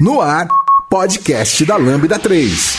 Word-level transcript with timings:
No 0.00 0.20
ar, 0.20 0.48
podcast 0.90 1.64
da 1.64 1.76
Lambda 1.76 2.18
3. 2.18 2.76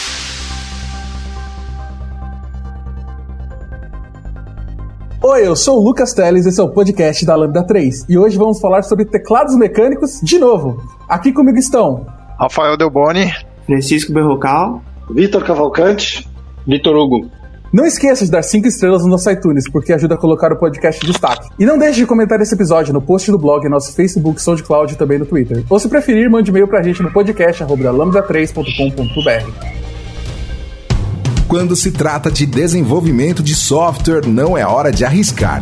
Oi, 5.23 5.47
eu 5.47 5.55
sou 5.55 5.79
o 5.79 5.83
Lucas 5.83 6.13
Teles, 6.13 6.45
esse 6.45 6.59
é 6.59 6.63
o 6.63 6.69
podcast 6.69 7.25
da 7.25 7.33
Lambda 7.33 7.63
3 7.63 8.07
e 8.09 8.17
hoje 8.17 8.37
vamos 8.37 8.59
falar 8.59 8.83
sobre 8.83 9.05
teclados 9.05 9.55
mecânicos 9.55 10.19
de 10.21 10.37
novo. 10.37 10.83
Aqui 11.07 11.31
comigo 11.31 11.57
estão 11.57 12.05
Rafael 12.37 12.75
Delboni, 12.75 13.33
Francisco 13.65 14.11
Berrocal, 14.11 14.83
Vitor 15.09 15.45
Cavalcante, 15.45 16.29
Vitor 16.67 16.97
Hugo. 16.97 17.31
Não 17.71 17.85
esqueça 17.85 18.25
de 18.25 18.31
dar 18.31 18.43
5 18.43 18.67
estrelas 18.67 19.03
no 19.03 19.09
nosso 19.09 19.29
iTunes, 19.29 19.69
porque 19.69 19.93
ajuda 19.93 20.15
a 20.15 20.17
colocar 20.17 20.51
o 20.51 20.57
podcast 20.57 21.05
em 21.05 21.11
destaque. 21.11 21.49
E 21.59 21.65
não 21.65 21.77
deixe 21.77 21.99
de 21.99 22.05
comentar 22.05 22.39
esse 22.41 22.55
episódio 22.55 22.93
no 22.93 23.01
post 23.01 23.31
do 23.31 23.37
blog, 23.37 23.67
nosso 23.67 23.93
Facebook, 23.93 24.41
SoundCloud 24.41 24.93
e 24.93 24.95
também 24.95 25.19
no 25.19 25.25
Twitter. 25.25 25.63
Ou 25.69 25.79
se 25.79 25.87
preferir, 25.87 26.29
mande 26.29 26.51
e-mail 26.51 26.67
pra 26.67 26.81
gente 26.81 27.01
no 27.01 27.11
podcast 27.11 27.63
lambda3.com.br. 27.63 29.85
Quando 31.47 31.75
se 31.75 31.91
trata 31.91 32.31
de 32.31 32.45
desenvolvimento 32.45 33.43
de 33.43 33.55
software, 33.55 34.27
não 34.27 34.57
é 34.57 34.65
hora 34.65 34.91
de 34.91 35.05
arriscar. 35.05 35.61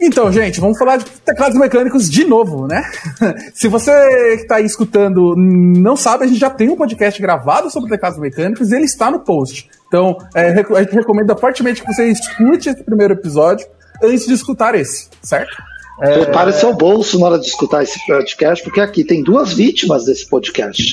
Então, 0.00 0.30
gente, 0.30 0.60
vamos 0.60 0.78
falar 0.78 0.98
de 0.98 1.06
teclados 1.06 1.58
mecânicos 1.58 2.08
de 2.08 2.24
novo, 2.24 2.68
né? 2.68 2.84
Se 3.52 3.66
você 3.66 3.90
que 4.36 4.42
está 4.42 4.56
aí 4.56 4.64
escutando 4.64 5.34
não 5.36 5.96
sabe, 5.96 6.24
a 6.24 6.26
gente 6.28 6.38
já 6.38 6.48
tem 6.48 6.68
um 6.68 6.76
podcast 6.76 7.20
gravado 7.20 7.68
sobre 7.68 7.90
teclados 7.90 8.18
mecânicos 8.18 8.70
e 8.70 8.76
ele 8.76 8.84
está 8.84 9.10
no 9.10 9.18
post. 9.20 9.68
Então, 9.88 10.16
é, 10.36 10.50
a 10.50 10.82
gente 10.82 10.94
recomenda 10.94 11.36
fortemente 11.36 11.82
que 11.82 11.92
você 11.92 12.06
escute 12.06 12.68
esse 12.68 12.84
primeiro 12.84 13.14
episódio 13.14 13.66
antes 14.00 14.24
de 14.24 14.34
escutar 14.34 14.76
esse, 14.76 15.08
certo? 15.20 15.56
É... 16.00 16.24
Prepare 16.24 16.52
seu 16.52 16.72
bolso 16.74 17.18
na 17.18 17.26
hora 17.26 17.38
de 17.40 17.46
escutar 17.46 17.82
esse 17.82 17.98
podcast, 18.06 18.62
porque 18.62 18.80
aqui 18.80 19.02
tem 19.02 19.24
duas 19.24 19.52
vítimas 19.52 20.04
desse 20.04 20.28
podcast. 20.28 20.92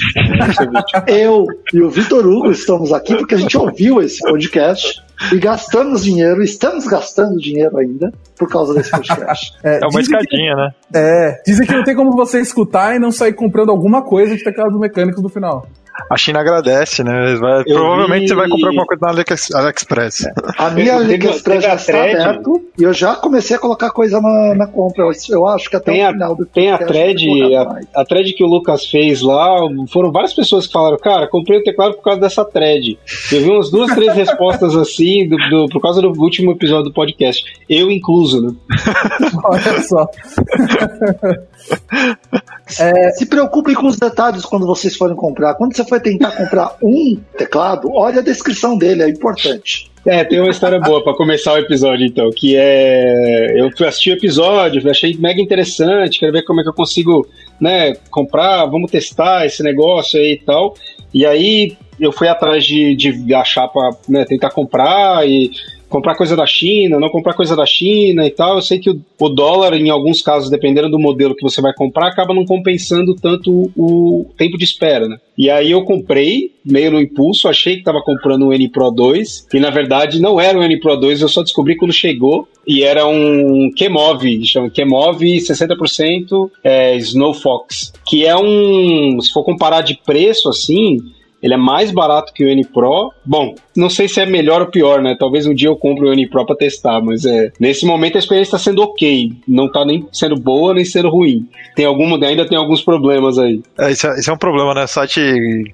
Eu 1.05 1.45
e 1.71 1.79
o 1.79 1.91
Vitor 1.91 2.25
Hugo 2.25 2.51
estamos 2.51 2.91
aqui 2.91 3.15
porque 3.15 3.35
a 3.35 3.37
gente 3.37 3.55
ouviu 3.55 4.01
esse 4.01 4.19
podcast 4.19 5.04
e 5.31 5.39
gastamos 5.39 6.03
dinheiro, 6.03 6.43
estamos 6.43 6.85
gastando 6.87 7.37
dinheiro 7.37 7.77
ainda 7.77 8.11
por 8.37 8.49
causa 8.49 8.73
desse 8.73 8.91
podcast. 8.91 9.55
É, 9.65 9.79
é 9.81 9.87
uma 9.87 9.99
escadinha, 9.99 10.53
que, 10.53 10.61
né? 10.61 10.69
É, 10.93 11.41
dizem 11.45 11.65
que 11.65 11.73
não 11.73 11.83
tem 11.83 11.95
como 11.95 12.11
você 12.11 12.39
escutar 12.39 12.95
e 12.95 12.99
não 12.99 13.11
sair 13.11 13.33
comprando 13.33 13.69
alguma 13.69 14.03
coisa 14.03 14.35
de 14.35 14.43
teclado 14.43 14.77
mecânico 14.77 15.21
no 15.21 15.29
final. 15.29 15.67
A 16.09 16.17
China 16.17 16.41
agradece, 16.41 17.03
né? 17.03 17.35
Vai, 17.35 17.63
provavelmente 17.63 18.21
vi... 18.21 18.27
você 18.27 18.35
vai 18.35 18.49
comprar 18.49 18.69
alguma 18.69 18.85
coisa 18.85 19.05
na 19.05 19.59
AliExpress. 19.59 20.25
É. 20.25 20.33
A 20.57 20.69
minha 20.69 20.95
AliExpress 20.95 21.63
já 21.63 21.75
está 21.75 22.03
aberto 22.03 22.61
e 22.77 22.83
eu 22.83 22.93
já 22.93 23.15
comecei 23.15 23.55
a 23.55 23.59
colocar 23.59 23.89
coisa 23.91 24.21
na, 24.21 24.55
na 24.55 24.67
compra. 24.67 25.05
Eu, 25.05 25.11
eu 25.29 25.47
acho 25.47 25.69
que 25.69 25.75
até 25.75 25.93
tem 25.93 26.07
o 26.07 26.11
final 26.11 26.35
do 26.35 26.45
Tem 26.45 26.71
a 26.71 26.77
thread, 26.77 27.25
a, 27.55 28.01
a, 28.01 28.05
thread 28.05 28.33
que 28.33 28.43
o 28.43 28.47
Lucas 28.47 28.85
fez 28.85 29.21
lá, 29.21 29.57
foram 29.91 30.11
várias 30.11 30.33
pessoas 30.33 30.67
que 30.67 30.73
falaram, 30.73 30.97
cara, 30.97 31.27
comprei 31.27 31.59
o 31.59 31.63
teclado 31.63 31.95
por 31.95 32.03
causa 32.03 32.19
dessa 32.19 32.45
thread. 32.45 32.99
Eu 33.31 33.41
vi 33.41 33.49
umas 33.49 33.71
duas, 33.71 33.93
três 33.93 34.13
respostas 34.13 34.75
assim, 34.75 35.27
do, 35.27 35.37
do, 35.49 35.67
por 35.69 35.81
causa 35.81 36.01
do 36.01 36.09
último 36.09 36.51
episódio 36.51 36.85
do 36.85 36.93
podcast. 36.93 37.43
Eu 37.69 37.89
incluso, 37.89 38.41
né? 38.41 38.53
Olha 39.43 39.81
só. 39.81 40.05
É, 42.79 43.11
se 43.11 43.27
preocupem 43.27 43.75
com 43.75 43.87
os 43.87 43.97
detalhes 43.97 44.43
quando 44.43 44.65
vocês 44.65 44.95
forem 44.95 45.15
comprar. 45.15 45.53
Quando 45.53 45.75
você 45.75 45.85
for 45.85 45.99
tentar 45.99 46.31
comprar 46.31 46.75
um 46.81 47.15
teclado, 47.37 47.91
olha 47.93 48.19
a 48.19 48.23
descrição 48.23 48.77
dele, 48.77 49.03
é 49.03 49.09
importante. 49.09 49.91
É, 50.05 50.23
tem 50.23 50.39
uma 50.39 50.49
história 50.49 50.79
boa 50.79 51.03
para 51.03 51.15
começar 51.15 51.53
o 51.53 51.57
episódio, 51.57 52.05
então, 52.05 52.29
que 52.31 52.55
é. 52.55 53.59
Eu 53.59 53.67
assisti 53.87 54.11
o 54.11 54.13
episódio, 54.13 54.89
achei 54.89 55.15
mega 55.17 55.41
interessante, 55.41 56.19
quero 56.19 56.31
ver 56.31 56.43
como 56.43 56.59
é 56.59 56.63
que 56.63 56.69
eu 56.69 56.73
consigo, 56.73 57.27
né, 57.59 57.95
comprar, 58.09 58.65
vamos 58.65 58.91
testar 58.91 59.45
esse 59.45 59.63
negócio 59.63 60.19
aí 60.19 60.33
e 60.33 60.39
tal. 60.39 60.75
E 61.13 61.25
aí 61.25 61.77
eu 61.99 62.11
fui 62.11 62.27
atrás 62.27 62.65
de, 62.65 62.95
de 62.95 63.33
achar 63.33 63.67
para 63.67 63.91
né, 64.07 64.25
tentar 64.25 64.51
comprar 64.51 65.27
e 65.27 65.49
comprar 65.89 66.15
coisa 66.15 66.35
da 66.35 66.45
China, 66.45 66.99
não 66.99 67.09
comprar 67.09 67.33
coisa 67.33 67.55
da 67.55 67.65
China 67.65 68.25
e 68.25 68.31
tal. 68.31 68.55
Eu 68.55 68.61
sei 68.61 68.79
que 68.79 68.89
o, 68.89 69.01
o, 69.19 69.29
dólar, 69.29 69.73
em 69.73 69.89
alguns 69.89 70.21
casos, 70.21 70.49
dependendo 70.49 70.89
do 70.89 70.99
modelo 70.99 71.35
que 71.35 71.43
você 71.43 71.61
vai 71.61 71.73
comprar, 71.73 72.07
acaba 72.07 72.33
não 72.33 72.45
compensando 72.45 73.15
tanto 73.15 73.71
o, 73.75 74.25
tempo 74.37 74.57
de 74.57 74.63
espera, 74.63 75.07
né? 75.07 75.17
E 75.37 75.49
aí 75.49 75.71
eu 75.71 75.83
comprei, 75.83 76.51
meio 76.65 76.91
no 76.91 77.01
impulso, 77.01 77.47
achei 77.47 77.73
que 77.73 77.79
estava 77.79 78.01
comprando 78.01 78.47
um 78.47 78.53
N 78.53 78.69
Pro 78.69 78.89
2, 78.89 79.47
e 79.53 79.59
na 79.59 79.69
verdade 79.69 80.21
não 80.21 80.39
era 80.39 80.57
um 80.57 80.63
N 80.63 80.79
Pro 80.79 80.95
2, 80.95 81.21
eu 81.21 81.29
só 81.29 81.43
descobri 81.43 81.75
quando 81.75 81.93
chegou, 81.93 82.47
e 82.65 82.83
era 82.83 83.05
um 83.05 83.69
Kemov, 83.75 84.23
chama 84.45 84.69
Kemov 84.69 85.19
60% 85.21 86.49
é, 86.63 86.95
Snow 86.97 87.33
Fox, 87.33 87.93
que 88.07 88.25
é 88.25 88.35
um, 88.35 89.19
se 89.19 89.31
for 89.31 89.43
comparar 89.43 89.81
de 89.81 89.99
preço 90.05 90.49
assim, 90.49 90.99
ele 91.45 91.53
é 91.53 91.57
mais 91.57 91.91
barato 91.91 92.33
que 92.33 92.43
o 92.43 92.49
N 92.49 92.65
Pro. 92.65 93.13
Bom, 93.23 93.53
não 93.77 93.87
sei 93.87 94.07
se 94.07 94.19
é 94.19 94.25
melhor 94.25 94.61
ou 94.61 94.67
pior, 94.67 94.99
né? 94.99 95.15
Talvez 95.17 95.45
um 95.45 95.53
dia 95.53 95.69
eu 95.69 95.75
compre 95.75 96.09
o 96.09 96.11
N 96.11 96.27
Pro 96.27 96.43
pra 96.43 96.55
testar, 96.55 96.99
mas 97.01 97.23
é. 97.23 97.51
Nesse 97.59 97.85
momento 97.85 98.15
a 98.15 98.19
experiência 98.19 98.55
está 98.55 98.71
sendo 98.71 98.81
ok. 98.81 99.31
Não 99.47 99.71
tá 99.71 99.85
nem 99.85 100.07
sendo 100.11 100.35
boa 100.35 100.73
nem 100.73 100.83
sendo 100.83 101.07
ruim. 101.07 101.47
Tem 101.75 101.85
algum, 101.85 102.15
ainda 102.23 102.47
tem 102.47 102.57
alguns 102.57 102.81
problemas 102.81 103.37
aí. 103.37 103.61
É, 103.77 103.91
isso, 103.91 104.07
é, 104.07 104.19
isso 104.19 104.31
é 104.31 104.33
um 104.33 104.37
problema, 104.37 104.73
né? 104.73 104.87
Site, 104.87 105.21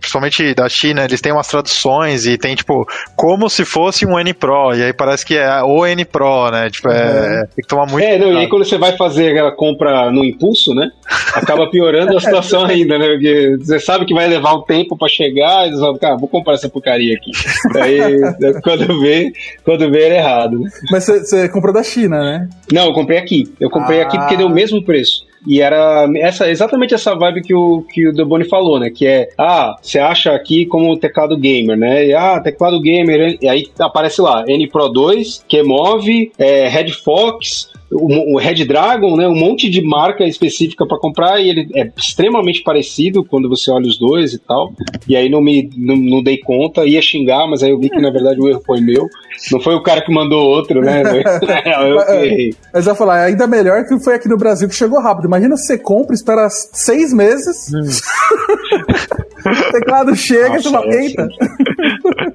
principalmente 0.02 0.54
da 0.54 0.68
China, 0.68 1.06
eles 1.06 1.22
têm 1.22 1.32
umas 1.32 1.48
traduções 1.48 2.26
e 2.26 2.38
tem, 2.38 2.54
tipo, 2.54 2.86
como 3.16 3.50
se 3.50 3.64
fosse 3.64 4.06
um 4.06 4.20
N 4.20 4.34
Pro. 4.34 4.76
E 4.76 4.84
aí 4.84 4.92
parece 4.92 5.26
que 5.26 5.38
é 5.38 5.64
o 5.64 5.86
N 5.86 6.04
Pro, 6.04 6.52
né? 6.52 6.70
Tipo, 6.70 6.90
é, 6.90 7.46
tem 7.56 7.64
que 7.64 7.68
tomar 7.68 7.90
muito. 7.90 8.04
É, 8.04 8.18
não, 8.18 8.34
e 8.34 8.38
aí 8.40 8.50
quando 8.50 8.66
você 8.66 8.78
vai 8.78 8.98
fazer 8.98 9.32
aquela 9.32 9.54
compra 9.54 10.12
no 10.12 10.26
impulso, 10.26 10.74
né? 10.74 10.90
Acaba 11.34 11.70
piorando 11.70 12.18
a 12.18 12.20
situação 12.20 12.66
ainda, 12.66 12.98
né? 12.98 13.08
Porque 13.08 13.56
você 13.58 13.80
sabe 13.80 14.04
que 14.04 14.14
vai 14.14 14.28
levar 14.28 14.54
um 14.56 14.64
tempo 14.64 14.98
para 14.98 15.08
chegar 15.08 15.61
eles 15.66 15.80
vão, 15.80 15.98
cara, 15.98 16.18
vou 16.18 16.28
comprar 16.28 16.54
essa 16.54 16.70
porcaria 16.70 17.16
aqui. 17.16 17.32
Aí, 17.80 18.00
quando 18.64 19.00
vê, 19.00 19.32
quando 19.64 19.90
vê, 19.90 20.04
era 20.04 20.16
errado. 20.16 20.64
Mas 20.92 21.06
você 21.06 21.50
comprou 21.50 21.74
da 21.74 21.84
China, 21.84 22.20
né? 22.24 22.50
Não, 22.72 22.88
eu 22.88 22.94
comprei 22.94 23.18
aqui. 23.18 23.54
Eu 23.60 23.70
comprei 23.70 24.02
ah. 24.02 24.04
aqui 24.04 24.18
porque 24.18 24.38
deu 24.38 24.48
o 24.48 24.54
mesmo 24.54 24.84
preço. 24.84 25.26
E 25.46 25.60
era 25.60 26.08
essa, 26.18 26.50
exatamente 26.50 26.94
essa 26.94 27.16
vibe 27.16 27.42
que 27.42 27.54
o, 27.54 27.82
que 27.82 28.08
o 28.08 28.14
Deboni 28.14 28.48
falou, 28.48 28.80
né? 28.80 28.90
Que 28.92 29.08
é, 29.08 29.30
ah, 29.38 29.76
você 29.82 29.98
acha 29.98 30.34
aqui 30.34 30.66
como 30.66 30.98
teclado 30.98 31.36
gamer, 31.38 31.78
né? 31.78 32.06
E, 32.06 32.14
ah, 32.14 32.40
teclado 32.40 32.80
gamer, 32.80 33.38
e 33.42 33.50
aí 33.50 33.68
aparece 33.80 34.22
lá, 34.22 34.44
N 34.48 34.70
Pro 34.70 34.88
2, 34.90 35.44
Kemove, 35.48 36.32
é, 36.38 36.68
Red 36.68 36.92
Fox, 36.92 37.71
o, 37.92 38.36
o 38.36 38.38
Red 38.38 38.66
Dragon, 38.66 39.16
né, 39.18 39.28
um 39.28 39.36
monte 39.36 39.70
de 39.70 39.82
marca 39.82 40.24
específica 40.24 40.86
para 40.86 40.98
comprar 40.98 41.40
e 41.40 41.50
ele 41.50 41.70
é 41.76 41.90
extremamente 41.98 42.64
parecido 42.64 43.24
quando 43.24 43.50
você 43.50 43.70
olha 43.70 43.88
os 43.88 43.98
dois 43.98 44.34
e 44.34 44.40
tal. 44.40 44.72
E 45.08 45.16
aí 45.16 45.30
não 45.30 45.42
me 45.42 45.70
não, 45.76 45.96
não 45.96 46.24
dei 46.24 46.38
conta, 46.38 46.86
ia 46.86 47.02
xingar, 47.02 47.48
mas 47.48 47.62
aí 47.62 47.72
eu 47.72 47.80
vi 47.80 47.90
que 47.90 48.00
na 48.00 48.10
verdade 48.10 48.40
o 48.40 48.48
erro 48.48 48.62
foi 48.66 48.80
meu. 48.80 49.08
Não 49.52 49.60
foi 49.60 49.76
o 49.76 49.84
cara 49.84 50.02
que 50.02 50.14
mandou 50.14 50.46
outro, 50.46 50.82
né? 50.82 51.04
eu 51.82 52.16
errei. 52.16 52.54
Mas 52.74 52.88
eu 52.88 52.96
falar, 52.96 53.26
ainda 53.26 53.48
melhor 53.48 53.86
que 53.86 54.00
foi 54.00 54.16
aqui 54.16 54.30
no 54.30 54.38
Brasil 54.38 54.70
que 54.70 54.76
chegou 54.76 55.02
rápido. 55.02 55.26
Imagina 55.26 55.58
você 55.58 55.78
compra, 55.78 56.14
espera 56.14 56.48
seis 56.50 57.14
meses. 57.14 57.72
Hum. 57.74 57.82
o 59.70 59.72
teclado 59.72 60.16
chega 60.16 60.58
e 60.58 60.64
você 60.64 60.70
fala, 60.70 60.94
eita. 60.94 61.28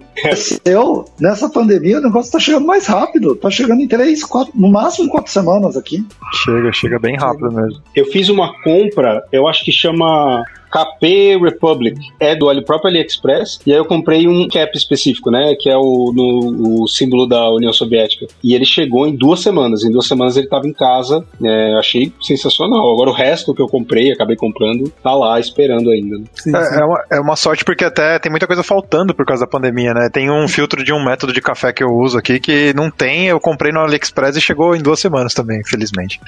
Eu, 0.64 1.05
nessa 1.20 1.49
pandemia, 1.49 1.99
o 1.99 2.02
negócio 2.02 2.32
tá 2.32 2.38
chegando 2.38 2.67
mais 2.67 2.87
rápido. 2.87 3.37
Tá 3.37 3.50
chegando 3.50 3.81
em 3.81 3.88
três, 3.88 4.25
quatro, 4.25 4.52
no 4.55 4.70
máximo 4.70 5.08
quatro 5.08 5.31
semanas 5.31 5.76
aqui. 5.76 6.05
Chega, 6.44 6.73
chega 6.73 6.99
bem 6.99 7.17
rápido 7.17 7.52
mesmo. 7.52 7.82
Eu 7.94 8.06
fiz 8.06 8.28
uma 8.28 8.52
compra, 8.62 9.25
eu 9.32 9.46
acho 9.46 9.64
que 9.64 9.73
chama 9.73 10.44
KP 10.71 11.39
Republic. 11.43 11.99
É 12.21 12.35
do 12.35 12.47
próprio 12.65 12.91
AliExpress. 12.91 13.61
E 13.67 13.73
aí 13.73 13.79
eu 13.79 13.85
comprei 13.85 14.27
um 14.29 14.47
cap 14.49 14.77
específico, 14.77 15.31
né? 15.31 15.55
Que 15.59 15.69
é 15.71 15.77
o, 15.77 16.13
no- 16.15 16.83
o 16.83 16.89
símbolo 16.89 17.27
da 17.27 17.51
União 17.53 17.73
Soviética. 17.73 18.27
E 18.43 18.55
ele 18.55 18.65
chegou 18.65 19.07
em 19.07 19.15
duas 19.17 19.41
semanas. 19.41 19.85
Em 19.85 19.91
duas 19.91 20.07
semanas 20.07 20.37
ele 20.37 20.47
tava 20.49 20.67
em 20.67 20.73
casa. 20.73 21.25
É, 21.43 21.73
eu 21.75 21.79
achei 21.79 22.13
sensacional. 22.21 22.93
Agora 22.93 23.11
o 23.11 23.15
resto 23.15 23.55
que 23.55 23.63
eu 23.63 23.69
comprei, 23.69 24.11
acabei 24.13 24.37
comprando, 24.37 24.93
tá 25.03 25.15
lá 25.15 25.39
esperando 25.41 25.91
ainda. 25.91 26.19
né? 26.19 26.25
Sim, 26.35 26.51
sim. 26.51 26.57
É, 26.57 26.81
é 26.81 26.85
uma, 26.85 27.05
é 27.12 27.21
uma 27.21 27.37
sorte 27.37 27.65
porque 27.65 27.85
até 27.85 28.19
tem 28.19 28.31
muita 28.31 28.47
coisa 28.47 28.62
faltando 28.62 29.15
por 29.15 29.25
causa 29.27 29.45
da 29.45 29.51
pandemia, 29.51 29.93
né? 29.95 30.09
Tem 30.12 30.31
um 30.31 30.47
filtro 30.49 30.83
de 30.85 30.93
um 30.93 31.05
método 31.05 31.33
de 31.33 31.41
café 31.41 31.73
que 31.73 31.83
eu 31.83 31.95
uso 31.95 32.19
aqui 32.19 32.39
que 32.41 32.73
não 32.75 32.91
tem, 32.91 33.27
eu 33.27 33.41
comprei 33.41 33.73
no 33.73 33.81
AliExpress 33.81 34.37
e 34.37 34.41
chegou 34.41 34.75
em 34.75 34.83
duas 34.83 35.01
semanas 35.01 35.35
também, 35.35 35.62
felizmente. 35.65 36.21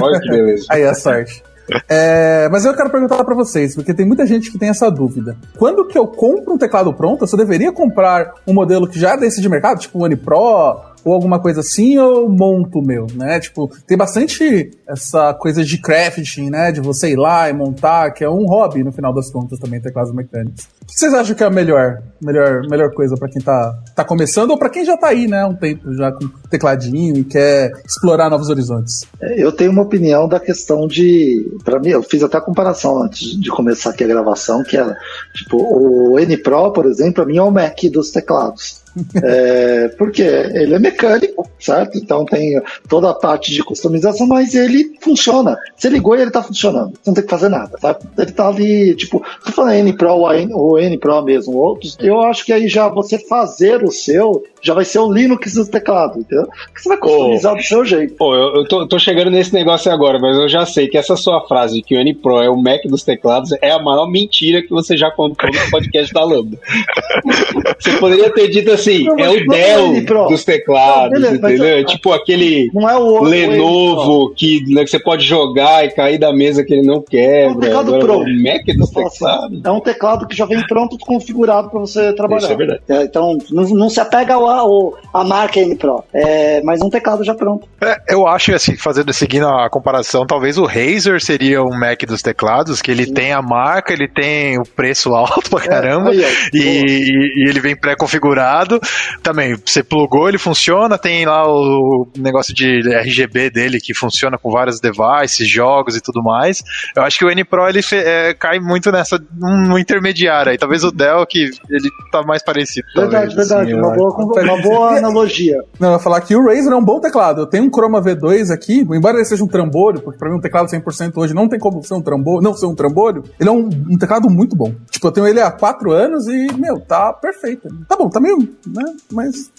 Olha 0.00 0.20
que 0.20 0.28
beleza. 0.28 0.66
Aí 0.70 0.82
a 0.84 0.94
sorte. 0.94 1.42
É, 1.88 2.48
mas 2.50 2.64
eu 2.64 2.74
quero 2.74 2.90
perguntar 2.90 3.22
pra 3.24 3.34
vocês, 3.34 3.74
porque 3.74 3.94
tem 3.94 4.06
muita 4.06 4.26
gente 4.26 4.50
que 4.50 4.58
tem 4.58 4.68
essa 4.68 4.90
dúvida. 4.90 5.36
Quando 5.58 5.86
que 5.86 5.98
eu 5.98 6.06
compro 6.06 6.54
um 6.54 6.58
teclado 6.58 6.92
pronto, 6.92 7.22
eu 7.22 7.28
só 7.28 7.36
deveria 7.36 7.72
comprar 7.72 8.34
um 8.46 8.54
modelo 8.54 8.88
que 8.88 8.98
já 8.98 9.14
é 9.14 9.16
desse 9.16 9.40
de 9.40 9.48
mercado, 9.48 9.80
tipo 9.80 9.98
o 9.98 10.02
One 10.02 10.16
Pro 10.16 10.80
ou 11.06 11.14
alguma 11.14 11.38
coisa 11.38 11.60
assim, 11.60 11.96
ou 11.98 12.28
monto 12.28 12.80
o 12.80 12.84
meu, 12.84 13.06
né? 13.14 13.38
Tipo, 13.38 13.70
tem 13.86 13.96
bastante 13.96 14.72
essa 14.88 15.32
coisa 15.34 15.64
de 15.64 15.78
crafting, 15.78 16.50
né? 16.50 16.72
De 16.72 16.80
você 16.80 17.12
ir 17.12 17.16
lá 17.16 17.48
e 17.48 17.52
montar, 17.52 18.10
que 18.10 18.24
é 18.24 18.28
um 18.28 18.44
hobby 18.44 18.82
no 18.82 18.90
final 18.90 19.14
das 19.14 19.30
contas 19.30 19.56
também, 19.60 19.80
teclados 19.80 20.12
mecânicos. 20.12 20.64
O 20.82 20.86
que 20.86 20.98
vocês 20.98 21.14
acham 21.14 21.36
que 21.36 21.44
é 21.44 21.46
a 21.46 21.50
melhor, 21.50 22.02
melhor, 22.20 22.62
melhor 22.68 22.92
coisa 22.92 23.16
pra 23.16 23.28
quem 23.28 23.40
tá, 23.40 23.78
tá 23.94 24.04
começando 24.04 24.50
ou 24.50 24.58
pra 24.58 24.68
quem 24.68 24.84
já 24.84 24.96
tá 24.96 25.06
aí, 25.06 25.28
né? 25.28 25.44
Um 25.44 25.54
tempo 25.54 25.94
já 25.94 26.10
com 26.10 26.26
tecladinho 26.50 27.16
e 27.18 27.24
quer 27.24 27.70
explorar 27.86 28.28
novos 28.28 28.48
horizontes? 28.48 29.04
Eu 29.20 29.52
tenho 29.52 29.70
uma 29.70 29.82
opinião 29.82 30.26
da 30.26 30.40
questão 30.40 30.88
de. 30.88 31.56
Pra 31.64 31.78
mim, 31.78 31.90
eu 31.90 32.02
fiz 32.02 32.20
até 32.24 32.38
a 32.38 32.40
comparação 32.40 33.00
antes 33.00 33.40
de 33.40 33.48
começar 33.48 33.90
aqui 33.90 34.02
a 34.02 34.08
gravação, 34.08 34.64
que 34.64 34.76
era, 34.76 34.96
tipo, 35.32 35.56
o 35.56 36.18
N 36.18 36.36
Pro, 36.38 36.72
por 36.72 36.84
exemplo, 36.86 37.14
pra 37.14 37.26
mim 37.26 37.36
é 37.36 37.42
o 37.42 37.50
Mac 37.50 37.78
dos 37.92 38.10
teclados. 38.10 38.84
É, 39.22 39.88
porque 39.98 40.22
ele 40.22 40.74
é 40.74 40.78
mecânico, 40.78 41.48
certo? 41.58 41.98
Então 41.98 42.24
tem 42.24 42.60
toda 42.88 43.10
a 43.10 43.14
parte 43.14 43.52
de 43.52 43.62
customização, 43.62 44.26
mas 44.26 44.54
ele 44.54 44.96
funciona. 45.00 45.56
Você 45.76 45.88
ligou 45.88 46.16
e 46.16 46.22
ele 46.22 46.30
tá 46.30 46.42
funcionando. 46.42 46.92
Você 46.92 47.10
não 47.10 47.14
tem 47.14 47.24
que 47.24 47.30
fazer 47.30 47.48
nada? 47.48 47.78
Ele 48.18 48.32
tá 48.32 48.48
ali, 48.48 48.94
tipo, 48.94 49.22
tô 49.44 49.52
falando 49.52 49.74
N 49.74 49.92
Pro 49.92 50.14
ou 50.14 50.78
N, 50.78 50.98
Pro 50.98 51.22
mesmo, 51.22 51.56
outros. 51.56 51.96
Eu 52.00 52.20
acho 52.20 52.44
que 52.44 52.52
aí 52.52 52.68
já 52.68 52.88
você 52.88 53.18
fazer 53.18 53.84
o 53.84 53.90
seu, 53.90 54.44
já 54.62 54.74
vai 54.74 54.84
ser 54.84 54.98
o 54.98 55.12
Linux 55.12 55.54
do 55.54 55.66
teclado, 55.66 56.20
entendeu? 56.20 56.46
Porque 56.46 56.82
você 56.82 56.88
vai 56.88 56.98
customizar 56.98 57.54
do 57.54 57.62
seu 57.62 57.84
jeito. 57.84 58.14
Pô, 58.14 58.34
eu, 58.34 58.56
eu 58.56 58.68
tô, 58.68 58.86
tô 58.86 58.98
chegando 58.98 59.30
nesse 59.30 59.52
negócio 59.52 59.92
agora, 59.92 60.18
mas 60.18 60.36
eu 60.36 60.48
já 60.48 60.64
sei 60.64 60.88
que 60.88 60.96
essa 60.96 61.16
sua 61.16 61.46
frase 61.46 61.76
de 61.76 61.82
que 61.82 61.94
o 61.94 62.00
N 62.00 62.14
Pro 62.14 62.40
é 62.40 62.48
o 62.48 62.56
Mac 62.56 62.82
dos 62.86 63.02
teclados 63.04 63.50
é 63.60 63.70
a 63.70 63.78
maior 63.78 64.08
mentira 64.08 64.62
que 64.62 64.70
você 64.70 64.96
já 64.96 65.10
contou 65.10 65.50
no 65.50 65.70
podcast 65.70 66.12
da 66.12 66.24
Lambda. 66.24 66.58
Você 67.78 67.92
poderia 67.98 68.32
ter 68.32 68.48
dito 68.48 68.70
assim, 68.70 68.85
É 68.90 69.10
o 69.10 69.16
não 69.16 69.24
é 69.24 69.78
o 69.78 69.92
Dell 70.04 70.28
dos 70.28 70.44
teclados, 70.44 71.04
Não, 71.04 71.10
beleza, 71.20 71.36
entendeu? 71.36 71.66
eu- 71.66 71.78
É 71.78 71.84
tipo 71.84 72.12
aquele 72.12 72.70
Não 72.74 72.88
é 72.88 72.96
o. 72.96 73.22
Lenovo 73.22 74.32
que, 74.34 74.62
né, 74.72 74.84
que 74.84 74.90
você 74.90 74.98
pode 74.98 75.24
jogar 75.24 75.84
e 75.84 75.90
cair 75.90 76.18
da 76.18 76.32
mesa 76.32 76.64
que 76.64 76.72
ele 76.72 76.86
não 76.86 77.04
É 77.12 77.48
um 77.48 77.58
teclado 77.58 77.94
Agora, 77.94 77.98
Pro. 78.04 78.18
o 78.18 78.42
Mac 78.42 78.64
dos 78.76 78.90
Fala 78.92 79.06
assim, 79.06 79.18
teclados. 79.18 79.60
É 79.64 79.70
um 79.70 79.80
teclado 79.80 80.26
que 80.28 80.36
já 80.36 80.46
vem 80.46 80.60
pronto 80.66 80.96
configurado 80.98 81.70
para 81.70 81.80
você 81.80 82.12
trabalhar. 82.14 82.42
Isso 82.44 82.52
é 82.52 82.56
verdade. 82.56 82.80
É, 82.88 83.02
então 83.02 83.38
não, 83.50 83.64
não 83.64 83.88
se 83.90 84.00
apega 84.00 84.34
ao, 84.34 84.46
ao- 84.48 84.94
à 85.12 85.24
marca 85.24 85.60
N 85.60 85.74
Pro, 85.76 86.02
é, 86.12 86.60
mas 86.62 86.80
um 86.82 86.90
teclado 86.90 87.24
já 87.24 87.34
pronto. 87.34 87.66
É, 87.80 87.96
eu 88.08 88.26
acho, 88.26 88.54
assim, 88.54 88.76
fazendo, 88.76 89.12
seguindo 89.12 89.46
a 89.46 89.68
comparação, 89.70 90.26
talvez 90.26 90.58
o 90.58 90.64
Razer 90.64 91.20
seria 91.22 91.62
um 91.62 91.78
Mac 91.78 92.02
dos 92.06 92.22
teclados, 92.22 92.80
que 92.82 92.90
ele 92.90 93.06
tem 93.06 93.32
a 93.32 93.42
marca, 93.42 93.92
ele 93.92 94.08
tem 94.08 94.58
o 94.58 94.64
preço 94.64 95.12
alto 95.14 95.50
pra 95.50 95.60
caramba, 95.60 96.10
aí, 96.10 96.20
ó. 96.22 96.26
e, 96.56 96.58
e- 96.58 97.44
e 97.46 97.48
ele 97.48 97.60
vem 97.60 97.76
pré-configurado. 97.76 98.75
Também, 99.22 99.56
você 99.64 99.82
plugou, 99.82 100.28
ele 100.28 100.38
funciona, 100.38 100.98
tem 100.98 101.26
lá 101.26 101.46
o 101.46 102.08
negócio 102.16 102.54
de 102.54 102.80
RGB 102.80 103.50
dele 103.50 103.80
que 103.80 103.94
funciona 103.94 104.38
com 104.38 104.50
vários 104.50 104.80
devices, 104.80 105.48
jogos 105.48 105.96
e 105.96 106.00
tudo 106.00 106.22
mais. 106.22 106.62
Eu 106.94 107.02
acho 107.02 107.18
que 107.18 107.24
o 107.24 107.30
N 107.30 107.44
Pro 107.44 107.68
ele 107.68 107.80
é, 107.92 108.34
cai 108.34 108.58
muito 108.58 108.90
nessa, 108.90 109.22
no 109.36 109.78
intermediário 109.78 110.52
aí. 110.52 110.58
Talvez 110.58 110.84
o 110.84 110.90
Dell, 110.90 111.26
que 111.26 111.50
ele 111.70 111.88
tá 112.10 112.22
mais 112.22 112.42
parecido. 112.42 112.86
Verdade, 112.94 113.34
talvez, 113.34 113.48
verdade. 113.48 113.72
assim, 113.72 113.80
uma, 113.80 113.94
boa, 113.94 114.42
uma 114.42 114.62
boa 114.62 114.98
analogia. 114.98 115.56
Não, 115.78 115.88
eu 115.88 115.94
ia 115.94 115.98
falar 115.98 116.20
que 116.20 116.34
o 116.34 116.44
Razer 116.44 116.72
é 116.72 116.76
um 116.76 116.84
bom 116.84 117.00
teclado. 117.00 117.42
Eu 117.42 117.46
tenho 117.46 117.64
um 117.64 117.70
Chroma 117.70 118.00
V2 118.00 118.52
aqui, 118.52 118.80
embora 118.80 119.16
ele 119.16 119.24
seja 119.24 119.44
um 119.44 119.48
trambolho, 119.48 120.00
porque 120.00 120.18
pra 120.18 120.30
mim 120.30 120.36
um 120.36 120.40
teclado 120.40 120.68
100% 120.68 121.12
hoje 121.16 121.34
não 121.34 121.48
tem 121.48 121.58
como 121.58 121.82
ser 121.82 121.94
um 121.94 122.02
trambolho, 122.02 122.42
não 122.42 122.54
ser 122.54 122.66
um 122.66 122.74
trambolho, 122.74 123.24
ele 123.38 123.48
é 123.48 123.52
um, 123.52 123.68
um 123.90 123.98
teclado 123.98 124.28
muito 124.28 124.56
bom. 124.56 124.74
Tipo, 124.90 125.08
eu 125.08 125.12
tenho 125.12 125.26
ele 125.26 125.40
há 125.40 125.50
4 125.50 125.92
anos 125.92 126.26
e, 126.26 126.46
meu, 126.54 126.80
tá 126.80 127.12
perfeito. 127.12 127.68
Tá 127.88 127.96
bom, 127.96 128.08
tá 128.08 128.20
meio, 128.20 128.36
né, 128.66 128.84
mas 129.12 129.50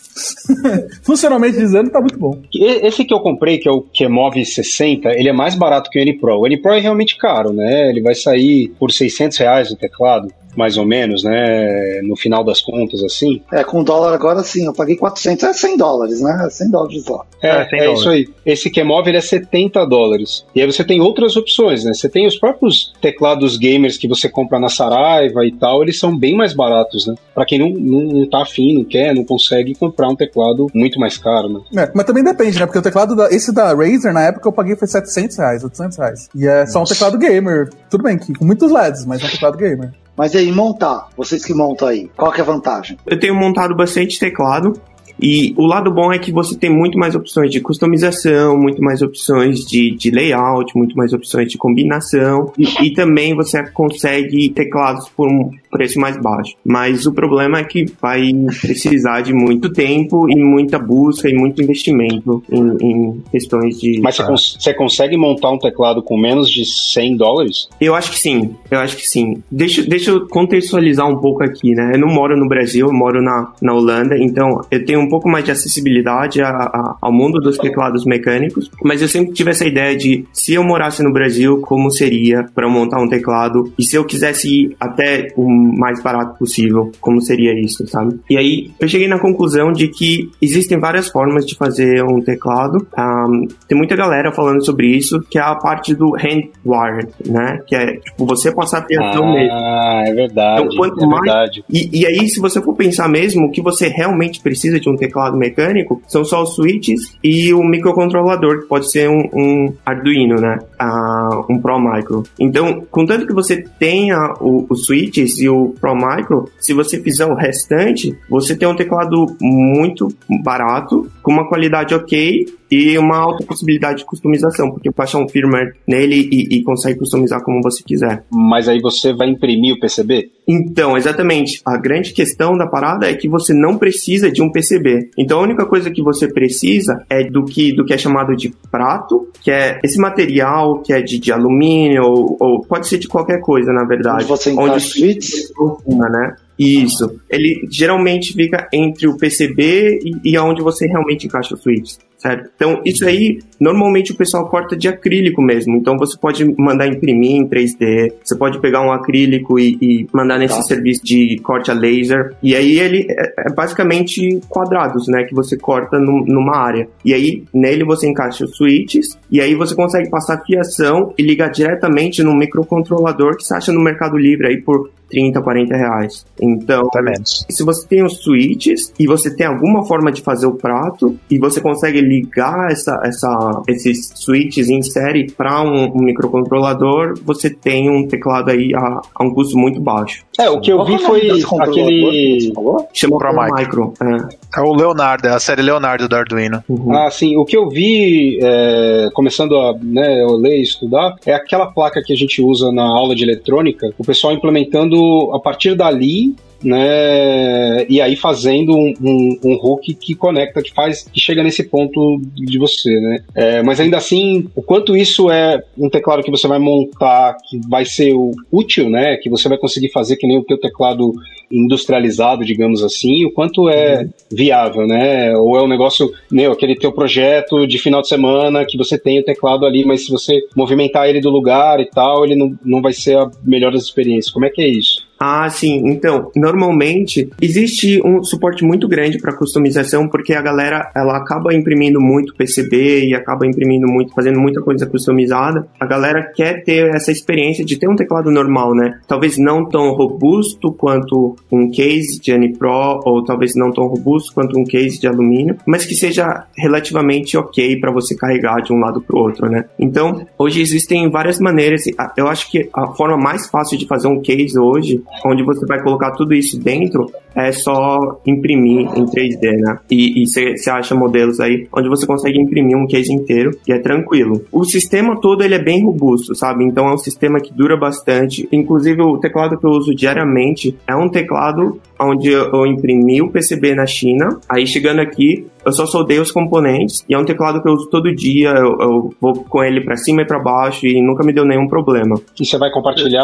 funcionalmente 1.04 1.57
dizendo, 1.57 1.89
tá 1.89 2.00
muito 2.00 2.18
bom. 2.18 2.42
Esse 2.54 3.06
que 3.06 3.13
eu 3.13 3.19
comprei, 3.19 3.57
que 3.57 3.68
é 3.68 3.71
o 3.71 3.81
Kemov 3.81 4.33
60, 4.44 5.09
ele 5.09 5.30
é 5.30 5.33
mais 5.33 5.56
barato 5.56 5.89
que 5.89 6.00
o 6.00 6.01
N 6.01 6.18
Pro. 6.18 6.39
O 6.39 6.48
N 6.48 6.57
Pro 6.62 6.74
é 6.74 6.80
realmente 6.80 7.18
caro, 7.18 7.54
né? 7.54 7.89
Ele 7.89 8.01
vai 8.01 8.15
sair 8.15 8.69
por 8.80 8.92
600 8.92 9.38
reais 9.38 9.71
o 9.71 9.75
teclado, 9.75 10.27
mais 10.57 10.77
ou 10.77 10.86
menos, 10.86 11.24
né? 11.24 12.01
No 12.04 12.15
final 12.15 12.44
das 12.44 12.62
contas, 12.62 13.04
assim. 13.04 13.42
É, 13.51 13.63
com 13.63 13.83
dólar 13.83 14.13
agora 14.13 14.44
sim, 14.44 14.65
eu 14.65 14.74
paguei 14.74 14.95
400, 14.95 15.44
é 15.44 15.54
100 15.54 15.77
dólares, 15.77 16.21
né? 16.21 16.48
100 16.50 16.71
dólares 16.71 17.07
lá. 17.07 17.24
É, 17.42 17.48
É, 17.48 17.62
é, 17.62 17.69
100 17.69 17.80
dólares. 17.80 18.00
isso 18.00 18.09
aí. 18.09 18.27
Esse 18.45 18.71
ele 18.77 19.18
é 19.18 19.21
70 19.21 19.86
dólares. 19.86 20.45
E 20.56 20.62
aí 20.62 20.65
você 20.65 20.83
tem 20.83 21.01
outras 21.01 21.36
opções, 21.36 21.83
né? 21.83 21.94
Você 21.94 22.09
tem 22.09 22.25
os 22.25 22.38
próprios 22.38 22.94
teclados 23.01 23.57
gamers 23.57 23.98
que 23.98 24.07
você 24.07 24.27
compra 24.27 24.59
na 24.59 24.69
Saraiva 24.69 25.45
e 25.45 25.51
tal, 25.51 25.83
eles 25.83 26.00
são 26.00 26.18
bem 26.18 26.36
mais 26.36 26.54
baratos, 26.54 27.06
né? 27.06 27.15
Pra 27.36 27.45
quem 27.45 27.60
não, 27.60 27.69
não, 27.69 28.19
não 28.19 28.30
tá 28.30 28.42
afim, 28.42 28.75
não 28.75 28.83
quer, 28.83 29.13
não 29.13 29.24
consegue 29.24 29.75
comprar 29.75 30.10
um 30.10 30.15
teclado 30.15 30.68
muito 30.74 31.00
mais 31.00 31.18
caro, 31.18 31.50
né? 31.50 31.83
É, 31.83 31.92
mas 31.94 32.06
também 32.06 32.24
depende, 32.24 32.60
né? 32.60 32.65
Porque 32.65 32.80
o 32.80 32.81
teclado, 32.81 33.15
da, 33.15 33.30
esse 33.30 33.53
da 33.53 33.74
Razer, 33.74 34.13
na 34.13 34.24
época 34.24 34.48
eu 34.48 34.53
paguei 34.53 34.75
foi 34.75 34.88
700 34.88 35.38
reais, 35.38 35.63
800 35.63 35.98
reais. 35.98 36.30
E 36.36 36.48
é 36.48 36.65
só 36.65 36.80
um 36.80 36.81
Nossa. 36.81 36.94
teclado 36.94 37.18
gamer. 37.18 37.69
Tudo 37.89 38.03
bem, 38.03 38.18
que 38.18 38.33
com 38.33 38.45
muitos 38.45 38.71
LEDs, 38.71 39.06
mas 39.06 39.21
é 39.21 39.25
um 39.25 39.30
teclado 39.30 39.57
gamer. 39.57 39.92
Mas 40.17 40.33
e 40.33 40.37
aí, 40.37 40.51
montar, 40.51 41.09
vocês 41.15 41.45
que 41.45 41.53
montam 41.53 41.87
aí, 41.87 42.09
qual 42.17 42.31
que 42.31 42.41
é 42.41 42.43
a 42.43 42.47
vantagem? 42.47 42.97
Eu 43.05 43.19
tenho 43.19 43.35
montado 43.35 43.75
bastante 43.75 44.17
teclado. 44.17 44.73
E 45.19 45.53
o 45.57 45.65
lado 45.65 45.91
bom 45.91 46.13
é 46.13 46.19
que 46.19 46.31
você 46.31 46.55
tem 46.55 46.69
muito 46.69 46.97
mais 46.97 47.15
opções 47.15 47.49
de 47.49 47.59
customização, 47.59 48.55
muito 48.55 48.81
mais 48.83 49.01
opções 49.01 49.65
de, 49.65 49.95
de 49.95 50.11
layout, 50.11 50.77
muito 50.77 50.95
mais 50.95 51.11
opções 51.11 51.49
de 51.49 51.57
combinação. 51.57 52.51
E, 52.57 52.85
e 52.85 52.93
também 52.93 53.35
você 53.35 53.63
consegue 53.71 54.49
teclados 54.49 55.09
por 55.09 55.27
um 55.27 55.49
preço 55.77 56.00
mais 56.00 56.18
baixo. 56.21 56.56
Mas 56.65 57.06
o 57.06 57.13
problema 57.13 57.59
é 57.59 57.63
que 57.63 57.85
vai 58.01 58.31
precisar 58.62 59.21
de 59.21 59.33
muito 59.33 59.71
tempo 59.71 60.29
e 60.29 60.35
muita 60.35 60.77
busca 60.79 61.29
e 61.29 61.33
muito 61.33 61.62
investimento 61.62 62.44
em, 62.51 62.77
em 62.81 63.24
questões 63.31 63.79
de. 63.79 64.00
Mas 64.01 64.15
você, 64.15 64.24
cons- 64.25 64.57
você 64.59 64.74
consegue 64.74 65.18
montar 65.18 65.51
um 65.51 65.57
teclado 65.59 66.01
com 66.01 66.18
menos 66.18 66.50
de 66.50 66.65
100 66.65 67.18
dólares? 67.18 67.68
Eu 67.79 67.95
acho 67.95 68.12
que 68.12 68.19
sim, 68.19 68.56
eu 68.71 68.79
acho 68.79 68.97
que 68.97 69.07
sim. 69.07 69.41
Deixa, 69.51 69.83
deixa 69.83 70.12
eu 70.12 70.27
contextualizar 70.27 71.07
um 71.07 71.18
pouco 71.18 71.44
aqui, 71.44 71.74
né? 71.74 71.91
Eu 71.94 72.00
não 72.00 72.07
moro 72.07 72.38
no 72.38 72.47
Brasil, 72.47 72.88
eu 72.88 72.94
moro 72.94 73.21
na, 73.21 73.51
na 73.62 73.74
Holanda, 73.74 74.18
então 74.18 74.62
eu 74.71 74.83
tenho 74.85 75.00
um 75.00 75.09
pouco 75.09 75.29
mais 75.29 75.45
de 75.45 75.51
acessibilidade 75.51 76.41
a- 76.41 76.50
a- 76.50 76.95
ao 77.01 77.12
mundo 77.13 77.39
dos 77.39 77.57
teclados 77.57 78.06
mecânicos, 78.06 78.69
mas 78.83 79.01
eu 79.01 79.07
sempre 79.07 79.33
tive 79.33 79.51
essa 79.51 79.65
ideia 79.65 79.95
de 79.95 80.25
se 80.33 80.53
eu 80.53 80.63
morasse 80.63 81.03
no 81.03 81.12
Brasil, 81.13 81.59
como 81.62 81.89
seria 81.91 82.46
para 82.55 82.67
montar 82.69 83.01
um 83.01 83.07
teclado, 83.07 83.72
e 83.77 83.84
se 83.84 83.96
eu 83.96 84.05
quisesse 84.05 84.48
ir 84.50 84.75
até 84.79 85.27
o 85.36 85.66
mais 85.74 86.01
barato 86.01 86.38
possível, 86.38 86.91
como 87.01 87.21
seria 87.21 87.53
isso, 87.59 87.86
sabe? 87.88 88.19
E 88.29 88.38
aí 88.38 88.71
eu 88.79 88.88
cheguei 88.88 89.07
na 89.07 89.19
conclusão 89.19 89.71
de 89.71 89.88
que 89.88 90.29
existem 90.41 90.79
várias 90.79 91.09
formas 91.09 91.45
de 91.45 91.55
fazer 91.55 92.03
um 92.03 92.19
teclado. 92.21 92.86
Ahn, 92.97 93.47
tem 93.67 93.77
muita 93.77 93.95
galera 93.95 94.31
falando 94.31 94.63
sobre 94.65 94.88
isso, 94.88 95.19
que 95.29 95.38
é 95.38 95.41
a 95.41 95.55
parte 95.55 95.93
do 95.95 96.12
hand-wired, 96.15 97.09
né? 97.25 97.59
Que 97.67 97.75
é 97.75 97.97
tipo 97.97 98.25
você 98.25 98.51
passar 98.53 98.79
a 98.79 98.86
fiação 98.86 99.33
mesmo. 99.33 99.51
Ah, 99.53 100.03
é 100.05 100.13
verdade. 100.13 100.62
Então, 100.63 100.77
quanto 100.77 101.03
é 101.03 101.07
mais- 101.07 101.21
verdade. 101.21 101.63
E, 101.71 102.01
e 102.01 102.05
aí, 102.05 102.27
se 102.27 102.39
você 102.39 102.62
for 102.62 102.75
pensar 102.75 103.07
mesmo, 103.07 103.47
o 103.47 103.51
que 103.51 103.62
você 103.62 103.88
realmente 103.88 104.41
precisa 104.41 104.79
de 104.79 104.89
um 104.89 104.95
teclado 104.95 105.38
mecânico 105.38 106.01
são 106.07 106.24
só 106.24 106.43
os 106.43 106.55
switches 106.55 107.15
e 107.24 107.53
o 107.53 107.63
microcontrolador, 107.63 108.62
que 108.62 108.67
pode 108.67 108.91
ser 108.91 109.09
um, 109.09 109.21
um 109.33 109.74
Arduino, 109.86 110.36
né? 110.39 110.57
Ah, 110.79 111.41
um 111.50 111.60
Pro 111.60 111.79
Micro. 111.79 112.24
Então, 112.39 112.84
contanto 112.91 113.25
que 113.25 113.34
você 113.34 113.63
tenha 113.79 114.34
o- 114.39 114.65
os 114.69 114.86
switches 114.86 115.39
e 115.39 115.50
o 115.50 115.74
Pro 115.81 115.96
Micro, 115.96 116.48
se 116.60 116.72
você 116.74 117.01
fizer 117.01 117.25
o 117.25 117.34
restante, 117.34 118.15
você 118.29 118.55
tem 118.55 118.67
um 118.67 118.75
teclado 118.75 119.25
muito 119.41 120.07
barato, 120.43 121.10
com 121.24 121.31
uma 121.31 121.48
qualidade 121.50 121.96
ok 121.96 122.46
e 122.69 122.97
uma 122.97 123.17
alta 123.17 123.45
possibilidade 123.45 124.00
de 124.00 124.05
customização, 124.05 124.71
porque 124.71 124.89
baixa 124.95 125.17
um 125.17 125.27
firmware 125.27 125.74
nele 125.88 126.29
e, 126.31 126.57
e 126.57 126.63
consegue 126.63 127.00
customizar 127.00 127.41
como 127.43 127.62
você 127.62 127.83
quiser. 127.83 128.24
Mas 128.31 128.67
aí 128.67 128.79
você 128.79 129.13
vai 129.13 129.29
imprimir 129.29 129.75
o 129.75 129.79
PCB? 129.79 130.31
Então, 130.47 130.95
exatamente. 130.95 131.62
A 131.65 131.77
grande 131.77 132.13
questão 132.13 132.57
da 132.57 132.67
parada 132.67 133.09
é 133.09 133.13
que 133.13 133.27
você 133.27 133.53
não 133.53 133.77
precisa 133.77 134.31
de 134.31 134.41
um 134.41 134.51
PCB. 134.51 135.12
Então, 135.17 135.39
a 135.39 135.43
única 135.43 135.65
coisa 135.65 135.91
que 135.91 136.01
você 136.01 136.31
precisa 136.31 137.03
é 137.09 137.24
do 137.24 137.43
que, 137.43 137.74
do 137.74 137.83
que 137.83 137.93
é 137.93 137.97
chamado 137.97 138.36
de 138.36 138.53
prato, 138.71 139.27
que 139.41 139.51
é 139.51 139.79
esse 139.83 140.00
material 140.00 140.81
que 140.81 140.93
é 140.93 141.01
de, 141.01 141.19
de 141.19 141.31
alumínio 141.31 142.03
ou, 142.03 142.38
ou 142.39 142.62
pode 142.62 142.88
ser 142.88 142.97
de 142.97 143.07
qualquer 143.07 143.41
coisa, 143.41 143.74
na 143.74 143.83
verdade. 143.86 144.24
Onde 144.24 144.27
você 144.27 144.51
onde 144.51 144.62
encaixa 144.62 144.79
switches? 144.79 145.51
né? 145.88 146.36
Isso. 146.57 147.19
Ele 147.29 147.67
geralmente 147.69 148.33
fica 148.33 148.67
entre 148.74 149.07
o 149.07 149.17
PCB 149.17 150.00
e, 150.03 150.31
e 150.31 150.38
aonde 150.38 150.62
você 150.62 150.88
realmente 150.88 151.27
encaixa 151.27 151.53
o 151.53 151.57
switch, 151.57 151.95
certo? 152.17 152.50
Então, 152.55 152.81
isso 152.86 153.05
aí, 153.07 153.39
normalmente 153.59 154.12
o 154.12 154.15
pessoal 154.15 154.47
corta 154.50 154.75
de 154.75 154.88
acrílico 154.88 155.41
mesmo. 155.41 155.75
Então, 155.77 155.97
você 155.97 156.17
pode 156.17 156.43
mandar 156.57 156.88
imprimir 156.88 157.31
em 157.31 157.47
3D, 157.47 158.12
você 158.24 158.36
pode 158.36 158.59
pegar 158.59 158.81
um 158.81 158.91
acrílico 158.91 159.59
e, 159.59 159.77
e 159.81 160.07
mandar 160.13 160.38
nesse 160.38 160.55
Tá. 160.57 160.62
serviço 160.63 161.03
de 161.05 161.38
corte 161.43 161.69
a 161.71 161.74
laser. 161.74 162.33
E 162.41 162.55
aí, 162.55 162.79
ele 162.79 163.05
é, 163.09 163.33
é 163.47 163.53
basicamente 163.53 164.39
quadrados, 164.50 165.07
né? 165.07 165.24
Que 165.24 165.33
você 165.36 165.55
corta 165.57 166.00
num- 166.00 166.25
numa 166.25 166.57
área. 166.57 166.88
E 167.05 167.13
aí, 167.13 167.43
nele 167.53 167.83
você 167.83 168.07
encaixa 168.07 168.45
os 168.45 168.55
switches, 168.57 169.17
e 169.31 169.39
aí 169.39 169.55
você 169.55 169.75
consegue 169.75 170.09
passar 170.09 170.41
fiação 170.45 171.13
e 171.17 171.21
ligar 171.24 171.50
diretamente 171.50 172.24
no 172.24 172.36
microcontrolador 172.36 173.38
que 173.38 173.43
você 173.43 173.53
acha 173.55 173.71
no 173.71 173.79
Mercado 173.81 174.17
Livre 174.17 174.47
aí 174.47 174.62
por 174.62 174.89
30, 175.09 175.41
40 175.41 175.77
reais. 175.77 176.25
Então, 176.41 176.89
se 177.25 177.63
você 177.63 177.88
tem 177.88 178.03
os 178.03 178.17
switches 178.21 178.91
e 179.00 179.07
você 179.07 179.33
tem 179.33 179.47
alguma 179.47 179.86
forma 179.86 180.12
de 180.12 180.21
fazer 180.21 180.47
o 180.47 180.55
prato 180.55 181.17
e 181.31 181.38
você 181.38 181.62
consegue 181.62 182.01
ligar 182.07 182.71
essa, 182.71 182.99
essa, 183.03 183.61
esses 183.67 184.11
switches 184.15 184.69
em 184.69 184.81
série 184.81 185.31
para 185.31 185.61
um, 185.61 185.91
um 185.95 186.01
microcontrolador, 186.03 187.13
você 187.23 187.49
tem 187.49 187.89
um 187.89 188.07
teclado 188.07 188.51
aí 188.51 188.71
a, 188.75 189.01
a 189.15 189.23
um 189.23 189.33
custo 189.33 189.57
muito 189.57 189.79
baixo. 189.79 190.23
É, 190.39 190.49
o 190.49 190.59
que 190.59 190.71
eu 190.71 190.77
Qual 190.77 190.87
vi 190.87 190.95
é 190.95 190.99
foi 190.99 191.19
aquele. 191.61 192.53
Chama 192.93 193.17
Pro 193.17 193.29
Pro 193.29 193.43
Micro. 193.43 193.57
Micro. 193.57 193.93
É. 194.01 194.59
É 194.59 194.61
o 194.61 194.73
Leonardo, 194.73 195.27
é 195.27 195.31
a 195.31 195.39
série 195.39 195.61
Leonardo 195.61 196.07
do 196.07 196.15
Arduino. 196.15 196.63
Uhum. 196.67 196.95
Ah, 196.95 197.11
sim. 197.11 197.35
O 197.37 197.45
que 197.45 197.55
eu 197.55 197.69
vi, 197.69 198.39
é, 198.41 199.09
começando 199.13 199.57
a 199.57 199.77
né, 199.81 200.23
eu 200.23 200.35
ler 200.35 200.57
e 200.57 200.63
estudar, 200.63 201.15
é 201.25 201.33
aquela 201.33 201.67
placa 201.67 202.01
que 202.03 202.13
a 202.13 202.15
gente 202.15 202.41
usa 202.41 202.71
na 202.71 202.83
aula 202.83 203.15
de 203.15 203.23
eletrônica, 203.23 203.89
o 203.97 204.03
pessoal 204.03 204.33
implementando 204.33 204.97
a 205.33 205.39
partir 205.39 205.75
dali. 205.75 206.35
Né, 206.63 207.85
e 207.87 208.01
aí 208.01 208.15
fazendo 208.15 208.75
um, 208.75 208.93
um, 208.99 209.39
um 209.43 209.53
hook 209.53 209.93
que 209.93 210.15
conecta, 210.15 210.61
que 210.61 210.73
faz, 210.73 211.03
que 211.03 211.19
chega 211.19 211.43
nesse 211.43 211.63
ponto 211.63 212.19
de 212.33 212.57
você, 212.57 212.99
né? 212.99 213.19
É, 213.35 213.63
mas 213.63 213.79
ainda 213.79 213.97
assim, 213.97 214.49
o 214.55 214.61
quanto 214.61 214.97
isso 214.97 215.29
é 215.29 215.61
um 215.77 215.89
teclado 215.89 216.23
que 216.23 216.31
você 216.31 216.47
vai 216.47 216.57
montar, 216.57 217.37
que 217.47 217.59
vai 217.69 217.85
ser 217.85 218.11
útil, 218.51 218.89
né? 218.89 219.17
Que 219.17 219.29
você 219.29 219.47
vai 219.47 219.57
conseguir 219.57 219.91
fazer 219.91 220.15
que 220.15 220.27
nem 220.27 220.39
o 220.39 220.43
teu 220.43 220.59
teclado 220.59 221.13
industrializado, 221.51 222.43
digamos 222.43 222.83
assim, 222.83 223.25
o 223.25 223.31
quanto 223.31 223.69
é 223.69 224.07
viável, 224.31 224.85
né? 224.85 225.35
Ou 225.37 225.57
é 225.57 225.63
um 225.63 225.67
negócio, 225.67 226.11
meu, 226.31 226.51
aquele 226.51 226.75
teu 226.75 226.91
projeto 226.91 227.65
de 227.65 227.77
final 227.77 228.01
de 228.01 228.07
semana 228.07 228.65
que 228.65 228.77
você 228.77 228.97
tem 228.97 229.19
o 229.19 229.23
teclado 229.23 229.65
ali, 229.65 229.85
mas 229.85 230.05
se 230.05 230.11
você 230.11 230.39
movimentar 230.55 231.07
ele 231.07 231.21
do 231.21 231.29
lugar 231.29 231.79
e 231.79 231.85
tal, 231.85 232.25
ele 232.25 232.35
não, 232.35 232.57
não 232.63 232.81
vai 232.81 232.93
ser 232.93 233.17
a 233.17 233.29
melhor 233.43 233.71
das 233.71 233.83
experiências. 233.83 234.33
Como 234.33 234.45
é 234.45 234.49
que 234.49 234.61
é 234.61 234.67
isso? 234.67 235.06
Ah, 235.19 235.50
sim. 235.50 235.81
Então, 235.89 236.31
normalmente 236.36 237.29
existe 237.41 238.01
um 238.05 238.24
suporte 238.24 238.63
muito 238.63 238.88
grande 238.88 239.19
para 239.19 239.36
customização 239.36 240.07
porque 240.07 240.33
a 240.33 240.41
galera 240.41 240.91
ela 240.95 241.17
acaba 241.17 241.53
imprimindo 241.53 242.00
muito 242.00 242.36
PCB 242.36 243.07
e 243.07 243.15
acaba 243.15 243.45
imprimindo 243.45 243.88
muito, 243.88 244.13
fazendo 244.13 244.39
muita 244.39 244.62
coisa 244.62 244.86
customizada. 244.86 245.67
A 245.79 245.86
galera 245.86 246.31
quer 246.36 246.63
ter 246.63 246.93
essa 246.95 247.12
experiência 247.12 247.65
de 247.65 247.77
ter 247.77 247.89
um 247.89 247.95
teclado 247.95 248.31
normal, 248.31 248.75
né? 248.75 249.00
Talvez 249.07 249.38
não 249.38 249.65
tão 249.65 249.91
robusto 249.91 250.71
quanto 250.71 251.36
um 251.51 251.69
case 251.69 252.19
de 252.21 252.38
Pro 252.57 253.01
ou 253.03 253.24
talvez 253.24 253.55
não 253.55 253.71
tão 253.71 253.88
robusto 253.88 254.33
quanto 254.33 254.57
um 254.57 254.63
case 254.63 255.00
de 255.00 255.07
alumínio, 255.07 255.57
mas 255.65 255.86
que 255.86 255.95
seja 255.95 256.45
relativamente 256.55 257.38
ok 257.38 257.79
para 257.79 257.91
você 257.91 258.15
carregar 258.15 258.62
de 258.62 258.71
um 258.71 258.79
lado 258.79 259.01
para 259.01 259.15
o 259.15 259.19
outro, 259.19 259.50
né? 259.50 259.65
Então, 259.79 260.25
hoje 260.38 260.62
existem 260.62 261.09
várias 261.09 261.39
maneiras. 261.39 261.83
Eu 262.15 262.27
acho 262.27 262.50
que 262.51 262.69
a 262.74 262.88
forma 262.93 263.17
mais 263.17 263.47
fácil 263.47 263.77
de 263.77 263.88
fazer 263.88 264.07
um 264.07 264.21
case 264.21 264.57
hoje 264.57 265.01
onde 265.25 265.43
você 265.43 265.65
vai 265.65 265.81
colocar 265.81 266.11
tudo 266.11 266.33
isso 266.33 266.59
dentro, 266.59 267.11
é 267.38 267.51
só 267.51 268.20
imprimir 268.25 268.88
em 268.98 269.06
3D, 269.06 269.58
né? 269.60 269.77
E 269.91 270.25
você 270.25 270.70
acha 270.70 270.96
modelos 270.96 271.39
aí 271.39 271.67
onde 271.72 271.88
você 271.88 272.06
consegue 272.08 272.41
imprimir 272.41 272.75
um 272.75 272.88
case 272.88 273.13
inteiro 273.13 273.51
e 273.67 273.72
é 273.72 273.79
tranquilo. 273.79 274.44
O 274.51 274.63
sistema 274.63 275.20
todo 275.22 275.44
ele 275.44 275.53
é 275.53 275.63
bem 275.63 275.84
robusto, 275.84 276.36
sabe? 276.36 276.65
Então 276.65 276.88
é 276.88 276.94
um 276.94 276.98
sistema 276.98 277.39
que 277.39 277.53
dura 277.53 277.77
bastante. 277.77 278.48
Inclusive 278.51 279.01
o 279.01 279.20
teclado 279.20 279.58
que 279.58 279.65
eu 279.65 279.72
uso 279.72 279.94
diariamente 279.94 280.75
é 280.88 280.96
um 280.96 281.10
teclado 281.10 281.79
onde 282.00 282.29
eu, 282.29 282.65
imprimi 282.65 283.22
o 283.22 283.32
PCB 283.32 283.75
na 283.75 283.86
China. 283.86 284.39
Aí 284.50 284.65
chegando 284.67 285.00
aqui, 285.00 285.46
eu 285.65 285.72
só 285.72 285.86
soldei 285.86 286.20
os 286.20 286.32
componentes 286.32 287.03
e 287.10 287.13
é 287.13 287.17
um 287.17 287.25
teclado 287.25 287.62
que 287.62 287.67
eu 287.67 287.74
uso 287.74 287.89
todo 287.89 288.13
dia. 288.13 288.50
Eu, 288.50 288.77
eu 288.79 289.13
vou 289.20 289.34
com 289.46 289.63
ele 289.63 289.84
para 289.84 289.96
cima 289.96 290.22
e 290.22 290.25
para 290.25 290.39
baixo 290.39 290.86
e 290.86 291.01
nunca 291.01 291.24
me 291.24 291.34
deu 291.34 291.46
nenhum 291.46 291.67
problema. 291.67 292.20
E 292.39 292.46
você 292.46 292.58
vai 292.58 292.72
compartilhar, 292.72 293.24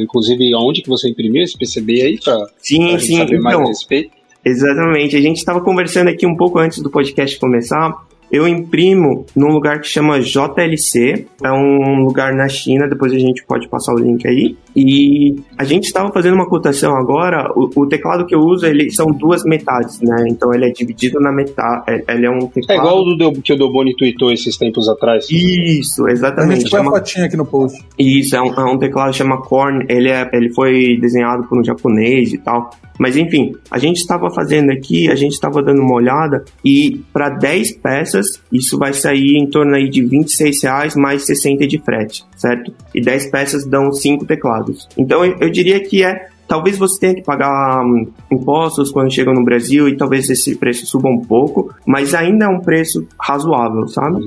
inclusive, 0.00 0.52
aonde 0.54 0.82
que 0.82 0.88
você 0.88 1.08
imprimiu 1.08 1.42
esse 1.42 1.56
PCB 1.56 2.02
aí 2.02 2.18
pra, 2.22 2.38
Sim, 2.58 2.90
pra 2.90 2.98
sim. 2.98 3.13
Gente 3.18 3.28
saber 3.28 3.40
mais 3.40 3.56
a 3.56 3.58
Então, 3.58 3.68
respeito? 3.68 4.10
Exatamente. 4.44 5.16
A 5.16 5.20
gente 5.20 5.38
estava 5.38 5.60
conversando 5.60 6.08
aqui 6.08 6.26
um 6.26 6.36
pouco 6.36 6.58
antes 6.58 6.80
do 6.80 6.90
podcast 6.90 7.38
começar. 7.38 7.94
Eu 8.30 8.48
imprimo 8.48 9.26
num 9.34 9.48
lugar 9.48 9.80
que 9.80 9.86
chama 9.86 10.20
JLC, 10.20 11.26
é 11.42 11.52
um 11.52 12.04
lugar 12.04 12.34
na 12.34 12.48
China, 12.48 12.88
depois 12.88 13.12
a 13.12 13.18
gente 13.18 13.44
pode 13.44 13.68
passar 13.68 13.94
o 13.94 13.98
link 13.98 14.26
aí. 14.26 14.56
E 14.76 15.36
a 15.56 15.64
gente 15.64 15.84
estava 15.84 16.12
fazendo 16.12 16.34
uma 16.34 16.48
cotação 16.48 16.96
agora, 16.96 17.48
o, 17.54 17.70
o 17.82 17.86
teclado 17.86 18.26
que 18.26 18.34
eu 18.34 18.40
uso, 18.40 18.66
ele 18.66 18.90
são 18.90 19.06
duas 19.06 19.44
metades, 19.44 20.00
né? 20.00 20.24
Então 20.28 20.52
ele 20.52 20.66
é 20.66 20.70
dividido 20.70 21.20
na 21.20 21.30
metade, 21.32 21.84
é- 21.88 22.04
ele 22.14 22.26
é 22.26 22.30
um 22.30 22.38
É 22.38 22.60
teclado... 22.60 22.78
igual 22.80 22.98
o 23.02 23.14
do, 23.16 23.32
que 23.40 23.52
o 23.52 23.56
Doboni 23.56 23.94
tweetou 23.96 24.32
esses 24.32 24.56
tempos 24.56 24.88
atrás. 24.88 25.26
Isso, 25.30 26.06
A 26.06 26.10
exatamente. 26.10 26.62
gente 26.62 26.74
a 26.74 26.78
Chama- 26.78 26.90
fotinha 26.90 27.26
aqui 27.26 27.36
no 27.36 27.46
post. 27.46 27.80
Isso, 27.98 28.34
é 28.34 28.42
um, 28.42 28.52
é 28.52 28.64
um 28.64 28.78
teclado 28.78 29.10
que 29.12 29.18
chama 29.18 29.40
Korn, 29.42 29.84
ele, 29.88 30.10
é, 30.10 30.28
ele 30.32 30.52
foi 30.52 30.96
desenhado 31.00 31.44
por 31.44 31.58
um 31.58 31.64
japonês 31.64 32.32
e 32.32 32.38
tal. 32.38 32.70
Mas 32.98 33.16
enfim, 33.16 33.52
a 33.72 33.78
gente 33.78 33.96
estava 33.96 34.30
fazendo 34.30 34.70
aqui, 34.70 35.10
a 35.10 35.16
gente 35.16 35.32
estava 35.32 35.60
dando 35.60 35.80
uma 35.82 35.94
olhada 35.96 36.44
e 36.64 37.00
para 37.12 37.28
10 37.28 37.78
peças, 37.78 38.40
isso 38.52 38.78
vai 38.78 38.92
sair 38.92 39.36
em 39.36 39.48
torno 39.50 39.74
aí 39.74 39.88
de 39.90 40.00
26 40.04 40.62
reais 40.62 40.94
mais 40.94 41.26
60 41.26 41.66
de 41.66 41.76
frete, 41.78 42.24
certo? 42.36 42.72
E 42.94 43.00
10 43.00 43.30
peças 43.32 43.66
dão 43.66 43.90
5 43.92 44.24
teclados. 44.24 44.63
Então 44.96 45.24
eu, 45.24 45.38
eu 45.40 45.50
diria 45.50 45.80
que 45.80 46.02
é 46.04 46.28
Talvez 46.46 46.78
você 46.78 47.00
tenha 47.00 47.14
que 47.14 47.22
pagar 47.22 47.82
hum, 47.84 48.10
impostos 48.30 48.90
quando 48.90 49.12
chega 49.12 49.32
no 49.32 49.44
Brasil 49.44 49.88
e 49.88 49.96
talvez 49.96 50.28
esse 50.28 50.56
preço 50.56 50.86
suba 50.86 51.08
um 51.08 51.20
pouco, 51.20 51.74
mas 51.86 52.14
ainda 52.14 52.46
é 52.46 52.48
um 52.48 52.60
preço 52.60 53.06
razoável, 53.20 53.88
sabe? 53.88 54.24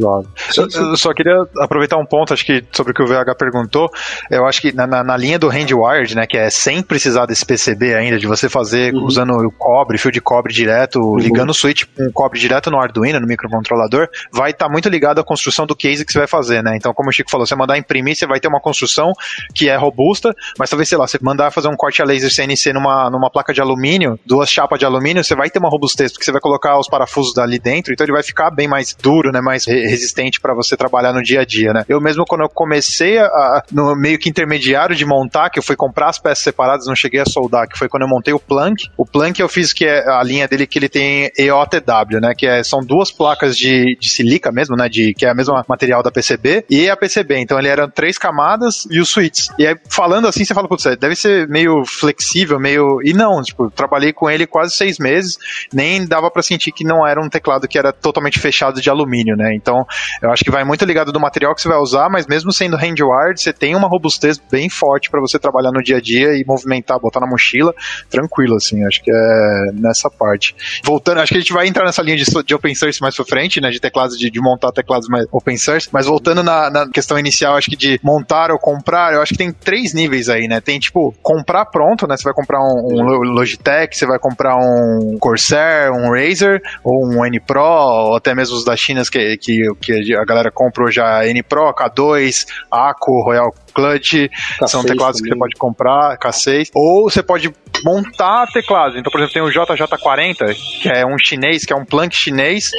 Eu, 0.58 0.68
eu 0.90 0.98
só 0.98 1.14
queria 1.14 1.46
aproveitar 1.60 1.98
um 1.98 2.06
ponto, 2.06 2.34
acho 2.34 2.46
que 2.46 2.64
sobre 2.72 2.92
o 2.92 2.96
que 2.96 3.04
o 3.04 3.08
VH 3.08 3.36
perguntou. 3.38 3.90
Eu 4.30 4.46
acho 4.46 4.62
que 4.62 4.72
na, 4.72 4.88
na, 4.88 5.04
na 5.04 5.18
linha 5.18 5.40
do 5.40 5.48
handwired, 5.48 6.16
né, 6.16 6.26
que 6.26 6.38
é 6.38 6.50
sem 6.50 6.82
precisar 6.82 7.26
desse 7.26 7.46
PCB 7.46 7.94
ainda, 7.94 8.18
de 8.18 8.28
você 8.28 8.50
fazer 8.50 8.88
Uhum. 8.94 9.06
usando 9.06 9.32
o 9.32 9.52
cobre, 9.52 9.98
fio 9.98 10.12
de 10.12 10.22
cobre 10.22 10.54
direto, 10.54 11.18
ligando 11.18 11.50
o 11.50 11.54
switch 11.54 11.84
com 11.96 12.12
cobre 12.12 12.40
direto 12.40 12.70
no 12.70 12.80
Arduino, 12.80 13.20
no 13.20 13.28
microcontrolador, 13.28 14.08
vai 14.32 14.52
estar 14.52 14.70
muito 14.70 14.90
ligado 14.90 15.20
à 15.20 15.24
construção 15.24 15.66
do 15.66 15.76
case 15.76 16.06
que 16.06 16.12
você 16.12 16.20
vai 16.20 16.28
fazer, 16.28 16.64
né? 16.64 16.76
Então, 16.76 16.94
como 16.94 17.10
o 17.10 17.12
Chico 17.12 17.30
falou, 17.30 17.46
você 17.46 17.56
mandar 17.56 17.78
imprimir, 17.78 18.16
você 18.16 18.26
vai 18.26 18.40
ter 18.40 18.48
uma 18.48 18.60
construção 18.60 19.14
que 19.54 19.70
é 19.70 19.76
robusta, 19.76 20.34
mas 20.58 20.70
talvez, 20.70 20.90
sei 20.90 20.98
lá, 20.98 21.08
você 21.08 21.18
mandar 21.22 21.52
fazer 21.52 21.68
um 21.68 21.76
corte 21.76 22.02
laser 22.08 22.32
CNC 22.32 22.74
numa, 22.74 23.10
numa 23.10 23.30
placa 23.30 23.54
de 23.54 23.62
alumínio, 23.62 24.20
duas 24.26 24.50
chapas 24.50 24.80
de 24.80 24.86
alumínio, 24.86 25.24
você 25.24 25.36
vai 25.36 25.50
ter 25.50 25.60
uma 25.60 25.70
robustez, 25.70 26.12
porque 26.12 26.26
você 26.26 26.32
vai 26.32 26.42
colocar 26.42 26.80
os 26.80 26.88
parafusos 26.90 27.34
dali 27.34 27.60
dentro, 27.60 27.94
então 27.94 28.06
ele 28.06 28.14
vai 28.14 28.24
ficar 28.24 28.50
bem 28.52 28.68
mais 28.68 28.96
duro, 28.96 29.32
né, 29.32 29.42
mais 29.42 29.66
re- 29.66 29.88
resistente 29.88 30.40
para 30.40 30.54
você 30.54 30.76
trabalhar 30.76 31.14
no 31.14 31.22
dia 31.22 31.42
a 31.42 31.46
dia, 31.46 31.74
né? 31.74 31.84
Eu 31.88 32.00
mesmo 32.02 32.26
quando 32.26 32.42
eu 32.42 32.50
comecei 32.50 33.18
a, 33.20 33.64
no 33.72 33.96
meio 33.96 34.18
que 34.18 34.30
intermediário 34.30 34.96
de 34.96 35.06
montar, 35.06 35.50
que 35.50 35.60
eu 35.60 35.64
fui 35.64 35.76
comprar 35.76 36.10
as 36.10 36.20
peças 36.20 36.44
separadas, 36.44 36.88
não 36.88 36.96
cheguei 36.96 37.20
a 37.20 37.26
soldar, 37.26 37.68
que 37.68 37.78
foi 37.78 37.88
quando 37.90 38.04
eu 38.04 38.10
montei 38.10 38.34
o 38.34 38.40
Plank. 38.40 38.88
O 38.98 39.06
Plank 39.06 39.40
eu 39.40 39.50
fiz 39.50 39.74
que 39.74 39.86
é 39.86 40.08
a 40.10 40.24
linha 40.24 40.48
dele 40.48 40.66
que 40.68 40.80
ele 40.80 40.90
tem 40.90 41.30
EOTW, 41.38 42.20
né, 42.22 42.34
que 42.36 42.46
é, 42.48 42.64
são 42.64 42.80
duas 42.80 43.12
placas 43.12 43.58
de, 43.58 43.98
de 44.00 44.10
silica 44.10 44.52
mesmo, 44.52 44.76
né, 44.76 44.88
de 44.90 45.14
que 45.14 45.26
é 45.26 45.30
a 45.30 45.36
mesma 45.36 45.64
material 45.68 46.02
da 46.02 46.12
PCB 46.12 46.66
e 46.70 46.90
a 46.90 46.96
PCB. 46.96 47.38
Então 47.40 47.58
ele 47.60 47.68
era 47.68 47.88
três 47.88 48.18
camadas 48.18 48.88
e 48.92 49.00
os 49.00 49.10
switches. 49.10 49.50
E 49.58 49.66
aí 49.66 49.76
falando 49.90 50.28
assim, 50.28 50.46
você 50.46 50.54
fala, 50.54 50.68
putz, 50.68 50.84
deve 51.00 51.16
ser 51.16 51.48
meio 51.48 51.84
flexível, 51.98 52.60
meio. 52.60 53.00
E 53.04 53.14
não, 53.14 53.42
tipo, 53.42 53.70
trabalhei 53.72 54.14
com 54.14 54.30
ele 54.30 54.46
quase 54.46 54.76
seis 54.76 54.98
meses, 55.00 55.38
nem 55.74 56.06
dava 56.06 56.30
para 56.30 56.42
sentir 56.42 56.72
que 56.72 56.84
não 56.84 57.06
era 57.06 57.22
um 57.22 57.30
teclado 57.30 57.68
que 57.68 57.78
era 57.78 57.92
totalmente 57.92 58.40
fechado 58.40 58.82
de 58.82 58.90
alumínio, 58.90 59.36
né? 59.36 59.54
Então, 59.56 59.86
eu 60.22 60.32
acho 60.32 60.44
que 60.44 60.52
vai 60.52 60.64
muito 60.64 60.86
ligado 60.86 61.12
do 61.12 61.20
material 61.20 61.54
que 61.56 61.62
você 61.62 61.68
vai 61.68 61.78
usar, 61.78 62.10
mas 62.10 62.28
mesmo 62.28 62.52
sendo 62.52 62.78
handwired, 62.78 63.40
você 63.40 63.54
tem 63.54 63.76
uma 63.76 63.88
robustez 63.88 64.40
bem 64.52 64.70
forte 64.70 65.10
para 65.10 65.20
você 65.20 65.40
trabalhar 65.40 65.72
no 65.72 65.82
dia 65.82 65.98
a 65.98 66.02
dia 66.02 66.34
e 66.34 66.44
movimentar, 66.46 67.00
botar 67.00 67.20
na 67.20 67.28
mochila, 67.28 67.74
tranquilo, 68.10 68.56
assim. 68.56 68.86
Acho 68.86 69.02
que 69.04 69.12
é 69.12 69.72
nessa 69.74 70.10
parte. 70.10 70.56
Voltando, 70.84 71.20
acho 71.20 71.32
que 71.32 71.38
a 71.38 71.42
gente 71.42 71.54
vai 71.54 71.68
entrar 71.68 71.86
nessa 71.86 72.02
linha 72.02 72.18
de, 72.18 72.26
de 72.44 72.56
open 72.56 72.76
source 72.76 73.02
mais 73.02 73.16
pra 73.16 73.26
frente, 73.26 73.60
né? 73.62 73.70
De 73.70 73.80
teclados, 73.80 74.18
de, 74.18 74.30
de 74.30 74.40
montar 74.40 74.72
teclados 74.72 75.08
mais 75.08 75.26
open 75.32 75.58
source, 75.58 75.90
mas 75.92 76.06
voltando 76.06 76.44
na, 76.44 76.70
na 76.70 76.90
questão 76.90 77.18
inicial, 77.18 77.56
acho 77.56 77.70
que 77.70 77.76
de 77.76 78.00
montar 78.04 78.52
ou 78.52 78.60
comprar, 78.60 79.14
eu 79.14 79.22
acho 79.22 79.34
que 79.34 79.38
tem 79.38 79.52
três 79.52 79.94
níveis 79.94 80.30
aí, 80.30 80.48
né? 80.48 80.62
Tem 80.62 80.80
tipo, 80.80 81.14
comprar 81.22 81.66
pronto, 81.66 81.87
né? 82.08 82.18
Você 82.18 82.24
vai 82.24 82.34
comprar 82.34 82.60
um, 82.60 82.88
um 82.92 83.04
Logitech, 83.34 83.96
você 83.96 84.06
vai 84.06 84.20
comprar 84.20 84.56
um 84.56 85.18
Corsair, 85.20 85.92
um 85.92 86.12
Razer, 86.12 86.62
ou 86.84 87.06
um 87.06 87.26
N 87.26 87.40
Pro, 87.40 87.62
ou 87.62 88.16
até 88.16 88.34
mesmo 88.34 88.56
os 88.56 88.66
da 88.66 88.76
China 88.76 89.04
que, 89.10 89.38
que, 89.38 89.74
que 89.82 90.16
a 90.16 90.26
galera 90.26 90.52
comprou 90.52 90.92
já 90.92 91.26
N 91.26 91.42
Pro, 91.44 91.74
K2, 91.74 92.46
Aco, 92.72 93.24
Royal 93.24 93.54
Clutch, 93.74 94.14
K6 94.60 94.68
são 94.68 94.84
teclados 94.84 95.20
também. 95.20 95.32
que 95.32 95.36
você 95.36 95.40
pode 95.40 95.56
comprar, 95.56 96.18
K6, 96.18 96.72
ou 96.74 97.10
você 97.10 97.22
pode 97.22 97.54
montar 97.84 98.48
teclados. 98.48 98.98
Então, 98.98 99.12
por 99.12 99.20
exemplo, 99.20 99.34
tem 99.34 99.42
o 99.44 99.66
JJ40, 99.66 100.56
que 100.82 100.90
é 100.90 101.06
um 101.06 101.18
chinês, 101.18 101.66
que 101.66 101.74
é 101.74 101.76
um 101.76 101.86
plank 101.86 102.16
chinês, 102.16 102.72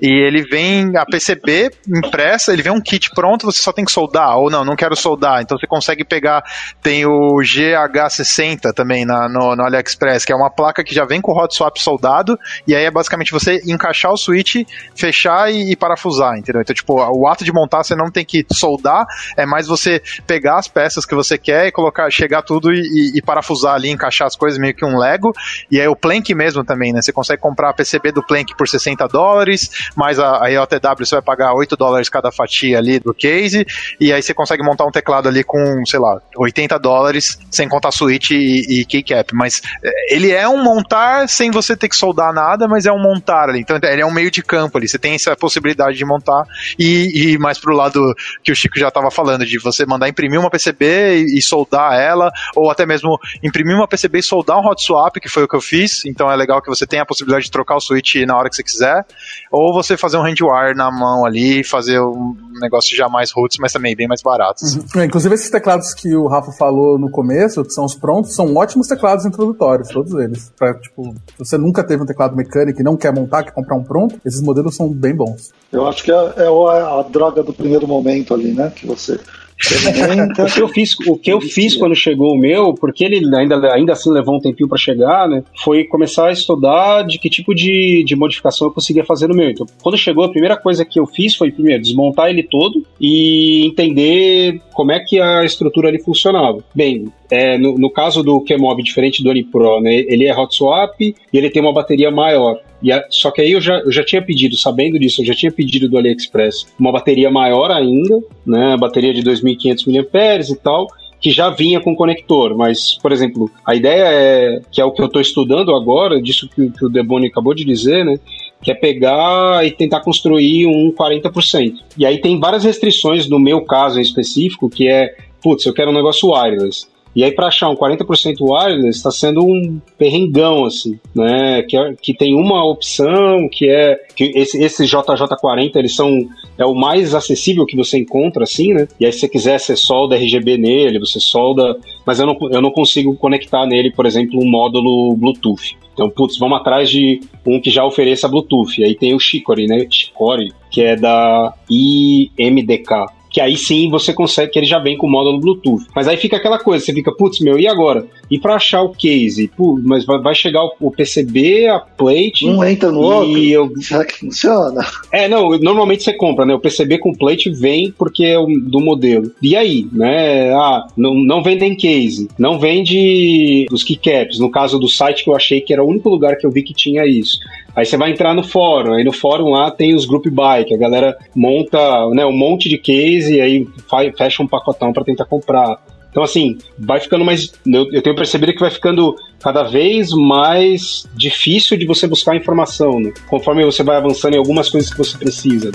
e 0.00 0.08
ele 0.08 0.42
vem 0.42 0.96
a 0.96 1.04
PCB 1.04 1.70
impressa, 1.88 2.52
ele 2.52 2.62
vem 2.62 2.72
um 2.72 2.80
kit 2.80 3.10
pronto, 3.10 3.46
você 3.46 3.62
só 3.62 3.72
tem 3.72 3.84
que 3.84 3.92
soldar, 3.92 4.36
ou 4.36 4.50
não, 4.50 4.64
não 4.64 4.76
quero 4.76 4.96
soldar. 4.96 5.42
Então 5.42 5.58
você 5.58 5.66
consegue 5.66 6.04
pegar, 6.04 6.42
tem 6.82 7.06
o 7.06 7.36
GH60 7.42 8.72
também 8.74 9.04
na, 9.04 9.28
no, 9.28 9.56
no 9.56 9.64
AliExpress, 9.64 10.24
que 10.24 10.32
é 10.32 10.36
uma 10.36 10.50
placa 10.50 10.84
que 10.84 10.94
já 10.94 11.04
vem 11.04 11.20
com 11.20 11.32
o 11.32 11.38
hot 11.38 11.54
swap 11.54 11.76
soldado, 11.78 12.38
e 12.66 12.74
aí 12.74 12.84
é 12.84 12.90
basicamente 12.90 13.32
você 13.32 13.60
encaixar 13.66 14.12
o 14.12 14.16
switch, 14.16 14.56
fechar 14.94 15.52
e, 15.52 15.72
e 15.72 15.76
parafusar, 15.76 16.36
entendeu? 16.36 16.62
Então, 16.62 16.74
tipo, 16.74 16.94
o 16.94 17.26
ato 17.26 17.44
de 17.44 17.52
montar 17.52 17.84
você 17.84 17.94
não 17.94 18.10
tem 18.10 18.24
que 18.24 18.44
soldar, 18.52 19.06
é 19.36 19.46
mais 19.46 19.66
você 19.66 20.02
pegar 20.26 20.58
as 20.58 20.68
peças 20.68 21.04
que 21.04 21.14
você 21.14 21.38
quer 21.38 21.66
e 21.66 21.72
colocar, 21.72 22.10
chegar 22.10 22.42
tudo 22.42 22.72
e, 22.72 22.80
e, 22.80 23.18
e 23.18 23.22
parafusar 23.22 23.74
ali, 23.74 23.90
encaixar 23.90 24.26
as 24.26 24.36
coisas 24.36 24.45
meio 24.58 24.74
que 24.74 24.84
um 24.84 24.96
Lego. 24.96 25.32
E 25.70 25.80
aí 25.80 25.88
o 25.88 25.96
Plank 25.96 26.34
mesmo 26.34 26.64
também, 26.64 26.92
né? 26.92 27.02
Você 27.02 27.12
consegue 27.12 27.40
comprar 27.40 27.70
a 27.70 27.72
PCB 27.74 28.12
do 28.12 28.22
Plank 28.22 28.56
por 28.56 28.68
60 28.68 29.06
dólares, 29.08 29.90
mais 29.94 30.18
a, 30.18 30.44
a 30.44 30.50
EOTW 30.50 31.04
você 31.04 31.16
vai 31.16 31.22
pagar 31.22 31.54
8 31.54 31.76
dólares 31.76 32.08
cada 32.08 32.30
fatia 32.30 32.78
ali 32.78 32.98
do 32.98 33.12
case, 33.12 33.66
e 34.00 34.12
aí 34.12 34.22
você 34.22 34.32
consegue 34.32 34.62
montar 34.62 34.84
um 34.84 34.90
teclado 34.90 35.28
ali 35.28 35.42
com, 35.42 35.84
sei 35.84 35.98
lá, 35.98 36.20
80 36.36 36.78
dólares, 36.78 37.38
sem 37.50 37.68
contar 37.68 37.90
switch 37.90 38.30
e, 38.30 38.80
e 38.80 38.84
keycap. 38.84 39.34
Mas 39.34 39.60
é, 39.82 40.14
ele 40.14 40.30
é 40.30 40.48
um 40.48 40.62
montar 40.62 41.28
sem 41.28 41.50
você 41.50 41.76
ter 41.76 41.88
que 41.88 41.96
soldar 41.96 42.32
nada, 42.32 42.68
mas 42.68 42.86
é 42.86 42.92
um 42.92 43.02
montar 43.02 43.48
ali. 43.48 43.60
Então 43.60 43.78
ele 43.82 44.02
é 44.02 44.06
um 44.06 44.12
meio 44.12 44.30
de 44.30 44.42
campo 44.42 44.78
ali. 44.78 44.88
Você 44.88 44.98
tem 44.98 45.14
essa 45.14 45.34
possibilidade 45.36 45.96
de 45.96 46.04
montar 46.04 46.44
e, 46.78 47.32
e 47.34 47.38
mais 47.38 47.58
pro 47.58 47.74
lado 47.74 48.14
que 48.42 48.52
o 48.52 48.56
Chico 48.56 48.78
já 48.78 48.88
estava 48.88 49.10
falando, 49.10 49.44
de 49.44 49.58
você 49.58 49.84
mandar 49.86 50.08
imprimir 50.08 50.38
uma 50.38 50.50
PCB 50.50 51.18
e, 51.18 51.38
e 51.38 51.42
soldar 51.42 51.94
ela, 51.94 52.30
ou 52.54 52.70
até 52.70 52.86
mesmo 52.86 53.18
imprimir 53.42 53.76
uma 53.76 53.88
PCB 53.88 54.18
e 54.18 54.22
soldar 54.22 54.35
soldar 54.36 54.58
um 54.58 54.66
hot 54.66 54.82
swap, 54.82 55.16
que 55.16 55.28
foi 55.28 55.44
o 55.44 55.48
que 55.48 55.56
eu 55.56 55.60
fiz, 55.60 56.04
então 56.04 56.30
é 56.30 56.36
legal 56.36 56.60
que 56.60 56.68
você 56.68 56.86
tenha 56.86 57.02
a 57.02 57.06
possibilidade 57.06 57.46
de 57.46 57.50
trocar 57.50 57.76
o 57.76 57.80
switch 57.80 58.16
na 58.26 58.36
hora 58.36 58.48
que 58.50 58.56
você 58.56 58.62
quiser, 58.62 59.06
ou 59.50 59.72
você 59.72 59.96
fazer 59.96 60.18
um 60.18 60.22
handwire 60.22 60.74
na 60.76 60.90
mão 60.90 61.24
ali, 61.24 61.64
fazer 61.64 62.00
um 62.00 62.36
negócio 62.60 62.96
já 62.96 63.08
mais 63.08 63.30
roots, 63.32 63.58
mas 63.58 63.72
também 63.72 63.96
bem 63.96 64.06
mais 64.06 64.22
barato. 64.22 64.64
Uhum. 64.64 65.00
É, 65.00 65.04
inclusive 65.06 65.34
esses 65.34 65.50
teclados 65.50 65.94
que 65.94 66.14
o 66.14 66.26
Rafa 66.26 66.52
falou 66.52 66.98
no 66.98 67.10
começo, 67.10 67.64
que 67.64 67.72
são 67.72 67.84
os 67.84 67.94
prontos, 67.94 68.34
são 68.34 68.54
ótimos 68.54 68.86
teclados 68.88 69.24
introdutórios, 69.24 69.88
todos 69.88 70.12
eles. 70.14 70.52
Pra, 70.56 70.74
tipo, 70.74 71.14
se 71.14 71.38
você 71.38 71.58
nunca 71.58 71.82
teve 71.84 72.02
um 72.02 72.06
teclado 72.06 72.36
mecânico 72.36 72.80
e 72.80 72.84
não 72.84 72.96
quer 72.96 73.12
montar, 73.12 73.42
quer 73.42 73.52
comprar 73.52 73.76
um 73.76 73.84
pronto, 73.84 74.20
esses 74.24 74.42
modelos 74.42 74.76
são 74.76 74.88
bem 74.92 75.14
bons. 75.14 75.50
Eu 75.72 75.86
acho 75.86 76.02
que 76.04 76.12
é, 76.12 76.14
é 76.14 76.46
a, 76.46 77.00
a 77.00 77.02
droga 77.02 77.42
do 77.42 77.52
primeiro 77.52 77.86
momento 77.86 78.34
ali, 78.34 78.52
né? 78.52 78.72
Que 78.74 78.86
você 78.86 79.18
o 79.58 80.46
que 80.52 80.60
eu 80.60 80.68
fiz, 80.68 80.96
o 81.06 81.16
que 81.16 81.32
eu 81.32 81.40
fiz 81.40 81.76
quando 81.76 81.94
chegou 81.94 82.32
o 82.32 82.38
meu, 82.38 82.74
porque 82.74 83.04
ele 83.04 83.34
ainda, 83.34 83.72
ainda 83.72 83.92
assim 83.92 84.10
levou 84.10 84.36
um 84.36 84.40
tempinho 84.40 84.68
para 84.68 84.78
chegar, 84.78 85.28
né? 85.28 85.42
Foi 85.64 85.84
começar 85.84 86.28
a 86.28 86.32
estudar 86.32 87.02
de 87.02 87.18
que 87.18 87.30
tipo 87.30 87.54
de, 87.54 88.04
de 88.04 88.14
modificação 88.14 88.68
eu 88.68 88.72
conseguia 88.72 89.04
fazer 89.04 89.28
no 89.28 89.34
meu. 89.34 89.50
Então, 89.50 89.66
quando 89.82 89.96
chegou, 89.96 90.24
a 90.24 90.30
primeira 90.30 90.56
coisa 90.56 90.84
que 90.84 91.00
eu 91.00 91.06
fiz 91.06 91.34
foi, 91.34 91.50
primeiro, 91.50 91.82
desmontar 91.82 92.28
ele 92.28 92.42
todo 92.42 92.84
e 93.00 93.66
entender 93.66 94.60
como 94.74 94.92
é 94.92 95.00
que 95.00 95.20
a 95.20 95.44
estrutura 95.44 95.88
ali 95.88 96.02
funcionava. 96.02 96.62
Bem, 96.74 97.06
é, 97.30 97.58
no, 97.58 97.76
no, 97.76 97.90
caso 97.90 98.22
do 98.22 98.40
Kemob, 98.40 98.82
diferente 98.82 99.22
do 99.22 99.32
Pro, 99.50 99.80
né, 99.80 99.94
ele 99.94 100.26
é 100.26 100.36
hot 100.36 100.54
swap 100.54 101.00
e 101.00 101.14
ele 101.32 101.50
tem 101.50 101.62
uma 101.62 101.72
bateria 101.72 102.10
maior. 102.10 102.58
A, 102.92 103.04
só 103.10 103.30
que 103.30 103.40
aí 103.40 103.52
eu 103.52 103.60
já, 103.60 103.78
eu 103.78 103.90
já 103.90 104.04
tinha 104.04 104.22
pedido, 104.22 104.56
sabendo 104.56 104.98
disso, 104.98 105.22
eu 105.22 105.26
já 105.26 105.34
tinha 105.34 105.50
pedido 105.50 105.88
do 105.88 105.98
AliExpress 105.98 106.66
uma 106.78 106.92
bateria 106.92 107.30
maior 107.30 107.70
ainda, 107.70 108.18
né, 108.46 108.76
bateria 108.78 109.12
de 109.12 109.22
2.500 109.22 109.86
mAh 109.86 110.52
e 110.52 110.56
tal, 110.56 110.86
que 111.20 111.30
já 111.30 111.50
vinha 111.50 111.80
com 111.80 111.96
conector, 111.96 112.56
mas, 112.56 112.98
por 112.98 113.10
exemplo, 113.10 113.50
a 113.64 113.74
ideia 113.74 114.04
é, 114.04 114.60
que 114.70 114.80
é 114.80 114.84
o 114.84 114.92
que 114.92 115.00
eu 115.00 115.06
estou 115.06 115.20
estudando 115.20 115.74
agora, 115.74 116.20
disso 116.20 116.48
que, 116.54 116.70
que 116.70 116.84
o 116.84 116.88
Deboni 116.88 117.28
acabou 117.28 117.54
de 117.54 117.64
dizer, 117.64 118.04
né, 118.04 118.18
que 118.62 118.70
é 118.70 118.74
pegar 118.74 119.64
e 119.64 119.70
tentar 119.70 120.00
construir 120.00 120.66
um 120.66 120.92
40%. 120.92 121.74
E 121.96 122.04
aí 122.04 122.20
tem 122.20 122.38
várias 122.38 122.64
restrições 122.64 123.28
no 123.28 123.38
meu 123.38 123.62
caso 123.62 123.98
em 123.98 124.02
específico, 124.02 124.68
que 124.68 124.88
é, 124.88 125.14
putz, 125.42 125.64
eu 125.64 125.72
quero 125.72 125.90
um 125.90 125.94
negócio 125.94 126.30
wireless. 126.30 126.86
E 127.16 127.24
aí, 127.24 127.32
para 127.32 127.46
achar 127.46 127.70
um 127.70 127.74
40% 127.74 128.36
wireless, 128.42 128.98
está 128.98 129.10
sendo 129.10 129.42
um 129.42 129.80
perrengão, 129.96 130.66
assim, 130.66 131.00
né? 131.14 131.62
Que, 131.62 131.74
é, 131.74 131.94
que 131.94 132.12
tem 132.12 132.34
uma 132.34 132.62
opção, 132.62 133.48
que 133.50 133.70
é. 133.70 133.96
que 134.14 134.24
esse, 134.36 134.62
Esses 134.62 134.90
JJ40, 134.90 135.76
eles 135.76 135.96
são. 135.96 136.28
É 136.58 136.66
o 136.66 136.74
mais 136.74 137.14
acessível 137.14 137.64
que 137.64 137.74
você 137.74 137.96
encontra, 137.98 138.44
assim, 138.44 138.74
né? 138.74 138.86
E 139.00 139.06
aí, 139.06 139.12
se 139.12 139.20
você 139.20 139.28
quiser, 139.30 139.58
você 139.58 139.74
solda 139.74 140.14
RGB 140.14 140.58
nele, 140.58 140.98
você 140.98 141.18
solda. 141.18 141.78
Mas 142.04 142.20
eu 142.20 142.26
não, 142.26 142.36
eu 142.50 142.60
não 142.60 142.70
consigo 142.70 143.16
conectar 143.16 143.64
nele, 143.64 143.90
por 143.90 144.04
exemplo, 144.04 144.38
um 144.38 144.46
módulo 144.46 145.16
Bluetooth. 145.16 145.74
Então, 145.94 146.10
putz, 146.10 146.36
vamos 146.36 146.58
atrás 146.58 146.90
de 146.90 147.20
um 147.46 147.58
que 147.58 147.70
já 147.70 147.82
ofereça 147.82 148.28
Bluetooth. 148.28 148.84
Aí 148.84 148.94
tem 148.94 149.14
o 149.14 149.18
Chicory, 149.18 149.66
né? 149.66 149.86
Chicory, 149.88 150.52
que 150.70 150.82
é 150.82 150.94
da 150.94 151.54
IMDK 151.70 153.15
que 153.36 153.40
aí 153.42 153.54
sim 153.54 153.90
você 153.90 154.14
consegue, 154.14 154.50
que 154.50 154.58
ele 154.58 154.64
já 154.64 154.78
vem 154.78 154.96
com 154.96 155.06
o 155.06 155.10
módulo 155.10 155.38
Bluetooth. 155.38 155.84
Mas 155.94 156.08
aí 156.08 156.16
fica 156.16 156.38
aquela 156.38 156.58
coisa, 156.58 156.82
você 156.82 156.94
fica, 156.94 157.12
putz, 157.12 157.38
meu, 157.40 157.58
e 157.58 157.68
agora? 157.68 158.06
E 158.30 158.38
para 158.38 158.54
achar 158.54 158.80
o 158.80 158.94
case? 158.94 159.50
Pô, 159.54 159.78
mas 159.84 160.06
vai 160.06 160.34
chegar 160.34 160.62
o, 160.80 160.90
PCB, 160.90 161.66
a 161.66 161.78
plate. 161.78 162.48
Um 162.48 162.64
entra 162.64 162.90
no 162.90 163.00
outro. 163.00 163.36
Eu... 163.36 163.70
Será 163.78 164.06
que 164.06 164.20
funciona? 164.20 164.82
É, 165.12 165.28
não, 165.28 165.50
normalmente 165.58 166.02
você 166.02 166.14
compra, 166.14 166.46
né? 166.46 166.54
O 166.54 166.58
PCB 166.58 166.96
com 166.96 167.12
plate 167.12 167.50
vem 167.50 167.92
porque 167.98 168.24
é 168.24 168.36
do 168.38 168.80
modelo. 168.80 169.30
E 169.42 169.54
aí, 169.54 169.86
né? 169.92 170.54
Ah, 170.54 170.86
não, 170.96 171.12
não 171.12 171.42
vendem 171.42 171.76
case, 171.76 172.28
não 172.38 172.58
vende 172.58 173.66
os 173.70 173.84
keycaps. 173.84 174.38
No 174.38 174.50
caso 174.50 174.78
do 174.78 174.88
site 174.88 175.24
que 175.24 175.28
eu 175.28 175.36
achei 175.36 175.60
que 175.60 175.74
era 175.74 175.84
o 175.84 175.88
único 175.90 176.08
lugar 176.08 176.38
que 176.38 176.46
eu 176.46 176.50
vi 176.50 176.62
que 176.62 176.72
tinha 176.72 177.04
isso. 177.04 177.38
Aí 177.76 177.84
você 177.84 177.98
vai 177.98 178.10
entrar 178.10 178.32
no 178.32 178.42
fórum, 178.42 178.94
aí 178.94 179.04
no 179.04 179.12
fórum 179.12 179.50
lá 179.50 179.70
tem 179.70 179.94
os 179.94 180.06
group 180.06 180.24
buy, 180.28 180.64
que 180.64 180.74
a 180.74 180.78
galera 180.78 181.14
monta 181.34 181.78
né, 182.14 182.24
um 182.24 182.32
monte 182.32 182.70
de 182.70 182.78
case 182.78 183.36
e 183.36 183.40
aí 183.40 183.68
fecha 184.16 184.42
um 184.42 184.48
pacotão 184.48 184.94
para 184.94 185.04
tentar 185.04 185.26
comprar. 185.26 185.78
Então, 186.10 186.22
assim, 186.22 186.56
vai 186.78 186.98
ficando 186.98 187.22
mais. 187.22 187.52
Eu, 187.66 188.00
tenho 188.00 188.16
percebido 188.16 188.54
que 188.54 188.60
vai 188.60 188.70
ficando 188.70 189.14
cada 189.38 189.64
vez 189.64 190.10
mais 190.12 191.06
difícil 191.14 191.76
de 191.76 191.84
você 191.84 192.06
buscar 192.06 192.34
informação, 192.34 192.98
né? 192.98 193.12
conforme 193.28 193.62
você 193.66 193.82
vai 193.82 193.98
avançando 193.98 194.32
em 194.32 194.38
algumas 194.38 194.70
coisas 194.70 194.90
que 194.90 194.96
você 194.96 195.18
precisa. 195.18 195.70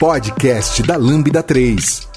Podcast 0.00 0.82
da 0.82 0.96
Lambda 0.96 1.42
3. 1.42 2.15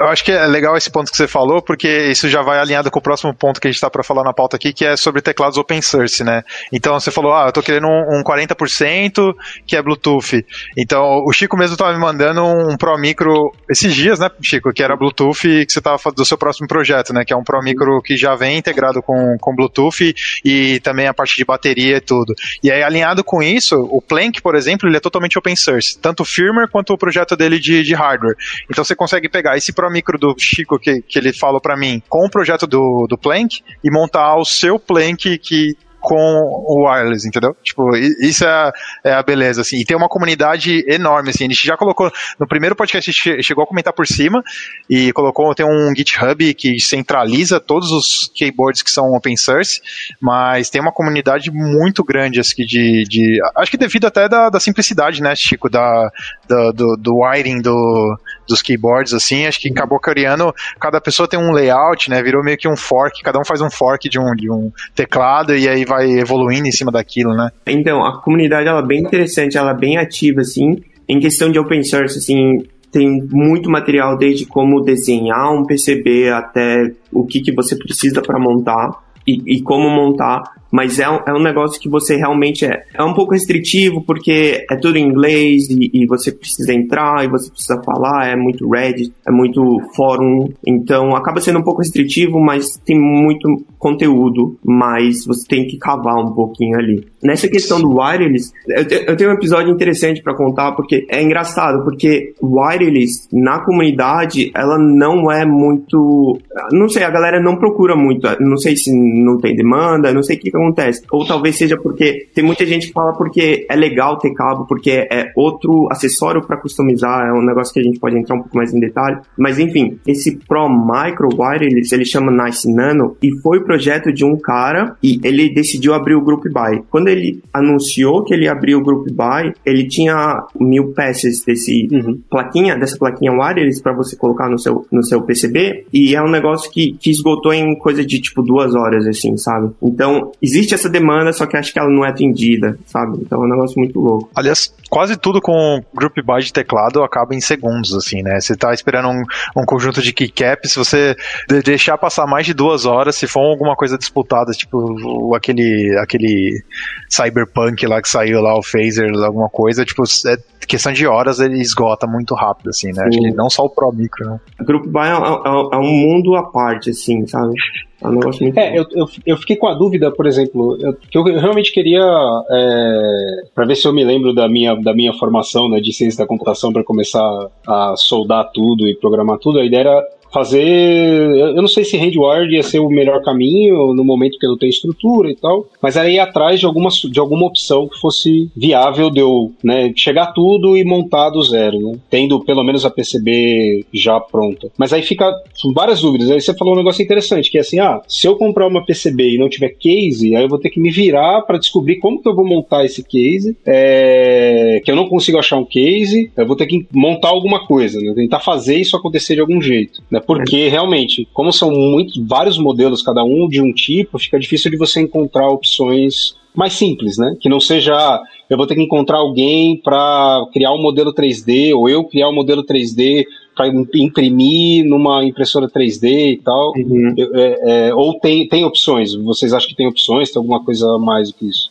Eu 0.00 0.06
acho 0.06 0.24
que 0.24 0.30
é 0.30 0.46
legal 0.46 0.76
esse 0.76 0.90
ponto 0.90 1.10
que 1.10 1.16
você 1.16 1.26
falou, 1.26 1.60
porque 1.60 1.88
isso 2.08 2.28
já 2.28 2.40
vai 2.40 2.60
alinhado 2.60 2.88
com 2.88 3.00
o 3.00 3.02
próximo 3.02 3.34
ponto 3.34 3.60
que 3.60 3.66
a 3.66 3.70
gente 3.70 3.76
está 3.76 3.90
para 3.90 4.04
falar 4.04 4.22
na 4.22 4.32
pauta 4.32 4.56
aqui, 4.56 4.72
que 4.72 4.84
é 4.84 4.96
sobre 4.96 5.20
teclados 5.20 5.58
open 5.58 5.82
source, 5.82 6.22
né? 6.22 6.44
Então 6.72 6.98
você 7.00 7.10
falou, 7.10 7.34
ah, 7.34 7.46
eu 7.46 7.52
tô 7.52 7.60
querendo 7.60 7.88
um, 7.88 8.20
um 8.20 8.22
40% 8.22 9.34
que 9.66 9.74
é 9.76 9.82
Bluetooth. 9.82 10.46
Então 10.76 11.02
o 11.26 11.32
Chico 11.32 11.56
mesmo 11.56 11.74
estava 11.74 11.92
me 11.92 11.98
mandando 11.98 12.44
um 12.44 12.76
Pro 12.76 12.96
Micro 12.96 13.52
esses 13.68 13.92
dias, 13.92 14.20
né, 14.20 14.30
Chico, 14.40 14.72
que 14.72 14.84
era 14.84 14.96
Bluetooth 14.96 15.66
que 15.66 15.72
você 15.72 15.80
estava 15.80 15.98
do 16.12 16.24
seu 16.24 16.38
próximo 16.38 16.68
projeto, 16.68 17.12
né? 17.12 17.24
Que 17.24 17.32
é 17.32 17.36
um 17.36 17.42
Pro 17.42 17.60
Micro 17.60 18.00
que 18.00 18.16
já 18.16 18.36
vem 18.36 18.56
integrado 18.56 19.02
com, 19.02 19.36
com 19.40 19.54
Bluetooth 19.56 20.14
e 20.44 20.78
também 20.78 21.08
a 21.08 21.14
parte 21.14 21.36
de 21.36 21.44
bateria 21.44 21.96
e 21.96 22.00
tudo. 22.00 22.34
E 22.62 22.70
aí 22.70 22.84
alinhado 22.84 23.24
com 23.24 23.42
isso, 23.42 23.74
o 23.90 24.00
Plank, 24.00 24.40
por 24.42 24.54
exemplo, 24.54 24.88
ele 24.88 24.96
é 24.96 25.00
totalmente 25.00 25.36
open 25.36 25.56
source, 25.56 25.98
tanto 25.98 26.22
o 26.22 26.24
firmware 26.24 26.70
quanto 26.70 26.92
o 26.92 26.98
projeto 26.98 27.36
dele 27.36 27.58
de, 27.58 27.82
de 27.82 27.94
hardware. 27.94 28.36
Então 28.70 28.84
você 28.84 28.94
consegue 28.94 29.28
pegar 29.28 29.56
esse 29.56 29.72
Pro 29.72 29.87
micro 29.90 30.18
do 30.18 30.34
Chico 30.38 30.78
que, 30.78 31.02
que 31.02 31.18
ele 31.18 31.32
falou 31.32 31.60
para 31.60 31.76
mim 31.76 32.02
com 32.08 32.24
o 32.24 32.30
projeto 32.30 32.66
do, 32.66 33.06
do 33.08 33.18
Plank 33.18 33.62
e 33.82 33.90
montar 33.90 34.36
o 34.36 34.44
seu 34.44 34.78
Plank 34.78 35.38
que 35.38 35.76
com 36.00 36.16
o 36.16 36.86
wireless, 36.86 37.26
entendeu? 37.26 37.56
Tipo, 37.62 37.96
isso 37.96 38.44
é 38.44 38.48
a, 38.48 38.72
é 39.04 39.12
a 39.12 39.22
beleza, 39.22 39.62
assim. 39.62 39.78
E 39.78 39.84
tem 39.84 39.96
uma 39.96 40.08
comunidade 40.08 40.84
enorme, 40.86 41.30
assim. 41.30 41.44
A 41.44 41.48
gente 41.48 41.66
já 41.66 41.76
colocou, 41.76 42.10
no 42.38 42.46
primeiro 42.46 42.76
podcast, 42.76 43.10
a 43.10 43.12
gente 43.12 43.42
chegou 43.42 43.64
a 43.64 43.66
comentar 43.66 43.92
por 43.92 44.06
cima 44.06 44.42
e 44.88 45.12
colocou, 45.12 45.54
tem 45.54 45.66
um 45.66 45.92
GitHub 45.94 46.54
que 46.54 46.78
centraliza 46.78 47.58
todos 47.60 47.90
os 47.90 48.30
keyboards 48.34 48.82
que 48.82 48.90
são 48.90 49.12
open 49.12 49.36
source, 49.36 49.80
mas 50.20 50.70
tem 50.70 50.80
uma 50.80 50.92
comunidade 50.92 51.50
muito 51.50 52.04
grande, 52.04 52.40
assim, 52.40 52.64
de, 52.64 53.04
de 53.04 53.40
acho 53.56 53.70
que 53.70 53.76
devido 53.76 54.06
até 54.06 54.28
da, 54.28 54.48
da 54.48 54.60
simplicidade, 54.60 55.22
né, 55.22 55.34
Chico, 55.34 55.68
da, 55.68 56.10
da 56.48 56.70
do, 56.72 56.96
do 56.96 57.18
wiring 57.18 57.60
do, 57.60 58.18
dos 58.46 58.62
keyboards, 58.62 59.12
assim, 59.12 59.46
acho 59.46 59.60
que 59.60 59.70
acabou 59.70 59.98
criando, 59.98 60.54
cada 60.80 61.00
pessoa 61.00 61.28
tem 61.28 61.38
um 61.38 61.52
layout, 61.52 62.08
né, 62.08 62.22
virou 62.22 62.42
meio 62.42 62.56
que 62.56 62.68
um 62.68 62.76
fork, 62.76 63.22
cada 63.22 63.38
um 63.38 63.44
faz 63.44 63.60
um 63.60 63.70
fork 63.70 64.08
de 64.08 64.18
um, 64.18 64.34
de 64.34 64.50
um 64.50 64.72
teclado 64.94 65.56
e 65.56 65.68
aí 65.68 65.84
vai 65.88 66.10
evoluindo 66.10 66.68
em 66.68 66.72
cima 66.72 66.92
daquilo, 66.92 67.34
né. 67.34 67.50
Então, 67.66 68.04
a 68.04 68.20
comunidade, 68.22 68.68
ela 68.68 68.80
é 68.80 68.86
bem 68.86 69.00
interessante, 69.00 69.56
ela 69.56 69.72
é 69.72 69.76
bem 69.76 69.96
ativa, 69.96 70.42
assim, 70.42 70.76
em 71.08 71.18
questão 71.18 71.50
de 71.50 71.58
open 71.58 71.82
source, 71.82 72.18
assim, 72.18 72.62
tem 72.92 73.22
muito 73.30 73.70
material 73.70 74.16
desde 74.16 74.46
como 74.46 74.82
desenhar 74.82 75.52
um 75.52 75.64
PCB 75.64 76.30
até 76.30 76.92
o 77.12 77.26
que, 77.26 77.40
que 77.40 77.52
você 77.52 77.76
precisa 77.76 78.22
para 78.22 78.38
montar 78.38 78.90
e, 79.26 79.56
e, 79.56 79.62
como 79.62 79.90
montar 79.90 80.42
mas 80.70 80.98
é 80.98 81.08
um, 81.08 81.18
é 81.26 81.32
um 81.32 81.42
negócio 81.42 81.80
que 81.80 81.88
você 81.88 82.16
realmente 82.16 82.64
é. 82.64 82.84
É 82.94 83.02
um 83.02 83.14
pouco 83.14 83.32
restritivo 83.32 84.02
porque 84.04 84.64
é 84.70 84.76
tudo 84.76 84.96
em 84.96 85.06
inglês 85.06 85.68
e, 85.70 85.90
e, 85.92 86.06
você 86.06 86.32
precisa 86.32 86.72
entrar 86.72 87.24
e 87.24 87.28
você 87.28 87.50
precisa 87.50 87.80
falar, 87.82 88.28
é 88.28 88.36
muito 88.36 88.68
Reddit, 88.68 89.12
é 89.26 89.30
muito 89.30 89.60
fórum, 89.94 90.48
então 90.66 91.14
acaba 91.14 91.40
sendo 91.40 91.58
um 91.58 91.62
pouco 91.62 91.80
restritivo, 91.80 92.38
mas 92.40 92.76
tem 92.84 92.98
muito 92.98 93.48
conteúdo, 93.78 94.58
mas 94.64 95.24
você 95.24 95.46
tem 95.46 95.66
que 95.66 95.78
cavar 95.78 96.16
um 96.16 96.32
pouquinho 96.32 96.76
ali. 96.78 97.06
Nessa 97.22 97.48
questão 97.48 97.80
do 97.80 97.98
wireless, 97.98 98.52
eu, 98.68 98.86
te, 98.86 99.04
eu 99.06 99.16
tenho 99.16 99.30
um 99.30 99.34
episódio 99.34 99.72
interessante 99.72 100.22
para 100.22 100.36
contar 100.36 100.72
porque 100.72 101.06
é 101.08 101.22
engraçado, 101.22 101.84
porque 101.84 102.34
wireless 102.42 103.28
na 103.32 103.64
comunidade 103.64 104.50
ela 104.54 104.78
não 104.78 105.30
é 105.30 105.44
muito, 105.44 106.38
não 106.72 106.88
sei, 106.88 107.04
a 107.04 107.10
galera 107.10 107.40
não 107.40 107.56
procura 107.56 107.96
muito, 107.96 108.26
não 108.40 108.56
sei 108.56 108.76
se 108.76 108.92
não 108.92 109.38
tem 109.38 109.54
demanda, 109.54 110.12
não 110.12 110.22
sei 110.22 110.36
o 110.36 110.40
que 110.40 110.50
acontece. 110.58 111.02
Ou 111.10 111.26
talvez 111.26 111.56
seja 111.56 111.76
porque 111.76 112.28
tem 112.34 112.44
muita 112.44 112.66
gente 112.66 112.88
que 112.88 112.92
fala 112.92 113.12
porque 113.12 113.66
é 113.68 113.76
legal 113.76 114.18
ter 114.18 114.32
cabo, 114.34 114.66
porque 114.66 114.90
é 115.10 115.32
outro 115.36 115.88
acessório 115.90 116.46
para 116.46 116.56
customizar, 116.56 117.26
é 117.26 117.32
um 117.32 117.44
negócio 117.44 117.72
que 117.72 117.80
a 117.80 117.82
gente 117.82 117.98
pode 117.98 118.18
entrar 118.18 118.36
um 118.36 118.40
pouco 118.40 118.56
mais 118.56 118.72
em 118.74 118.80
detalhe. 118.80 119.18
Mas 119.36 119.58
enfim, 119.58 119.98
esse 120.06 120.36
Pro 120.46 120.68
Micro 120.68 121.28
Wireless, 121.36 121.94
ele 121.94 122.04
chama 122.04 122.32
Nice 122.32 122.70
Nano 122.72 123.16
e 123.22 123.30
foi 123.40 123.58
o 123.58 123.64
projeto 123.64 124.12
de 124.12 124.24
um 124.24 124.36
cara 124.36 124.96
e 125.02 125.20
ele 125.22 125.52
decidiu 125.52 125.94
abrir 125.94 126.14
o 126.14 126.22
Group 126.22 126.44
Buy. 126.44 126.82
Quando 126.90 127.08
ele 127.08 127.40
anunciou 127.52 128.24
que 128.24 128.34
ele 128.34 128.48
abriu 128.48 128.78
o 128.78 128.82
Group 128.82 129.08
Buy, 129.10 129.52
ele 129.64 129.86
tinha 129.86 130.46
mil 130.58 130.92
peças 130.92 131.42
desse 131.46 131.88
uhum. 131.90 132.20
plaquinha, 132.30 132.76
dessa 132.76 132.96
plaquinha 132.96 133.32
wireless 133.32 133.82
para 133.82 133.94
você 133.94 134.16
colocar 134.16 134.48
no 134.48 134.58
seu, 134.58 134.86
no 134.90 135.02
seu 135.02 135.22
PCB 135.22 135.86
e 135.92 136.14
é 136.14 136.22
um 136.22 136.30
negócio 136.30 136.70
que, 136.70 136.92
que 136.92 137.10
esgotou 137.10 137.52
em 137.52 137.76
coisa 137.78 138.04
de 138.04 138.20
tipo 138.20 138.42
duas 138.42 138.74
horas, 138.74 139.06
assim, 139.06 139.36
sabe? 139.36 139.70
Então, 139.82 140.32
existe 140.48 140.74
essa 140.74 140.88
demanda, 140.88 141.32
só 141.32 141.46
que 141.46 141.56
acho 141.56 141.72
que 141.72 141.78
ela 141.78 141.90
não 141.90 142.04
é 142.04 142.08
atendida, 142.08 142.78
sabe? 142.86 143.18
Então 143.20 143.42
é 143.42 143.46
um 143.46 143.50
negócio 143.50 143.78
muito 143.78 144.00
louco. 144.00 144.30
Aliás, 144.34 144.72
quase 144.88 145.16
tudo 145.16 145.40
com 145.40 145.82
Group 145.94 146.16
By 146.16 146.42
de 146.42 146.52
teclado 146.52 147.02
acaba 147.02 147.34
em 147.34 147.40
segundos, 147.40 147.94
assim, 147.94 148.22
né? 148.22 148.40
Você 148.40 148.56
tá 148.56 148.72
esperando 148.72 149.08
um, 149.08 149.22
um 149.56 149.64
conjunto 149.64 150.00
de 150.02 150.12
keycap, 150.12 150.66
se 150.66 150.78
você 150.78 151.16
deixar 151.64 151.98
passar 151.98 152.26
mais 152.26 152.46
de 152.46 152.54
duas 152.54 152.86
horas, 152.86 153.16
se 153.16 153.26
for 153.26 153.40
alguma 153.40 153.76
coisa 153.76 153.98
disputada, 153.98 154.52
tipo 154.52 155.34
aquele, 155.34 155.96
aquele 156.02 156.62
Cyberpunk 157.08 157.86
lá 157.86 158.00
que 158.00 158.08
saiu 158.08 158.40
lá, 158.40 158.56
o 158.56 158.62
Phaser, 158.62 159.10
alguma 159.24 159.48
coisa, 159.48 159.84
tipo, 159.84 160.02
é 160.26 160.36
questão 160.66 160.92
de 160.92 161.06
horas 161.06 161.40
ele 161.40 161.58
esgota 161.60 162.06
muito 162.06 162.34
rápido, 162.34 162.68
assim, 162.70 162.92
né? 162.92 163.04
Acho 163.04 163.18
que 163.18 163.30
não 163.32 163.48
só 163.48 163.64
o 163.64 163.70
Pro 163.70 163.90
Micro, 163.90 164.28
né? 164.28 164.40
Group 164.60 164.86
By 164.86 164.98
é, 164.98 165.12
é, 165.12 165.76
é 165.76 165.78
um 165.78 165.92
mundo 165.92 166.36
à 166.36 166.42
parte, 166.42 166.90
assim, 166.90 167.26
sabe? 167.26 167.54
É 168.00 168.08
um 168.08 168.12
muito 168.12 168.58
É, 168.58 168.78
eu, 168.78 168.84
eu, 168.92 169.06
eu, 169.26 169.36
fiquei 169.36 169.56
com 169.56 169.66
a 169.66 169.74
dúvida, 169.74 170.10
por 170.10 170.26
exemplo, 170.26 170.78
eu, 170.80 170.94
que 170.94 171.18
eu 171.18 171.22
realmente 171.24 171.72
queria, 171.72 172.02
é, 172.50 173.42
para 173.54 173.66
ver 173.66 173.74
se 173.74 173.86
eu 173.88 173.92
me 173.92 174.04
lembro 174.04 174.32
da 174.32 174.48
minha, 174.48 174.74
da 174.76 174.94
minha 174.94 175.12
formação 175.14 175.68
né, 175.68 175.80
de 175.80 175.92
ciência 175.92 176.24
da 176.24 176.28
computação 176.28 176.72
para 176.72 176.84
começar 176.84 177.48
a 177.66 177.94
soldar 177.96 178.50
tudo 178.52 178.86
e 178.86 178.94
programar 178.94 179.38
tudo, 179.38 179.58
a 179.58 179.64
ideia 179.64 179.80
era 179.80 180.17
fazer. 180.32 181.30
Eu 181.30 181.60
não 181.60 181.68
sei 181.68 181.84
se 181.84 181.96
handward 181.96 182.52
ia 182.54 182.62
ser 182.62 182.80
o 182.80 182.88
melhor 182.88 183.22
caminho 183.22 183.92
no 183.94 184.04
momento 184.04 184.38
que 184.38 184.46
eu 184.46 184.50
não 184.50 184.58
tenho 184.58 184.70
estrutura 184.70 185.30
e 185.30 185.36
tal, 185.36 185.66
mas 185.80 185.96
era 185.96 186.08
ir 186.08 186.18
atrás 186.18 186.60
de 186.60 186.66
alguma, 186.66 186.90
de 186.90 187.18
alguma 187.18 187.46
opção 187.46 187.88
que 187.88 187.98
fosse 187.98 188.50
viável 188.56 189.10
de 189.10 189.20
eu 189.20 189.52
né, 189.62 189.92
chegar 189.96 190.32
tudo 190.32 190.76
e 190.76 190.84
montar 190.84 191.30
do 191.30 191.42
zero, 191.42 191.78
né, 191.78 191.98
tendo 192.10 192.40
pelo 192.44 192.64
menos 192.64 192.84
a 192.84 192.90
PCB 192.90 193.84
já 193.92 194.20
pronta. 194.20 194.70
Mas 194.76 194.92
aí 194.92 195.02
fica 195.02 195.32
várias 195.74 196.00
dúvidas. 196.00 196.30
Aí 196.30 196.40
você 196.40 196.54
falou 196.54 196.74
um 196.74 196.78
negócio 196.78 197.02
interessante, 197.02 197.50
que 197.50 197.58
é 197.58 197.60
assim: 197.60 197.78
ah, 197.78 198.00
se 198.06 198.26
eu 198.26 198.36
comprar 198.36 198.66
uma 198.66 198.84
PCB 198.84 199.34
e 199.34 199.38
não 199.38 199.48
tiver 199.48 199.70
case, 199.70 200.34
aí 200.34 200.42
eu 200.42 200.48
vou 200.48 200.58
ter 200.58 200.70
que 200.70 200.80
me 200.80 200.90
virar 200.90 201.42
para 201.42 201.58
descobrir 201.58 201.96
como 201.96 202.22
que 202.22 202.28
eu 202.28 202.34
vou 202.34 202.46
montar 202.46 202.84
esse 202.84 203.02
case, 203.02 203.56
é, 203.66 204.80
que 204.84 204.90
eu 204.90 204.96
não 204.96 205.08
consigo 205.08 205.38
achar 205.38 205.56
um 205.56 205.64
case, 205.64 206.30
eu 206.36 206.46
vou 206.46 206.56
ter 206.56 206.66
que 206.66 206.86
montar 206.92 207.28
alguma 207.28 207.66
coisa, 207.66 207.98
né, 208.00 208.12
tentar 208.14 208.40
fazer 208.40 208.76
isso 208.76 208.96
acontecer 208.96 209.34
de 209.34 209.40
algum 209.40 209.60
jeito. 209.60 210.02
Né, 210.10 210.17
porque 210.20 210.68
realmente, 210.68 211.28
como 211.32 211.52
são 211.52 211.70
muitos, 211.70 212.16
vários 212.26 212.58
modelos, 212.58 213.02
cada 213.02 213.22
um 213.24 213.48
de 213.48 213.60
um 213.60 213.72
tipo, 213.72 214.18
fica 214.18 214.38
difícil 214.38 214.70
de 214.70 214.76
você 214.76 215.00
encontrar 215.00 215.48
opções 215.48 216.36
mais 216.54 216.72
simples, 216.72 217.16
né? 217.18 217.36
Que 217.40 217.48
não 217.48 217.60
seja 217.60 218.20
eu 218.48 218.56
vou 218.56 218.66
ter 218.66 218.74
que 218.74 218.82
encontrar 218.82 219.18
alguém 219.18 219.80
para 219.80 220.46
criar 220.52 220.72
um 220.72 220.80
modelo 220.80 221.12
3D 221.12 221.74
ou 221.74 221.88
eu 221.88 222.04
criar 222.04 222.30
um 222.30 222.34
modelo 222.34 222.64
3D 222.64 223.24
para 223.54 223.68
imprimir 223.94 224.84
numa 224.86 225.24
impressora 225.24 225.68
3D 225.68 226.32
e 226.32 226.40
tal. 226.42 226.72
Uhum. 226.76 227.14
É, 227.34 227.88
é, 227.88 227.94
ou 227.94 228.18
tem, 228.18 228.48
tem 228.48 228.64
opções? 228.64 229.14
Vocês 229.14 229.52
acham 229.52 229.68
que 229.68 229.76
tem 229.76 229.86
opções? 229.86 230.30
Tem 230.30 230.40
alguma 230.40 230.64
coisa 230.64 230.86
a 230.86 230.98
mais 230.98 231.30
do 231.30 231.34
que 231.36 231.48
isso? 231.48 231.70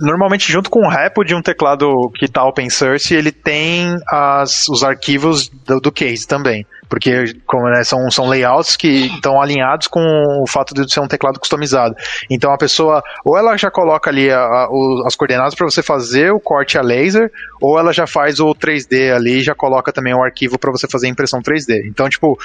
Normalmente, 0.00 0.50
junto 0.50 0.70
com 0.70 0.80
o 0.80 0.88
repo 0.88 1.22
de 1.22 1.34
um 1.34 1.42
teclado 1.42 2.10
que 2.14 2.24
está 2.24 2.44
open 2.44 2.70
source, 2.70 3.14
ele 3.14 3.30
tem 3.30 3.96
as, 4.08 4.66
os 4.68 4.82
arquivos 4.82 5.48
do, 5.66 5.80
do 5.80 5.92
case 5.92 6.26
também 6.26 6.66
porque 6.88 7.34
como, 7.46 7.68
né, 7.68 7.84
são, 7.84 8.10
são 8.10 8.26
layouts 8.26 8.76
que 8.76 9.06
estão 9.06 9.40
alinhados 9.40 9.86
com 9.88 10.00
o 10.42 10.46
fato 10.46 10.74
de 10.74 10.92
ser 10.92 11.00
um 11.00 11.08
teclado 11.08 11.40
customizado. 11.40 11.94
Então 12.30 12.52
a 12.52 12.58
pessoa, 12.58 13.02
ou 13.24 13.36
ela 13.36 13.56
já 13.56 13.70
coloca 13.70 14.10
ali 14.10 14.30
a, 14.30 14.38
a, 14.38 14.68
o, 14.70 15.02
as 15.06 15.16
coordenadas 15.16 15.54
para 15.54 15.66
você 15.66 15.82
fazer 15.82 16.32
o 16.32 16.40
corte 16.40 16.78
a 16.78 16.82
laser, 16.82 17.30
ou 17.60 17.78
ela 17.78 17.92
já 17.92 18.06
faz 18.06 18.40
o 18.40 18.54
3D 18.54 19.14
ali 19.14 19.38
e 19.38 19.42
já 19.42 19.54
coloca 19.54 19.92
também 19.92 20.14
o 20.14 20.22
arquivo 20.22 20.58
para 20.58 20.70
você 20.70 20.86
fazer 20.88 21.06
a 21.06 21.10
impressão 21.10 21.40
3D. 21.40 21.86
Então, 21.86 22.08
tipo, 22.08 22.38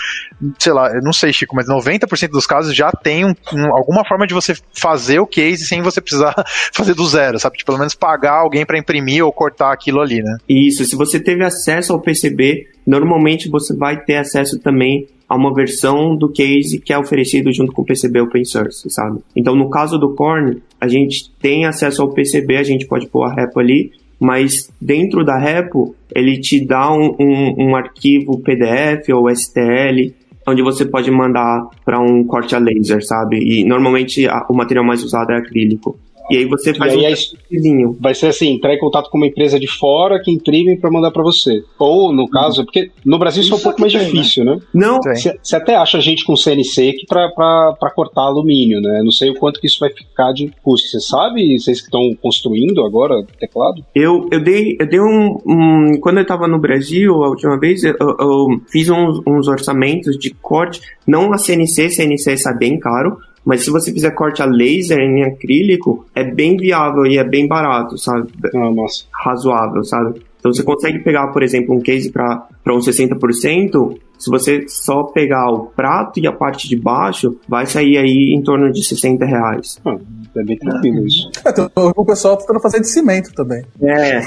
sei 0.60 0.74
lá, 0.74 0.90
eu 0.94 1.02
não 1.02 1.14
sei, 1.14 1.32
Chico, 1.34 1.56
mas 1.56 1.68
90% 1.68 2.30
dos 2.30 2.46
casos 2.46 2.76
já 2.76 2.92
tem 2.92 3.26
um, 3.26 3.34
um, 3.54 3.76
alguma 3.76 4.06
forma 4.06 4.26
de 4.26 4.34
você 4.34 4.56
fazer 4.74 5.20
o 5.20 5.28
case 5.28 5.66
sem 5.66 5.82
você 5.82 6.02
precisar 6.02 6.34
fazer 6.74 6.94
do 6.94 7.06
zero, 7.06 7.40
sabe? 7.40 7.58
Tipo, 7.58 7.72
pelo 7.72 7.80
menos 7.80 7.96
pagar 7.96 8.40
alguém 8.40 8.66
para 8.66 8.78
imprimir 8.78 9.26
ou 9.26 9.32
cortar 9.32 9.72
aquilo 9.72 10.02
ali, 10.02 10.22
né? 10.22 10.38
Isso, 10.48 10.84
se 10.86 10.96
você 10.96 11.20
teve 11.20 11.44
acesso 11.44 11.94
ao 11.94 12.02
PCB, 12.02 12.68
normalmente 12.86 13.50
você 13.50 13.76
vai 13.76 14.04
ter 14.04 14.18
acesso 14.18 14.60
também 14.60 15.08
a 15.32 15.36
uma 15.36 15.54
versão 15.54 16.16
do 16.16 16.30
case 16.30 16.80
que 16.80 16.92
é 16.92 16.98
oferecido 16.98 17.54
junto 17.54 17.72
com 17.72 17.82
o 17.84 17.86
PCB 17.86 18.20
Open 18.20 18.44
Source, 18.44 18.90
sabe? 18.90 19.22
Então, 19.34 19.56
no 19.56 19.70
caso 19.70 19.98
do 19.98 20.14
Korn, 20.14 20.62
a 20.80 20.90
gente 20.90 21.32
tem 21.42 21.66
acesso 21.66 22.02
ao 22.02 22.14
PCB, 22.14 22.58
a 22.58 22.64
gente 22.64 22.86
pode 22.86 23.08
pôr 23.08 23.24
a 23.24 23.34
repo 23.34 23.60
ali, 23.60 23.92
mas 24.20 24.70
dentro 24.80 25.24
da 25.24 25.38
repo, 25.38 25.96
ele 26.14 26.38
te 26.40 26.64
dá 26.66 26.92
um, 26.92 27.16
um, 27.18 27.70
um 27.70 27.76
arquivo 27.76 28.40
PDF 28.40 29.10
ou 29.14 29.30
STL, 29.30 30.14
onde 30.46 30.62
você 30.62 30.86
pode 30.86 31.10
mandar 31.10 31.66
para 31.86 32.00
um 32.00 32.26
corte 32.26 32.54
a 32.54 32.60
laser, 32.60 33.02
sabe? 33.02 33.38
E 33.38 33.64
normalmente 33.64 34.28
a, 34.28 34.46
o 34.50 34.54
material 34.54 34.86
mais 34.86 35.02
usado 35.02 35.32
é 35.32 35.38
acrílico. 35.38 35.98
E 36.30 36.38
aí 36.38 36.46
você 36.46 36.74
faz 36.74 36.94
aí 36.94 37.00
um 37.00 37.92
é, 37.92 37.96
Vai 38.00 38.14
ser 38.14 38.28
assim, 38.28 38.54
entrar 38.54 38.74
em 38.74 38.80
contato 38.80 39.10
com 39.10 39.18
uma 39.18 39.28
empresa 39.28 39.60
de 39.60 39.68
fora 39.68 40.22
que 40.22 40.32
imprime 40.32 40.78
para 40.78 40.92
mandar 40.92 41.12
para 41.12 41.24
você. 41.24 41.64
Ou, 41.80 42.14
no 42.14 42.30
caso, 42.30 42.64
porque 42.64 42.92
no 43.06 43.18
Brasil 43.18 43.42
isso, 43.44 43.54
é 43.54 43.58
um 43.58 43.60
pouco 43.60 43.82
mais 43.82 43.94
tem, 43.94 44.06
difícil, 44.06 44.46
né? 44.46 44.56
né? 44.56 44.62
Não. 44.74 45.00
Você 45.02 45.56
até 45.56 45.76
acha 45.76 46.00
gente 46.00 46.24
com 46.24 46.36
CNC 46.36 46.94
que 46.94 47.06
para 47.06 47.92
cortar 47.96 48.22
alumínio, 48.22 48.82
né? 48.82 49.02
Não 49.04 49.12
sei 49.12 49.30
o 49.30 49.36
quanto 49.36 49.60
que 49.60 49.68
isso 49.68 49.80
vai 49.80 49.90
ficar 49.90 50.32
de 50.32 50.52
custo. 50.64 50.88
Você 50.88 51.00
sabe? 51.00 51.60
Vocês 51.60 51.80
que 51.80 51.88
estão 51.88 52.16
construindo 52.22 52.84
agora 52.84 53.20
o 53.20 53.24
teclado? 53.40 53.84
Eu, 53.94 54.28
eu 54.32 54.40
dei, 54.40 54.78
eu 54.80 54.88
dei 54.88 55.00
um, 55.00 55.38
um 55.46 56.00
Quando 56.00 56.18
eu 56.18 56.24
estava 56.24 56.48
no 56.48 56.60
Brasil, 56.60 57.24
a 57.24 57.30
última 57.30 57.60
vez, 57.60 57.84
eu, 57.84 57.96
eu 58.00 58.48
fiz 58.70 58.90
uns, 58.90 59.22
uns 59.28 59.48
orçamentos 59.48 60.18
de 60.18 60.32
corte. 60.32 60.82
Não 61.06 61.34
a 61.34 61.38
CNC, 61.38 61.90
CNC 61.90 62.34
está 62.34 62.54
bem 62.54 62.80
caro, 62.80 63.18
mas 63.46 63.64
se 63.64 63.70
você 63.70 63.92
fizer 63.92 64.12
corte 64.12 64.42
a 64.42 64.46
laser 64.46 65.00
em 65.00 65.24
acrílico, 65.24 66.06
é 66.16 66.24
bem 66.24 66.58
viável 66.58 67.06
e 67.06 67.18
é 67.18 67.24
bem 67.24 67.48
barato, 67.48 67.98
sabe? 67.98 68.30
Ah, 68.56 68.72
nossa. 68.72 69.06
Razoável, 69.12 69.84
sabe? 69.84 70.22
Então 70.40 70.52
você 70.52 70.64
consegue 70.64 71.00
pegar, 71.00 71.28
por 71.28 71.44
exemplo, 71.44 71.76
um 71.76 71.80
case 71.80 72.12
para 72.12 72.48
uns 72.68 72.88
60%, 72.88 73.98
se 74.18 74.30
você 74.30 74.66
só 74.68 75.04
pegar 75.04 75.52
o 75.52 75.68
prato 75.68 76.20
e 76.20 76.28
a 76.28 76.32
parte 76.32 76.68
de 76.68 76.76
baixo, 76.76 77.38
vai 77.48 77.66
sair 77.66 77.98
aí 77.98 78.36
em 78.36 78.42
torno 78.44 78.72
de 78.72 78.84
60 78.84 79.26
reais. 79.26 79.80
Ah, 79.86 79.98
É 80.36 80.44
bem 80.44 80.58
tranquilo 80.58 81.06
isso. 81.08 81.30
Então, 81.46 81.70
o 81.96 82.06
pessoal 82.06 82.38
tá 82.38 82.42
tentando 82.42 82.60
fazer 82.60 82.80
de 82.82 82.90
cimento 82.90 83.32
também. 83.34 83.64
É, 83.82 84.22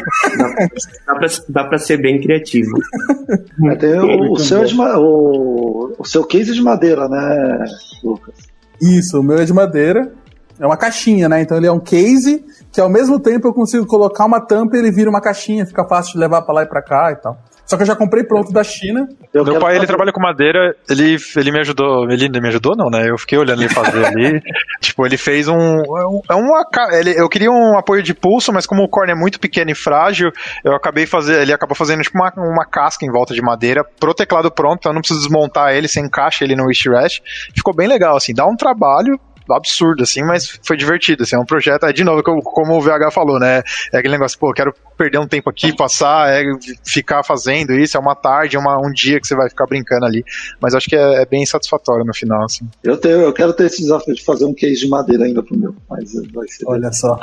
dá, 1.07 1.15
pra, 1.15 1.29
dá 1.49 1.65
pra 1.65 1.79
ser 1.79 1.97
bem 1.99 2.21
criativo. 2.21 2.77
É, 3.71 3.77
tem 3.77 3.99
o, 3.99 4.33
o 4.33 4.37
seu 4.37 4.63
é 4.63 4.65
de 4.65 4.75
o, 4.77 5.95
o 5.99 6.05
seu 6.05 6.25
case 6.25 6.51
é 6.51 6.55
de 6.55 6.63
madeira, 6.63 7.09
né, 7.09 7.65
Lucas? 8.03 8.35
Isso, 8.81 9.21
o 9.21 9.23
meu 9.23 9.39
é 9.39 9.45
de 9.45 9.53
madeira. 9.53 10.13
É 10.59 10.67
uma 10.67 10.77
caixinha, 10.77 11.29
né? 11.29 11.43
Então 11.43 11.57
ele 11.57 11.67
é 11.67 11.73
um 11.73 11.81
case 11.81 12.45
que 12.71 12.81
ao 12.81 12.89
mesmo 12.89 13.19
tempo 13.19 13.49
eu 13.49 13.53
consigo 13.53 13.87
colocar 13.87 14.25
uma 14.25 14.41
tampa 14.41 14.77
e 14.77 14.79
ele 14.79 14.93
vira 14.93 15.11
uma 15.11 15.21
caixinha, 15.21 15.67
fica 15.67 15.85
fácil 15.85 16.13
de 16.13 16.19
levar 16.19 16.43
pra 16.43 16.55
lá 16.55 16.63
e 16.63 16.67
pra 16.67 16.83
cá 16.83 17.11
e 17.13 17.17
tal. 17.17 17.37
Só 17.67 17.77
que 17.77 17.83
eu 17.83 17.87
já 17.87 17.97
comprei 17.97 18.23
pronto 18.25 18.53
da 18.53 18.63
China. 18.63 19.09
Eu 19.33 19.43
Meu 19.45 19.59
pai, 19.59 19.73
ele 19.73 19.79
fazer- 19.81 19.87
trabalha 19.87 20.13
com 20.13 20.21
madeira, 20.21 20.77
ele, 20.89 21.17
ele 21.37 21.51
me 21.51 21.61
ajudou, 21.61 22.11
ele 22.11 22.29
me 22.29 22.49
ajudou 22.49 22.77
não, 22.77 22.91
né? 22.91 23.09
Eu 23.09 23.17
fiquei 23.17 23.39
olhando 23.39 23.63
ele 23.63 23.69
fazer 23.73 24.05
ali. 24.07 24.43
tipo, 24.81 25.07
ele 25.07 25.17
fez 25.17 25.49
um, 25.49 25.55
é 25.79 26.07
um- 26.07 26.21
é 26.31 26.35
uma, 26.35 26.67
ele, 26.93 27.19
eu 27.19 27.29
queria 27.29 27.51
um 27.51 27.79
apoio 27.79 28.03
de 28.03 28.13
pulso, 28.13 28.53
mas 28.53 28.67
como 28.67 28.83
o 28.83 28.89
corne 28.89 29.13
é 29.13 29.15
muito 29.15 29.41
pequeno 29.41 29.71
e 29.71 29.75
frágil, 29.75 30.31
eu 30.63 30.75
acabei 30.75 31.07
fazendo, 31.07 31.41
ele 31.41 31.53
acabou 31.53 31.75
fazendo 31.75 32.03
tipo 32.03 32.19
uma, 32.19 32.31
uma 32.37 32.67
casca 32.67 33.05
em 33.07 33.11
volta 33.11 33.33
de 33.33 33.41
madeira 33.41 33.83
pro 33.99 34.13
teclado 34.15 34.51
pronto, 34.51 34.81
então 34.81 34.91
eu 34.91 34.95
não 34.95 35.01
preciso 35.01 35.21
desmontar 35.21 35.73
ele, 35.75 35.89
você 35.89 36.01
encaixa 36.01 36.45
ele 36.45 36.55
no 36.55 36.67
Wishrest. 36.67 37.23
Ficou 37.55 37.75
bem 37.75 37.89
legal, 37.89 38.17
assim, 38.17 38.35
dá 38.35 38.47
um 38.47 38.57
trabalho, 38.57 39.19
absurdo, 39.51 40.03
assim, 40.03 40.23
mas 40.23 40.59
foi 40.63 40.77
divertido, 40.77 41.23
assim, 41.23 41.37
é 41.37 41.39
um 41.39 41.45
projeto, 41.45 41.85
é 41.85 41.93
de 41.93 42.05
novo, 42.05 42.23
como, 42.23 42.77
o 42.77 42.81
VH 42.81 43.11
falou, 43.13 43.39
né, 43.39 43.63
é 43.93 43.99
aquele 43.99 44.15
negócio, 44.15 44.39
pô, 44.39 44.51
eu 44.51 44.55
quero 44.55 44.75
perder 44.97 45.19
um 45.19 45.27
tempo 45.27 45.51
aqui, 45.51 45.75
passar, 45.75 46.31
é, 46.31 46.45
ficar 46.87 47.23
fazendo 47.23 47.73
isso, 47.75 47.97
é 47.97 48.01
uma 48.01 48.15
tarde, 48.15 48.57
é 48.57 48.59
uma, 48.59 48.79
um 48.79 48.93
dia 48.93 49.21
que 49.21 49.27
você 49.27 49.35
vai 49.35 49.49
ficar 49.49 49.67
brincando 49.67 50.07
ali, 50.07 50.25
mas 50.61 50.75
acho 50.75 50.89
que 50.89 50.97
é, 50.97 51.23
é 51.23 51.27
bem 51.27 51.45
satisfatório 51.45 52.05
no 52.05 52.15
final, 52.15 52.45
assim. 52.45 52.67
Eu, 52.83 52.97
tenho, 52.97 53.21
eu 53.21 53.33
quero 53.33 53.53
ter 53.53 53.67
esse 53.67 53.83
desafio 53.83 54.15
de 54.15 54.25
fazer 54.25 54.45
um 54.45 54.55
case 54.55 54.77
de 54.77 54.89
madeira 54.89 55.25
ainda 55.25 55.43
pro 55.43 55.59
meu, 55.59 55.75
mas 55.89 56.13
vai 56.33 56.49
ser, 56.49 56.65
Olha 56.67 56.93
só. 56.93 57.17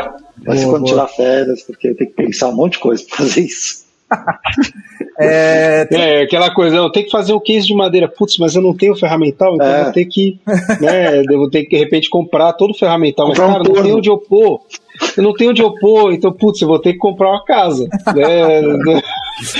vai 0.45 0.57
ser 0.57 0.65
Boa, 0.65 0.75
quando 0.75 0.83
boa. 0.83 0.93
tirar 0.93 1.07
férias, 1.07 1.61
porque 1.63 1.93
tem 1.93 2.07
que 2.07 2.13
pensar 2.13 2.49
um 2.49 2.55
monte 2.55 2.73
de 2.73 2.79
coisa 2.79 3.03
pra 3.07 3.17
fazer 3.17 3.41
isso. 3.41 3.90
É, 5.19 5.87
É, 5.91 6.21
aquela 6.23 6.51
coisa, 6.51 6.77
eu 6.77 6.89
tenho 6.89 7.05
que 7.05 7.11
fazer 7.11 7.33
o 7.33 7.39
case 7.39 7.67
de 7.67 7.75
madeira, 7.75 8.07
putz, 8.07 8.37
mas 8.39 8.55
eu 8.55 8.61
não 8.61 8.75
tenho 8.75 8.95
ferramental, 8.95 9.53
então 9.55 9.67
É. 9.67 9.79
eu 9.79 9.83
vou 9.83 9.93
ter 9.93 10.05
que, 10.05 10.39
né, 10.79 11.19
eu 11.29 11.37
vou 11.37 11.49
ter 11.49 11.63
que 11.63 11.69
de 11.69 11.77
repente 11.77 12.09
comprar 12.09 12.53
todo 12.53 12.71
o 12.71 12.77
ferramental, 12.77 13.27
mas 13.27 13.37
um 13.37 13.45
cara, 13.45 13.63
não 13.63 13.83
tem 13.83 13.93
onde 13.93 14.09
eu 14.09 14.17
pôr. 14.17 14.61
Eu 15.17 15.23
não 15.23 15.33
tenho 15.33 15.51
onde 15.51 15.61
eu 15.61 15.73
pôr, 15.75 16.13
então, 16.13 16.31
putz, 16.31 16.61
eu 16.61 16.67
vou 16.67 16.79
ter 16.79 16.93
que 16.93 16.99
comprar 16.99 17.29
uma 17.29 17.43
casa. 17.43 17.87
Né? 18.15 18.61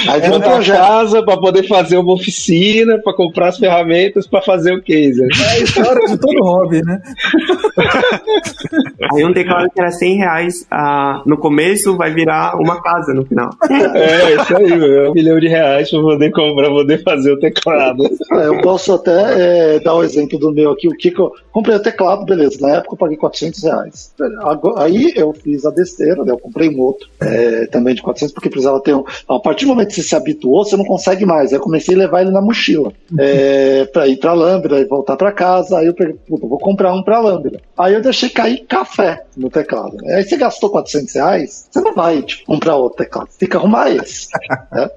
Aí 0.10 0.22
vira 0.22 0.38
um 0.38 0.42
projeto. 0.42 0.78
casa 0.78 1.24
para 1.24 1.38
poder 1.38 1.68
fazer 1.68 1.98
uma 1.98 2.14
oficina, 2.14 3.00
para 3.00 3.14
comprar 3.14 3.48
as 3.50 3.58
ferramentas 3.58 4.28
para 4.28 4.42
fazer 4.42 4.74
o 4.74 4.82
case. 4.82 5.22
é 5.22 5.26
a 5.26 5.60
história 5.60 6.08
de 6.08 6.18
todo 6.18 6.44
hobby, 6.44 6.82
né? 6.84 7.02
Aí 9.14 9.26
um 9.26 9.34
teclado 9.34 9.70
que 9.74 9.82
era 9.82 9.92
100 9.92 10.18
reais 10.18 10.68
ah, 10.70 11.22
no 11.26 11.38
começo 11.38 11.98
vai 11.98 12.14
virar 12.14 12.56
uma 12.56 12.82
casa 12.82 13.14
no 13.14 13.26
final. 13.26 13.50
É, 13.70 14.36
isso 14.36 14.56
aí, 14.56 14.76
meu, 14.76 15.12
um 15.12 15.14
milhão 15.14 15.40
de 15.40 15.48
reais 15.48 15.90
para 15.90 16.02
poder 16.02 16.32
comprar, 16.32 16.70
poder 16.70 17.04
fazer 17.04 17.32
o 17.32 17.40
teclado. 17.40 18.04
É, 18.34 18.48
Eu 18.48 18.62
posso 18.62 18.94
até 18.94 19.76
é, 19.76 19.80
dar 19.80 19.96
o 19.96 20.04
exemplo 20.04 20.38
do 20.38 20.52
meu 20.54 20.72
aqui. 20.72 20.88
O 20.88 20.96
eu 21.22 21.32
comprei 21.52 21.76
o 21.76 21.82
teclado, 21.82 22.26
beleza. 22.26 22.58
Na 22.62 22.76
época 22.78 22.94
eu 22.94 22.98
paguei 22.98 23.18
400 23.18 23.64
reais. 23.64 24.14
Aí 24.78 25.14
eu 25.16 25.31
fiz 25.34 25.66
a 25.66 25.72
besteira, 25.72 26.24
né? 26.24 26.32
Eu 26.32 26.38
comprei 26.38 26.70
um 26.70 26.80
outro 26.80 27.10
é, 27.20 27.66
também 27.68 27.96
de 27.96 28.02
400, 28.02 28.34
porque 28.34 28.50
precisava 28.50 28.82
ter 28.82 28.96
um. 28.96 29.04
A 29.28 29.40
partir 29.40 29.66
do 29.66 29.70
momento 29.70 29.90
que 29.90 29.96
você 29.96 30.04
se 30.04 30.16
habituou, 30.16 30.64
você 30.64 30.78
não 30.78 30.86
consegue 30.86 31.26
mais. 31.26 31.52
Aí 31.52 31.58
eu 31.58 31.64
comecei 31.64 31.96
a 31.96 31.98
levar 31.98 32.22
ele 32.22 32.32
na 32.32 32.42
mochila 32.42 32.92
é, 33.18 33.86
para 33.86 34.08
ir 34.08 34.18
para 34.18 34.34
Lambda 34.34 34.80
e 34.80 34.86
voltar 34.86 35.16
para 35.16 35.32
casa. 35.32 35.78
Aí 35.80 35.88
eu 35.88 35.94
peguei, 35.94 36.16
puta, 36.28 36.48
vou 36.48 36.60
comprar 36.60 36.94
um 36.94 37.04
para 37.04 37.20
Lambda. 37.20 37.62
Aí 37.78 37.94
eu 37.94 38.02
deixei 38.02 38.30
cair 38.30 38.66
café 38.68 39.24
no 39.36 39.50
teclado. 39.50 39.98
Aí 40.06 40.24
você 40.24 40.38
gastou 40.38 40.70
400 40.70 41.14
reais, 41.16 41.68
você 41.70 41.82
não 41.82 41.94
vai 41.94 42.22
tipo, 42.22 42.46
comprar 42.46 42.76
outro 42.76 42.98
teclado. 42.98 43.30
Tem 43.38 43.50
que 43.50 43.58
arrumar 43.58 43.92
esse. 43.92 44.28
né? 44.72 44.90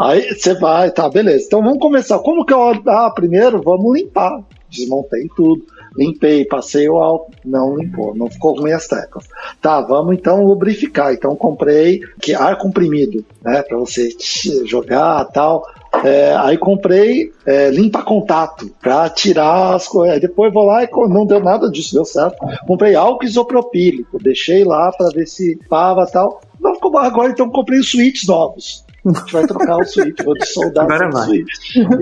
Aí 0.00 0.34
você 0.34 0.54
vai, 0.54 0.90
tá, 0.90 1.08
beleza. 1.08 1.44
Então 1.46 1.62
vamos 1.62 1.78
começar. 1.78 2.18
Como 2.18 2.44
que 2.44 2.52
eu. 2.52 2.82
Ah, 2.86 3.10
primeiro 3.14 3.62
vamos 3.62 3.98
limpar. 3.98 4.42
Desmontei 4.68 5.28
tudo. 5.36 5.64
Limpei, 5.96 6.44
passei 6.44 6.88
o 6.88 6.98
álcool. 6.98 7.32
Não 7.44 7.76
limpou, 7.76 8.14
não 8.14 8.30
ficou 8.30 8.58
ruim 8.58 8.72
as 8.72 8.86
teclas. 8.86 9.26
Tá, 9.60 9.80
vamos 9.80 10.16
então 10.16 10.44
lubrificar. 10.44 11.12
Então 11.12 11.34
comprei 11.34 12.00
que 12.20 12.34
ar 12.34 12.58
comprimido, 12.58 13.24
né? 13.42 13.62
Pra 13.62 13.78
você 13.78 14.10
jogar 14.64 15.24
tal. 15.26 15.64
É, 16.04 16.36
aí 16.36 16.58
comprei 16.58 17.32
é, 17.46 17.70
limpa 17.70 18.02
contato 18.02 18.70
pra 18.80 19.08
tirar 19.08 19.74
as 19.74 19.88
coisas. 19.88 20.20
Depois 20.20 20.52
vou 20.52 20.64
lá 20.64 20.84
e 20.84 20.88
não 21.08 21.26
deu 21.26 21.40
nada 21.40 21.70
disso, 21.70 21.94
deu 21.94 22.04
certo. 22.04 22.36
Comprei 22.66 22.94
álcool 22.94 23.24
isopropílico, 23.24 24.22
deixei 24.22 24.64
lá 24.64 24.92
pra 24.92 25.08
ver 25.08 25.26
se 25.26 25.58
pava 25.68 26.06
tal. 26.06 26.40
Não 26.60 26.74
ficou 26.74 26.96
agora, 26.98 27.30
então 27.30 27.48
comprei 27.48 27.78
os 27.78 27.92
novos. 28.26 28.85
Vai 29.32 29.46
trocar 29.46 29.76
o 29.76 29.84
switch, 29.84 30.22
vou 30.24 30.34
soldar 30.44 30.84
Agora 30.84 31.10
vai. 31.10 31.44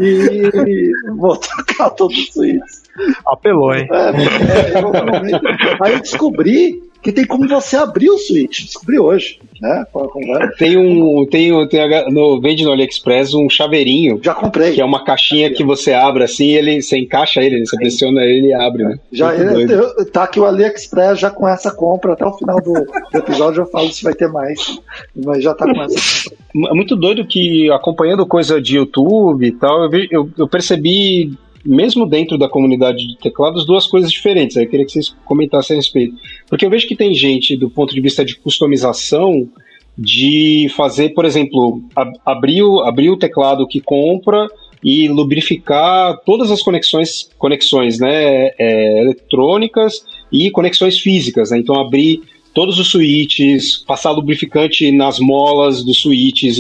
E 0.01 0.91
vou 1.17 1.37
trocar 1.37 1.91
todos 1.91 2.17
os 2.17 2.33
switches. 2.33 2.83
Apelou, 3.27 3.75
hein? 3.75 3.89
É, 3.91 4.11
é. 4.11 5.85
Aí 5.85 5.93
eu 5.95 6.01
descobri 6.01 6.83
que 7.05 7.13
tem 7.13 7.25
como 7.27 7.47
você 7.47 7.77
abrir 7.77 8.09
o 8.11 8.19
switch. 8.19 8.65
Descobri 8.65 8.99
hoje, 8.99 9.39
né? 9.61 9.85
Conversa. 9.93 10.55
Tem 10.59 10.77
um. 10.77 11.27
Tem, 11.27 11.53
um- 11.53 11.69
tem 11.69 11.81
no, 12.11 12.41
vende 12.41 12.65
no 12.65 12.73
AliExpress 12.73 13.35
um 13.35 13.49
chaveirinho, 13.49 14.19
Já 14.23 14.35
comprei. 14.35 14.73
que 14.73 14.81
é 14.81 14.85
uma 14.85 15.05
caixinha 15.05 15.53
que 15.53 15.63
você 15.63 15.93
abre 15.93 16.25
assim, 16.25 16.49
ele, 16.53 16.81
você 16.83 16.99
encaixa 16.99 17.43
ele, 17.43 17.65
você 17.65 17.77
pressiona 17.77 18.23
ele 18.23 18.49
e 18.49 18.55
abre, 18.55 18.85
né? 18.85 18.97
Já 19.13 19.29
Muito 19.29 19.43
eu- 19.43 19.53
doido. 19.55 19.73
eu- 19.99 20.11
tá 20.11 20.25
aqui 20.25 20.41
o 20.41 20.45
AliExpress 20.47 21.21
já 21.21 21.31
com 21.31 21.47
essa 21.47 21.71
compra. 21.71 22.15
Até 22.15 22.25
o 22.25 22.33
final 22.33 22.61
do, 22.61 22.73
do 22.73 23.19
episódio 23.19 23.63
eu 23.63 23.67
falo 23.67 23.93
se 23.93 24.03
vai 24.03 24.15
ter 24.15 24.29
mais. 24.29 24.79
Mas 25.15 25.43
já 25.45 25.55
tá 25.55 25.67
com 25.73 25.83
essa. 25.83 26.31
É 26.71 26.73
muito 26.75 26.97
doido 26.97 27.27
que 27.27 27.71
acompanhando 27.71 28.25
coisa 28.27 28.61
de 28.63 28.77
YouTube 28.77 29.47
e 29.47 29.53
tal, 29.53 29.83
eu, 29.85 29.91
vi- 29.91 30.09
eu- 30.11 30.29
eu 30.39 30.49
percebi, 30.49 31.33
mesmo 31.65 32.07
dentro 32.07 32.37
da 32.37 32.49
comunidade 32.49 33.07
de 33.07 33.17
teclados, 33.19 33.67
duas 33.67 33.87
coisas 33.87 34.11
diferentes. 34.11 34.57
Eu 34.57 34.69
queria 34.69 34.85
que 34.85 34.93
vocês 34.93 35.15
comentassem 35.25 35.75
a 35.75 35.79
respeito. 35.79 36.15
Porque 36.49 36.67
eu 36.67 36.71
vejo 36.71 36.87
que 36.87 36.97
tem 36.97 37.15
gente, 37.15 37.57
do 37.57 37.71
ponto 37.71 37.95
de 37.95 38.01
vista 38.01 38.25
de 38.25 38.37
customização, 38.37 39.49
de 39.97 40.69
fazer, 40.77 41.11
por 41.11 41.25
exemplo, 41.25 41.83
ab- 41.95 42.19
abrir 42.27 42.63
o, 42.63 42.81
abrir 42.81 43.11
o 43.11 43.17
teclado 43.17 43.67
que 43.67 43.81
compra 43.81 44.49
e 44.83 45.09
lubrificar 45.09 46.19
todas 46.27 46.51
as 46.51 46.61
conexões, 46.63 47.31
conexões 47.39 47.99
né, 47.99 48.51
é, 48.59 49.01
eletrônicas 49.01 50.05
e 50.31 50.51
conexões 50.51 50.99
físicas. 50.99 51.51
Né? 51.51 51.59
Então, 51.59 51.81
abrir 51.81 52.21
todos 52.55 52.79
os 52.79 52.89
switches, 52.91 53.85
passar 53.87 54.13
lubrificante 54.13 54.91
nas 54.93 55.19
molas 55.19 55.85
dos 55.85 55.99
switches, 56.01 56.57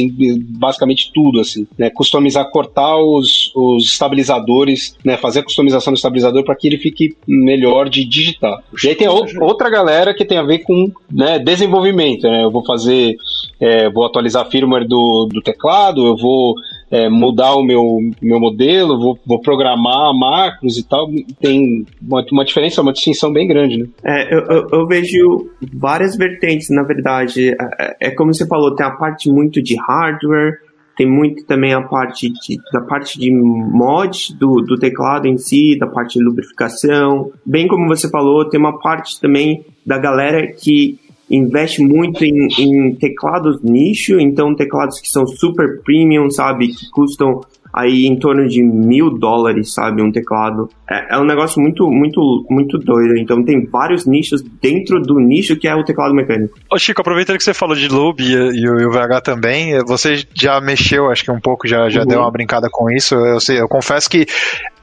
basicamente 0.50 1.10
tudo, 1.14 1.40
assim, 1.40 1.66
né? 1.78 1.88
Customizar, 1.90 2.50
cortar 2.50 2.96
os, 2.96 3.52
os 3.54 3.84
estabilizadores, 3.84 4.96
né? 5.04 5.16
Fazer 5.16 5.40
a 5.40 5.44
customização 5.44 5.92
do 5.92 5.96
estabilizador 5.96 6.44
para 6.44 6.56
que 6.56 6.66
ele 6.66 6.78
fique 6.78 7.16
melhor 7.26 7.88
de 7.88 8.04
digitar. 8.04 8.58
E 8.82 8.88
aí 8.88 8.94
tem 8.94 9.08
ou- 9.08 9.24
outra 9.40 9.70
galera 9.70 10.12
que 10.14 10.24
tem 10.24 10.38
a 10.38 10.42
ver 10.42 10.60
com 10.60 10.90
né, 11.10 11.38
desenvolvimento, 11.38 12.24
né? 12.28 12.44
Eu 12.44 12.50
vou 12.50 12.64
fazer, 12.64 13.16
é, 13.60 13.88
vou 13.88 14.04
atualizar 14.04 14.42
a 14.46 14.50
firmware 14.50 14.86
do, 14.86 15.28
do 15.32 15.40
teclado, 15.40 16.06
eu 16.06 16.16
vou 16.16 16.54
é, 16.94 17.08
mudar 17.08 17.54
o 17.56 17.64
meu, 17.64 17.82
meu 18.22 18.38
modelo, 18.38 18.98
vou, 19.00 19.18
vou 19.26 19.40
programar 19.40 20.12
macros 20.14 20.78
e 20.78 20.88
tal. 20.88 21.08
Tem 21.40 21.84
uma, 22.00 22.24
uma 22.32 22.44
diferença, 22.44 22.80
uma 22.82 22.92
distinção 22.92 23.32
bem 23.32 23.46
grande, 23.48 23.78
né? 23.78 23.86
É, 24.04 24.34
eu, 24.34 24.40
eu- 24.46 24.68
eu 24.72 24.86
vejo 24.86 25.50
várias 25.72 26.16
vertentes, 26.16 26.68
na 26.70 26.82
verdade. 26.82 27.50
É, 27.50 28.08
é 28.08 28.10
como 28.10 28.32
você 28.32 28.46
falou, 28.46 28.74
tem 28.74 28.86
a 28.86 28.90
parte 28.92 29.30
muito 29.30 29.60
de 29.62 29.76
hardware, 29.76 30.58
tem 30.96 31.06
muito 31.10 31.44
também 31.46 31.72
a 31.74 31.82
parte 31.82 32.28
de, 32.30 32.56
da 32.72 32.80
parte 32.80 33.18
de 33.18 33.28
mod 33.32 34.32
do, 34.38 34.60
do 34.60 34.76
teclado 34.78 35.26
em 35.26 35.36
si, 35.36 35.76
da 35.76 35.88
parte 35.88 36.18
de 36.18 36.24
lubrificação. 36.24 37.32
Bem 37.44 37.66
como 37.66 37.88
você 37.88 38.08
falou, 38.08 38.48
tem 38.48 38.60
uma 38.60 38.78
parte 38.78 39.20
também 39.20 39.64
da 39.84 39.98
galera 39.98 40.46
que 40.52 40.98
investe 41.30 41.82
muito 41.82 42.24
em, 42.24 42.46
em 42.58 42.94
teclados 42.94 43.62
nicho, 43.62 44.18
então 44.20 44.54
teclados 44.54 45.00
que 45.00 45.08
são 45.08 45.26
super 45.26 45.82
premium, 45.82 46.30
sabe, 46.30 46.68
que 46.68 46.90
custam 46.90 47.40
aí 47.76 48.06
em 48.06 48.16
torno 48.16 48.46
de 48.46 48.62
mil 48.62 49.10
dólares, 49.18 49.74
sabe, 49.74 50.00
um 50.00 50.12
teclado. 50.12 50.68
É, 50.88 51.16
é 51.16 51.18
um 51.18 51.24
negócio 51.24 51.60
muito, 51.60 51.90
muito, 51.90 52.46
muito 52.48 52.78
doido. 52.78 53.16
Então 53.18 53.42
tem 53.42 53.66
vários 53.66 54.06
nichos 54.06 54.42
dentro 54.62 55.00
do 55.00 55.18
nicho 55.18 55.56
que 55.56 55.66
é 55.66 55.74
o 55.74 55.82
teclado 55.82 56.14
mecânico. 56.14 56.56
Ô 56.72 56.78
Chico, 56.78 57.00
aproveitando 57.00 57.36
que 57.36 57.42
você 57.42 57.52
falou 57.52 57.74
de 57.74 57.88
Lube 57.88 58.22
e, 58.22 58.32
e 58.32 58.68
o 58.68 58.92
VH 58.92 59.22
também, 59.24 59.82
você 59.84 60.22
já 60.32 60.60
mexeu, 60.60 61.10
acho 61.10 61.24
que 61.24 61.32
um 61.32 61.40
pouco, 61.40 61.66
já, 61.66 61.88
já 61.88 62.02
Uhum. 62.02 62.06
deu 62.06 62.20
uma 62.20 62.30
brincada 62.30 62.68
com 62.70 62.88
isso. 62.92 63.16
Eu, 63.16 63.40
sei, 63.40 63.60
eu 63.60 63.66
confesso 63.68 64.08
que 64.08 64.24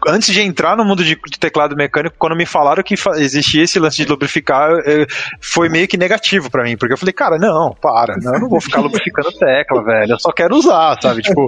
antes 0.07 0.33
de 0.33 0.41
entrar 0.41 0.75
no 0.75 0.83
mundo 0.85 1.03
de, 1.03 1.15
de 1.15 1.39
teclado 1.39 1.75
mecânico, 1.75 2.15
quando 2.17 2.35
me 2.35 2.45
falaram 2.45 2.83
que 2.83 2.95
existia 3.17 3.63
esse 3.63 3.79
lance 3.79 3.97
de 3.97 4.05
lubrificar, 4.09 4.71
eh, 4.85 5.05
foi 5.39 5.69
meio 5.69 5.87
que 5.87 5.97
negativo 5.97 6.49
pra 6.49 6.63
mim, 6.63 6.77
porque 6.77 6.93
eu 6.93 6.97
falei, 6.97 7.13
cara, 7.13 7.37
não, 7.37 7.75
para, 7.81 8.15
não, 8.21 8.33
eu 8.33 8.39
não 8.41 8.49
vou 8.49 8.61
ficar 8.61 8.81
lubrificando 8.81 9.31
tecla, 9.31 9.83
velho, 9.83 10.13
eu 10.13 10.19
só 10.19 10.31
quero 10.31 10.55
usar, 10.55 10.97
sabe? 11.01 11.21
Tipo, 11.21 11.47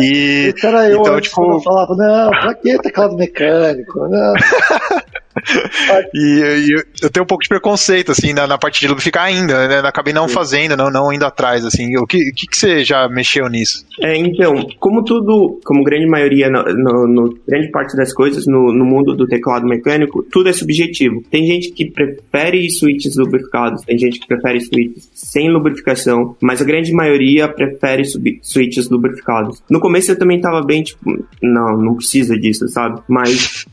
e. 0.00 0.52
Eu, 0.62 1.00
então, 1.00 1.14
antes, 1.14 1.30
tipo- 1.30 1.52
eu 1.52 1.60
falava, 1.60 1.94
não, 1.96 2.30
pra 2.30 2.54
que 2.54 2.78
teclado 2.78 3.16
mecânico? 3.16 4.08
Não. 4.08 4.34
e, 6.14 6.18
e 6.18 6.84
eu 7.02 7.10
tenho 7.10 7.24
um 7.24 7.26
pouco 7.26 7.42
de 7.42 7.48
preconceito, 7.48 8.12
assim, 8.12 8.32
na, 8.32 8.46
na 8.46 8.58
parte 8.58 8.80
de 8.80 8.88
lubrificar 8.88 9.24
ainda, 9.24 9.68
né? 9.68 9.78
Acabei 9.88 10.12
não 10.12 10.28
fazendo, 10.28 10.76
não, 10.76 10.90
não 10.90 11.12
indo 11.12 11.24
atrás, 11.24 11.64
assim. 11.64 11.96
O 11.96 12.06
que, 12.06 12.32
que, 12.32 12.46
que 12.46 12.56
você 12.56 12.84
já 12.84 13.08
mexeu 13.08 13.48
nisso? 13.48 13.84
É, 14.00 14.16
então, 14.16 14.66
como 14.78 15.02
tudo, 15.04 15.60
como 15.64 15.84
grande 15.84 16.06
maioria, 16.06 16.48
no, 16.48 16.62
no, 16.64 17.06
no 17.06 17.38
grande 17.46 17.70
parte 17.70 17.96
das 17.96 18.12
coisas 18.12 18.46
no, 18.46 18.72
no, 18.72 18.84
mundo 18.84 19.14
do 19.14 19.26
teclado 19.26 19.66
mecânico, 19.66 20.22
tudo 20.30 20.48
é 20.48 20.52
subjetivo. 20.52 21.22
Tem 21.30 21.46
gente 21.46 21.70
que 21.70 21.90
prefere 21.90 22.70
switches 22.70 23.16
lubrificados, 23.16 23.82
tem 23.82 23.98
gente 23.98 24.20
que 24.20 24.26
prefere 24.26 24.60
switches 24.60 25.10
sem 25.14 25.50
lubrificação, 25.50 26.36
mas 26.40 26.60
a 26.60 26.64
grande 26.64 26.92
maioria 26.92 27.48
prefere 27.48 28.04
switches 28.04 28.88
lubrificados. 28.88 29.62
No 29.68 29.80
começo 29.80 30.10
eu 30.10 30.18
também 30.18 30.40
tava 30.40 30.62
bem, 30.62 30.82
tipo, 30.82 31.00
não, 31.42 31.76
não 31.76 31.94
precisa 31.96 32.38
disso, 32.38 32.68
sabe? 32.68 33.00
Mas 33.08 33.66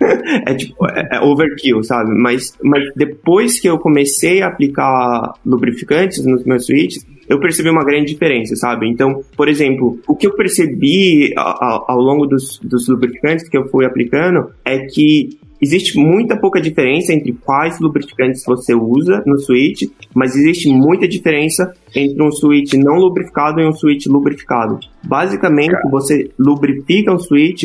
é 0.46 0.54
tipo, 0.54 0.86
é, 0.86 1.05
é 1.10 1.20
overkill, 1.20 1.82
sabe? 1.82 2.10
Mas, 2.14 2.56
mas 2.62 2.82
depois 2.94 3.60
que 3.60 3.68
eu 3.68 3.78
comecei 3.78 4.42
a 4.42 4.48
aplicar 4.48 5.34
lubrificantes 5.44 6.24
nos 6.24 6.44
meus 6.44 6.66
switches, 6.66 7.06
eu 7.28 7.40
percebi 7.40 7.68
uma 7.68 7.84
grande 7.84 8.12
diferença, 8.12 8.54
sabe? 8.56 8.88
Então, 8.88 9.22
por 9.36 9.48
exemplo, 9.48 9.98
o 10.06 10.14
que 10.14 10.26
eu 10.26 10.34
percebi 10.34 11.32
ao, 11.36 11.90
ao 11.90 11.98
longo 11.98 12.26
dos, 12.26 12.58
dos 12.62 12.88
lubrificantes 12.88 13.48
que 13.48 13.58
eu 13.58 13.68
fui 13.68 13.84
aplicando 13.84 14.50
é 14.64 14.78
que 14.78 15.36
existe 15.60 15.98
muita 15.98 16.38
pouca 16.38 16.60
diferença 16.60 17.12
entre 17.12 17.32
quais 17.32 17.80
lubrificantes 17.80 18.42
você 18.46 18.74
usa 18.74 19.22
no 19.26 19.38
switch, 19.38 19.82
mas 20.14 20.36
existe 20.36 20.68
muita 20.68 21.08
diferença 21.08 21.72
entre 21.94 22.22
um 22.22 22.30
switch 22.30 22.74
não 22.74 22.96
lubrificado 22.96 23.60
e 23.60 23.66
um 23.66 23.72
switch 23.72 24.06
lubrificado. 24.06 24.78
Basicamente, 25.02 25.74
você 25.90 26.30
lubrifica 26.38 27.12
um 27.12 27.18
switch 27.18 27.64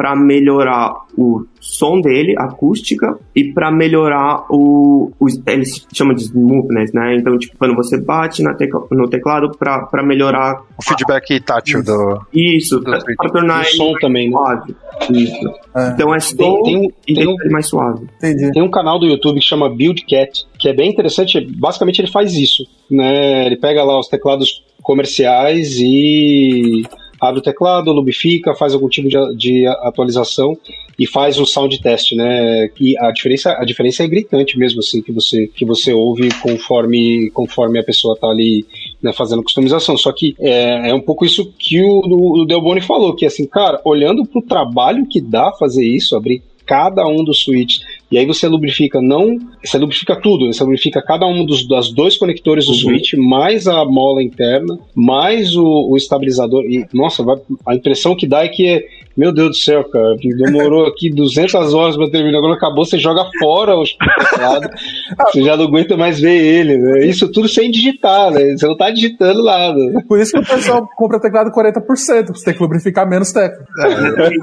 para 0.00 0.16
melhorar 0.16 0.94
o 1.14 1.44
som 1.60 2.00
dele, 2.00 2.34
acústica, 2.38 3.18
e 3.36 3.52
para 3.52 3.70
melhorar 3.70 4.46
o, 4.48 5.12
o. 5.20 5.26
Eles 5.46 5.86
chamam 5.92 6.14
de 6.14 6.22
smoothness, 6.22 6.90
né? 6.94 7.16
Então, 7.16 7.36
tipo, 7.36 7.54
quando 7.58 7.76
você 7.76 8.00
bate 8.00 8.42
na 8.42 8.54
tecla, 8.54 8.86
no 8.90 9.10
teclado 9.10 9.50
para 9.58 10.02
melhorar. 10.02 10.62
O 10.78 10.82
feedback 10.82 11.38
tátil 11.44 11.84
do. 11.84 12.18
Isso, 12.32 12.82
para 12.82 13.28
tornar. 13.30 13.60
O 13.60 13.76
som 13.76 13.92
também, 14.00 14.30
né? 14.30 14.32
suave. 14.32 14.74
Isso. 15.10 15.50
É. 15.76 15.90
Então 15.90 16.14
é 16.14 16.20
som 16.20 16.62
tem, 16.62 16.80
tem, 16.80 16.92
e 17.06 17.14
tem 17.14 17.28
um, 17.28 17.36
mais 17.50 17.68
suave. 17.68 18.06
Entendi. 18.16 18.52
Tem 18.52 18.62
um 18.62 18.70
canal 18.70 18.98
do 18.98 19.04
YouTube 19.04 19.38
que 19.38 19.46
chama 19.46 19.68
Build 19.68 20.02
Cat, 20.06 20.46
que 20.58 20.66
é 20.66 20.72
bem 20.72 20.90
interessante. 20.90 21.38
Basicamente, 21.58 22.00
ele 22.00 22.10
faz 22.10 22.32
isso. 22.32 22.64
Né? 22.90 23.44
Ele 23.44 23.56
pega 23.56 23.84
lá 23.84 24.00
os 24.00 24.08
teclados 24.08 24.64
comerciais 24.82 25.76
e 25.78 26.84
abre 27.20 27.40
o 27.40 27.42
teclado, 27.42 27.92
lubrifica, 27.92 28.54
faz 28.54 28.72
algum 28.72 28.88
tipo 28.88 29.08
de, 29.08 29.36
de 29.36 29.66
atualização 29.66 30.56
e 30.98 31.06
faz 31.06 31.38
o 31.38 31.46
sound 31.46 31.80
test, 31.80 32.12
né? 32.12 32.70
E 32.80 32.96
a 32.98 33.10
diferença, 33.10 33.52
a 33.52 33.64
diferença 33.64 34.02
é 34.02 34.08
gritante 34.08 34.58
mesmo, 34.58 34.80
assim, 34.80 35.02
que 35.02 35.12
você, 35.12 35.46
que 35.46 35.64
você 35.64 35.92
ouve 35.92 36.28
conforme, 36.40 37.30
conforme 37.30 37.78
a 37.78 37.84
pessoa 37.84 38.16
tá 38.18 38.28
ali 38.28 38.66
né, 39.02 39.12
fazendo 39.12 39.42
customização. 39.42 39.96
Só 39.96 40.12
que 40.12 40.34
é, 40.38 40.90
é 40.90 40.94
um 40.94 41.00
pouco 41.00 41.24
isso 41.24 41.52
que 41.58 41.80
o, 41.82 42.42
o 42.42 42.44
Delboni 42.46 42.80
falou, 42.80 43.14
que 43.14 43.26
assim, 43.26 43.46
cara, 43.46 43.80
olhando 43.84 44.26
para 44.26 44.38
o 44.38 44.46
trabalho 44.46 45.06
que 45.06 45.20
dá 45.20 45.52
fazer 45.52 45.86
isso, 45.86 46.16
abrir 46.16 46.42
cada 46.66 47.04
um 47.06 47.24
dos 47.24 47.42
switches 47.42 47.82
e 48.10 48.18
aí 48.18 48.26
você 48.26 48.48
lubrifica 48.48 49.00
não. 49.00 49.38
Você 49.64 49.78
lubrifica 49.78 50.16
tudo, 50.16 50.46
né? 50.46 50.52
você 50.52 50.62
lubrifica 50.64 51.02
cada 51.02 51.26
um 51.26 51.44
dos 51.44 51.66
das 51.68 51.92
dois 51.92 52.16
conectores 52.16 52.66
do 52.66 52.72
uhum. 52.72 52.78
switch, 52.78 53.14
mais 53.14 53.68
a 53.68 53.84
mola 53.84 54.22
interna, 54.22 54.78
mais 54.94 55.54
o, 55.56 55.90
o 55.90 55.96
estabilizador. 55.96 56.64
E, 56.64 56.86
nossa, 56.92 57.22
vai, 57.22 57.36
a 57.66 57.74
impressão 57.74 58.16
que 58.16 58.26
dá 58.26 58.44
é 58.44 58.48
que 58.48 58.66
é 58.66 58.84
meu 59.20 59.32
Deus 59.32 59.48
do 59.50 59.56
céu, 59.56 59.84
cara, 59.84 60.16
demorou 60.16 60.86
aqui 60.86 61.10
200 61.14 61.74
horas 61.74 61.96
pra 61.96 62.10
terminar. 62.10 62.40
Quando 62.40 62.54
acabou, 62.54 62.84
você 62.86 62.98
joga 62.98 63.22
fora 63.38 63.76
o 63.76 63.84
teclado. 63.84 64.70
você 65.30 65.42
já 65.42 65.56
não 65.56 65.64
aguenta 65.64 65.96
mais 65.96 66.18
ver 66.20 66.36
ele, 66.36 66.78
né? 66.78 67.04
Isso 67.04 67.30
tudo 67.30 67.46
sem 67.46 67.70
digitar, 67.70 68.30
né? 68.30 68.56
Você 68.56 68.66
não 68.66 68.76
tá 68.76 68.90
digitando 68.90 69.44
nada. 69.44 69.78
Por 70.08 70.18
isso 70.18 70.32
que 70.32 70.38
o 70.38 70.46
pessoal 70.46 70.88
compra 70.96 71.20
teclado 71.20 71.50
40%, 71.50 72.28
você 72.28 72.44
tem 72.46 72.54
que 72.54 72.62
lubrificar 72.62 73.08
menos 73.08 73.32
tecla. 73.32 73.62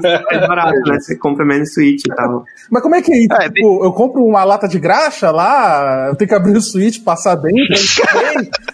É, 0.04 0.36
é 0.36 0.46
barato, 0.46 0.78
né? 0.86 1.00
Você 1.00 1.18
compra 1.18 1.44
menos 1.44 1.72
switch 1.72 2.02
e 2.06 2.14
tal. 2.14 2.44
Mas 2.70 2.82
como 2.82 2.94
é 2.94 3.02
que 3.02 3.12
é? 3.12 3.26
Tipo, 3.60 3.84
eu 3.84 3.92
compro 3.92 4.22
uma 4.22 4.44
lata 4.44 4.66
de 4.66 4.78
graxa 4.78 5.30
lá, 5.30 6.08
eu 6.08 6.16
tenho 6.16 6.28
que 6.28 6.34
abrir 6.34 6.56
o 6.56 6.62
switch, 6.62 7.02
passar 7.02 7.36
dentro, 7.36 7.76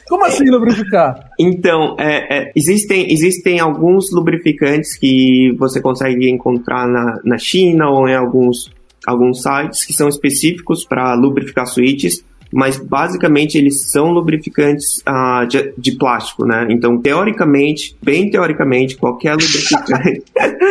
como 0.09 0.25
assim 0.25 0.49
lubrificar? 0.49 1.29
Então, 1.39 1.97
é, 1.99 2.39
é, 2.39 2.53
existem, 2.55 3.13
existem 3.13 3.61
alguns 3.61 4.13
lubrificantes 4.13 4.97
que 4.97 5.55
você 5.59 5.81
consegue 5.81 6.05
consegue 6.05 6.29
encontrar 6.29 6.87
na, 6.87 7.21
na 7.25 7.39
China 7.39 7.89
ou 7.89 8.09
em 8.09 8.15
alguns, 8.15 8.71
alguns 9.07 9.43
sites 9.43 9.85
que 9.85 9.93
são 9.93 10.09
específicos 10.09 10.85
para 10.85 11.15
lubrificar 11.15 11.67
switches, 11.67 12.25
mas 12.55 12.79
basicamente 12.79 13.59
eles 13.59 13.91
são 13.91 14.13
lubrificantes 14.13 15.03
uh, 15.09 15.45
de, 15.45 15.75
de, 15.77 15.97
plástico, 15.97 16.47
né? 16.47 16.69
Então, 16.71 16.97
teoricamente, 16.97 17.97
bem 18.01 18.31
teoricamente, 18.31 18.97
qualquer 18.97 19.33
lubrificante. 19.33 20.23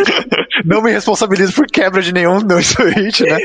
Não 0.63 0.81
me 0.81 0.91
responsabilizo 0.91 1.53
por 1.53 1.67
quebra 1.67 2.01
de 2.01 2.13
nenhum 2.13 2.39
no 2.39 2.63
switch, 2.63 3.19
né? 3.21 3.37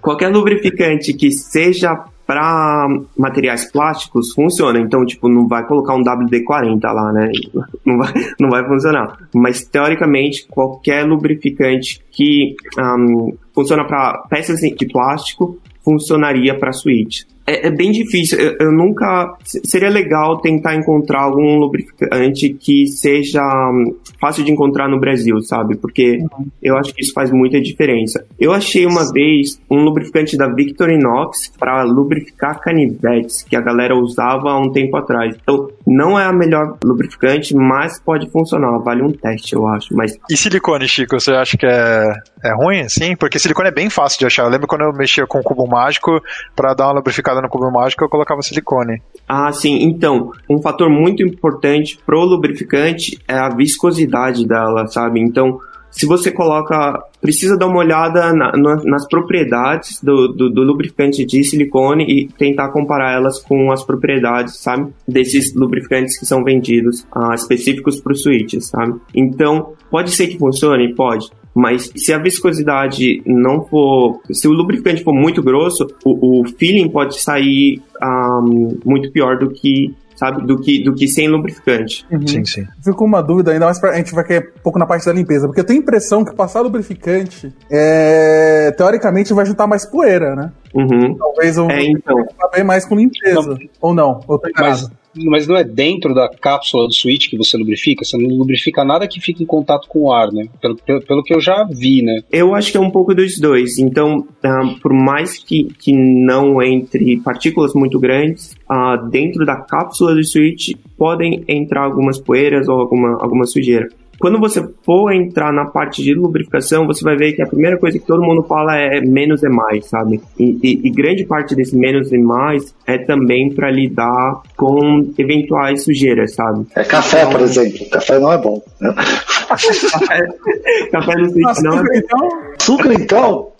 qualquer 0.00 0.28
lubrificante 0.28 1.12
que 1.12 1.30
seja 1.30 2.04
para 2.28 2.86
materiais 3.16 3.72
plásticos 3.72 4.34
funciona. 4.34 4.78
Então, 4.78 5.02
tipo, 5.06 5.30
não 5.30 5.48
vai 5.48 5.66
colocar 5.66 5.94
um 5.94 6.04
WD-40 6.04 6.82
lá, 6.82 7.10
né? 7.10 7.32
Não 7.86 7.96
vai, 7.96 8.12
não 8.38 8.50
vai 8.50 8.66
funcionar. 8.66 9.16
Mas, 9.34 9.64
teoricamente, 9.64 10.46
qualquer 10.46 11.06
lubrificante 11.06 12.04
que 12.10 12.54
um, 12.78 13.34
funciona 13.54 13.86
para 13.86 14.18
peças 14.28 14.60
de 14.60 14.86
plástico 14.86 15.58
funcionaria 15.82 16.58
para 16.58 16.70
switch 16.70 17.22
é, 17.48 17.68
é 17.68 17.70
bem 17.70 17.90
difícil. 17.90 18.38
Eu, 18.38 18.56
eu, 18.60 18.72
nunca. 18.72 19.34
Seria 19.64 19.88
legal 19.88 20.38
tentar 20.40 20.74
encontrar 20.74 21.22
algum 21.22 21.56
lubrificante 21.56 22.50
que 22.50 22.86
seja 22.86 23.42
hum, 23.42 23.96
fácil 24.20 24.44
de 24.44 24.52
encontrar 24.52 24.88
no 24.88 25.00
Brasil, 25.00 25.40
sabe? 25.40 25.76
Porque 25.76 26.18
eu 26.62 26.76
acho 26.76 26.94
que 26.94 27.02
isso 27.02 27.14
faz 27.14 27.32
muita 27.32 27.58
diferença. 27.60 28.24
Eu 28.38 28.52
achei 28.52 28.84
uma 28.84 29.10
vez 29.10 29.58
um 29.70 29.82
lubrificante 29.82 30.36
da 30.36 30.46
Victorinox 30.52 31.50
para 31.58 31.82
lubrificar 31.84 32.60
canivetes 32.60 33.42
que 33.42 33.56
a 33.56 33.60
galera 33.60 33.96
usava 33.96 34.50
há 34.50 34.58
um 34.58 34.70
tempo 34.70 34.96
atrás. 34.96 35.34
Então, 35.40 35.68
não 35.86 36.18
é 36.18 36.24
a 36.24 36.32
melhor 36.32 36.76
lubrificante, 36.84 37.54
mas 37.54 37.98
pode 37.98 38.30
funcionar. 38.30 38.78
Vale 38.80 39.02
um 39.02 39.12
teste, 39.12 39.54
eu 39.54 39.66
acho. 39.66 39.94
Mas... 39.94 40.18
E 40.30 40.36
silicone, 40.36 40.86
Chico, 40.86 41.18
você 41.18 41.32
acha 41.32 41.56
que 41.56 41.66
é, 41.66 42.12
é 42.44 42.54
ruim, 42.54 42.86
sim? 42.88 43.16
Porque 43.16 43.38
silicone 43.38 43.68
é 43.68 43.72
bem 43.72 43.88
fácil 43.88 44.18
de 44.18 44.26
achar. 44.26 44.44
Eu 44.44 44.50
lembro 44.50 44.66
quando 44.66 44.82
eu 44.82 44.92
mexia 44.92 45.26
com 45.26 45.38
o 45.38 45.42
cubo 45.42 45.66
mágico 45.66 46.20
para 46.54 46.74
dar 46.74 46.86
uma 46.88 46.94
lubrificada 46.94 47.37
no 47.42 47.48
cubo 47.48 47.70
mágico, 47.70 48.04
eu 48.04 48.08
colocava 48.08 48.42
silicone. 48.42 49.02
Ah, 49.28 49.52
sim. 49.52 49.82
Então, 49.82 50.32
um 50.48 50.60
fator 50.60 50.88
muito 50.88 51.22
importante 51.22 51.98
pro 52.04 52.24
lubrificante 52.24 53.18
é 53.26 53.34
a 53.34 53.48
viscosidade 53.48 54.46
dela, 54.46 54.86
sabe? 54.86 55.20
Então, 55.20 55.58
se 55.90 56.06
você 56.06 56.30
coloca, 56.30 57.02
precisa 57.20 57.56
dar 57.56 57.66
uma 57.66 57.78
olhada 57.78 58.32
na, 58.32 58.52
na, 58.52 58.76
nas 58.84 59.08
propriedades 59.08 60.02
do, 60.02 60.28
do, 60.28 60.50
do, 60.50 60.62
lubrificante 60.62 61.24
de 61.24 61.42
silicone 61.42 62.04
e 62.04 62.28
tentar 62.28 62.68
comparar 62.68 63.14
elas 63.14 63.40
com 63.40 63.72
as 63.72 63.84
propriedades, 63.84 64.58
sabe, 64.58 64.92
desses 65.06 65.54
lubrificantes 65.54 66.18
que 66.18 66.26
são 66.26 66.44
vendidos 66.44 67.06
uh, 67.16 67.32
específicos 67.34 68.00
para 68.00 68.12
os 68.12 68.22
sabe? 68.68 69.00
Então, 69.14 69.72
pode 69.90 70.10
ser 70.10 70.28
que 70.28 70.38
funcione, 70.38 70.94
pode. 70.94 71.30
Mas 71.58 71.90
se 71.96 72.12
a 72.12 72.18
viscosidade 72.18 73.20
não 73.26 73.64
for. 73.64 74.20
Se 74.30 74.46
o 74.46 74.52
lubrificante 74.52 75.02
for 75.02 75.12
muito 75.12 75.42
grosso, 75.42 75.88
o, 76.04 76.42
o 76.42 76.48
feeling 76.56 76.88
pode 76.88 77.20
sair 77.20 77.82
um, 78.00 78.78
muito 78.84 79.10
pior 79.10 79.36
do 79.36 79.50
que 79.50 79.92
sabe? 80.14 80.46
Do 80.46 80.60
que, 80.60 80.84
do 80.84 80.94
que 80.94 81.08
sem 81.08 81.26
lubrificante. 81.26 82.06
Uhum. 82.10 82.26
Sim, 82.26 82.44
sim. 82.44 82.66
Fico 82.82 82.96
com 82.96 83.04
uma 83.04 83.20
dúvida, 83.20 83.50
ainda 83.50 83.66
mais 83.66 83.80
pra, 83.80 83.90
a 83.90 83.96
gente 83.96 84.14
vai 84.14 84.24
querer 84.24 84.52
um 84.56 84.62
pouco 84.62 84.78
na 84.78 84.86
parte 84.86 85.06
da 85.06 85.12
limpeza, 85.12 85.46
porque 85.46 85.60
eu 85.60 85.64
tenho 85.64 85.80
a 85.80 85.82
impressão 85.82 86.24
que 86.24 86.34
passar 86.34 86.60
lubrificante, 86.60 87.52
é, 87.70 88.72
teoricamente, 88.76 89.32
vai 89.32 89.44
juntar 89.44 89.66
mais 89.66 89.84
poeira, 89.84 90.36
né? 90.36 90.52
Uhum. 90.74 91.16
Talvez 91.16 91.58
um 91.58 91.70
é, 91.70 91.82
então. 91.82 92.16
bem 92.52 92.64
mais 92.64 92.84
com 92.84 92.94
limpeza. 92.94 93.48
Não. 93.48 93.58
Ou 93.80 93.94
não? 93.94 94.20
Ou 94.26 94.40
Mas 94.58 94.88
mas 95.24 95.46
não 95.46 95.56
é 95.56 95.64
dentro 95.64 96.14
da 96.14 96.28
cápsula 96.28 96.86
do 96.86 96.94
switch 96.94 97.28
que 97.28 97.36
você 97.36 97.56
lubrifica? 97.56 98.04
Você 98.04 98.16
não 98.16 98.36
lubrifica 98.36 98.84
nada 98.84 99.06
que 99.06 99.20
fique 99.20 99.42
em 99.42 99.46
contato 99.46 99.88
com 99.88 100.00
o 100.00 100.12
ar, 100.12 100.32
né? 100.32 100.48
Pelo, 100.60 100.76
pelo, 100.76 101.00
pelo 101.02 101.22
que 101.22 101.34
eu 101.34 101.40
já 101.40 101.64
vi, 101.64 102.02
né? 102.02 102.22
Eu 102.30 102.54
acho 102.54 102.70
que 102.70 102.76
é 102.76 102.80
um 102.80 102.90
pouco 102.90 103.14
dos 103.14 103.38
dois. 103.38 103.78
Então, 103.78 104.18
uh, 104.18 104.80
por 104.80 104.92
mais 104.92 105.38
que, 105.38 105.64
que 105.78 105.92
não 105.92 106.62
entre 106.62 107.18
partículas 107.20 107.72
muito 107.74 107.98
grandes, 107.98 108.56
uh, 108.70 109.08
dentro 109.10 109.44
da 109.44 109.56
cápsula 109.56 110.14
do 110.14 110.24
switch 110.24 110.72
podem 110.96 111.44
entrar 111.48 111.84
algumas 111.84 112.18
poeiras 112.18 112.68
ou 112.68 112.78
alguma, 112.80 113.22
alguma 113.22 113.46
sujeira. 113.46 113.88
Quando 114.18 114.40
você 114.40 114.66
for 114.84 115.12
entrar 115.12 115.52
na 115.52 115.66
parte 115.66 116.02
de 116.02 116.12
lubrificação, 116.12 116.86
você 116.86 117.04
vai 117.04 117.16
ver 117.16 117.34
que 117.34 117.42
a 117.42 117.46
primeira 117.46 117.78
coisa 117.78 117.98
que 117.98 118.06
todo 118.06 118.22
mundo 118.22 118.42
fala 118.42 118.76
é 118.76 119.00
menos 119.00 119.44
é 119.44 119.48
mais, 119.48 119.86
sabe? 119.86 120.20
E, 120.38 120.58
e, 120.62 120.88
e 120.88 120.90
grande 120.90 121.24
parte 121.24 121.54
desse 121.54 121.76
menos 121.76 122.12
é 122.12 122.18
mais 122.18 122.74
é 122.86 122.98
também 122.98 123.54
para 123.54 123.70
lidar 123.70 124.42
com 124.56 125.12
eventuais 125.16 125.84
sujeiras, 125.84 126.34
sabe? 126.34 126.66
É 126.74 126.82
café, 126.82 127.20
então, 127.20 127.32
por 127.32 127.40
exemplo. 127.42 127.90
Café 127.90 128.18
não 128.18 128.32
é 128.32 128.38
bom. 128.38 128.62
Né? 128.80 128.94
Café 130.90 131.16
no 131.16 131.30
Switch 131.30 131.44
Nossa, 131.44 131.62
não 131.62 131.78
é 131.78 131.98
então, 131.98 132.28
Açúcar, 132.68 132.92
então, 132.92 133.52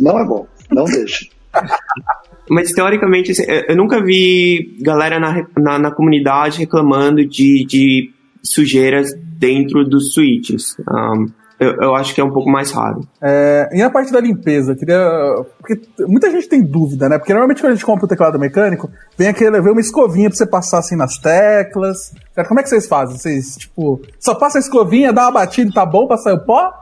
não 0.00 0.18
é 0.18 0.24
bom. 0.26 0.46
Não 0.70 0.84
deixe. 0.84 1.30
Mas 2.50 2.72
teoricamente, 2.72 3.32
assim, 3.32 3.44
eu 3.48 3.62
eu 3.68 3.76
nunca 3.76 4.02
vi 4.02 4.76
galera 4.80 5.18
na, 5.18 5.46
na, 5.56 5.78
na 5.78 5.90
comunidade 5.90 6.58
reclamando 6.58 7.24
de, 7.24 7.64
de 7.66 8.10
sujeiras 8.42 9.14
dentro 9.42 9.84
dos 9.84 10.14
switches. 10.14 10.76
Um, 10.88 11.26
eu, 11.58 11.76
eu 11.80 11.94
acho 11.96 12.14
que 12.14 12.20
é 12.20 12.24
um 12.24 12.30
pouco 12.30 12.48
mais 12.48 12.70
raro. 12.70 13.00
É, 13.20 13.68
e 13.72 13.82
na 13.82 13.90
parte 13.90 14.12
da 14.12 14.20
limpeza, 14.20 14.74
queria. 14.76 14.98
Porque 15.58 15.80
muita 16.06 16.30
gente 16.30 16.48
tem 16.48 16.62
dúvida, 16.62 17.08
né? 17.08 17.18
Porque 17.18 17.32
normalmente 17.32 17.60
quando 17.60 17.72
a 17.72 17.74
gente 17.74 17.84
compra 17.84 18.04
o 18.04 18.08
teclado 18.08 18.38
mecânico, 18.38 18.88
vem 19.18 19.28
aquele, 19.28 19.60
vem 19.60 19.72
uma 19.72 19.80
escovinha 19.80 20.28
pra 20.28 20.36
você 20.36 20.46
passar 20.46 20.78
assim 20.78 20.96
nas 20.96 21.18
teclas. 21.18 22.12
Cara, 22.34 22.46
como 22.46 22.60
é 22.60 22.62
que 22.62 22.68
vocês 22.68 22.86
fazem? 22.86 23.18
Vocês, 23.18 23.56
tipo, 23.56 24.00
só 24.20 24.34
passa 24.34 24.58
a 24.58 24.60
escovinha, 24.60 25.12
dá 25.12 25.22
uma 25.22 25.32
batida 25.32 25.70
e 25.70 25.74
tá 25.74 25.84
bom 25.84 26.06
pra 26.06 26.16
sair 26.16 26.34
o 26.34 26.44
pó? 26.44 26.72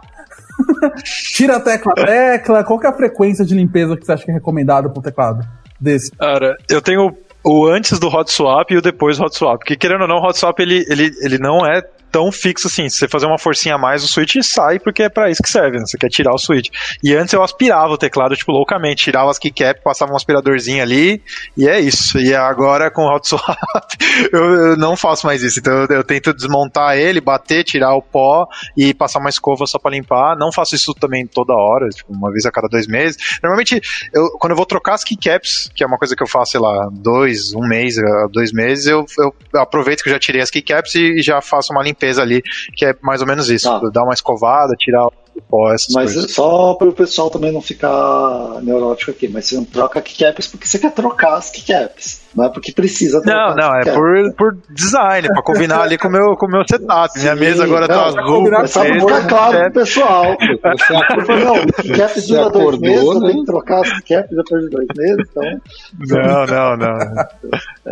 Tira 1.35 1.57
a 1.57 1.61
tecla 1.61 1.93
a 1.93 2.07
tecla. 2.07 2.65
Qual 2.65 2.79
que 2.79 2.87
é 2.87 2.91
a 2.91 2.95
frequência 2.95 3.45
de 3.45 3.55
limpeza 3.55 3.97
que 3.97 4.05
você 4.05 4.13
acha 4.13 4.25
que 4.25 4.31
é 4.31 4.35
recomendado 4.35 4.91
pro 4.91 5.03
teclado 5.03 5.47
desse? 5.81 6.11
Cara, 6.13 6.57
eu 6.69 6.83
tenho 6.83 7.15
o 7.43 7.67
antes 7.67 7.99
do 7.99 8.09
hot 8.09 8.31
swap 8.31 8.71
e 8.71 8.77
o 8.77 8.83
depois 8.83 9.19
do 9.19 9.25
hot 9.25 9.37
swap. 9.37 9.59
Porque 9.59 9.77
querendo 9.77 10.03
ou 10.03 10.09
não, 10.09 10.17
o 10.17 10.27
hot 10.27 10.39
swap 10.39 10.59
ele, 10.59 10.85
ele, 10.89 11.11
ele 11.23 11.39
não 11.39 11.67
é 11.67 11.83
tão 12.11 12.31
fixo 12.33 12.67
assim. 12.67 12.89
Se 12.89 12.99
você 12.99 13.09
fazer 13.09 13.27
uma 13.27 13.39
forcinha 13.39 13.75
a 13.77 13.79
mais, 13.79 14.05
o 14.05 14.09
switch 14.09 14.37
sai 14.43 14.79
porque 14.79 15.05
é 15.05 15.09
pra 15.09 15.31
isso 15.31 15.43
que 15.43 15.49
serve, 15.49 15.79
né? 15.79 15.85
Você 15.87 15.97
quer 15.97 16.09
tirar 16.09 16.35
o 16.35 16.39
switch. 16.39 16.69
E 17.03 17.15
antes 17.15 17.33
eu 17.33 17.43
aspirava 17.43 17.93
o 17.93 17.99
teclado, 17.99 18.37
tipo, 18.37 18.53
loucamente. 18.53 19.05
Tirava 19.05 19.31
as 19.31 19.39
keycaps, 19.39 19.83
passava 19.83 20.13
um 20.13 20.17
aspiradorzinho 20.17 20.83
ali 20.83 21.23
e 21.57 21.69
é 21.69 21.81
isso. 21.81 22.19
E 22.19 22.35
agora 22.35 22.91
com 22.91 23.03
o 23.03 23.15
hot 23.15 23.27
swap 23.27 23.57
eu, 24.33 24.45
eu 24.45 24.77
não 24.77 24.97
faço 24.97 25.27
mais 25.27 25.43
isso. 25.43 25.59
Então 25.59 25.73
eu, 25.73 25.87
eu 25.97 26.05
tento 26.05 26.35
desmontar 26.35 26.97
ele, 26.97 27.21
bater, 27.21 27.65
tirar 27.65 27.95
o 27.95 28.03
pó 28.03 28.47
e 28.77 28.93
passar 28.93 29.19
uma 29.19 29.31
escova 29.31 29.67
só 29.67 29.79
pra 29.79 29.91
limpar. 29.91 30.37
Não 30.37 30.53
faço 30.53 30.75
isso 30.75 30.95
também 30.95 31.27
toda 31.27 31.55
hora, 31.55 31.89
tipo, 31.89 32.13
uma 32.13 32.31
vez 32.31 32.45
a 32.47 32.51
cada 32.51 32.69
dois 32.69 32.87
meses. 32.87 33.17
Normalmente, 33.43 33.81
eu, 34.13 34.31
quando 34.39 34.53
eu 34.53 34.57
vou 34.57 34.67
trocar 34.67 34.95
as 34.95 35.05
keycaps, 35.05 35.71
que 35.75 35.83
é 35.83 35.87
uma 35.87 35.99
coisa 35.99 36.15
que 36.15 36.23
eu 36.23 36.29
faço, 36.29 36.53
sei 36.53 36.61
lá, 36.61 36.89
dois, 36.93 37.55
um 37.55 37.67
mês, 37.67 37.95
dois 38.33 38.53
meses, 38.53 38.87
eu, 38.87 39.05
eu 39.19 39.35
aproveito 39.61 40.03
que 40.03 40.09
eu 40.09 40.13
já 40.13 40.19
tirei 40.19 40.41
as 40.41 40.51
keycaps 40.51 40.95
e 40.95 41.23
já 41.23 41.41
faço 41.41 41.73
uma 41.73 41.83
limpeza 41.83 42.00
ali, 42.19 42.43
que 42.75 42.85
é 42.85 42.95
mais 43.03 43.21
ou 43.21 43.27
menos 43.27 43.49
isso. 43.51 43.69
Tá. 43.69 43.91
Dar 43.93 44.03
uma 44.05 44.15
escovada, 44.15 44.75
tirar 44.79 45.07
o 45.07 45.13
pó, 45.49 45.73
essas 45.73 45.95
Mas 45.95 46.13
coisas. 46.15 46.33
só 46.35 46.75
para 46.75 46.89
o 46.89 46.93
pessoal 46.93 47.31
também 47.31 47.51
não 47.51 47.63
ficar 47.63 48.61
neurótico 48.63 49.11
aqui, 49.11 49.27
mas 49.29 49.47
você 49.47 49.55
não 49.57 49.65
troca 49.65 50.01
keycaps 50.03 50.47
porque 50.47 50.67
você 50.67 50.79
quer 50.79 50.93
trocar 50.93 51.35
as 51.39 51.51
keycaps, 51.51 52.21
não 52.35 52.45
é 52.45 52.49
porque 52.51 52.73
precisa 52.73 53.23
trocar 53.23 53.49
Não, 53.49 53.55
não, 53.57 53.75
é 53.77 53.85
por, 53.95 54.35
por 54.35 54.59
design, 54.69 55.29
pra 55.29 55.43
combinar 55.43 55.83
ali 55.83 55.97
com 55.97 56.09
o 56.09 56.11
meu, 56.11 56.37
com 56.37 56.47
meu 56.47 56.63
setup. 56.69 57.19
Minha 57.19 57.35
Sim, 57.35 57.41
mesa 57.41 57.65
agora 57.65 57.89
não, 57.89 57.95
tá 57.95 58.13
pra 58.13 58.23
azul. 58.23 58.37
combinar 58.37 58.65
É 58.65 58.67
só 58.67 58.85
pra 58.85 59.25
claro 59.29 59.57
é- 59.57 59.63
pro 59.65 59.73
pessoal. 59.73 60.25
Você 60.37 61.25
falei, 61.27 61.45
não, 61.45 61.67
keycaps 61.67 62.27
dura 62.27 62.41
dois 62.51 62.57
acordou, 62.63 62.81
meses, 62.81 63.05
eu 63.07 63.21
né? 63.21 63.29
tenho 63.31 63.41
que 63.41 63.47
trocar 63.47 63.81
as 63.81 64.01
keycaps 64.01 64.37
depois 64.37 64.65
de 64.65 64.71
dois 64.71 64.87
meses, 64.97 65.27
então 65.31 65.61
Não, 66.09 66.47
não, 66.47 66.77
não. 66.77 66.99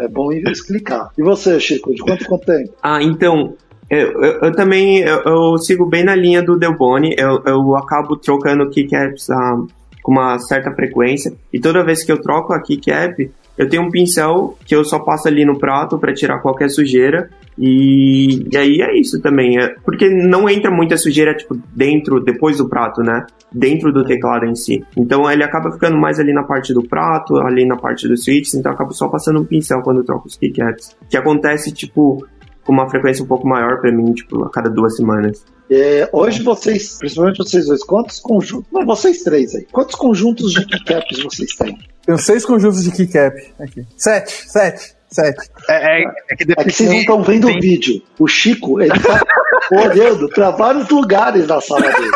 é 0.02 0.08
bom 0.08 0.30
explicar. 0.32 1.08
E 1.18 1.22
você, 1.22 1.58
Chico, 1.58 1.94
de 1.94 2.02
quanto 2.02 2.24
quanto 2.26 2.44
tempo? 2.44 2.74
Ah, 2.82 3.02
então, 3.02 3.54
eu, 3.90 4.22
eu, 4.22 4.40
eu 4.42 4.52
também 4.52 4.98
eu, 4.98 5.22
eu 5.24 5.58
sigo 5.58 5.86
bem 5.86 6.04
na 6.04 6.14
linha 6.14 6.42
do 6.42 6.58
Delboni. 6.58 7.14
Eu, 7.16 7.42
eu 7.46 7.76
acabo 7.76 8.16
trocando 8.16 8.68
keycaps 8.68 9.30
ah, 9.30 9.56
com 10.02 10.12
uma 10.12 10.38
certa 10.38 10.70
frequência. 10.72 11.32
E 11.52 11.58
toda 11.58 11.84
vez 11.84 12.04
que 12.04 12.12
eu 12.12 12.20
troco 12.20 12.52
a 12.52 12.60
keycap, 12.60 13.30
eu 13.58 13.68
tenho 13.68 13.82
um 13.82 13.90
pincel 13.90 14.56
que 14.64 14.74
eu 14.74 14.84
só 14.84 15.00
passo 15.00 15.26
ali 15.26 15.44
no 15.44 15.58
prato 15.58 15.98
para 15.98 16.14
tirar 16.14 16.38
qualquer 16.38 16.68
sujeira. 16.68 17.28
E, 17.58 18.46
e 18.52 18.56
aí 18.56 18.80
é 18.80 18.96
isso 18.96 19.20
também. 19.20 19.58
É, 19.58 19.74
porque 19.84 20.08
não 20.08 20.48
entra 20.48 20.70
muita 20.70 20.96
sujeira, 20.96 21.34
tipo, 21.34 21.58
dentro, 21.74 22.20
depois 22.20 22.58
do 22.58 22.68
prato, 22.68 23.02
né? 23.02 23.26
Dentro 23.52 23.92
do 23.92 24.04
teclado 24.04 24.44
em 24.44 24.54
si. 24.54 24.84
Então 24.96 25.28
ele 25.28 25.42
acaba 25.42 25.72
ficando 25.72 25.98
mais 25.98 26.20
ali 26.20 26.32
na 26.32 26.44
parte 26.44 26.72
do 26.72 26.84
prato, 26.84 27.36
ali 27.38 27.66
na 27.66 27.76
parte 27.76 28.06
dos 28.06 28.22
switches. 28.22 28.54
Então 28.54 28.70
eu 28.70 28.74
acabo 28.76 28.92
só 28.92 29.08
passando 29.08 29.40
um 29.40 29.44
pincel 29.44 29.82
quando 29.82 29.98
eu 29.98 30.04
troco 30.04 30.28
os 30.28 30.36
keycaps. 30.36 30.96
Que 31.10 31.16
acontece, 31.16 31.72
tipo, 31.72 32.24
com 32.68 32.74
uma 32.74 32.90
frequência 32.90 33.24
um 33.24 33.26
pouco 33.26 33.48
maior 33.48 33.80
pra 33.80 33.90
mim, 33.90 34.12
tipo, 34.12 34.44
a 34.44 34.50
cada 34.50 34.68
duas 34.68 34.94
semanas. 34.94 35.42
É, 35.70 36.06
hoje 36.12 36.42
vocês, 36.42 36.98
principalmente 36.98 37.38
vocês 37.38 37.64
dois, 37.64 37.82
quantos 37.82 38.20
conjuntos, 38.20 38.70
não, 38.70 38.84
vocês 38.84 39.22
três 39.22 39.54
aí, 39.54 39.66
quantos 39.72 39.94
conjuntos 39.94 40.52
de 40.52 40.66
keycaps 40.66 41.22
vocês 41.22 41.54
têm? 41.54 41.78
Tenho 42.04 42.18
seis 42.18 42.44
conjuntos 42.44 42.84
de 42.84 42.90
keycap 42.90 43.34
aqui. 43.58 43.86
Sete, 43.96 44.50
sete, 44.50 44.94
sete. 45.08 45.50
É, 45.70 46.02
é, 46.02 46.04
é 46.30 46.36
que 46.36 46.52
É 46.52 46.64
que 46.64 46.70
vocês 46.70 46.90
não 46.90 46.98
estão 46.98 47.22
vendo 47.22 47.48
o 47.48 47.58
vídeo. 47.58 48.02
O 48.18 48.28
Chico, 48.28 48.82
ele 48.82 48.92
tá 49.00 49.18
olhando 49.72 50.28
para 50.28 50.50
vários 50.50 50.90
lugares 50.90 51.46
na 51.46 51.62
sala 51.62 51.90
dele. 51.90 52.10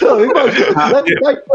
Não, 0.00 0.24
imagina. 0.24 1.02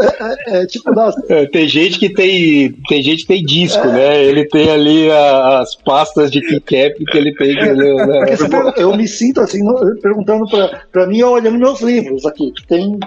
É, 0.00 0.58
é, 0.58 0.62
é, 0.62 0.66
tipo, 0.66 0.90
É, 1.28 1.46
tem 1.46 1.66
gente 1.68 1.98
que 1.98 2.08
tem, 2.12 2.72
tem 2.88 3.02
gente 3.02 3.22
que 3.22 3.28
tem 3.28 3.44
disco, 3.44 3.86
né? 3.88 4.22
Ele 4.24 4.44
tem 4.46 4.70
ali 4.70 5.10
a- 5.10 5.60
as 5.60 5.74
pastas 5.76 6.30
de 6.30 6.40
keycap 6.40 7.04
que 7.04 7.18
ele 7.18 7.34
tem. 7.34 7.54
que 7.54 7.62
ele- 7.64 7.94
né? 8.06 8.18
Porque 8.20 8.36
você 8.36 8.48
pergunta- 8.48 8.80
eu 8.80 8.96
me 8.96 9.08
sinto 9.08 9.40
assim, 9.40 9.62
no- 9.62 9.96
perguntando 10.00 10.46
pra, 10.48 10.80
pra 10.92 11.06
mim, 11.06 11.18
eu 11.18 11.30
olhando 11.30 11.58
meus 11.58 11.80
livros 11.80 12.24
aqui, 12.26 12.52
que 12.52 12.66
tem 12.66 12.98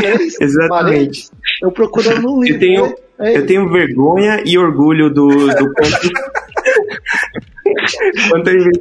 três 0.00 0.40
Exatamente. 0.40 0.68
paredes, 0.68 1.30
eu 1.62 1.70
procurando 1.72 2.32
um 2.32 2.42
livro. 2.42 2.54
Eu 2.56 2.60
tenho, 2.60 2.94
É, 3.20 3.36
eu 3.38 3.46
tenho 3.46 3.70
vergonha 3.70 4.42
e 4.44 4.58
orgulho 4.58 5.08
do, 5.08 5.28
do 5.28 5.72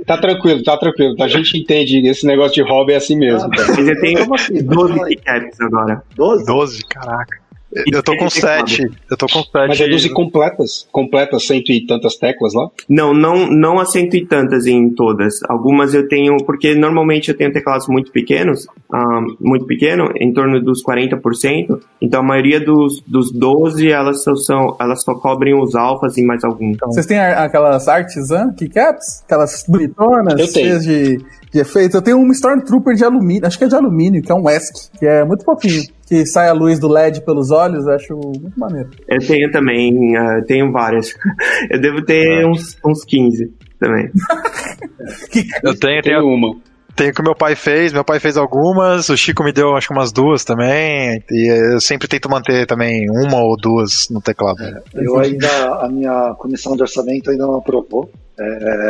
Tá 0.06 0.18
tranquilo, 0.18 0.64
tá 0.64 0.78
tranquilo. 0.78 1.16
A 1.22 1.28
gente 1.28 1.58
entende 1.58 2.06
esse 2.08 2.26
negócio 2.26 2.54
de 2.54 2.62
hobby 2.70 2.94
é 2.94 2.98
assim 2.98 3.18
mesmo. 3.18 3.50
Ah, 3.54 4.20
Como 4.22 4.36
assim? 4.36 4.64
12 4.64 4.94
Fala 4.94 5.08
aí. 5.08 5.16
keycaps 5.16 5.62
agora. 5.62 6.04
12? 6.16 6.46
12, 6.46 6.86
caraca. 6.86 7.43
Eu 7.92 8.04
tô 8.04 8.12
com 8.14 8.28
tem 8.28 8.42
teclado. 8.42 8.70
7. 8.70 8.92
Eu 9.10 9.18
tô 9.18 9.26
com 9.28 9.44
7. 9.44 9.68
Mas 9.68 9.82
é 9.82 9.88
12 9.88 10.10
completas, 10.10 10.88
completas, 10.92 11.46
cento 11.46 11.72
e 11.72 11.86
tantas 11.86 12.16
teclas 12.16 12.54
lá. 12.54 12.70
Não, 12.88 13.14
não, 13.14 13.48
não 13.48 13.80
há 13.80 13.86
cento 13.86 14.16
e 14.16 14.26
tantas 14.26 14.66
em 14.66 14.90
todas. 14.90 15.42
Algumas 15.50 15.94
eu 15.94 16.08
tenho, 16.08 16.38
porque 16.46 16.76
normalmente 16.76 17.30
eu 17.30 17.38
tenho 17.38 17.52
teclados 17.52 17.88
muito 17.88 18.12
pequenos, 18.12 18.68
ah, 18.92 19.22
muito 19.40 19.66
pequeno, 19.66 20.12
em 20.20 20.32
torno 20.34 20.62
dos 20.62 20.84
40%. 20.84 21.80
Então 22.02 22.20
a 22.20 22.24
maioria 22.24 22.60
dos, 22.60 23.02
dos 23.08 23.32
12, 23.32 23.90
elas 23.90 24.24
só, 24.24 24.36
são, 24.36 24.76
elas 24.80 25.04
só 25.04 25.16
cobrem 25.16 25.60
os 25.60 25.76
alfas 25.76 26.18
e 26.18 26.24
mais 26.24 26.44
alguns. 26.44 26.78
Vocês 26.86 27.06
têm 27.06 27.20
aquelas 27.20 27.88
artisan 27.88 28.54
keycaps? 28.54 29.24
Aquelas 29.26 29.64
bonitonas, 29.68 30.40
Eu 30.40 30.52
tenho. 30.52 30.68
cheias 30.68 30.84
de, 30.84 31.18
de 31.52 31.60
efeito. 31.60 31.98
Eu 31.98 32.02
tenho 32.02 32.18
um 32.18 32.32
Stormtrooper 32.32 32.96
de 32.96 33.04
alumínio, 33.04 33.46
acho 33.48 33.58
que 33.58 33.64
é 33.64 33.68
de 33.68 33.76
alumínio, 33.76 34.22
que 34.22 34.32
é 34.32 34.36
um 34.36 34.50
ESC, 34.50 34.90
que 34.98 35.06
é 35.06 35.24
muito 35.24 35.44
fofinho. 35.44 35.84
Que 36.14 36.28
sai 36.28 36.48
a 36.48 36.54
luz 36.54 36.78
do 36.78 36.88
LED 36.88 37.22
pelos 37.26 37.50
olhos, 37.50 37.88
eu 37.88 37.94
acho 37.94 38.14
muito 38.14 38.54
maneiro. 38.56 38.88
Eu 39.10 39.18
tenho 39.18 39.50
também, 39.50 40.16
ah, 40.16 40.44
tenho 40.46 40.72
várias. 40.72 41.12
Eu 41.72 41.82
devo 41.82 42.06
ter 42.06 42.46
uns, 42.46 42.78
uns 42.86 43.04
15 43.04 43.52
também. 43.80 44.12
Eu 45.64 45.74
tenho, 45.80 46.04
Tem 46.04 46.14
tenho, 46.14 46.24
uma. 46.28 46.56
tenho 46.96 47.10
o 47.10 47.14
que 47.16 47.24
meu 47.24 47.34
pai 47.34 47.56
fez. 47.56 47.92
Meu 47.92 48.04
pai 48.04 48.20
fez 48.20 48.38
algumas. 48.38 49.10
O 49.10 49.18
Chico 49.18 49.44
me 49.44 49.52
deu, 49.52 49.76
acho 49.76 49.88
que 49.88 49.94
umas 49.96 50.12
duas 50.12 50.46
também. 50.46 51.24
E 51.32 51.74
eu 51.74 51.82
sempre 51.82 52.08
tento 52.08 52.30
manter 52.30 52.68
também 52.68 53.10
uma 53.10 53.42
ou 53.42 53.58
duas 53.58 54.08
no 54.12 54.22
teclado. 54.22 54.60
Eu 54.94 55.18
ainda, 55.18 55.48
a 55.82 55.90
minha 55.90 56.36
comissão 56.38 56.76
de 56.76 56.84
orçamento 56.84 57.32
ainda 57.32 57.48
não 57.48 57.56
aprovou. 57.56 58.08
É, 58.40 58.90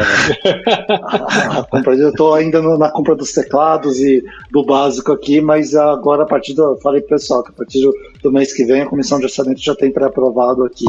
a, 1.02 1.60
a 1.60 1.64
compra, 1.64 1.96
eu 1.96 2.10
estou 2.10 2.34
ainda 2.34 2.62
no- 2.62 2.78
na 2.78 2.89
compra 2.89 3.16
dos 3.16 3.32
teclados 3.34 4.00
e 4.00 4.24
do 4.52 4.64
básico 4.66 5.12
aqui, 5.12 5.41
mas 5.41 5.76
agora 5.76 6.24
a 6.24 6.26
partir 6.26 6.54
do. 6.54 6.78
Falei 6.78 7.02
pro 7.02 7.10
pessoal 7.10 7.44
que 7.44 7.50
a 7.50 7.54
partir 7.54 7.82
do, 7.82 7.94
do 8.22 8.32
mês 8.32 8.54
que 8.54 8.64
vem 8.64 8.82
a 8.82 8.86
comissão 8.89 9.20
de 9.20 9.26
orçamento 9.26 9.62
já 9.62 9.76
tem 9.76 9.91
pré-aprovado 9.91 10.64
aqui 10.64 10.86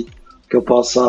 que 0.49 0.57
eu 0.57 0.63
possa 0.63 1.01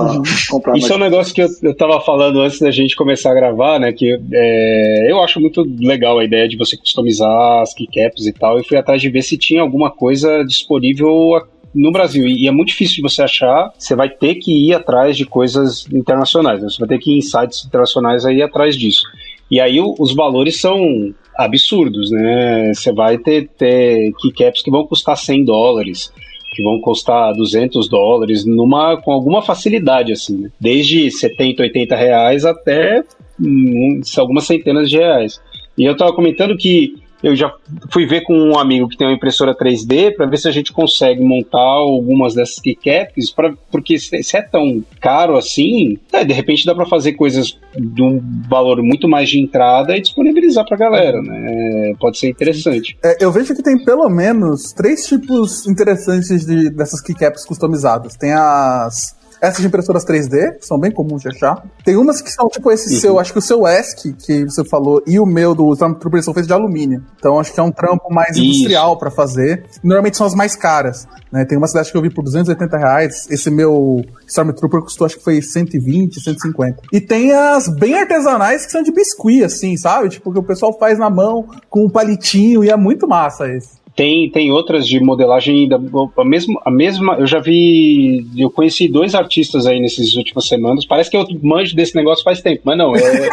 comprar 0.50 0.78
Isso 0.78 0.91
é 0.91 0.96
um 0.96 1.00
negócio 1.00 1.36
que 1.36 1.41
eu, 1.41 1.48
eu 1.62 1.76
tava 1.76 2.00
falando 2.02 2.39
antes 2.41 2.60
da 2.60 2.72
gente 2.72 2.96
começar 2.96 3.32
a 3.32 3.36
gravar, 3.36 3.80
né? 3.80 3.91
Que 3.91 4.18
é, 4.34 5.12
eu 5.12 5.22
acho 5.22 5.39
muito 5.39 5.64
legal 5.80 6.18
a 6.18 6.24
ideia 6.24 6.48
de 6.48 6.58
você 6.58 6.76
customizar 6.78 7.62
as 7.62 7.74
keycaps 7.74 8.26
e 8.26 8.34
tal. 8.34 8.60
E 8.60 8.64
fui 8.64 8.78
atrás 8.78 9.02
de 9.02 9.10
ver 9.10 9.22
se 9.22 9.38
tinha 9.38 9.62
alguma 9.62 9.91
coisa 9.91 10.43
disponível 10.43 11.36
no 11.76 11.91
Brasil. 11.91 12.26
E, 12.26 12.47
é 12.47 12.51
muito 12.51 12.69
difícil 12.69 12.95
de 12.95 13.01
você 13.01 13.21
achar. 13.21 13.71
Você 13.78 13.95
vai 13.95 14.09
ter 14.09 14.36
que 14.36 14.69
ir 14.69 14.73
atrás 14.73 15.17
de 15.17 15.26
coisas 15.26 15.86
internacionais. 15.91 16.61
né? 16.61 16.69
Você 16.69 16.80
vai 16.80 16.88
ter 16.88 16.99
que 16.99 17.11
ir 17.11 17.17
em 17.17 17.21
sites 17.21 17.65
internacionais 17.65 18.26
aí 18.26 18.41
atrás 18.41 18.76
disso. 18.76 19.03
E 19.51 19.59
aí 19.59 19.80
os 19.80 20.15
valores 20.15 20.59
são 20.59 21.13
absurdos, 21.38 22.09
né? 22.09 22.73
Você 22.73 22.91
vai 22.91 23.17
ter, 23.17 23.49
ter 23.49 24.11
keycaps 24.19 24.63
que 24.63 24.71
vão 24.71 24.88
custar 24.88 25.17
100 25.17 25.45
dólares 25.45 26.11
que 26.55 26.63
vão 26.63 26.80
custar 26.80 27.34
200 27.34 27.89
dólares 27.89 28.45
numa, 28.45 28.95
com 29.01 29.11
alguma 29.11 29.41
facilidade, 29.41 30.13
assim, 30.13 30.38
né? 30.38 30.51
desde 30.57 31.11
70, 31.11 31.61
80 31.63 31.95
reais 31.97 32.45
até 32.45 33.03
hum, 33.38 33.99
algumas 34.17 34.45
centenas 34.45 34.89
de 34.89 34.97
reais. 34.97 35.41
E 35.78 35.84
eu 35.84 35.91
estava 35.91 36.13
comentando 36.13 36.55
que 36.55 36.95
eu 37.26 37.36
já 37.36 37.51
fui 37.91 38.05
ver 38.05 38.21
com 38.21 38.38
um 38.38 38.59
amigo 38.59 38.88
que 38.88 38.95
tem 38.95 39.07
uma 39.07 39.15
impressora 39.15 39.57
3D 39.57 40.15
para 40.15 40.28
ver 40.28 40.38
se 40.38 40.47
a 40.47 40.51
gente 40.51 40.71
consegue 40.71 41.23
montar 41.23 41.57
algumas 41.57 42.36
dessas 42.36 42.59
keycaps, 42.59 43.34
porque 43.71 43.97
se, 43.97 44.21
se 44.21 44.38
é 44.38 44.43
tão 44.43 44.84
caro 45.01 45.36
assim, 45.36 45.97
é, 46.13 46.23
de 46.23 46.34
repente 46.34 46.67
dá 46.67 46.76
para 46.76 46.86
fazer 46.86 47.13
coisas 47.13 47.59
de 47.76 48.03
um 48.03 48.21
valor 48.47 48.80
muito 48.84 49.09
mais 49.09 49.28
de 49.28 49.39
entrada 49.39 49.97
e 49.97 50.01
disponibilizar 50.01 50.63
para 50.65 50.76
a 50.76 50.80
galera, 50.80 51.19
né? 51.19 51.95
Pode 51.99 52.19
ser 52.19 52.30
interessante. 52.30 52.95
É, 53.03 53.26
eu 53.26 53.32
vejo 53.32 53.55
que 53.55 53.63
tem 53.63 53.84
pelo 53.84 54.07
menos 54.07 54.71
três 54.71 55.07
tipos 55.07 55.65
interessantes 55.65 56.45
de, 56.45 56.69
dessas 56.69 57.01
keycaps 57.01 57.43
customizadas. 57.43 58.15
Tem 58.15 58.34
as 58.34 59.15
essas 59.46 59.62
de 59.62 59.68
impressoras 59.68 60.06
3D, 60.06 60.60
que 60.60 60.66
são 60.66 60.80
bem 60.80 60.91
comuns 60.91 61.22
de 61.22 61.30
achar. 61.30 61.64
Tem 61.84 61.96
umas 61.96 62.22
que 62.22 62.32
são 62.32 62.48
tipo 62.48 62.72
esse 62.72 62.93
uhum. 62.93 63.00
seu, 63.00 63.20
acho 63.20 63.32
que 63.32 63.39
o 63.39 63.41
seu 63.41 63.68
ESC, 63.68 64.14
que 64.14 64.43
você 64.46 64.64
falou, 64.66 65.02
e 65.06 65.20
o 65.20 65.26
meu 65.26 65.54
do 65.54 65.72
Stormtrooper 65.74 66.24
são 66.24 66.34
feitos 66.34 66.48
de 66.48 66.54
alumínio. 66.54 67.04
Então 67.18 67.39
acho 67.39 67.54
que 67.54 67.60
é 67.60 67.64
um 67.64 67.72
trampo 67.72 68.14
mais 68.14 68.36
Isso. 68.36 68.46
industrial 68.46 68.98
para 68.98 69.12
fazer. 69.12 69.66
Normalmente 69.84 70.18
são 70.18 70.28
as 70.28 70.36
mais 70.36 70.56
caras. 70.56 71.08
Né? 71.32 71.46
Tem 71.46 71.58
uma 71.58 71.68
cidade 71.68 71.91
que 71.91 71.98
eu 71.98 72.02
vi 72.02 72.10
por 72.10 72.24
280 72.24 72.78
reais. 72.78 73.28
Esse 73.30 73.50
meu 73.52 74.04
Stormtrooper 74.28 74.82
custou, 74.82 75.06
acho 75.06 75.18
que 75.18 75.24
foi 75.24 75.41
120, 75.41 76.22
150. 76.22 76.84
E 76.91 77.02
tem 77.02 77.34
as 77.34 77.68
bem 77.68 77.96
artesanais 77.96 78.66
que 78.66 78.72
são 78.72 78.82
de 78.82 78.91
biscuit, 78.91 79.43
assim, 79.43 79.78
sabe? 79.78 80.10
Tipo, 80.10 80.32
que 80.32 80.39
o 80.39 80.43
pessoal 80.43 80.78
faz 80.78 80.98
na 80.98 81.10
mão 81.10 81.46
com 81.70 81.86
um 81.86 81.89
palitinho 81.89 82.64
e 82.64 82.70
é 82.70 82.78
muito 82.78 83.08
massa 83.08 83.48
esse. 83.48 83.85
Tem, 83.96 84.30
tem 84.30 84.52
outras 84.52 84.86
de 84.86 85.00
modelagem 85.00 85.70
da 85.70 85.78
a 86.18 86.26
mesma, 86.26 86.62
a 86.66 86.72
mesma. 86.72 87.16
Eu 87.16 87.26
já 87.26 87.39
vi. 87.39 88.28
Eu 88.36 88.50
conheci 88.50 88.89
dois 88.89 89.16
artistas 89.16 89.66
aí 89.66 89.80
nessas 89.80 90.16
últimas 90.16 90.48
semanas. 90.48 90.86
Parece 90.86 91.10
que 91.10 91.16
eu 91.16 91.26
manjo 91.41 91.76
desse 91.76 91.96
negócio 91.96 92.24
faz 92.24 92.41
tempo, 92.41 92.62
mas 92.66 92.78
não. 92.78 92.93
É, 92.96 93.30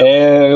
é, 0.00 0.52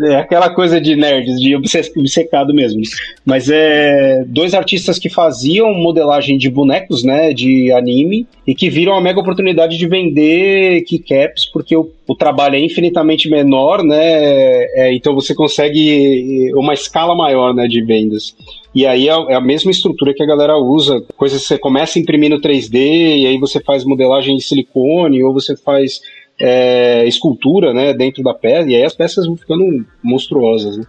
é 0.00 0.16
aquela 0.16 0.50
coisa 0.50 0.80
de 0.80 0.94
nerds, 0.94 1.40
de 1.40 1.56
obcecado 1.56 2.54
mesmo. 2.54 2.80
Mas 3.24 3.48
é 3.50 4.24
dois 4.26 4.54
artistas 4.54 4.98
que 4.98 5.08
faziam 5.08 5.72
modelagem 5.74 6.38
de 6.38 6.48
bonecos, 6.48 7.02
né, 7.02 7.32
de 7.32 7.72
anime, 7.72 8.26
e 8.46 8.54
que 8.54 8.70
viram 8.70 8.94
a 8.94 9.00
mega 9.00 9.20
oportunidade 9.20 9.76
de 9.76 9.86
vender 9.86 10.82
keycaps, 10.82 11.46
porque 11.52 11.76
o, 11.76 11.90
o 12.06 12.14
trabalho 12.14 12.56
é 12.56 12.60
infinitamente 12.60 13.28
menor, 13.28 13.82
né, 13.82 13.98
é, 14.00 14.92
então 14.94 15.14
você 15.14 15.34
consegue 15.34 16.52
uma 16.54 16.74
escala 16.74 17.14
maior, 17.14 17.54
né, 17.54 17.66
de 17.66 17.82
vendas. 17.82 18.34
E 18.74 18.86
aí 18.86 19.08
é, 19.08 19.12
é 19.12 19.34
a 19.34 19.40
mesma 19.40 19.70
estrutura 19.70 20.14
que 20.14 20.22
a 20.22 20.26
galera 20.26 20.56
usa, 20.56 21.02
coisas 21.16 21.42
que 21.42 21.48
você 21.48 21.58
começa 21.58 21.98
imprimindo 21.98 22.40
3D, 22.40 22.76
e 22.76 23.26
aí 23.26 23.38
você 23.38 23.60
faz 23.60 23.84
modelagem 23.84 24.36
de 24.36 24.44
silicone, 24.44 25.22
ou 25.24 25.32
você 25.32 25.56
faz 25.56 26.00
é, 26.40 27.06
escultura 27.06 27.72
né, 27.72 27.92
dentro 27.92 28.22
da 28.22 28.32
peça, 28.32 28.68
e 28.68 28.76
aí 28.76 28.84
as 28.84 28.94
peças 28.94 29.26
vão 29.26 29.36
ficando 29.36 29.84
monstruosas. 30.02 30.76
Né? 30.76 30.84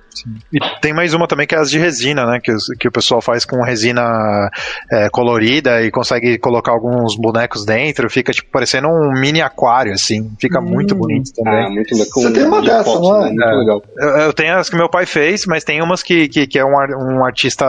E 0.53 0.59
tem 0.81 0.93
mais 0.93 1.13
uma 1.13 1.27
também 1.27 1.47
que 1.47 1.55
é 1.55 1.57
as 1.57 1.69
de 1.69 1.79
resina, 1.79 2.25
né? 2.25 2.39
Que, 2.41 2.51
que 2.79 2.87
o 2.87 2.91
pessoal 2.91 3.21
faz 3.21 3.45
com 3.45 3.61
resina 3.63 4.49
é, 4.91 5.09
colorida 5.09 5.81
e 5.81 5.91
consegue 5.91 6.37
colocar 6.37 6.71
alguns 6.71 7.15
bonecos 7.15 7.65
dentro, 7.65 8.09
fica 8.09 8.31
tipo 8.31 8.49
parecendo 8.51 8.87
um 8.87 9.11
mini 9.19 9.41
aquário, 9.41 9.93
assim. 9.93 10.31
Fica 10.39 10.59
hum. 10.59 10.63
muito 10.63 10.95
bonito 10.95 11.31
também. 11.33 11.65
Ah, 11.65 11.69
muito 11.69 11.93
legal. 11.93 12.09
Você 12.13 12.33
tem 12.33 12.43
uma 12.43 12.61
dessa, 12.61 12.99
não 12.99 13.25
é? 13.25 13.25
Muito 13.25 13.43
é. 13.43 13.55
legal. 13.55 13.81
Eu, 13.97 14.09
eu, 14.09 14.33
tenho 14.33 14.57
as 14.57 14.69
que 14.69 14.75
meu 14.75 14.89
pai 14.89 15.05
fez, 15.05 15.45
mas 15.45 15.63
tem 15.63 15.81
umas 15.81 16.03
que, 16.03 16.27
que, 16.27 16.47
que 16.47 16.59
é 16.59 16.65
um, 16.65 16.71
um 16.71 17.25
artista 17.25 17.65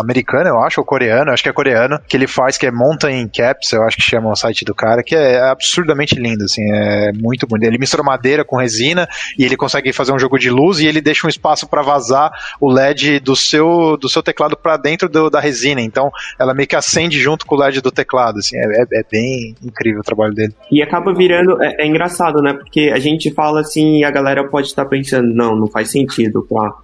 americano, 0.00 0.48
eu 0.48 0.58
acho, 0.60 0.80
ou 0.80 0.86
coreano, 0.86 1.32
acho 1.32 1.42
que 1.42 1.48
é 1.48 1.52
coreano, 1.52 1.98
que 2.06 2.16
ele 2.16 2.26
faz, 2.26 2.56
que 2.56 2.66
é 2.66 2.70
Mountain 2.70 3.28
Caps, 3.28 3.72
eu 3.72 3.82
acho 3.82 3.96
que 3.96 4.02
chama 4.02 4.30
o 4.30 4.36
site 4.36 4.64
do 4.64 4.74
cara, 4.74 5.02
que 5.02 5.14
é 5.14 5.40
absurdamente 5.40 6.14
lindo, 6.14 6.44
assim, 6.44 6.62
é 6.72 7.12
muito 7.12 7.46
bonito. 7.46 7.66
Ele 7.68 7.78
mistura 7.78 8.02
madeira 8.02 8.44
com 8.44 8.56
resina 8.56 9.08
e 9.38 9.44
ele 9.44 9.56
consegue 9.56 9.92
fazer 9.92 10.12
um 10.12 10.18
jogo 10.18 10.38
de 10.38 10.45
luz 10.50 10.78
e 10.78 10.86
ele 10.86 11.00
deixa 11.00 11.26
um 11.26 11.30
espaço 11.30 11.66
para 11.66 11.82
vazar 11.82 12.30
o 12.60 12.70
LED 12.70 13.20
do 13.20 13.36
seu, 13.36 13.96
do 13.96 14.08
seu 14.08 14.22
teclado 14.22 14.56
para 14.56 14.76
dentro 14.76 15.08
do, 15.08 15.30
da 15.30 15.40
resina. 15.40 15.80
Então, 15.80 16.10
ela 16.38 16.54
meio 16.54 16.68
que 16.68 16.76
acende 16.76 17.18
junto 17.18 17.46
com 17.46 17.54
o 17.54 17.58
LED 17.58 17.80
do 17.80 17.90
teclado. 17.90 18.38
Assim, 18.38 18.56
é, 18.56 18.82
é, 18.82 19.00
é 19.00 19.04
bem 19.10 19.54
incrível 19.62 20.00
o 20.00 20.04
trabalho 20.04 20.34
dele. 20.34 20.54
E 20.70 20.82
acaba 20.82 21.12
virando. 21.14 21.62
É, 21.62 21.82
é, 21.82 21.86
engraçado, 21.86 22.40
né? 22.42 22.54
Porque 22.54 22.90
a 22.92 22.98
gente 22.98 23.32
fala 23.32 23.60
assim 23.60 23.98
e 23.98 24.04
a 24.04 24.10
galera 24.10 24.48
pode 24.48 24.68
estar 24.68 24.84
pensando, 24.86 25.32
não, 25.34 25.56
não 25.56 25.66
faz 25.66 25.90
sentido 25.90 26.46
pra, 26.48 26.74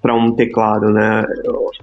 para 0.00 0.14
um 0.14 0.32
teclado, 0.32 0.86
né? 0.90 1.24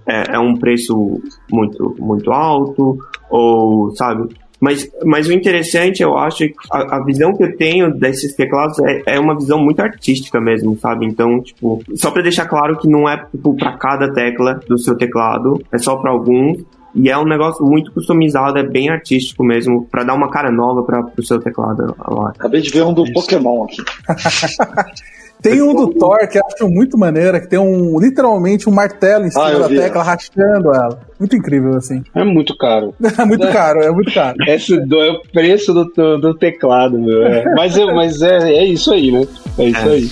É, 0.08 0.36
é, 0.36 0.40
um 0.40 0.56
preço 0.56 1.22
muito, 1.52 1.96
muito 2.00 2.32
alto, 2.32 2.98
ou, 3.30 3.96
sabe? 3.96 4.30
Mas, 4.60 4.90
mas 5.06 5.28
o 5.28 5.34
interessante, 5.34 6.02
eu 6.02 6.18
acho, 6.18 6.44
é 6.44 6.48
que 6.48 6.56
a, 6.72 6.98
a 6.98 7.04
visão 7.04 7.36
que 7.36 7.44
eu 7.44 7.56
tenho 7.56 7.94
desses 7.94 8.36
teclados 8.36 8.78
é, 8.80 9.16
é, 9.16 9.20
uma 9.20 9.36
visão 9.36 9.60
muito 9.60 9.80
artística 9.80 10.42
mesmo, 10.42 10.78
sabe? 10.80 11.06
Então, 11.06 11.42
tipo, 11.42 11.82
só 11.96 12.10
para 12.10 12.24
deixar 12.24 12.48
claro 12.48 12.78
que 12.78 12.88
não 12.88 13.08
é 13.08 13.18
tipo, 13.26 13.56
para 13.56 13.78
cada 13.78 14.12
tecla 14.12 14.60
do 14.68 14.78
seu 14.78 14.98
teclado, 14.98 15.62
é 15.72 15.78
só 15.78 15.96
para 15.98 16.12
alguns. 16.12 16.64
E 16.96 17.12
é 17.12 17.18
um 17.18 17.26
negócio 17.26 17.64
muito 17.64 17.92
customizado, 17.92 18.58
é 18.58 18.64
bem 18.64 18.90
artístico 18.90 19.44
mesmo, 19.44 19.86
para 19.86 20.04
dar 20.04 20.16
uma 20.16 20.32
cara 20.32 20.52
nova 20.52 20.82
para 20.82 21.06
o 21.16 21.24
seu 21.24 21.40
teclado. 21.40 21.96
Acabei 22.36 22.60
de 22.60 22.72
ver 22.72 22.84
um 22.84 22.94
do 22.94 23.04
Isso. 23.04 23.14
Pokémon 23.14 23.66
aqui. 23.66 23.84
Tem 25.42 25.62
um 25.62 25.74
do 25.74 25.94
Thor 25.94 26.28
que 26.28 26.38
eu 26.38 26.44
acho 26.46 26.68
muito 26.68 26.98
maneira, 26.98 27.40
que 27.40 27.48
tem 27.48 27.60
um 27.60 28.00
literalmente 28.00 28.68
um 28.68 28.72
martelo 28.74 29.26
em 29.26 29.30
cima 29.30 29.48
ah, 29.48 29.60
da 29.60 29.68
tecla 29.68 30.04
rachando 30.04 30.74
ela. 30.74 31.00
Muito 31.20 31.36
incrível, 31.36 31.76
assim. 31.76 32.04
É 32.16 32.24
muito 32.24 32.58
caro. 32.58 32.94
é 33.18 33.26
muito 33.26 33.46
é. 33.46 33.52
caro, 33.52 33.84
é 33.84 33.92
muito 33.92 34.12
caro. 34.14 34.36
Esse 34.48 34.80
do, 34.80 35.00
é 35.00 35.12
o 35.12 35.22
preço 35.32 35.74
do, 35.74 35.86
do, 35.86 36.18
do 36.18 36.34
teclado, 36.34 36.98
meu. 36.98 37.24
É. 37.24 37.44
Mas, 37.56 37.78
é, 37.78 37.86
mas 37.94 38.22
é, 38.22 38.52
é 38.52 38.66
isso 38.66 38.92
aí, 38.92 39.12
né? 39.12 39.28
É 39.60 39.64
isso 39.66 39.88
é. 39.88 39.92
aí. 39.92 40.10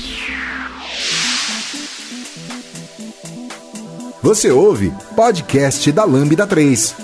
Você 4.22 4.52
ouve 4.52 4.92
podcast 5.16 5.92
da 5.92 6.04
Lambda 6.04 6.48
3. 6.48 6.96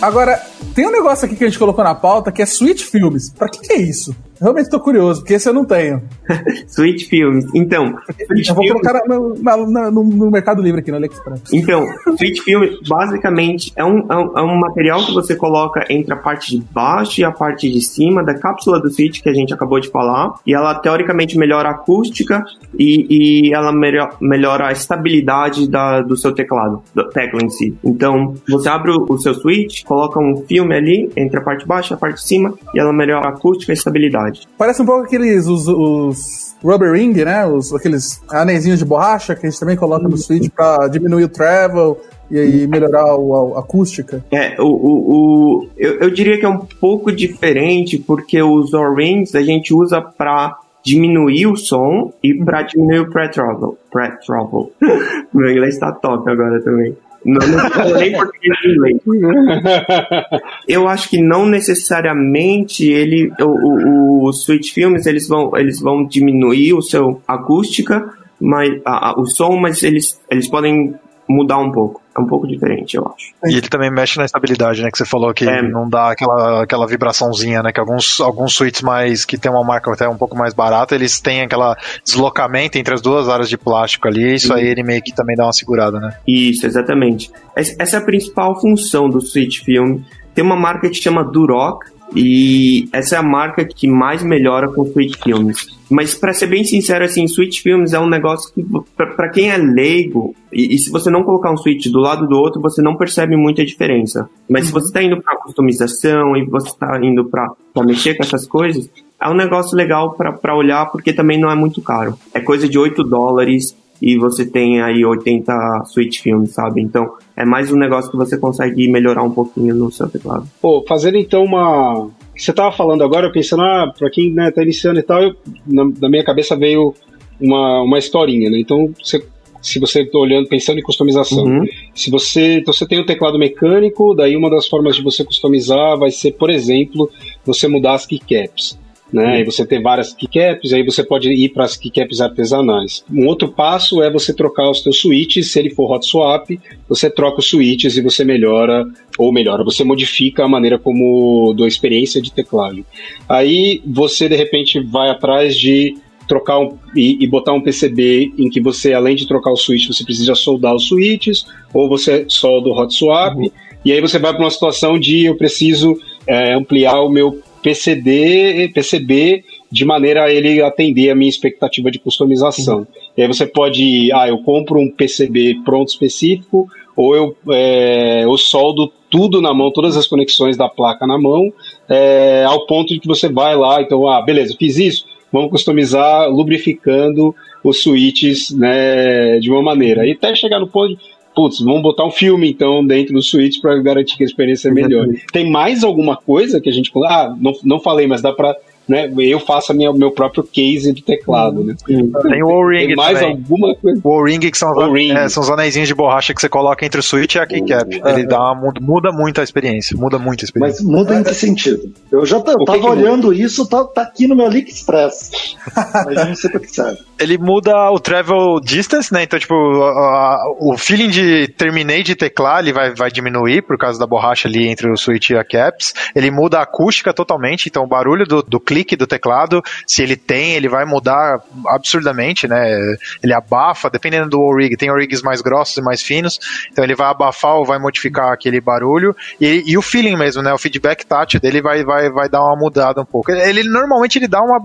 Agora, 0.00 0.40
tem 0.74 0.86
um 0.86 0.92
negócio 0.92 1.26
aqui 1.26 1.36
que 1.36 1.44
a 1.44 1.48
gente 1.48 1.58
colocou 1.58 1.82
na 1.82 1.94
pauta 1.94 2.30
que 2.30 2.42
é 2.42 2.46
Switch 2.46 2.84
Filmes. 2.84 3.30
Pra 3.30 3.48
que, 3.48 3.60
que 3.60 3.72
é 3.72 3.80
isso? 3.80 4.14
Realmente 4.40 4.68
tô 4.68 4.78
curioso, 4.78 5.20
porque 5.20 5.34
esse 5.34 5.48
eu 5.48 5.54
não 5.54 5.64
tenho. 5.64 6.02
Switch 6.68 7.08
Filmes. 7.08 7.46
Então. 7.54 7.94
Switch 8.26 8.48
eu 8.48 8.54
vou 8.54 8.64
Filmes... 8.64 8.82
colocar 8.82 9.06
no, 9.08 9.34
no, 9.34 9.90
no, 9.90 10.04
no, 10.04 10.30
Mercado 10.30 10.60
Livre 10.60 10.80
aqui 10.80 10.90
no 10.90 10.98
AliExpress. 10.98 11.52
Então, 11.52 11.84
Switch 12.16 12.40
Filmes 12.42 12.78
basicamente 12.86 13.72
é 13.76 13.84
um, 13.84 14.06
é 14.10 14.16
um, 14.16 14.38
é, 14.38 14.42
um, 14.42 14.58
material 14.58 15.04
que 15.04 15.12
você 15.12 15.34
coloca 15.34 15.84
entre 15.88 16.12
a 16.12 16.16
parte 16.16 16.56
de 16.56 16.64
baixo 16.70 17.20
e 17.20 17.24
a 17.24 17.32
parte 17.32 17.70
de 17.70 17.80
cima 17.80 18.22
da 18.22 18.34
cápsula 18.34 18.80
do 18.80 18.90
Switch 18.90 19.22
que 19.22 19.28
a 19.28 19.34
gente 19.34 19.54
acabou 19.54 19.80
de 19.80 19.88
falar. 19.88 20.34
E 20.46 20.54
ela 20.54 20.74
teoricamente 20.74 21.38
melhora 21.38 21.70
a 21.70 21.72
acústica 21.72 22.44
e, 22.78 23.06
e 23.48 23.54
ela 23.54 23.72
melhora, 23.72 24.10
melhora 24.20 24.68
a 24.68 24.72
estabilidade 24.72 25.68
da, 25.68 26.02
do 26.02 26.16
seu 26.16 26.32
teclado, 26.32 26.82
da 26.94 27.04
tecla 27.08 27.40
em 27.42 27.48
si. 27.48 27.76
Então, 27.82 28.34
você 28.48 28.68
abre 28.68 28.90
o, 28.90 29.06
o 29.08 29.18
seu 29.18 29.34
Switch, 29.34 29.82
coloca 29.84 30.20
um 30.20 30.44
filme 30.46 30.74
ali 30.74 31.10
entre 31.16 31.38
a 31.38 31.42
parte 31.42 31.60
de 31.60 31.66
baixo 31.66 31.92
e 31.92 31.94
a 31.94 31.96
parte 31.96 32.16
de 32.16 32.26
cima 32.26 32.54
e 32.74 32.78
ela 32.78 32.92
melhora 32.92 33.26
a 33.26 33.30
acústica 33.30 33.72
e 33.72 33.74
a 33.74 33.74
estabilidade. 33.74 34.46
Parece 34.56 34.82
um 34.82 34.86
pouco 34.86 35.04
aqueles 35.04 35.46
os, 35.46 35.66
os 35.68 36.56
rubber 36.62 36.92
ring, 36.92 37.12
né? 37.12 37.46
Os, 37.46 37.72
aqueles 37.74 38.22
anéisinhos 38.28 38.78
de 38.78 38.84
borracha 38.84 39.34
que 39.34 39.46
a 39.46 39.50
gente 39.50 39.60
também 39.60 39.76
coloca 39.76 40.08
no 40.08 40.16
Switch 40.16 40.50
para 40.50 40.88
diminuir 40.88 41.24
o 41.24 41.28
travel 41.28 42.00
e 42.30 42.38
aí 42.38 42.66
melhorar 42.66 43.02
a, 43.02 43.58
acústica. 43.58 44.24
É, 44.30 44.60
o, 44.60 44.66
o, 44.66 45.12
o 45.12 45.68
eu, 45.76 46.00
eu, 46.00 46.10
diria 46.10 46.38
que 46.38 46.44
é 46.44 46.48
um 46.48 46.58
pouco 46.58 47.12
diferente 47.12 47.98
porque 47.98 48.42
os 48.42 48.72
O-rings 48.72 49.34
a 49.34 49.42
gente 49.42 49.72
usa 49.72 50.00
para 50.00 50.58
diminuir 50.84 51.46
o 51.46 51.56
som 51.56 52.12
e 52.22 52.34
para 52.34 52.62
diminuir 52.62 53.00
o 53.00 53.10
pré-travel. 53.10 53.76
Pré-travel. 53.90 54.70
Meu 55.34 55.50
inglês 55.50 55.74
está 55.74 55.92
top 55.92 56.30
agora 56.30 56.60
também. 56.62 56.96
Não, 57.24 57.40
não 57.46 57.98
nem 57.98 58.12
português 58.12 58.56
nem 58.64 58.74
inglês. 58.74 59.00
Eu 60.68 60.88
acho 60.88 61.08
que 61.08 61.20
não 61.20 61.46
necessariamente 61.46 62.88
ele, 62.88 63.32
o, 63.40 63.44
o, 63.44 64.24
o 64.26 64.32
Switch 64.32 64.72
Films, 64.72 65.06
eles 65.06 65.28
vão, 65.28 65.56
eles 65.56 65.80
vão 65.80 66.04
diminuir 66.06 66.74
o 66.74 66.82
seu 66.82 67.20
acústica, 67.26 68.12
mas, 68.40 68.80
a, 68.84 69.10
a, 69.10 69.20
o 69.20 69.26
som, 69.26 69.56
mas 69.56 69.82
eles, 69.82 70.20
eles 70.30 70.48
podem 70.48 70.94
mudar 71.28 71.58
um 71.58 71.72
pouco. 71.72 72.00
É 72.16 72.20
um 72.20 72.26
pouco 72.26 72.46
diferente, 72.46 72.96
eu 72.96 73.04
acho. 73.06 73.34
E 73.44 73.56
ele 73.56 73.68
também 73.68 73.90
mexe 73.90 74.18
na 74.18 74.24
estabilidade, 74.24 74.82
né? 74.82 74.90
Que 74.90 74.96
você 74.96 75.04
falou 75.04 75.34
que 75.34 75.48
é. 75.48 75.60
não 75.62 75.88
dá 75.88 76.12
aquela, 76.12 76.62
aquela 76.62 76.86
vibraçãozinha, 76.86 77.62
né? 77.62 77.72
Que 77.72 77.80
alguns, 77.80 78.20
alguns 78.20 78.54
suítes 78.54 78.82
mais 78.82 79.24
que 79.24 79.36
tem 79.36 79.50
uma 79.50 79.62
marca 79.62 79.92
até 79.92 80.08
um 80.08 80.16
pouco 80.16 80.36
mais 80.36 80.54
barata, 80.54 80.94
eles 80.94 81.20
têm 81.20 81.42
aquela 81.42 81.76
deslocamento 82.04 82.78
entre 82.78 82.94
as 82.94 83.02
duas 83.02 83.28
áreas 83.28 83.48
de 83.48 83.58
plástico 83.58 84.08
ali. 84.08 84.34
Isso 84.34 84.52
aí 84.54 84.66
ele 84.66 84.82
meio 84.82 85.02
que 85.02 85.14
também 85.14 85.36
dá 85.36 85.44
uma 85.44 85.52
segurada, 85.52 86.00
né? 86.00 86.10
Isso, 86.26 86.66
exatamente. 86.66 87.30
Essa 87.54 87.96
é 87.96 88.00
a 88.00 88.04
principal 88.04 88.58
função 88.60 89.08
do 89.08 89.20
Switch 89.20 89.62
Film. 89.62 90.00
Tem 90.34 90.44
uma 90.44 90.56
marca 90.56 90.88
que 90.88 90.96
chama 90.96 91.24
Duroc, 91.24 91.84
E 92.14 92.88
essa 92.92 93.16
é 93.16 93.18
a 93.18 93.22
marca 93.22 93.64
que 93.64 93.88
mais 93.88 94.22
melhora 94.22 94.68
com 94.70 94.84
Switch 94.86 95.16
Films. 95.22 95.66
Mas 95.90 96.14
para 96.14 96.32
ser 96.32 96.46
bem 96.46 96.64
sincero, 96.64 97.04
assim, 97.04 97.26
Switch 97.26 97.62
Films 97.62 97.92
é 97.92 98.00
um 98.00 98.08
negócio 98.08 98.52
que, 98.52 98.64
para 98.96 99.28
quem 99.28 99.50
é 99.50 99.56
leigo, 99.56 100.34
e, 100.52 100.74
e, 100.74 100.78
se 100.78 100.90
você 100.90 101.10
não 101.10 101.22
colocar 101.22 101.52
um 101.52 101.56
Switch 101.56 101.86
do 101.86 102.00
lado 102.00 102.26
do 102.26 102.36
outro, 102.36 102.60
você 102.60 102.80
não 102.82 102.96
percebe 102.96 103.36
muita 103.36 103.64
diferença. 103.64 104.28
Mas 104.48 104.62
uhum. 104.62 104.66
se 104.66 104.72
você 104.72 104.86
está 104.86 105.02
indo 105.02 105.20
para 105.20 105.36
customização 105.36 106.36
e 106.36 106.44
você 106.44 106.68
está 106.68 106.98
indo 107.02 107.24
para 107.24 107.54
mexer 107.84 108.14
com 108.14 108.22
essas 108.22 108.46
coisas, 108.46 108.88
é 109.20 109.28
um 109.28 109.34
negócio 109.34 109.76
legal 109.76 110.14
para 110.14 110.54
olhar 110.54 110.86
porque 110.86 111.12
também 111.12 111.38
não 111.38 111.50
é 111.50 111.54
muito 111.54 111.80
caro. 111.80 112.18
É 112.34 112.40
coisa 112.40 112.68
de 112.68 112.78
8 112.78 113.02
dólares 113.04 113.76
e 114.00 114.16
você 114.16 114.44
tem 114.44 114.80
aí 114.82 115.04
80 115.04 115.84
Switch 115.86 116.20
Films, 116.20 116.52
sabe? 116.52 116.82
Então 116.82 117.14
é 117.36 117.44
mais 117.44 117.70
um 117.72 117.76
negócio 117.76 118.10
que 118.10 118.16
você 118.16 118.38
consegue 118.38 118.88
melhorar 118.88 119.22
um 119.22 119.30
pouquinho 119.30 119.74
no 119.74 119.90
seu 119.90 120.08
teclado. 120.08 120.46
Pô, 120.60 120.84
fazendo 120.86 121.16
então 121.16 121.44
uma. 121.44 122.08
Você 122.36 122.52
tava 122.52 122.76
falando 122.76 123.02
agora, 123.02 123.26
eu 123.26 123.32
pensando, 123.32 123.62
ah, 123.62 123.92
pra 123.98 124.10
quem 124.10 124.32
né, 124.32 124.50
tá 124.50 124.62
iniciando 124.62 125.00
e 125.00 125.02
tal, 125.02 125.22
eu, 125.22 125.34
na, 125.66 125.84
na 126.00 126.08
minha 126.08 126.24
cabeça 126.24 126.54
veio 126.54 126.94
uma, 127.40 127.82
uma 127.82 127.98
historinha, 127.98 128.50
né? 128.50 128.58
Então, 128.60 128.92
você 129.02 129.24
se 129.62 129.80
você 129.80 130.02
está 130.02 130.16
olhando, 130.16 130.48
pensando 130.48 130.78
em 130.78 130.82
customização. 130.82 131.42
Uhum. 131.42 131.64
Se 131.92 132.08
você, 132.08 132.58
então 132.58 132.72
você 132.72 132.86
tem 132.86 133.00
um 133.00 133.06
teclado 133.06 133.36
mecânico, 133.36 134.14
daí 134.14 134.36
uma 134.36 134.48
das 134.48 134.68
formas 134.68 134.94
de 134.94 135.02
você 135.02 135.24
customizar 135.24 135.98
vai 135.98 136.12
ser, 136.12 136.32
por 136.32 136.50
exemplo, 136.50 137.10
você 137.44 137.66
mudar 137.66 137.94
as 137.94 138.06
keycaps 138.06 138.78
né? 139.12 139.40
E 139.40 139.44
você 139.44 139.64
tem 139.64 139.80
várias 139.80 140.12
keycaps, 140.12 140.72
aí 140.72 140.82
você 140.82 141.04
pode 141.04 141.30
ir 141.30 141.50
para 141.50 141.64
as 141.64 141.76
keycaps 141.76 142.20
artesanais. 142.20 143.04
Um 143.10 143.26
outro 143.26 143.48
passo 143.48 144.02
é 144.02 144.10
você 144.10 144.34
trocar 144.34 144.70
os 144.70 144.82
seus 144.82 145.00
switches, 145.00 145.50
se 145.50 145.58
ele 145.58 145.70
for 145.70 145.90
hot 145.90 146.06
swap, 146.06 146.50
você 146.88 147.08
troca 147.08 147.40
os 147.40 147.48
switches 147.48 147.96
e 147.96 148.02
você 148.02 148.24
melhora, 148.24 148.84
ou 149.18 149.32
melhora, 149.32 149.64
você 149.64 149.84
modifica 149.84 150.44
a 150.44 150.48
maneira 150.48 150.78
como 150.78 151.54
da 151.54 151.66
experiência 151.66 152.20
de 152.20 152.32
teclado. 152.32 152.84
Aí 153.28 153.80
você 153.86 154.28
de 154.28 154.36
repente 154.36 154.80
vai 154.80 155.08
atrás 155.08 155.56
de 155.56 155.94
trocar 156.26 156.58
um, 156.58 156.76
e, 156.94 157.22
e, 157.22 157.26
botar 157.26 157.52
um 157.52 157.60
PCB 157.60 158.32
em 158.36 158.50
que 158.50 158.60
você, 158.60 158.92
além 158.92 159.14
de 159.14 159.28
trocar 159.28 159.52
o 159.52 159.56
switch, 159.56 159.86
você 159.86 160.04
precisa 160.04 160.34
soldar 160.34 160.74
os 160.74 160.88
switches, 160.88 161.46
ou 161.72 161.88
você 161.88 162.24
solda 162.28 162.68
o 162.68 162.76
hot 162.76 162.92
swap, 162.92 163.36
uhum. 163.36 163.48
e 163.84 163.92
aí 163.92 164.00
você 164.00 164.18
vai 164.18 164.32
para 164.32 164.42
uma 164.42 164.50
situação 164.50 164.98
de 164.98 165.26
eu 165.26 165.36
preciso 165.36 165.96
é, 166.26 166.52
ampliar 166.52 167.00
o 167.00 167.08
meu 167.08 167.40
PCD, 167.66 168.70
PCB 168.72 169.42
de 169.72 169.84
maneira 169.84 170.22
a 170.22 170.32
ele 170.32 170.62
atender 170.62 171.10
a 171.10 171.16
minha 171.16 171.28
expectativa 171.28 171.90
de 171.90 171.98
customização. 171.98 172.78
Uhum. 172.78 172.86
E 173.16 173.22
aí 173.22 173.26
você 173.26 173.44
pode, 173.44 174.12
ah, 174.12 174.28
eu 174.28 174.38
compro 174.44 174.78
um 174.78 174.88
PCB 174.88 175.62
pronto 175.64 175.88
específico, 175.88 176.68
ou 176.96 177.16
eu, 177.16 177.36
é, 177.50 178.22
eu 178.22 178.38
soldo 178.38 178.92
tudo 179.10 179.42
na 179.42 179.52
mão, 179.52 179.72
todas 179.72 179.96
as 179.96 180.06
conexões 180.06 180.56
da 180.56 180.68
placa 180.68 181.08
na 181.08 181.18
mão, 181.18 181.52
é, 181.88 182.44
ao 182.46 182.66
ponto 182.66 182.94
de 182.94 183.00
que 183.00 183.08
você 183.08 183.28
vai 183.28 183.56
lá, 183.56 183.82
então, 183.82 184.06
ah, 184.06 184.22
beleza, 184.22 184.54
fiz 184.56 184.78
isso, 184.78 185.04
vamos 185.32 185.50
customizar 185.50 186.30
lubrificando 186.30 187.34
os 187.64 187.82
switches 187.82 188.52
né, 188.52 189.40
de 189.40 189.50
uma 189.50 189.60
maneira. 189.60 190.06
E 190.06 190.12
até 190.12 190.36
chegar 190.36 190.60
no 190.60 190.68
ponto 190.68 190.94
de, 190.94 190.98
putz, 191.36 191.60
vamos 191.60 191.82
botar 191.82 192.06
um 192.06 192.10
filme 192.10 192.50
então 192.50 192.84
dentro 192.84 193.12
do 193.12 193.22
Switch 193.22 193.60
para 193.60 193.78
garantir 193.80 194.16
que 194.16 194.24
a 194.24 194.26
experiência 194.26 194.68
é 194.68 194.72
melhor. 194.72 195.06
Tem 195.30 195.48
mais 195.48 195.84
alguma 195.84 196.16
coisa 196.16 196.60
que 196.60 196.70
a 196.70 196.72
gente. 196.72 196.90
Ah, 197.04 197.36
não, 197.38 197.52
não 197.62 197.78
falei, 197.78 198.06
mas 198.06 198.22
dá 198.22 198.32
para 198.32 198.56
né, 198.88 199.12
eu 199.18 199.40
faço 199.40 199.72
a 199.72 199.74
minha, 199.74 199.92
meu 199.92 200.12
próprio 200.12 200.44
case 200.44 200.92
de 200.92 201.02
teclado, 201.02 201.64
né? 201.64 201.74
Tem 201.86 202.42
o 202.42 202.46
O-Ring 202.46 202.94
mais 202.94 203.18
também. 203.18 203.34
alguma 203.34 203.74
coisa? 203.74 204.00
O 204.02 204.20
O-Ring 204.20 204.38
que 204.38 204.56
são, 204.56 204.70
os, 204.72 205.00
é, 205.10 205.28
são 205.28 205.42
os 205.42 205.50
anéis 205.50 205.74
de 205.74 205.94
borracha 205.94 206.32
que 206.32 206.40
você 206.40 206.48
coloca 206.48 206.86
entre 206.86 207.00
o 207.00 207.02
switch 207.02 207.34
e 207.34 207.38
a 207.38 207.46
keycap. 207.46 208.00
Ele 208.04 208.26
dá 208.26 208.38
uma, 208.52 208.72
muda 208.80 209.10
muito 209.10 209.40
a 209.40 209.44
experiência, 209.44 209.96
muda 209.96 210.18
muito 210.18 210.42
a 210.42 210.44
experiência. 210.44 210.84
Mas 210.84 210.90
muda 210.90 211.14
em 211.18 211.24
que 211.24 211.34
sentido? 211.34 211.92
Eu 212.10 212.24
já 212.24 212.36
eu 212.36 212.42
tava 212.42 212.78
que 212.78 212.86
olhando 212.86 213.28
muda? 213.28 213.42
isso, 213.42 213.68
tá, 213.68 213.84
tá 213.84 214.02
aqui 214.02 214.26
no 214.26 214.36
meu 214.36 214.48
Link 214.48 214.70
Express. 214.70 215.56
mas 216.06 216.28
não 216.28 216.34
sei 216.34 216.50
pra 216.50 216.60
que 216.60 216.70
serve. 216.70 216.98
Ele 217.18 217.38
muda 217.38 217.90
o 217.90 217.98
travel 217.98 218.60
distance, 218.62 219.12
né? 219.12 219.22
Então, 219.22 219.38
tipo, 219.38 219.54
a, 219.54 220.38
o 220.60 220.76
feeling 220.76 221.08
de 221.08 221.48
terminei 221.48 222.02
de 222.02 222.14
teclar, 222.14 222.60
ele 222.60 222.72
vai, 222.72 222.94
vai 222.94 223.10
diminuir 223.10 223.62
por 223.62 223.76
causa 223.76 223.98
da 223.98 224.06
borracha 224.06 224.48
ali 224.48 224.68
entre 224.68 224.90
o 224.90 224.96
switch 224.96 225.30
e 225.30 225.36
a 225.36 225.44
caps. 225.44 225.94
Ele 226.14 226.30
muda 226.30 226.58
a 226.58 226.62
acústica 226.62 227.12
totalmente, 227.12 227.68
então 227.68 227.84
o 227.84 227.88
barulho 227.88 228.26
do, 228.26 228.42
do 228.42 228.60
clique 228.60 228.75
clique 228.76 228.96
do 228.96 229.06
teclado, 229.06 229.62
se 229.86 230.02
ele 230.02 230.16
tem, 230.16 230.54
ele 230.54 230.68
vai 230.68 230.84
mudar 230.84 231.40
absurdamente, 231.68 232.46
né? 232.46 232.78
Ele 233.22 233.32
abafa, 233.32 233.88
dependendo 233.88 234.28
do 234.28 234.40
O-Rig, 234.40 234.76
tem 234.76 234.90
O-Rigs 234.90 235.22
mais 235.22 235.40
grossos 235.40 235.78
e 235.78 235.82
mais 235.82 236.02
finos, 236.02 236.38
então 236.70 236.84
ele 236.84 236.94
vai 236.94 237.08
abafar 237.08 237.54
ou 237.54 237.64
vai 237.64 237.78
modificar 237.78 238.32
aquele 238.32 238.60
barulho, 238.60 239.16
e, 239.40 239.62
e 239.66 239.78
o 239.78 239.82
feeling 239.82 240.16
mesmo, 240.16 240.42
né? 240.42 240.52
O 240.52 240.58
feedback 240.58 241.06
touch 241.06 241.38
dele 241.38 241.62
vai, 241.62 241.82
vai, 241.84 242.10
vai 242.10 242.28
dar 242.28 242.42
uma 242.42 242.56
mudada 242.56 243.00
um 243.00 243.04
pouco. 243.04 243.30
Ele, 243.30 243.62
normalmente 243.62 244.18
ele 244.18 244.28
dá 244.28 244.42
uma 244.42 244.60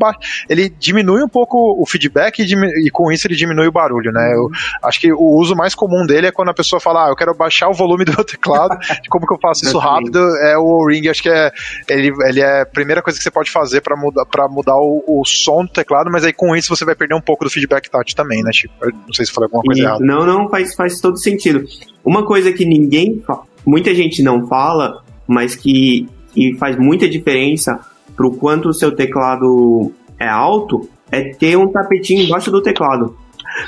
ele 0.49 0.67
diminui 0.69 1.23
um 1.23 1.27
pouco 1.27 1.57
o 1.79 1.85
feedback 1.85 2.39
e, 2.39 2.87
e, 2.87 2.89
com 2.89 3.11
isso 3.11 3.27
ele 3.27 3.35
diminui 3.35 3.67
o 3.67 3.71
barulho, 3.71 4.11
né? 4.11 4.33
Eu 4.33 4.49
acho 4.83 4.99
que 4.99 5.13
o 5.13 5.37
uso 5.37 5.55
mais 5.55 5.75
comum 5.75 6.05
dele 6.05 6.27
é 6.27 6.31
quando 6.31 6.49
a 6.49 6.53
pessoa 6.53 6.79
fala, 6.79 7.05
ah, 7.05 7.09
eu 7.09 7.15
quero 7.15 7.33
baixar 7.35 7.69
o 7.69 7.73
volume 7.73 8.03
do 8.03 8.13
meu 8.13 8.25
teclado, 8.25 8.77
como 9.09 9.25
que 9.25 9.33
eu 9.33 9.39
faço 9.39 9.63
isso 9.63 9.77
rápido? 9.77 10.19
É 10.37 10.57
o 10.57 10.81
O-Ring, 10.81 11.07
acho 11.07 11.21
que 11.21 11.29
é 11.29 11.51
ele, 11.87 12.11
ele 12.25 12.41
é 12.41 12.61
a 12.61 12.65
primeira 12.65 13.01
coisa 13.01 13.17
que 13.17 13.23
você 13.23 13.31
pode 13.31 13.51
fazer 13.51 13.81
para 13.81 13.95
mudar, 14.01 14.25
para 14.25 14.47
mudar 14.47 14.75
o, 14.75 15.03
o, 15.07 15.23
som 15.25 15.63
do 15.63 15.71
teclado, 15.71 16.09
mas 16.11 16.23
aí 16.23 16.33
com 16.33 16.55
isso 16.55 16.75
você 16.75 16.83
vai 16.83 16.95
perder 16.95 17.15
um 17.15 17.21
pouco 17.21 17.43
do 17.43 17.49
feedback 17.49 17.89
touch 17.89 18.15
também, 18.15 18.43
né, 18.43 18.51
Chico? 18.51 18.73
Eu 18.81 18.91
não 18.91 19.13
sei 19.13 19.25
se 19.25 19.31
falei 19.31 19.45
alguma 19.45 19.63
coisa 19.63 19.81
e, 19.81 19.83
errada. 19.83 20.05
Não, 20.05 20.25
não, 20.25 20.49
faz, 20.49 20.75
faz 20.75 20.99
todo 20.99 21.17
sentido. 21.17 21.63
Uma 22.03 22.25
coisa 22.25 22.51
que 22.51 22.65
ninguém, 22.65 23.23
muita 23.65 23.93
gente 23.93 24.23
não 24.23 24.47
fala, 24.47 25.03
mas 25.27 25.55
que, 25.55 26.09
que 26.33 26.57
faz 26.57 26.77
muita 26.77 27.07
diferença 27.07 27.79
pro 28.15 28.31
quanto 28.31 28.69
o 28.69 28.73
seu 28.73 28.95
teclado 28.95 29.91
é 30.19 30.27
alto, 30.27 30.89
é 31.11 31.33
ter 31.33 31.57
um 31.57 31.67
tapetinho 31.67 32.23
embaixo 32.23 32.51
do 32.51 32.61
teclado 32.61 33.15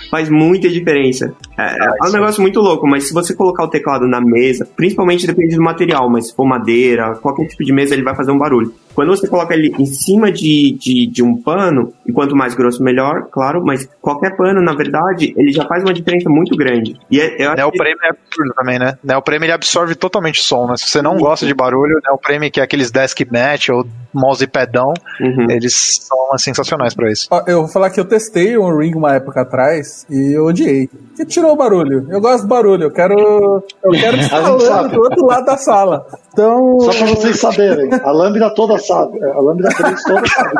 faz 0.09 0.29
muita 0.29 0.69
diferença. 0.69 1.34
É, 1.57 1.63
ah, 1.63 1.95
é 2.05 2.09
um 2.09 2.11
negócio 2.11 2.41
muito 2.41 2.59
louco, 2.59 2.88
mas 2.88 3.07
se 3.07 3.13
você 3.13 3.36
colocar 3.36 3.63
o 3.63 3.69
teclado 3.69 4.07
na 4.07 4.21
mesa, 4.21 4.67
principalmente 4.75 5.27
depende 5.27 5.55
do 5.55 5.61
material, 5.61 6.09
mas 6.09 6.27
se 6.27 6.36
for 6.36 6.45
madeira, 6.45 7.15
qualquer 7.15 7.47
tipo 7.47 7.63
de 7.63 7.73
mesa, 7.73 7.93
ele 7.93 8.03
vai 8.03 8.15
fazer 8.15 8.31
um 8.31 8.38
barulho. 8.38 8.73
Quando 8.95 9.09
você 9.09 9.27
coloca 9.27 9.53
ele 9.53 9.73
em 9.77 9.85
cima 9.85 10.31
de, 10.31 10.77
de, 10.79 11.07
de, 11.07 11.23
um 11.23 11.41
pano, 11.41 11.93
e 12.05 12.11
quanto 12.11 12.35
mais 12.35 12.53
grosso 12.55 12.83
melhor, 12.83 13.27
claro, 13.31 13.63
mas 13.63 13.87
qualquer 14.01 14.35
pano, 14.35 14.61
na 14.61 14.73
verdade, 14.73 15.33
ele 15.37 15.51
já 15.51 15.65
faz 15.65 15.83
uma 15.83 15.93
diferença 15.93 16.29
muito 16.29 16.55
grande. 16.55 16.99
E 17.09 17.19
é, 17.19 17.35
eu 17.41 17.55
Neoprene 17.55 17.97
que... 17.97 18.05
é 18.05 18.09
absurdo 18.09 18.53
também, 18.55 18.79
né? 18.79 18.97
Neoprene 19.03 19.45
ele 19.45 19.51
absorve 19.51 19.95
totalmente 19.95 20.39
o 20.39 20.43
som, 20.43 20.67
né? 20.67 20.77
Se 20.77 20.89
você 20.89 21.01
não 21.01 21.15
Isso. 21.15 21.23
gosta 21.23 21.45
de 21.45 21.53
barulho, 21.53 21.99
Neoprene, 22.03 22.51
que 22.51 22.59
é 22.59 22.63
aqueles 22.63 22.91
desk 22.91 23.25
mat 23.31 23.69
ou 23.69 23.85
mouse 24.13 24.45
pedão, 24.45 24.93
uhum. 25.19 25.49
eles 25.49 25.99
são 26.01 26.37
sensacionais 26.37 26.93
para 26.93 27.11
isso. 27.11 27.27
Eu 27.47 27.61
vou 27.61 27.67
falar 27.67 27.89
que 27.89 27.99
eu 27.99 28.05
testei 28.05 28.57
um 28.57 28.77
Ring 28.77 28.93
uma 28.95 29.15
época 29.15 29.41
atrás 29.41 30.05
e 30.09 30.37
eu 30.37 30.45
odiei. 30.45 30.89
Que 31.15 31.25
tirou 31.25 31.51
o 31.51 31.55
barulho. 31.55 32.07
Eu 32.09 32.21
gosto 32.21 32.43
do 32.43 32.47
barulho, 32.47 32.83
eu 32.83 32.91
quero. 32.91 33.63
Eu 33.83 33.91
quero 33.91 34.17
instalando 34.17 34.57
do 34.89 35.01
outro 35.01 35.25
lado 35.25 35.45
da 35.45 35.57
sala. 35.57 36.05
Então. 36.31 36.79
Só 36.81 36.91
pra 36.93 37.07
vocês 37.07 37.39
saberem, 37.39 37.89
a 38.03 38.11
lâmina 38.11 38.53
toda 38.53 38.77
sabe. 38.86 39.23
A 39.23 39.39
lâmina 39.39 39.69
3 39.69 40.03
toda 40.03 40.27
sabe. 40.27 40.51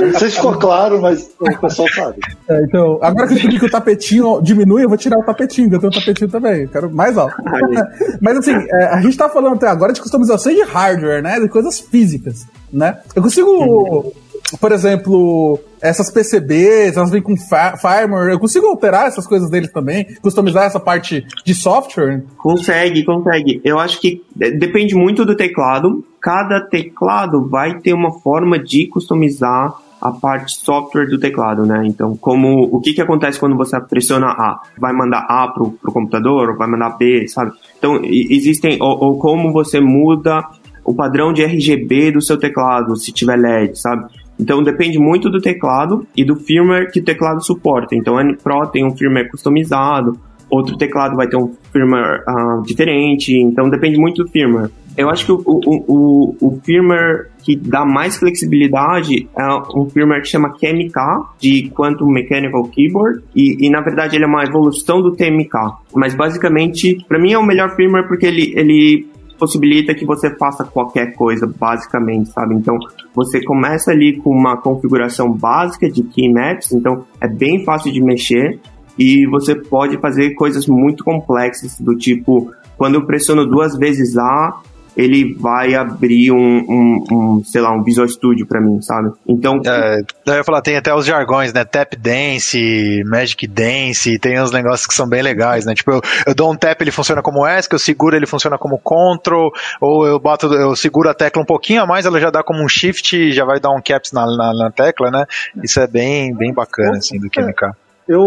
Não 0.00 0.18
sei 0.18 0.30
se 0.30 0.36
ficou 0.36 0.58
claro, 0.58 1.00
mas 1.00 1.30
o 1.40 1.58
pessoal 1.60 1.88
sabe. 1.88 2.20
É, 2.48 2.62
então, 2.64 2.98
agora 3.02 3.26
que 3.26 3.34
eu 3.34 3.36
descobri 3.36 3.58
que 3.58 3.66
o 3.66 3.70
tapetinho 3.70 4.40
diminui, 4.42 4.84
eu 4.84 4.88
vou 4.88 4.98
tirar 4.98 5.18
o 5.18 5.24
tapetinho, 5.24 5.72
eu 5.72 5.78
tenho 5.78 5.92
um 5.92 5.98
tapetinho 5.98 6.30
também. 6.30 6.62
Eu 6.62 6.68
quero 6.68 6.90
mais 6.90 7.16
alto. 7.16 7.34
mas 8.20 8.38
assim, 8.38 8.54
é, 8.54 8.84
a 8.86 9.00
gente 9.00 9.16
tá 9.16 9.28
falando 9.28 9.54
até 9.54 9.68
agora 9.68 9.92
de 9.92 10.00
customização 10.00 10.52
de 10.52 10.62
hardware, 10.62 11.22
né? 11.22 11.40
De 11.40 11.48
coisas 11.48 11.80
físicas, 11.80 12.46
né? 12.72 12.98
Eu 13.14 13.22
consigo. 13.22 14.12
Por 14.60 14.72
exemplo, 14.72 15.60
essas 15.80 16.10
PCBs, 16.10 16.96
elas 16.96 17.10
vêm 17.10 17.22
com 17.22 17.36
firmware, 17.36 18.32
eu 18.32 18.38
consigo 18.38 18.66
alterar 18.66 19.06
essas 19.06 19.26
coisas 19.26 19.50
deles 19.50 19.70
também? 19.72 20.06
Customizar 20.20 20.64
essa 20.64 20.80
parte 20.80 21.26
de 21.44 21.54
software? 21.54 22.22
Consegue, 22.36 23.04
consegue. 23.04 23.60
Eu 23.64 23.78
acho 23.78 24.00
que 24.00 24.22
depende 24.34 24.94
muito 24.94 25.24
do 25.24 25.36
teclado. 25.36 26.04
Cada 26.20 26.60
teclado 26.68 27.48
vai 27.48 27.78
ter 27.80 27.92
uma 27.92 28.20
forma 28.20 28.58
de 28.58 28.86
customizar 28.88 29.74
a 30.00 30.12
parte 30.12 30.56
software 30.56 31.06
do 31.06 31.18
teclado, 31.18 31.66
né? 31.66 31.82
Então, 31.84 32.16
como 32.16 32.68
o 32.70 32.80
que 32.80 32.92
que 32.92 33.02
acontece 33.02 33.38
quando 33.38 33.56
você 33.56 33.80
pressiona 33.80 34.28
A? 34.28 34.60
Vai 34.78 34.92
mandar 34.92 35.26
A 35.28 35.48
pro, 35.48 35.72
pro 35.72 35.92
computador, 35.92 36.50
ou 36.50 36.56
vai 36.56 36.68
mandar 36.68 36.96
B, 36.96 37.26
sabe? 37.26 37.52
Então, 37.78 38.00
existem 38.04 38.78
ou, 38.80 38.96
ou 39.04 39.18
como 39.18 39.52
você 39.52 39.80
muda 39.80 40.40
o 40.84 40.94
padrão 40.94 41.32
de 41.32 41.44
RGB 41.44 42.12
do 42.12 42.22
seu 42.22 42.38
teclado, 42.38 42.96
se 42.96 43.12
tiver 43.12 43.36
LED, 43.36 43.78
sabe? 43.78 44.06
Então 44.38 44.62
depende 44.62 44.98
muito 44.98 45.28
do 45.30 45.40
teclado 45.40 46.06
e 46.16 46.24
do 46.24 46.36
firmware 46.36 46.90
que 46.90 47.00
o 47.00 47.04
teclado 47.04 47.44
suporta. 47.44 47.94
Então 47.94 48.16
a 48.16 48.24
Pro 48.42 48.66
tem 48.66 48.84
um 48.84 48.96
firmware 48.96 49.30
customizado, 49.30 50.18
outro 50.50 50.76
teclado 50.76 51.16
vai 51.16 51.28
ter 51.28 51.36
um 51.36 51.52
firmware 51.72 52.22
uh, 52.26 52.62
diferente, 52.62 53.36
então 53.36 53.68
depende 53.68 53.98
muito 53.98 54.24
do 54.24 54.30
firmware. 54.30 54.70
Eu 54.96 55.08
acho 55.08 55.26
que 55.26 55.30
o, 55.30 55.40
o, 55.46 55.84
o, 55.86 56.36
o, 56.40 56.60
firmware 56.64 57.28
que 57.44 57.54
dá 57.54 57.84
mais 57.84 58.16
flexibilidade 58.16 59.28
é 59.38 59.78
um 59.78 59.88
firmware 59.88 60.22
que 60.22 60.28
chama 60.28 60.50
QMK, 60.50 61.36
de 61.38 61.70
Quantum 61.70 62.10
Mechanical 62.10 62.64
Keyboard, 62.64 63.22
e, 63.32 63.64
e 63.64 63.70
na 63.70 63.80
verdade 63.80 64.16
ele 64.16 64.24
é 64.24 64.26
uma 64.26 64.42
evolução 64.42 65.00
do 65.00 65.12
TMK. 65.12 65.54
Mas 65.94 66.16
basicamente, 66.16 66.98
para 67.06 67.20
mim 67.20 67.32
é 67.32 67.38
o 67.38 67.46
melhor 67.46 67.76
firmware 67.76 68.08
porque 68.08 68.26
ele, 68.26 68.52
ele 68.56 69.06
possibilita 69.38 69.94
que 69.94 70.04
você 70.04 70.36
faça 70.36 70.64
qualquer 70.64 71.14
coisa, 71.14 71.46
basicamente, 71.46 72.30
sabe? 72.30 72.54
Então, 72.54 72.76
você 73.14 73.42
começa 73.42 73.90
ali 73.90 74.18
com 74.20 74.30
uma 74.30 74.56
configuração 74.56 75.32
básica 75.32 75.88
de 75.88 76.02
keymaps, 76.02 76.72
então 76.72 77.04
é 77.20 77.28
bem 77.28 77.64
fácil 77.64 77.92
de 77.92 78.02
mexer 78.02 78.58
e 78.98 79.26
você 79.26 79.54
pode 79.54 79.96
fazer 79.98 80.34
coisas 80.34 80.66
muito 80.66 81.04
complexas, 81.04 81.78
do 81.78 81.96
tipo, 81.96 82.52
quando 82.76 82.96
eu 82.96 83.06
pressiono 83.06 83.46
duas 83.46 83.76
vezes 83.78 84.16
A, 84.16 84.60
ele 84.98 85.32
vai 85.38 85.76
abrir 85.76 86.32
um, 86.32 86.36
um, 86.36 87.04
um 87.12 87.44
sei 87.44 87.60
lá, 87.60 87.72
um 87.72 87.84
Visual 87.84 88.08
Studio 88.08 88.44
para 88.48 88.60
mim, 88.60 88.82
sabe? 88.82 89.12
Então. 89.28 89.60
É, 89.64 90.00
eu 90.26 90.34
ia 90.34 90.42
falar, 90.44 90.60
tem 90.60 90.76
até 90.76 90.92
os 90.92 91.06
jargões, 91.06 91.52
né? 91.52 91.64
Tap 91.64 91.94
Dance, 91.94 93.04
Magic 93.06 93.46
Dance, 93.46 94.18
tem 94.18 94.40
uns 94.40 94.50
negócios 94.50 94.88
que 94.88 94.94
são 94.94 95.08
bem 95.08 95.22
legais, 95.22 95.64
né? 95.64 95.72
Tipo, 95.72 95.92
eu, 95.92 96.00
eu 96.26 96.34
dou 96.34 96.52
um 96.52 96.56
tap, 96.56 96.82
ele 96.82 96.90
funciona 96.90 97.22
como 97.22 97.46
ESC, 97.46 97.72
eu 97.72 97.78
seguro, 97.78 98.16
ele 98.16 98.26
funciona 98.26 98.58
como 98.58 98.76
Control, 98.76 99.52
ou 99.80 100.04
eu 100.04 100.18
boto, 100.18 100.52
eu 100.52 100.74
seguro 100.74 101.08
a 101.08 101.14
tecla 101.14 101.40
um 101.40 101.46
pouquinho 101.46 101.82
a 101.82 101.86
mais, 101.86 102.04
ela 102.04 102.18
já 102.18 102.30
dá 102.30 102.42
como 102.42 102.64
um 102.64 102.68
Shift 102.68 103.30
já 103.30 103.44
vai 103.44 103.60
dar 103.60 103.70
um 103.70 103.80
Caps 103.80 104.10
na, 104.10 104.26
na, 104.26 104.52
na 104.52 104.70
tecla, 104.72 105.12
né? 105.12 105.26
Isso 105.62 105.78
é 105.78 105.86
bem, 105.86 106.34
bem 106.34 106.52
bacana, 106.52 106.98
assim, 106.98 107.20
do 107.20 107.30
QMK. 107.30 107.72
Eu, 108.08 108.22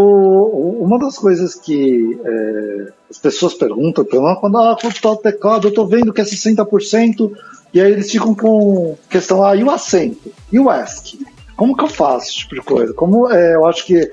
uma 0.79 0.99
das 0.99 1.17
coisas 1.17 1.55
que 1.55 2.19
é, 2.23 2.93
as 3.09 3.17
pessoas 3.17 3.55
perguntam, 3.55 4.05
quando 4.05 4.57
ah, 4.59 4.77
quanto 4.79 4.95
está 4.95 5.11
o 5.11 5.17
teclado, 5.17 5.65
eu 5.65 5.69
estou 5.69 5.87
vendo 5.87 6.13
que 6.13 6.21
é 6.21 6.23
60%, 6.23 7.31
e 7.73 7.81
aí 7.81 7.91
eles 7.91 8.11
ficam 8.11 8.35
com 8.35 8.95
questão, 9.09 9.43
ah, 9.43 9.55
e 9.55 9.63
o 9.63 9.71
acento? 9.71 10.31
E 10.51 10.59
o 10.59 10.71
ESC? 10.71 11.17
Como 11.57 11.75
que 11.75 11.83
eu 11.83 11.87
faço 11.87 12.27
esse 12.27 12.37
tipo 12.37 12.55
de 12.55 12.61
coisa? 12.61 12.93
Como 12.93 13.31
é, 13.31 13.55
eu 13.55 13.65
acho 13.65 13.85
que, 13.85 14.11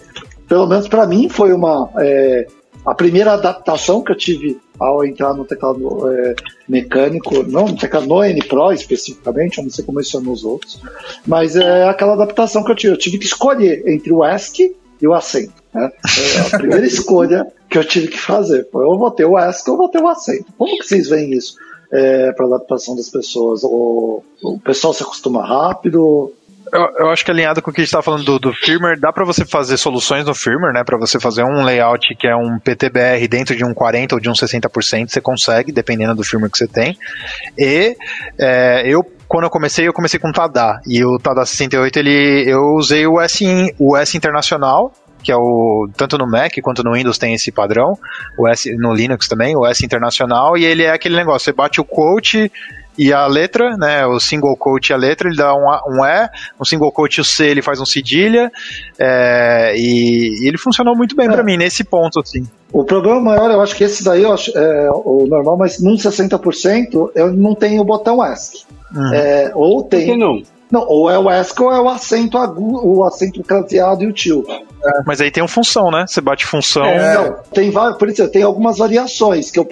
pelo 0.49 0.67
menos 0.67 0.89
para 0.89 1.07
mim, 1.07 1.29
foi 1.29 1.53
uma 1.53 1.91
é, 1.99 2.47
a 2.85 2.95
primeira 2.95 3.35
adaptação 3.35 4.03
que 4.03 4.13
eu 4.13 4.17
tive 4.17 4.59
ao 4.79 5.05
entrar 5.05 5.35
no 5.35 5.45
teclado 5.45 6.11
é, 6.11 6.35
mecânico, 6.67 7.43
não 7.43 7.67
no 7.67 7.77
teclado 7.77 8.07
no 8.07 8.25
N 8.25 8.43
Pro 8.45 8.73
especificamente, 8.73 9.59
eu 9.59 9.65
não 9.65 9.71
sei 9.71 9.85
como 9.85 10.01
isso 10.01 10.17
é 10.17 10.21
nos 10.21 10.45
outros, 10.45 10.81
mas 11.27 11.57
é 11.57 11.87
aquela 11.89 12.15
adaptação 12.15 12.65
que 12.65 12.71
eu 12.71 12.77
tive. 12.77 12.93
Eu 12.95 12.99
tive 12.99 13.19
que 13.19 13.27
escolher 13.27 13.87
entre 13.87 14.11
o 14.13 14.25
ESC 14.25 14.75
e 15.01 15.07
o 15.07 15.15
acento. 15.15 15.53
Né? 15.73 15.91
É 16.37 16.41
a 16.41 16.59
primeira 16.59 16.87
escolha 16.87 17.47
que 17.69 17.79
eu 17.79 17.85
tive 17.85 18.09
que 18.09 18.19
fazer 18.19 18.69
foi 18.71 18.85
eu 18.85 18.99
vou 18.99 19.11
ter 19.11 19.25
o 19.25 19.39
ESC 19.39 19.69
ou 19.69 19.75
eu 19.75 19.79
vou 19.79 19.89
ter 19.89 20.03
o 20.03 20.09
acento. 20.09 20.47
Como 20.57 20.79
que 20.79 20.87
vocês 20.87 21.09
veem 21.09 21.33
isso 21.33 21.57
é, 21.93 22.33
para 22.33 22.47
adaptação 22.47 22.97
das 22.97 23.09
pessoas? 23.09 23.63
O, 23.65 24.23
o 24.43 24.59
pessoal 24.61 24.95
se 24.95 25.03
acostuma 25.03 25.47
rápido? 25.47 26.33
Eu, 26.73 26.89
eu, 26.99 27.11
acho 27.11 27.25
que 27.25 27.31
alinhado 27.31 27.63
com 27.63 27.71
o 27.71 27.75
que 27.75 27.81
a 27.81 27.83
gente 27.83 27.89
estava 27.89 28.03
falando 28.03 28.25
do, 28.25 28.39
do 28.39 28.53
firmware, 28.53 28.99
dá 28.99 29.13
para 29.13 29.25
você 29.25 29.45
fazer 29.45 29.77
soluções 29.77 30.25
no 30.25 30.35
firmware, 30.35 30.73
né? 30.73 30.85
Para 30.85 30.99
você 30.99 31.19
fazer 31.19 31.43
um 31.45 31.65
layout 31.65 32.15
que 32.17 32.27
é 32.27 32.37
um 32.37 32.59
PTBR 32.59 33.27
dentro 33.29 33.57
de 33.57 33.65
um 33.65 33.75
40% 33.75 34.13
ou 34.13 34.21
de 34.21 34.29
um 34.29 34.33
60%, 34.33 35.09
você 35.09 35.21
consegue, 35.21 35.73
dependendo 35.73 36.15
do 36.15 36.25
firmware 36.25 36.51
que 36.51 36.59
você 36.59 36.69
tem. 36.69 36.97
E 37.57 37.97
é, 38.39 38.83
eu 38.87 39.05
quando 39.29 39.45
eu 39.45 39.51
comecei, 39.51 39.87
eu 39.87 39.93
comecei 39.93 40.19
com 40.19 40.31
o 40.31 40.33
Tada. 40.33 40.81
E 40.87 41.05
o 41.05 41.19
Tada 41.19 41.45
68, 41.45 41.99
ele, 41.99 42.45
eu 42.47 42.75
usei 42.75 43.07
o 43.07 43.21
S, 43.21 43.45
o 43.79 43.95
S 43.95 44.17
Internacional, 44.17 44.91
que 45.23 45.31
é 45.31 45.37
o 45.37 45.89
tanto 45.97 46.17
no 46.17 46.27
Mac 46.27 46.53
quanto 46.63 46.83
no 46.83 46.95
Windows 46.95 47.19
tem 47.19 47.35
esse 47.35 47.53
padrão, 47.53 47.99
o 48.39 48.49
S 48.49 48.75
no 48.77 48.95
Linux 48.95 49.29
também, 49.29 49.55
o 49.57 49.67
S 49.67 49.85
internacional, 49.85 50.57
e 50.57 50.65
ele 50.65 50.85
é 50.85 50.91
aquele 50.91 51.17
negócio, 51.17 51.45
você 51.45 51.53
bate 51.53 51.81
o 51.81 51.85
quote 51.85 52.51
e 52.99 53.13
a 53.13 53.27
letra, 53.27 53.77
né, 53.77 54.05
o 54.07 54.19
single 54.19 54.57
quote 54.57 54.91
e 54.91 54.93
a 54.93 54.97
letra, 54.97 55.29
ele 55.29 55.37
dá 55.37 55.55
um, 55.55 55.67
um 55.67 56.05
E, 56.05 56.29
um 56.61 56.65
single 56.65 56.91
quote 56.91 57.19
e 57.19 57.21
o 57.21 57.25
C 57.25 57.47
ele 57.47 57.63
faz 57.63 57.81
um 57.81 57.87
cedilha, 57.87 58.51
é, 58.99 59.75
e, 59.77 60.43
e, 60.43 60.49
ele 60.49 60.59
funcionou 60.59 60.97
muito 60.97 61.15
bem 61.15 61.29
é. 61.29 61.31
para 61.31 61.45
mim 61.45 61.57
nesse 61.57 61.85
ponto, 61.85 62.21
assim. 62.21 62.45
O 62.73 62.85
problema 62.85 63.21
maior, 63.21 63.51
eu 63.51 63.61
acho 63.61 63.75
que 63.77 63.85
esse 63.85 64.05
daí 64.05 64.23
eu 64.23 64.33
acho, 64.33 64.51
é 64.57 64.91
o 64.91 65.27
normal, 65.27 65.57
mas 65.57 65.81
num 65.81 65.95
60% 65.95 67.13
eu 67.15 67.33
não 67.33 67.55
tenho 67.55 67.81
o 67.81 67.85
botão 67.85 68.25
ESC. 68.25 68.67
Uhum. 68.95 69.15
É, 69.15 69.53
ou 69.55 69.83
tem. 69.83 70.07
Por 70.07 70.13
que 70.13 70.19
não? 70.19 70.58
Não, 70.71 70.87
ou 70.87 71.11
é 71.11 71.19
o 71.19 71.31
ESC 71.31 71.63
ou 71.63 71.73
é 71.73 71.81
o 71.81 71.89
acento 71.89 72.37
agudo, 72.37 72.87
o 72.87 73.05
acento 73.05 73.43
crateado 73.43 74.05
e 74.05 74.07
o 74.07 74.13
tio. 74.13 74.45
É. 74.49 75.03
Mas 75.07 75.21
aí 75.21 75.31
tem 75.31 75.43
uma 75.43 75.49
função, 75.49 75.91
né? 75.91 76.05
Você 76.07 76.21
bate 76.21 76.47
função. 76.47 76.85
É, 76.85 77.15
não, 77.15 77.37
tem 77.53 77.73
por 77.73 78.09
isso 78.09 78.29
tem 78.29 78.43
algumas 78.43 78.79
variações 78.79 79.51
que 79.51 79.59
eu 79.59 79.67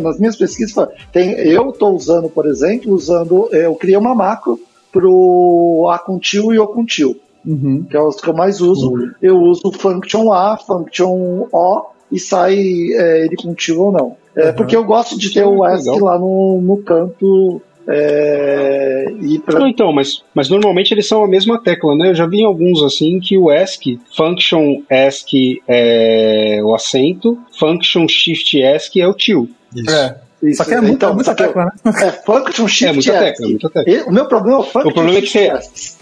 nas 0.00 0.18
minhas 0.18 0.36
pesquisas 0.36 0.88
tem, 1.12 1.32
eu 1.32 1.70
estou 1.70 1.94
usando, 1.94 2.28
por 2.28 2.46
exemplo, 2.46 2.92
usando 2.92 3.48
eu 3.52 3.74
criei 3.74 3.96
uma 3.96 4.14
macro 4.14 4.58
pro 4.92 5.88
A 5.92 5.98
com 5.98 6.18
tio 6.18 6.52
e 6.52 6.58
O 6.58 6.66
com 6.66 6.84
tio, 6.84 7.16
uhum. 7.46 7.84
que 7.88 7.96
é 7.96 8.00
os 8.00 8.20
que 8.20 8.28
eu 8.28 8.34
mais 8.34 8.60
uso. 8.60 8.90
Uhum. 8.90 9.10
Eu 9.20 9.36
uso 9.38 9.70
function 9.72 10.32
A, 10.32 10.56
function 10.56 11.46
O 11.52 11.86
e 12.10 12.18
sai 12.18 12.56
é, 12.56 13.24
ele 13.26 13.36
com 13.36 13.54
tio 13.54 13.82
ou 13.82 13.92
não. 13.92 14.16
É, 14.34 14.48
uhum. 14.48 14.54
Porque 14.54 14.74
eu 14.74 14.84
gosto 14.84 15.18
de 15.18 15.32
ter 15.32 15.44
o 15.44 15.66
ESC 15.66 16.00
lá 16.00 16.18
no, 16.18 16.60
no 16.60 16.78
canto 16.78 17.60
é, 17.90 19.06
e 19.22 19.38
pra... 19.38 19.58
Não, 19.58 19.66
então, 19.66 19.92
mas, 19.92 20.22
mas 20.34 20.50
normalmente 20.50 20.92
eles 20.92 21.08
são 21.08 21.24
a 21.24 21.28
mesma 21.28 21.58
tecla, 21.58 21.96
né? 21.96 22.10
Eu 22.10 22.14
já 22.14 22.26
vi 22.26 22.44
alguns 22.44 22.82
assim 22.82 23.18
que 23.18 23.38
o 23.38 23.50
ESC, 23.50 23.98
function 24.14 24.82
ESC 24.90 25.62
é 25.66 26.60
o 26.62 26.74
acento, 26.74 27.38
function 27.58 28.06
shift 28.06 28.60
ESC 28.60 29.00
é 29.00 29.08
o 29.08 29.14
tio. 29.14 29.48
Isso. 29.74 29.90
É. 29.90 30.27
Isso, 30.42 30.58
só 30.58 30.64
que 30.64 30.74
é 30.74 30.80
muita, 30.80 30.94
então, 30.94 31.14
muita 31.14 31.34
tecla, 31.34 31.64
né? 31.64 31.92
É, 32.00 32.12
function 32.12 32.68
shift 32.68 32.84
é 32.84 32.92
muita 32.92 33.12
tecla, 33.12 33.46
é 33.46 33.48
muita 33.48 33.70
tecla. 33.70 34.04
O 34.06 34.12
meu 34.12 34.26
problema 34.26 34.58
é 34.58 34.60
o 34.60 34.64
function 34.64 34.90
O 34.90 34.94
problema 34.94 35.18
é 35.18 35.22
que 35.22 35.28
você, 35.28 35.52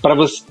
para 0.03 0.15
você, 0.15 0.43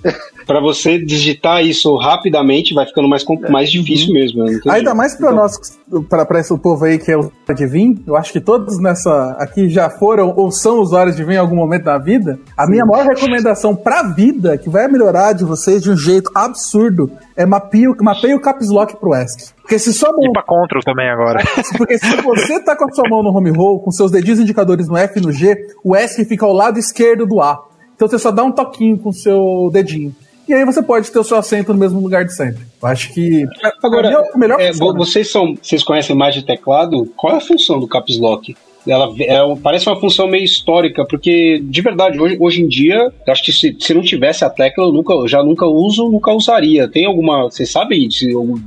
para 0.46 0.60
você 0.60 0.98
digitar 0.98 1.64
isso 1.64 1.96
rapidamente 1.98 2.74
vai 2.74 2.86
ficando 2.86 3.08
mais, 3.08 3.24
mais 3.50 3.72
difícil 3.72 4.08
uhum. 4.08 4.14
mesmo. 4.14 4.44
Ainda 4.72 4.96
mais 4.96 5.16
para 5.16 5.32
então. 5.32 5.42
nós, 5.42 5.78
para 6.08 6.40
esse 6.40 6.58
povo 6.58 6.86
aí 6.86 6.98
que 6.98 7.12
é 7.12 7.18
o 7.18 7.32
de 7.56 7.68
Vim, 7.68 8.04
eu 8.08 8.16
acho 8.16 8.32
que 8.34 8.40
todos 8.40 8.80
nessa 8.80 9.36
aqui 9.40 9.70
já 9.70 9.90
foram 9.90 10.34
ou 10.36 10.52
são 10.52 10.80
usuários 10.80 11.16
de 11.16 11.24
Vim 11.24 11.34
em 11.34 11.38
algum 11.38 11.56
momento 11.56 11.84
da 11.84 11.98
vida. 11.98 12.40
A 12.58 12.66
Sim. 12.66 12.72
minha 12.72 12.86
maior 12.86 13.06
recomendação 13.06 13.76
para 13.76 14.04
vida, 14.04 14.58
que 14.58 14.70
vai 14.70 14.88
melhorar 14.88 15.34
de 15.34 15.44
vocês 15.44 15.82
de 15.82 15.92
um 15.92 15.98
jeito 15.98 16.32
absurdo, 16.34 17.12
é 17.36 17.46
mapeie, 17.46 17.88
mapeie 18.02 18.34
o 18.34 18.40
caps 18.40 18.70
lock 18.70 18.96
pro 18.98 19.16
ESC. 19.16 19.55
Porque 19.66 19.80
se 19.80 19.92
sua 19.92 20.12
mão. 20.12 20.24
E 20.24 20.32
pra 20.32 20.44
control 20.44 20.84
também 20.84 21.10
agora. 21.10 21.44
Porque 21.76 21.98
se 21.98 22.16
você 22.22 22.60
tá 22.64 22.76
com 22.76 22.86
a 22.86 22.92
sua 22.94 23.10
mão 23.10 23.24
no 23.24 23.36
home 23.36 23.50
roll, 23.50 23.80
com 23.80 23.90
seus 23.90 24.12
dedinhos 24.12 24.40
indicadores 24.40 24.88
no 24.88 24.96
F 24.96 25.20
e 25.20 25.22
no 25.22 25.32
G, 25.32 25.58
o 25.84 25.96
ESC 25.96 26.24
fica 26.26 26.46
ao 26.46 26.54
lado 26.54 26.78
esquerdo 26.78 27.26
do 27.26 27.42
A. 27.42 27.66
Então 27.96 28.08
você 28.08 28.20
só 28.20 28.30
dá 28.30 28.44
um 28.44 28.52
toquinho 28.52 28.98
com 29.00 29.10
o 29.10 29.14
seu 29.14 29.72
dedinho. 29.74 30.16
E 30.48 30.54
aí 30.54 30.64
você 30.64 30.84
pode 30.84 31.12
ter 31.12 31.18
o 31.18 31.24
seu 31.24 31.38
assento 31.38 31.74
no 31.74 31.80
mesmo 31.80 32.00
lugar 32.00 32.24
de 32.24 32.36
sempre. 32.36 32.64
Eu 32.80 32.88
acho 32.88 33.12
que. 33.12 33.48
Agora, 33.84 34.10
é 34.12 34.38
melhor 34.38 34.62
é, 34.62 34.72
vocês 34.72 35.32
são. 35.32 35.56
Vocês 35.60 35.84
conhecem 35.84 36.16
mais 36.16 36.36
de 36.36 36.46
teclado? 36.46 37.12
Qual 37.18 37.34
é 37.34 37.38
a 37.38 37.42
função 37.42 37.80
do 37.80 37.88
caps 37.88 38.20
lock? 38.20 38.56
ela 38.88 39.12
é, 39.20 39.40
parece 39.64 39.90
uma 39.90 40.00
função 40.00 40.28
meio 40.28 40.44
histórica, 40.44 41.06
porque 41.06 41.60
de 41.64 41.82
verdade, 41.82 42.20
hoje, 42.20 42.38
hoje 42.40 42.62
em 42.62 42.68
dia, 42.68 43.12
acho 43.28 43.44
que 43.44 43.52
se, 43.52 43.76
se 43.80 43.94
não 43.94 44.02
tivesse 44.02 44.46
a 44.46 44.50
tecla, 44.50 44.86
eu 44.86 44.92
nunca, 44.92 45.14
eu 45.14 45.28
já 45.28 45.44
nunca 45.44 45.66
uso, 45.66 46.10
nunca 46.10 46.32
usaria. 46.32 46.88
Tem 46.88 47.06
alguma. 47.06 47.44
Vocês 47.44 47.72
sabem 47.72 48.08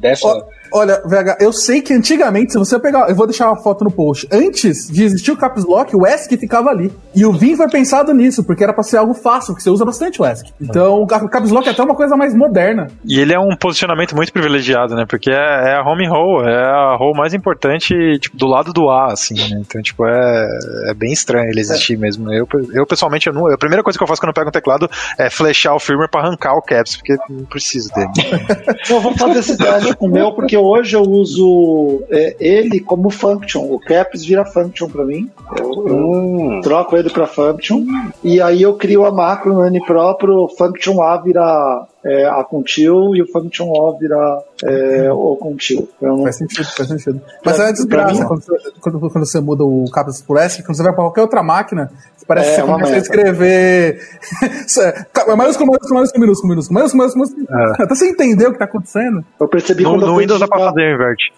dessa. 0.01 0.45
Olha, 0.73 1.01
VH, 1.05 1.39
eu 1.41 1.53
sei 1.53 1.81
que 1.81 1.93
antigamente, 1.93 2.53
se 2.53 2.59
você 2.59 2.79
pegar. 2.79 3.09
Eu 3.09 3.15
vou 3.15 3.27
deixar 3.27 3.51
uma 3.51 3.63
foto 3.63 3.85
no 3.85 3.91
post. 3.91 4.29
Antes 4.33 4.89
de 4.89 5.05
existir 5.05 5.31
o 5.31 5.37
Caps 5.37 5.65
Lock, 5.65 5.95
o 5.95 6.07
ESC 6.07 6.37
ficava 6.37 6.71
ali. 6.71 6.93
E 7.15 7.25
o 7.25 7.33
Vim 7.33 7.57
foi 7.57 7.69
pensado 7.69 8.13
nisso, 8.13 8.45
porque 8.45 8.63
era 8.63 8.73
pra 8.73 8.83
ser 8.83 8.99
algo 8.99 9.15
fácil, 9.15 9.53
porque 9.53 9.63
você 9.63 9.71
usa 9.71 9.85
bastante 9.85 10.21
o 10.21 10.27
ESC. 10.27 10.53
Então, 10.61 11.03
o 11.03 11.07
Caps 11.07 11.51
Lock 11.51 11.69
é 11.69 11.73
até 11.73 11.83
uma 11.83 11.95
coisa 11.95 12.17
mais 12.17 12.35
moderna. 12.35 12.89
E 13.05 13.19
ele 13.19 13.33
é 13.33 13.39
um 13.39 13.57
posicionamento 13.57 14.15
muito 14.15 14.33
privilegiado, 14.33 14.95
né? 14.95 15.05
Porque 15.09 15.31
é, 15.31 15.35
é 15.35 15.77
a 15.77 15.83
home 15.83 16.07
roll, 16.07 16.45
é 16.45 16.65
a 16.65 16.97
roll 16.97 17.15
mais 17.17 17.35
importante, 17.35 17.95
tipo, 18.21 18.37
do 18.37 18.47
lado 18.47 18.73
do 18.73 18.89
A, 18.89 19.13
assim, 19.13 19.35
né? 19.35 19.61
Então, 19.61 19.81
tipo, 19.83 20.07
é, 20.07 20.49
é 20.91 20.95
bem 20.95 21.13
estranho 21.13 21.49
ele 21.51 21.61
existir 21.61 21.95
é. 21.95 21.97
mesmo. 21.97 22.33
Eu, 22.33 22.47
eu, 22.73 22.87
pessoalmente, 22.87 23.27
eu 23.27 23.33
não, 23.33 23.47
a 23.47 23.59
primeira 23.59 23.83
coisa 23.83 23.99
que 23.99 24.03
eu 24.03 24.09
faço 24.09 24.21
quando 24.21 24.31
eu 24.31 24.35
pego 24.35 24.49
um 24.49 24.53
teclado 24.53 24.91
é 25.19 25.31
flechar 25.31 25.75
o 25.75 25.79
firmware 25.79 26.11
pra 26.11 26.21
arrancar 26.21 26.55
o 26.55 26.63
caps, 26.63 26.97
porque 26.97 27.17
não 27.29 27.45
preciso 27.45 27.91
dele. 27.93 28.11
eu 28.91 29.01
vou 29.01 29.17
fazer 29.17 29.39
esse 29.39 29.57
teste 29.57 29.97
com 29.97 30.07
o 30.07 30.13
meu, 30.13 30.33
porque 30.33 30.57
hoje 30.59 30.97
eu 30.97 31.03
uso 31.03 32.03
é, 32.11 32.37
ele 32.39 32.81
como 32.81 33.11
function. 33.11 33.63
O 33.73 33.79
caps 33.79 34.25
vira 34.25 34.45
function 34.45 34.89
para 34.89 35.05
mim. 35.05 35.31
Eu, 35.57 35.71
hum. 35.87 36.61
troco 36.63 36.97
ele 36.97 37.11
para 37.11 37.27
function. 37.27 37.85
E 38.23 38.41
aí 38.41 38.63
eu 38.63 38.75
crio 38.75 39.05
a 39.05 39.13
macro 39.13 39.55
no 39.55 39.65
N 39.67 39.81
próprio, 39.85 40.49
function 40.57 41.03
A 41.03 41.17
vira 41.17 41.87
é, 42.05 42.27
a 42.27 42.45
contil 42.45 43.15
e 43.15 43.23
o 43.23 43.27
function 43.27 43.69
O 43.69 43.99
vira 43.99 44.43
é, 44.65 45.13
o 45.13 45.37
contil. 45.37 45.89
Não... 46.01 46.23
Faz 46.23 46.37
sentido, 46.37 46.67
faz 46.77 46.89
sentido. 46.89 47.21
Mas 47.45 47.59
é 47.59 47.65
uma 47.65 47.73
desgraça 47.73 48.25
quando, 48.25 48.43
quando, 48.81 49.01
quando, 49.01 49.27
você 49.27 49.41
muda 49.41 49.65
o 49.65 49.85
caps 49.93 50.23
por 50.23 50.39
S, 50.39 50.63
quando 50.63 50.77
você 50.77 50.83
vai 50.83 50.93
para 50.93 51.05
qualquer 51.05 51.23
outra 51.23 51.43
máquina, 51.43 51.91
Parece 52.29 52.51
é, 52.51 52.55
que 52.57 52.61
você 52.61 52.67
começa 52.67 52.95
a 52.95 52.99
escrever. 52.99 54.01
É 55.29 55.35
maiúsculo, 55.35 55.67
maiúsculo, 55.67 55.95
maiúsculo, 55.95 56.21
minúsculo, 56.21 56.49
minúsculo, 56.51 56.75
maiúsculo, 56.75 56.99
maiúsculo. 56.99 57.47
É. 57.51 57.83
Até 57.83 57.95
você 57.95 58.09
entender 58.09 58.47
o 58.47 58.53
que 58.53 58.59
tá 58.59 58.65
acontecendo. 58.65 59.25
Eu 59.41 59.49
percebi 59.49 59.83
no, 59.83 59.91
quando 59.91 60.07
no 60.07 60.17
Windows 60.19 60.41
dá 60.41 60.47
pra 60.47 60.59
fazer 60.59 60.95
inverte. 60.95 61.33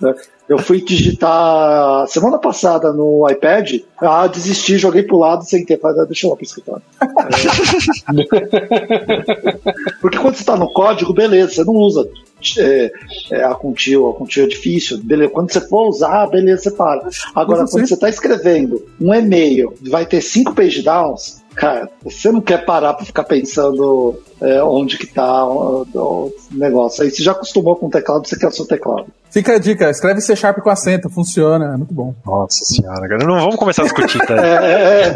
Eu 0.51 0.59
fui 0.59 0.83
digitar 0.83 2.09
semana 2.09 2.37
passada 2.37 2.93
no 2.93 3.25
iPad, 3.31 3.83
ah, 3.99 4.27
desisti, 4.27 4.77
joguei 4.79 5.05
pro 5.05 5.17
lado 5.17 5.45
sem 5.45 5.65
ter. 5.65 5.79
Falei, 5.79 6.03
ah, 6.03 6.05
deixa 6.05 6.27
eu 6.27 6.31
lá 6.31 6.37
pro 6.37 6.45
escritório. 6.45 6.83
É. 7.01 7.07
Porque 10.03 10.19
quando 10.19 10.35
você 10.35 10.43
tá 10.43 10.57
no 10.57 10.73
código, 10.73 11.15
beleza, 11.15 11.55
você 11.55 11.65
não 11.65 11.75
usa 11.75 12.05
é, 12.59 12.93
é, 13.31 13.45
a 13.45 13.55
Contil, 13.55 14.11
a 14.11 14.15
Contil 14.15 14.43
é 14.43 14.49
difícil. 14.49 14.99
Beleza. 14.99 15.31
Quando 15.31 15.53
você 15.53 15.61
for 15.61 15.89
usar, 15.89 16.27
beleza, 16.27 16.63
você 16.63 16.71
para. 16.73 17.09
Agora, 17.33 17.65
quando 17.71 17.87
você 17.87 17.95
está 17.95 18.09
escrevendo 18.09 18.85
um 19.01 19.15
e-mail, 19.15 19.73
vai 19.83 20.05
ter 20.05 20.21
cinco 20.21 20.53
page 20.53 20.83
downs, 20.83 21.40
cara, 21.55 21.89
você 22.03 22.31
não 22.31 22.41
quer 22.41 22.65
parar 22.65 22.95
para 22.95 23.05
ficar 23.05 23.25
pensando 23.25 24.19
é, 24.41 24.63
onde 24.63 24.97
que 24.97 25.07
tá 25.07 25.45
o, 25.45 25.87
o, 25.95 26.33
negócio. 26.53 27.03
Aí 27.03 27.11
você 27.11 27.23
já 27.23 27.33
acostumou 27.33 27.77
com 27.77 27.87
o 27.87 27.91
teclado, 27.91 28.27
você 28.27 28.39
quer 28.39 28.49
o 28.49 28.53
seu 28.53 28.67
teclado. 28.67 29.07
Fica 29.31 29.55
a 29.55 29.59
dica, 29.59 29.89
escreve 29.89 30.21
C 30.21 30.35
Sharp 30.35 30.59
com 30.59 30.71
acento, 30.71 31.09
funciona, 31.09 31.75
é 31.75 31.77
muito 31.77 31.95
bom. 31.95 32.13
Nossa 32.27 32.65
senhora, 32.65 33.09
cara. 33.09 33.25
Não 33.25 33.39
vamos 33.39 33.57
começar 33.57 33.83
a 33.83 33.85
discutir, 33.85 34.19
tá? 34.27 34.35
é, 34.43 35.07
é, 35.07 35.15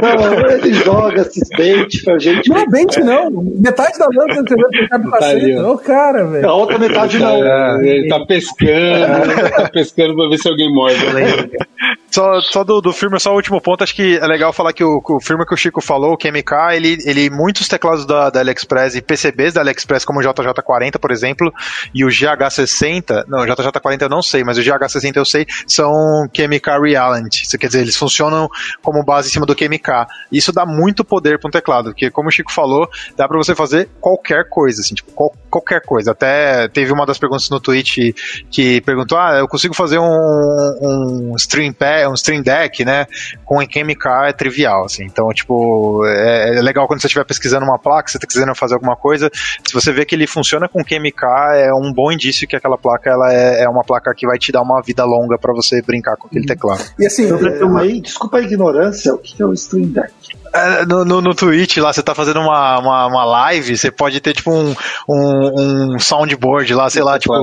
não, 0.00 0.50
ele 0.50 0.72
joga 0.72 1.20
esses 1.22 1.48
bait 1.50 2.02
pra 2.02 2.18
gente. 2.18 2.48
Não 2.48 2.56
é 2.56 2.66
bait, 2.66 2.96
não. 3.00 3.30
Metade 3.30 3.98
da 3.98 4.06
lâmpada 4.06 4.40
escrevendo 4.40 4.70
C 4.70 4.86
Sharp 4.88 5.02
com 5.02 5.14
acento. 5.16 5.66
Ô, 5.66 5.78
cara, 5.78 6.26
velho. 6.26 6.48
A 6.48 6.54
outra 6.54 6.78
metade 6.78 7.18
não. 7.18 7.44
É, 7.44 7.86
ele 7.86 8.08
tá 8.08 8.24
pescando, 8.24 9.30
ele 9.40 9.50
tá 9.50 9.68
pescando 9.68 10.14
pra 10.14 10.28
ver 10.28 10.38
se 10.38 10.48
alguém 10.48 10.72
morde. 10.72 11.00
Só, 12.10 12.40
só 12.40 12.64
do, 12.64 12.80
do 12.80 12.92
firmware, 12.92 13.20
só 13.20 13.32
o 13.32 13.36
último 13.36 13.60
ponto, 13.60 13.84
acho 13.84 13.94
que 13.94 14.18
é 14.18 14.26
legal 14.26 14.52
falar 14.52 14.72
que 14.72 14.82
o, 14.82 15.00
o 15.02 15.20
firmware 15.20 15.46
que 15.46 15.54
o 15.54 15.56
Chico 15.56 15.80
falou, 15.80 16.12
o 16.12 16.18
QMK, 16.18 16.74
ele, 16.74 16.98
ele 17.04 17.30
muitos 17.30 17.68
teclados 17.68 18.04
da, 18.04 18.30
da 18.30 18.40
AliExpress 18.40 18.96
e 18.96 19.02
PCBs 19.02 19.54
da 19.54 19.60
AliExpress, 19.60 20.04
como 20.04 20.20
o 20.20 20.22
JJ40, 20.22 20.98
por 20.98 21.12
exemplo, 21.12 21.52
e 21.94 22.04
o 22.04 22.08
GH60, 22.08 23.24
não, 23.28 23.40
o 23.40 23.46
JJ40 23.46 24.02
eu 24.02 24.08
não 24.08 24.22
sei, 24.22 24.42
mas 24.42 24.58
o 24.58 24.60
GH60 24.60 25.16
eu 25.16 25.24
sei, 25.24 25.46
são 25.66 25.92
QMK 26.34 26.70
Reality. 26.82 27.44
Isso 27.44 27.58
quer 27.58 27.68
dizer, 27.68 27.80
eles 27.80 27.96
funcionam 27.96 28.48
como 28.82 29.04
base 29.04 29.28
em 29.28 29.32
cima 29.32 29.46
do 29.46 29.54
QMK. 29.54 30.06
Isso 30.32 30.52
dá 30.52 30.66
muito 30.66 31.04
poder 31.04 31.38
para 31.38 31.48
um 31.48 31.50
teclado, 31.50 31.90
porque 31.90 32.10
como 32.10 32.28
o 32.28 32.32
Chico 32.32 32.52
falou, 32.52 32.88
dá 33.16 33.28
para 33.28 33.38
você 33.38 33.54
fazer 33.54 33.88
qualquer 34.00 34.48
coisa, 34.48 34.80
assim, 34.80 34.94
tipo, 34.94 35.12
qual, 35.12 35.32
qualquer 35.48 35.82
coisa. 35.82 36.12
Até 36.12 36.68
teve 36.68 36.92
uma 36.92 37.06
das 37.06 37.18
perguntas 37.18 37.48
no 37.50 37.60
Twitch 37.60 38.14
que 38.50 38.80
perguntou: 38.80 39.18
ah, 39.18 39.38
eu 39.38 39.48
consigo 39.48 39.74
fazer 39.74 39.98
um, 39.98 40.78
um 40.80 41.34
stream 41.36 41.72
pad, 41.72 41.99
um 42.08 42.14
stream 42.14 42.42
deck, 42.42 42.84
né? 42.84 43.06
Com 43.44 43.56
QMK 43.56 44.28
é 44.28 44.32
trivial, 44.32 44.84
assim. 44.84 45.04
Então, 45.04 45.28
tipo, 45.30 46.04
é, 46.06 46.58
é 46.58 46.62
legal 46.62 46.86
quando 46.86 47.00
você 47.00 47.06
estiver 47.06 47.24
pesquisando 47.24 47.64
uma 47.64 47.78
placa, 47.78 48.10
você 48.10 48.18
está 48.18 48.26
querendo 48.26 48.54
fazer 48.54 48.74
alguma 48.74 48.96
coisa, 48.96 49.30
se 49.66 49.72
você 49.72 49.92
vê 49.92 50.04
que 50.04 50.14
ele 50.14 50.26
funciona 50.26 50.68
com 50.68 50.84
QMK, 50.84 51.24
é 51.54 51.72
um 51.74 51.92
bom 51.92 52.10
indício 52.12 52.46
que 52.46 52.56
aquela 52.56 52.78
placa 52.78 53.10
ela 53.10 53.32
é, 53.32 53.62
é 53.62 53.68
uma 53.68 53.84
placa 53.84 54.12
que 54.14 54.26
vai 54.26 54.38
te 54.38 54.52
dar 54.52 54.62
uma 54.62 54.80
vida 54.82 55.04
longa 55.04 55.38
para 55.38 55.52
você 55.52 55.82
brincar 55.82 56.16
com 56.16 56.26
aquele 56.26 56.46
teclado. 56.46 56.84
E 56.98 57.06
assim, 57.06 57.26
é, 57.26 57.80
aí, 57.80 58.00
desculpa 58.00 58.38
a 58.38 58.40
ignorância, 58.40 59.14
o 59.14 59.18
que 59.18 59.42
é 59.42 59.46
o 59.46 59.52
Stream 59.52 59.88
Deck? 59.88 60.12
É, 60.52 60.84
no, 60.84 61.04
no, 61.04 61.20
no 61.20 61.34
Twitch 61.34 61.76
lá, 61.76 61.92
você 61.92 62.02
tá 62.02 62.14
fazendo 62.14 62.40
uma, 62.40 62.78
uma, 62.78 63.06
uma, 63.06 63.24
live, 63.24 63.76
você 63.76 63.90
pode 63.90 64.20
ter 64.20 64.32
tipo 64.32 64.50
um, 64.50 64.74
um, 65.08 65.94
um 65.94 65.98
soundboard 65.98 66.74
lá, 66.74 66.90
sei 66.90 67.02
lá, 67.02 67.18
tipo. 67.18 67.34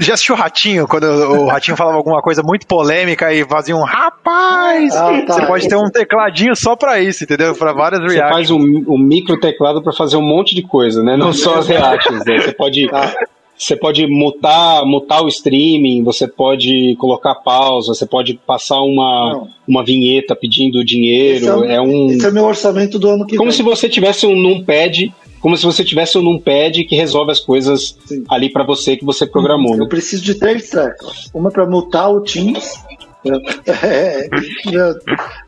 Já 0.00 0.14
assistiu 0.14 0.34
o 0.34 0.38
Ratinho, 0.38 0.88
quando 0.88 1.04
o 1.04 1.46
Ratinho 1.46 1.76
falava 1.76 1.96
alguma 1.96 2.20
coisa 2.20 2.42
muito 2.42 2.66
polêmica 2.66 3.32
e 3.32 3.44
fazia 3.44 3.76
um 3.76 3.84
rapaz! 3.84 4.94
Ah, 4.96 5.22
tá, 5.26 5.34
você 5.34 5.46
pode 5.46 5.68
ter 5.68 5.76
um 5.76 5.90
tecladinho 5.90 6.56
só 6.56 6.74
pra 6.74 7.00
isso, 7.00 7.22
entendeu? 7.22 7.54
Pra 7.54 7.72
várias 7.72 8.00
reactions. 8.00 8.28
Você 8.28 8.34
faz 8.34 8.50
um, 8.50 8.84
um 8.88 8.98
micro 8.98 9.38
teclado 9.38 9.82
pra 9.82 9.92
fazer 9.92 10.16
um 10.16 10.22
monte 10.22 10.54
de 10.54 10.62
coisa, 10.62 11.02
né? 11.02 11.16
Não 11.16 11.32
só 11.32 11.58
as 11.58 11.68
reactions, 11.68 12.24
né? 12.24 12.40
Você 12.40 12.52
pode. 12.52 12.88
Tá. 12.88 13.12
Você 13.62 13.76
pode 13.76 14.06
mutar, 14.08 14.84
mutar 14.84 15.22
o 15.22 15.28
streaming, 15.28 16.02
você 16.02 16.26
pode 16.26 16.96
colocar 16.96 17.36
pausa, 17.36 17.94
você 17.94 18.04
pode 18.04 18.34
passar 18.34 18.80
uma, 18.80 19.46
uma 19.68 19.84
vinheta 19.84 20.34
pedindo 20.34 20.84
dinheiro. 20.84 21.46
Esse 21.46 21.70
é, 21.70 21.74
é 21.76 21.80
um. 21.80 22.10
Esse 22.10 22.26
é 22.26 22.30
meu 22.32 22.44
orçamento 22.44 22.98
do 22.98 23.08
ano 23.08 23.24
que 23.24 23.36
Como 23.36 23.50
vem. 23.50 23.56
se 23.56 23.62
você 23.62 23.88
tivesse 23.88 24.26
um 24.26 24.36
numpad 24.36 25.12
como 25.42 25.56
se 25.56 25.66
você 25.66 25.82
tivesse 25.82 26.16
um 26.16 26.22
numpad 26.22 26.84
que 26.84 26.94
resolve 26.94 27.32
as 27.32 27.40
coisas 27.40 27.98
Sim. 28.06 28.24
ali 28.28 28.48
para 28.48 28.62
você 28.62 28.96
que 28.96 29.04
você 29.04 29.26
programou. 29.26 29.74
Eu 29.74 29.80
né? 29.80 29.88
preciso 29.88 30.22
de 30.22 30.36
três 30.36 30.70
teclas. 30.70 31.28
Uma 31.34 31.50
para 31.50 31.66
mutar 31.66 32.08
o 32.10 32.20
Teams, 32.20 32.76
é, 33.24 34.26
é, 34.26 34.28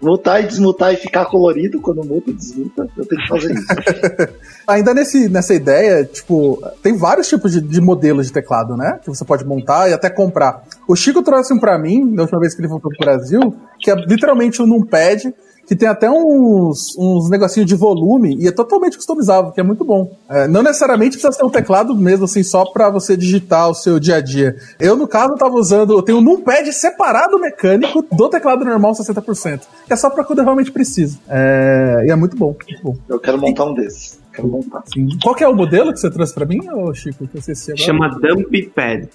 mutar 0.01 0.43
e 0.43 0.47
desmutar 0.47 0.93
e 0.93 0.97
ficar 0.97 1.25
colorido 1.27 1.81
quando 1.81 2.05
muta 2.05 2.31
e 2.31 2.35
desmuta. 2.35 2.87
Eu 2.97 3.05
tenho 3.05 3.20
que 3.20 3.29
fazer 3.29 3.53
isso. 3.53 3.66
Ainda 4.66 4.95
nesse, 4.95 5.29
nessa 5.29 5.55
ideia, 5.55 6.05
tipo, 6.05 6.62
tem 6.83 6.97
vários 6.97 7.29
tipos 7.29 7.53
de, 7.53 7.61
de, 7.61 7.81
modelos 7.81 8.27
de 8.27 8.33
teclado, 8.33 8.77
né? 8.77 9.01
Que 9.03 9.09
você 9.09 9.25
pode 9.25 9.45
montar 9.45 9.91
e 9.91 9.93
até 9.93 10.09
comprar. 10.09 10.62
O 10.87 10.95
Chico 10.95 11.22
trouxe 11.22 11.53
um 11.53 11.59
pra 11.59 11.79
mim, 11.79 12.05
na 12.05 12.22
última 12.22 12.41
vez 12.41 12.55
que 12.55 12.61
ele 12.61 12.68
voltou 12.68 12.91
pro 12.91 13.07
Brasil, 13.07 13.55
que 13.81 13.91
é 13.91 13.95
literalmente 13.95 14.62
um 14.62 14.66
numpad 14.66 15.35
que 15.66 15.74
tem 15.74 15.88
até 15.88 16.10
uns, 16.10 16.96
uns 16.98 17.30
negocinhos 17.30 17.68
de 17.68 17.74
volume 17.74 18.36
e 18.38 18.48
é 18.48 18.52
totalmente 18.52 18.96
customizável, 18.96 19.52
que 19.52 19.60
é 19.60 19.62
muito 19.62 19.84
bom. 19.84 20.16
É, 20.28 20.46
não 20.48 20.62
necessariamente 20.62 21.12
precisa 21.12 21.32
ser 21.32 21.44
um 21.44 21.50
teclado 21.50 21.94
mesmo, 21.94 22.24
assim, 22.24 22.42
só 22.42 22.64
para 22.64 22.90
você 22.90 23.16
digitar 23.16 23.70
o 23.70 23.74
seu 23.74 23.98
dia 23.98 24.16
a 24.16 24.20
dia. 24.20 24.56
Eu, 24.78 24.96
no 24.96 25.08
caso, 25.08 25.34
tava 25.36 25.54
usando, 25.54 25.94
eu 25.94 26.02
tenho 26.02 26.18
um 26.18 26.20
numpad 26.20 26.70
separado 26.72 27.38
mecânico 27.38 28.04
do 28.12 28.28
teclado 28.28 28.64
normal 28.64 28.92
60%, 28.92 29.60
que 29.86 29.92
é 29.92 29.96
só 29.96 30.10
para 30.10 30.24
quando 30.24 30.40
eu 30.40 30.44
realmente 30.44 30.70
preciso. 30.70 31.18
É, 31.28 32.04
e 32.06 32.10
é 32.10 32.16
muito 32.16 32.36
bom, 32.36 32.54
muito 32.68 32.82
bom. 32.82 32.96
Eu 33.08 33.18
quero 33.18 33.38
montar 33.38 33.64
um 33.64 33.74
desses. 33.74 34.18
Quero 34.32 34.48
montar. 34.48 34.82
Sim. 34.92 35.08
Qual 35.22 35.34
que 35.34 35.44
é 35.44 35.48
o 35.48 35.54
modelo 35.54 35.92
que 35.92 36.00
você 36.00 36.10
trouxe 36.10 36.34
para 36.34 36.44
mim, 36.44 36.60
ô 36.70 36.92
Chico? 36.92 37.26
Que 37.28 37.38
eu 37.38 37.42
agora. 37.42 37.76
Chama 37.76 38.08
Dump 38.08 38.70
Pad. 38.74 39.08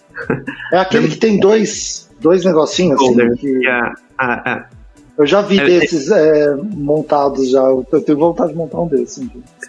É 0.72 0.78
aquele 0.78 1.10
que 1.10 1.18
tem 1.18 1.40
dois, 1.40 2.10
dois 2.22 2.46
negocinhos 2.46 3.02
assim. 3.02 3.36
Que... 3.36 3.48
Yeah. 3.48 3.96
Ah, 4.18 4.42
ah. 4.46 4.79
Eu 5.20 5.26
já 5.26 5.42
vi 5.42 5.60
é, 5.60 5.66
desses 5.66 6.10
é, 6.10 6.56
montados 6.56 7.52
já. 7.52 7.62
Eu 7.62 7.86
tenho 8.06 8.18
vontade 8.18 8.54
de 8.54 8.58
montar 8.58 8.80
um 8.80 8.88
desses. 8.88 9.28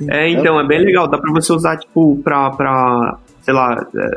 É, 0.09 0.28
então, 0.28 0.61
é 0.61 0.64
bem 0.64 0.78
legal. 0.78 1.09
Dá 1.09 1.18
pra 1.18 1.32
você 1.32 1.53
usar, 1.53 1.76
tipo, 1.76 2.16
pra, 2.22 2.51
pra 2.51 3.18
sei 3.42 3.53
lá, 3.53 3.84
é, 3.96 4.09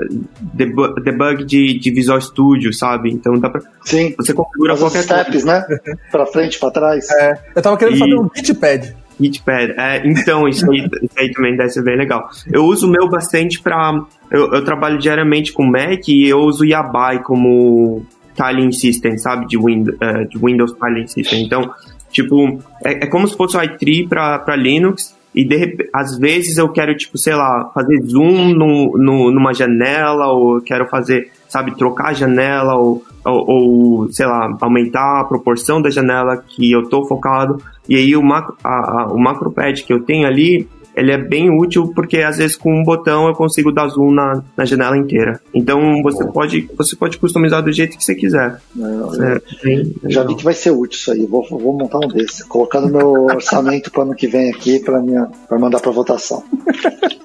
debug, 0.53 1.01
debug 1.01 1.43
de, 1.43 1.79
de 1.79 1.89
Visual 1.89 2.21
Studio, 2.21 2.71
sabe? 2.71 3.11
Então 3.11 3.33
dá 3.39 3.49
pra. 3.49 3.61
Sim. 3.83 4.13
Você 4.15 4.31
configura 4.31 4.77
qualquer 4.77 5.01
steps, 5.01 5.43
coisa. 5.43 5.67
né? 5.67 5.95
pra 6.11 6.27
frente, 6.27 6.59
pra 6.59 6.69
trás. 6.69 7.09
É, 7.09 7.33
eu 7.55 7.61
tava 7.63 7.77
querendo 7.77 7.95
e... 7.95 7.99
fazer 7.99 8.15
um 8.15 8.29
Hitpad. 8.35 8.95
Hitpad, 9.19 9.73
é, 9.75 10.03
então, 10.05 10.47
isso 10.47 10.69
aí, 10.69 10.87
isso 11.01 11.17
aí 11.17 11.31
também 11.31 11.57
deve 11.57 11.69
ser 11.69 11.83
bem 11.83 11.97
legal. 11.97 12.29
Eu 12.51 12.63
uso 12.65 12.87
o 12.87 12.91
meu 12.91 13.09
bastante 13.09 13.59
pra. 13.59 14.05
Eu, 14.29 14.53
eu 14.53 14.63
trabalho 14.63 14.99
diariamente 14.99 15.51
com 15.51 15.63
Mac 15.63 16.07
e 16.07 16.27
eu 16.27 16.41
uso 16.41 16.63
Yabai 16.63 17.23
como 17.23 18.05
tiling 18.35 18.71
system, 18.71 19.17
sabe? 19.17 19.47
De, 19.47 19.57
Windows, 19.57 19.95
uh, 19.95 20.27
de 20.27 20.37
Windows 20.37 20.73
tiling 20.73 21.07
system. 21.07 21.43
Então, 21.43 21.71
tipo, 22.11 22.59
é, 22.83 23.05
é 23.05 23.07
como 23.07 23.27
se 23.27 23.35
fosse 23.35 23.57
o 23.57 23.59
i3 23.59 24.07
para 24.07 24.55
Linux. 24.55 25.15
E 25.35 25.43
de, 25.43 25.89
às 25.91 26.17
vezes 26.19 26.59
eu 26.59 26.69
quero, 26.69 26.95
tipo, 26.95 27.17
sei 27.17 27.33
lá, 27.33 27.71
fazer 27.73 27.99
zoom 28.03 28.53
no, 28.53 28.95
no, 28.95 29.31
numa 29.31 29.51
janela, 29.51 30.27
ou 30.27 30.61
quero 30.61 30.87
fazer, 30.87 31.31
sabe, 31.49 31.75
trocar 31.75 32.09
a 32.09 32.13
janela, 32.13 32.75
ou, 32.75 33.03
ou, 33.25 33.49
ou, 33.49 34.11
sei 34.11 34.27
lá, 34.27 34.55
aumentar 34.61 35.21
a 35.21 35.23
proporção 35.23 35.81
da 35.81 35.89
janela 35.89 36.37
que 36.37 36.71
eu 36.71 36.87
tô 36.87 37.05
focado. 37.05 37.59
E 37.89 37.95
aí 37.95 38.15
o, 38.15 38.21
macro, 38.21 38.55
a, 38.63 38.69
a, 38.69 39.07
o 39.07 39.19
macropad 39.19 39.83
que 39.83 39.91
eu 39.91 40.03
tenho 40.03 40.27
ali, 40.27 40.67
ele 40.95 41.11
é 41.11 41.17
bem 41.17 41.49
útil 41.49 41.91
porque 41.93 42.19
às 42.19 42.37
vezes 42.37 42.55
com 42.55 42.73
um 42.73 42.83
botão 42.83 43.27
eu 43.27 43.33
consigo 43.33 43.71
dar 43.71 43.87
zoom 43.87 44.11
na, 44.11 44.43
na 44.55 44.65
janela 44.65 44.97
inteira. 44.97 45.39
Então 45.53 46.01
você 46.01 46.25
pode, 46.25 46.69
você 46.77 46.95
pode 46.95 47.17
customizar 47.17 47.63
do 47.63 47.71
jeito 47.71 47.97
que 47.97 48.03
você 48.03 48.15
quiser. 48.15 48.61
É, 48.79 50.09
já 50.09 50.23
vi 50.23 50.35
que 50.35 50.43
vai 50.43 50.53
ser 50.53 50.71
útil 50.71 50.99
isso 50.99 51.11
aí. 51.11 51.25
Vou, 51.25 51.45
vou 51.49 51.73
montar 51.73 51.97
um 51.97 52.07
desse. 52.07 52.47
Colocar 52.47 52.79
no 52.81 52.89
meu 52.89 53.25
orçamento 53.25 53.91
para 53.91 54.03
ano 54.03 54.15
que 54.15 54.27
vem 54.27 54.49
aqui 54.51 54.79
para 54.79 55.57
mandar 55.59 55.79
para 55.79 55.91
votação. 55.91 56.43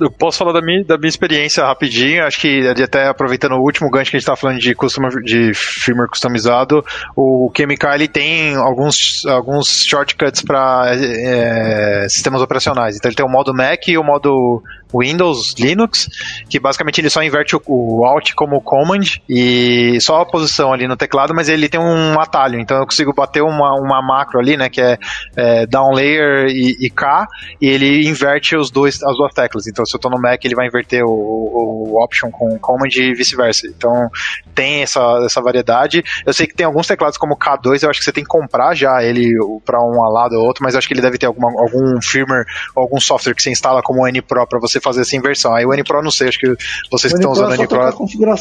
Eu 0.00 0.10
posso 0.10 0.38
falar 0.38 0.52
da 0.52 0.62
minha, 0.62 0.82
da 0.82 0.96
minha 0.96 1.10
experiência 1.10 1.62
rapidinho. 1.62 2.24
Acho 2.24 2.40
que 2.40 2.66
até 2.82 3.06
aproveitando 3.06 3.52
o 3.52 3.62
último 3.62 3.90
gancho 3.90 4.10
que 4.10 4.16
a 4.16 4.18
gente 4.18 4.26
está 4.26 4.34
falando 4.34 4.58
de, 4.58 4.74
custom, 4.74 5.08
de 5.22 5.52
firmware 5.52 6.08
customizado, 6.08 6.82
o 7.14 7.52
Chemical 7.54 7.94
ele 7.94 8.08
tem 8.08 8.54
alguns, 8.56 9.26
alguns 9.26 9.84
shortcuts 9.84 10.42
para 10.42 10.92
é, 10.96 12.06
sistemas 12.08 12.40
operacionais. 12.40 12.96
Então 12.96 13.10
ele 13.10 13.16
tem 13.16 13.26
o 13.26 13.28
modo 13.28 13.54
Mac 13.54 13.86
e 13.86 13.98
o 13.98 14.02
modo 14.02 14.62
Windows, 14.94 15.54
Linux, 15.58 16.08
que 16.48 16.58
basicamente 16.58 17.00
ele 17.00 17.10
só 17.10 17.22
inverte 17.22 17.56
o, 17.56 17.62
o 17.66 18.04
Alt 18.04 18.32
como 18.34 18.60
Command 18.60 19.20
e 19.28 19.98
só 20.00 20.20
a 20.20 20.26
posição 20.26 20.72
ali 20.72 20.86
no 20.86 20.96
teclado, 20.96 21.34
mas 21.34 21.48
ele 21.48 21.68
tem 21.68 21.80
um 21.80 22.18
atalho. 22.18 22.58
Então 22.58 22.78
eu 22.78 22.86
consigo 22.86 23.12
bater 23.14 23.42
uma, 23.42 23.74
uma 23.74 24.02
macro 24.02 24.38
ali, 24.38 24.56
né, 24.56 24.68
que 24.68 24.80
é, 24.80 24.98
é 25.36 25.66
down 25.66 25.92
layer 25.92 26.46
e, 26.48 26.76
e 26.86 26.90
K, 26.90 27.26
e 27.60 27.68
ele 27.68 28.08
inverte 28.08 28.56
os 28.56 28.70
dois, 28.70 29.02
as 29.02 29.16
duas 29.16 29.32
teclas. 29.32 29.66
Então 29.66 29.84
se 29.84 29.94
eu 29.94 29.98
estou 29.98 30.10
no 30.10 30.20
Mac, 30.20 30.44
ele 30.44 30.54
vai 30.54 30.66
inverter 30.66 31.04
o, 31.04 31.10
o 31.10 32.02
option 32.02 32.30
com 32.30 32.58
Command 32.58 32.90
e 32.94 33.14
vice-versa. 33.14 33.66
Então 33.66 34.10
tem 34.54 34.82
essa, 34.82 35.00
essa 35.24 35.40
variedade. 35.40 36.02
Eu 36.26 36.32
sei 36.32 36.46
que 36.46 36.54
tem 36.54 36.66
alguns 36.66 36.86
teclados 36.86 37.16
como 37.16 37.34
o 37.34 37.38
K2, 37.38 37.82
eu 37.82 37.90
acho 37.90 37.98
que 37.98 38.04
você 38.04 38.12
tem 38.12 38.24
que 38.24 38.28
comprar 38.28 38.74
já 38.74 39.02
ele 39.02 39.30
para 39.64 39.80
um 39.80 40.00
lado 40.12 40.34
ou 40.34 40.46
outro, 40.46 40.62
mas 40.64 40.74
eu 40.74 40.78
acho 40.78 40.88
que 40.88 40.94
ele 40.94 41.00
deve 41.00 41.18
ter 41.18 41.26
alguma, 41.26 41.48
algum 41.48 42.00
firmware, 42.02 42.44
algum 42.76 43.00
software 43.00 43.34
que 43.34 43.42
você 43.42 43.50
instala 43.50 43.82
como 43.82 44.02
o 44.02 44.08
NPro 44.08 44.46
para 44.46 44.58
você 44.58 44.79
fazer 44.80 45.02
essa 45.02 45.16
inversão. 45.16 45.54
Aí 45.54 45.64
o 45.64 45.72
NPro, 45.72 46.02
não 46.02 46.10
sei, 46.10 46.28
acho 46.28 46.38
que 46.38 46.54
vocês 46.90 47.12
que 47.12 47.18
estão 47.18 47.32
usando 47.32 47.50
o 47.50 47.54
NPro 47.54 47.80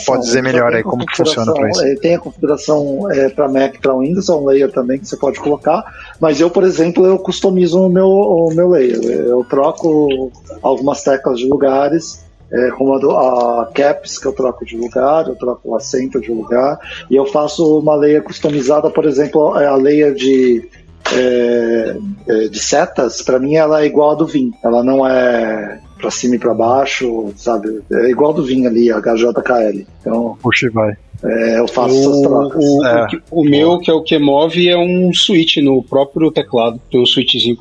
pode 0.05 0.23
dizer 0.23 0.41
melhor 0.41 0.73
aí 0.73 0.83
como 0.83 1.05
que 1.05 1.15
funciona 1.15 1.53
para 1.53 1.69
isso. 1.69 1.83
Ele 1.83 1.99
tem 1.99 2.15
a 2.15 2.19
configuração 2.19 3.11
é, 3.11 3.29
para 3.29 3.47
Mac 3.47 3.79
para 3.81 3.97
Windows, 3.97 4.29
é 4.29 4.33
um 4.33 4.45
layer 4.45 4.71
também 4.71 4.99
que 4.99 5.07
você 5.07 5.17
pode 5.17 5.39
colocar, 5.39 5.83
mas 6.19 6.39
eu, 6.39 6.49
por 6.49 6.63
exemplo, 6.63 7.05
eu 7.05 7.17
customizo 7.17 7.81
o 7.81 7.89
meu, 7.89 8.07
o 8.07 8.53
meu 8.53 8.69
layer. 8.69 9.03
Eu 9.03 9.43
troco 9.43 10.31
algumas 10.61 11.03
teclas 11.03 11.39
de 11.39 11.47
lugares 11.47 12.23
é, 12.51 12.71
como 12.71 12.93
a, 12.93 13.61
a, 13.61 13.65
caps 13.67 14.17
que 14.17 14.25
eu 14.25 14.33
troco 14.33 14.65
de 14.65 14.75
lugar, 14.75 15.27
eu 15.27 15.35
troco 15.35 15.69
o 15.69 15.75
acento 15.75 16.19
de 16.19 16.31
lugar, 16.31 16.79
e 17.09 17.15
eu 17.15 17.25
faço 17.25 17.79
uma 17.79 17.95
layer 17.95 18.23
customizada, 18.23 18.89
por 18.89 19.05
exemplo, 19.05 19.53
a 19.53 19.75
layer 19.75 20.13
de 20.13 20.67
é, 21.11 21.95
é, 22.27 22.47
de 22.47 22.59
setas, 22.59 23.21
para 23.21 23.39
mim 23.39 23.55
ela 23.55 23.81
é 23.81 23.85
igual 23.85 24.11
a 24.11 24.15
do 24.15 24.27
Vim. 24.27 24.51
Ela 24.63 24.83
não 24.83 25.07
é 25.07 25.79
para 25.99 26.09
cima 26.09 26.35
e 26.35 26.39
para 26.39 26.53
baixo, 26.53 27.31
sabe? 27.35 27.81
É 27.91 28.09
igual 28.09 28.33
do 28.33 28.43
Vim 28.43 28.65
ali, 28.65 28.91
a 28.91 28.99
HJKL. 28.99 29.85
Então, 30.01 30.37
Puxa, 30.41 30.69
vai. 30.71 30.97
É, 31.21 31.59
eu 31.59 31.67
faço 31.67 31.93
o, 31.93 31.99
essas 31.99 32.21
trocas. 32.21 32.63
O, 32.65 32.85
é. 32.85 33.07
o, 33.29 33.43
meu, 33.43 33.79
que 33.79 33.91
é 33.91 33.93
o 33.93 34.01
que 34.01 34.17
move, 34.17 34.69
é 34.69 34.77
um 34.77 35.13
switch 35.13 35.57
no 35.57 35.83
próprio 35.83 36.31
teclado. 36.31 36.79
Tem 36.89 37.01
um 37.01 37.05
switchzinho 37.05 37.57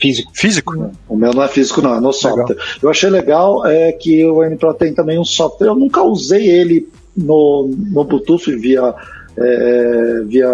físico. 0.00 0.30
Físico? 0.34 0.90
O 1.08 1.16
meu 1.16 1.32
não 1.34 1.42
é 1.42 1.48
físico, 1.48 1.82
não, 1.82 1.94
é 1.94 2.00
no 2.00 2.12
software. 2.12 2.54
Legal. 2.54 2.66
Eu 2.82 2.90
achei 2.90 3.10
legal 3.10 3.66
é 3.66 3.92
que 3.92 4.24
o 4.24 4.42
NPro 4.42 4.74
tem 4.74 4.94
também 4.94 5.18
um 5.18 5.24
software. 5.24 5.68
Eu 5.68 5.74
nunca 5.74 6.02
usei 6.02 6.48
ele 6.48 6.88
no, 7.14 7.70
no 7.92 8.04
Bluetooth 8.04 8.50
via 8.56 8.94
é, 9.36 10.22
via 10.26 10.50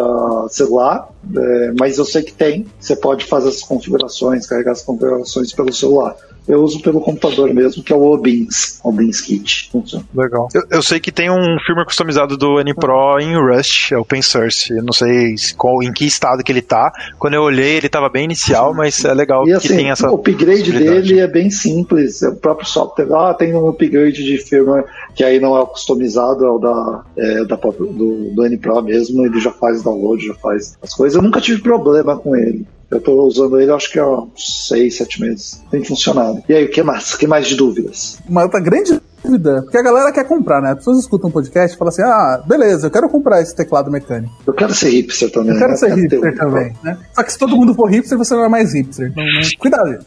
celular, 0.49 1.09
é, 1.37 1.72
mas 1.79 1.99
eu 1.99 2.05
sei 2.05 2.22
que 2.22 2.33
tem. 2.33 2.66
Você 2.79 2.97
pode 2.97 3.24
fazer 3.24 3.49
as 3.49 3.62
configurações, 3.62 4.47
carregar 4.47 4.72
as 4.72 4.83
configurações 4.83 5.53
pelo 5.53 5.72
celular 5.72 6.16
eu 6.49 6.62
uso 6.62 6.81
pelo 6.81 7.01
computador 7.01 7.53
mesmo, 7.53 7.83
que 7.83 7.93
é 7.93 7.97
o 7.97 8.03
Obins, 8.03 8.81
Obins 8.83 9.20
Kit. 9.20 9.70
Legal. 10.14 10.49
Eu, 10.55 10.62
eu, 10.70 10.83
sei 10.83 10.99
que 10.99 11.12
tem 11.12 11.31
um 11.31 11.59
firmware 11.66 11.85
customizado 11.85 12.39
do 12.39 12.59
NPro 12.59 13.20
em 13.20 13.37
Rust, 13.37 13.93
é 13.93 13.99
open 13.99 14.22
source. 14.22 14.72
Eu 14.72 14.83
não 14.83 14.93
sei 14.93 15.35
qual, 15.59 15.83
em 15.83 15.93
que 15.93 16.07
estado 16.07 16.43
que 16.43 16.51
ele 16.51 16.62
tá. 16.62 16.91
Quando 17.18 17.35
eu 17.35 17.43
olhei, 17.43 17.76
ele 17.76 17.87
estava 17.87 18.09
bem 18.09 18.24
inicial, 18.24 18.72
mas 18.72 19.05
é 19.05 19.12
legal 19.12 19.47
e, 19.47 19.53
assim, 19.53 19.68
que 19.68 19.74
tem 19.74 19.91
essa. 19.91 20.11
O 20.11 20.14
upgrade 20.14 20.72
dele 20.72 21.20
é 21.20 21.29
bem 21.29 21.51
simples. 21.51 22.22
É 22.22 22.31
o 22.31 22.37
próprio 22.37 22.66
software. 22.66 23.09
Ah, 23.12 23.35
tem 23.35 23.55
um 23.55 23.68
upgrade 23.68 24.24
de 24.24 24.39
firmware 24.39 24.87
que 25.14 25.22
aí 25.22 25.39
não 25.39 25.55
é 25.55 25.61
o 25.61 25.66
customizado, 25.66 26.47
é 26.47 26.51
o 26.51 26.59
da, 26.59 27.05
é, 27.18 27.45
da 27.45 27.57
do, 27.57 28.35
do 28.35 28.43
NPro 28.69 28.83
mesmo. 28.83 29.25
Ele 29.25 29.41
já 29.41 29.51
faz 29.53 29.83
download, 29.83 30.27
já 30.27 30.35
faz 30.35 30.77
as 30.83 30.95
coisas. 30.95 31.16
Eu 31.16 31.23
nunca 31.23 31.41
tive 31.41 31.62
problema 31.62 32.16
com 32.16 32.37
ele. 32.37 32.66
Eu 32.91 32.99
estou 32.99 33.27
usando 33.27 33.61
ele, 33.61 33.71
acho 33.71 33.93
que 33.93 33.99
há 33.99 34.09
uns 34.09 34.69
6, 34.69 34.97
7 34.97 35.21
meses. 35.21 35.62
Tem 35.71 35.85
funcionado. 35.85 36.43
E 36.49 36.55
aí, 36.55 36.64
o 36.64 36.71
que 36.71 36.83
mais? 36.83 37.12
O 37.12 37.19
que 37.19 37.27
mais 37.27 37.47
de 37.47 37.55
dúvidas? 37.55 38.19
Uma 38.27 38.45
outra 38.45 38.61
grande 38.61 38.99
dúvida, 39.23 39.62
porque 39.62 39.77
a 39.77 39.83
galera 39.83 40.11
quer 40.11 40.27
comprar, 40.27 40.62
né? 40.62 40.71
As 40.71 40.79
pessoas 40.79 41.01
escutam 41.01 41.29
um 41.29 41.33
podcast 41.33 41.75
e 41.75 41.79
falam 41.79 41.91
assim: 41.91 42.03
ah, 42.03 42.43
beleza, 42.47 42.87
eu 42.87 42.91
quero 42.91 43.09
comprar 43.11 43.43
esse 43.43 43.55
teclado 43.55 43.91
mecânico. 43.91 44.33
Eu 44.47 44.55
quero 44.55 44.75
ser 44.75 44.89
hipster 44.89 45.31
também. 45.31 45.53
Eu 45.53 45.59
quero 45.59 45.71
né? 45.73 45.77
ser 45.77 45.87
quero 45.89 46.01
hipster 46.01 46.37
também, 46.37 46.73
né? 46.83 46.99
Só 47.12 47.23
que 47.23 47.33
se 47.33 47.39
todo 47.39 47.57
mundo 47.57 47.75
for 47.75 47.91
hipster, 47.91 48.16
você 48.16 48.35
não 48.35 48.45
é 48.45 48.49
mais 48.49 48.73
hipster. 48.73 49.11
Então, 49.11 49.25
né? 49.25 49.43
cuidado. 49.59 49.99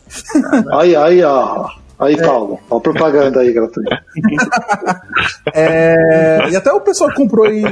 Aí, 0.74 0.95
aí, 0.95 1.24
ó. 1.24 1.70
Aí, 2.02 2.16
é. 2.16 2.26
Paulo, 2.26 2.60
ó 2.68 2.78
a 2.78 2.82
propaganda 2.82 3.41
aí 3.41 3.54
gratuita. 3.54 4.04
é, 5.54 6.49
e 6.49 6.56
até 6.56 6.72
o 6.74 6.82
pessoal 6.82 7.12
que 7.12 7.16
comprou 7.16 7.45
aí 7.45 7.64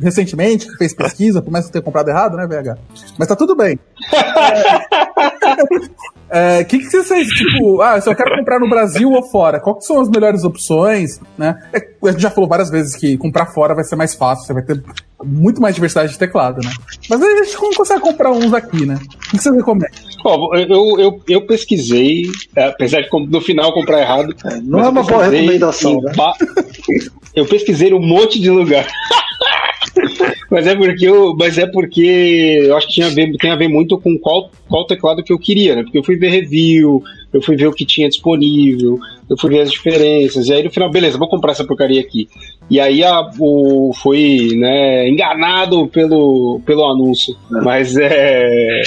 recentemente, 0.00 0.66
que 0.66 0.76
fez 0.76 0.94
pesquisa, 0.94 1.40
por 1.40 1.50
mais 1.50 1.66
que 1.66 1.72
tenha 1.72 1.82
comprado 1.82 2.10
errado, 2.10 2.36
né, 2.36 2.46
VH? 2.46 2.76
Mas 3.18 3.28
tá 3.28 3.34
tudo 3.34 3.56
bem. 3.56 3.78
É, 6.30 6.62
que, 6.62 6.78
que 6.78 6.90
vocês, 6.90 7.26
tipo, 7.28 7.80
ah, 7.80 7.98
se 7.98 8.08
eu 8.08 8.14
quero 8.14 8.36
comprar 8.36 8.60
no 8.60 8.68
Brasil 8.68 9.10
ou 9.10 9.22
fora, 9.30 9.58
quais 9.58 9.86
são 9.86 9.98
as 9.98 10.10
melhores 10.10 10.44
opções, 10.44 11.18
né? 11.38 11.58
É, 11.72 11.78
a 12.06 12.10
gente 12.12 12.20
já 12.20 12.30
falou 12.30 12.48
várias 12.48 12.68
vezes 12.68 12.94
que 12.94 13.16
comprar 13.16 13.46
fora 13.46 13.74
vai 13.74 13.84
ser 13.84 13.96
mais 13.96 14.14
fácil, 14.14 14.44
você 14.44 14.52
vai 14.52 14.62
ter 14.62 14.82
muito 15.24 15.60
mais 15.60 15.74
diversidade 15.74 16.12
de 16.12 16.18
teclado, 16.18 16.60
né? 16.62 16.70
Mas 17.08 17.22
a 17.22 17.44
gente 17.44 17.56
consegue 17.56 18.00
comprar 18.00 18.30
uns 18.30 18.52
aqui, 18.52 18.84
né? 18.84 18.98
O 19.02 19.30
que 19.30 19.38
você 19.38 19.50
recomenda? 19.50 19.90
Bom, 20.36 20.54
eu, 20.54 21.00
eu, 21.00 21.22
eu 21.28 21.40
pesquisei, 21.46 22.26
é, 22.54 22.64
apesar 22.64 23.00
de 23.00 23.08
no 23.28 23.40
final 23.40 23.72
comprar 23.72 24.00
errado. 24.00 24.34
É, 24.44 24.60
não 24.60 24.80
é 24.80 24.88
uma 24.88 25.02
boa 25.02 25.26
recomendação, 25.26 26.00
né? 26.02 26.12
Eu 27.34 27.46
pesquisei 27.46 27.94
um 27.94 28.00
monte 28.00 28.40
de 28.40 28.50
lugar. 28.50 28.84
mas 30.50 30.66
é 30.66 30.74
porque 30.74 31.06
eu, 31.06 31.36
mas 31.36 31.56
é 31.56 31.66
porque 31.66 32.64
eu 32.64 32.76
acho 32.76 32.88
que 32.88 32.94
tinha 32.94 33.06
a 33.06 33.10
ver, 33.10 33.30
tem 33.36 33.50
a 33.50 33.56
ver 33.56 33.68
muito 33.68 33.98
com 34.00 34.18
qual, 34.18 34.50
qual 34.68 34.86
teclado 34.86 35.22
que 35.22 35.32
eu 35.32 35.38
queria, 35.38 35.76
né? 35.76 35.82
Porque 35.82 35.98
eu 35.98 36.02
fui 36.02 36.16
ver 36.16 36.30
review, 36.30 37.02
eu 37.32 37.42
fui 37.42 37.56
ver 37.56 37.66
o 37.66 37.72
que 37.72 37.84
tinha 37.84 38.08
disponível, 38.08 38.98
eu 39.28 39.36
fui 39.38 39.50
ver 39.50 39.60
as 39.60 39.70
diferenças, 39.70 40.48
e 40.48 40.52
aí 40.52 40.62
no 40.62 40.70
final, 40.70 40.90
beleza, 40.90 41.18
vou 41.18 41.28
comprar 41.28 41.52
essa 41.52 41.64
porcaria 41.64 42.00
aqui. 42.00 42.28
E 42.70 42.78
aí 42.78 43.02
a, 43.02 43.30
o, 43.38 43.92
fui 43.94 44.56
né, 44.56 45.08
enganado 45.08 45.86
pelo, 45.88 46.60
pelo 46.66 46.84
anúncio. 46.84 47.34
É. 47.54 47.60
Mas 47.62 47.96
é. 47.96 48.82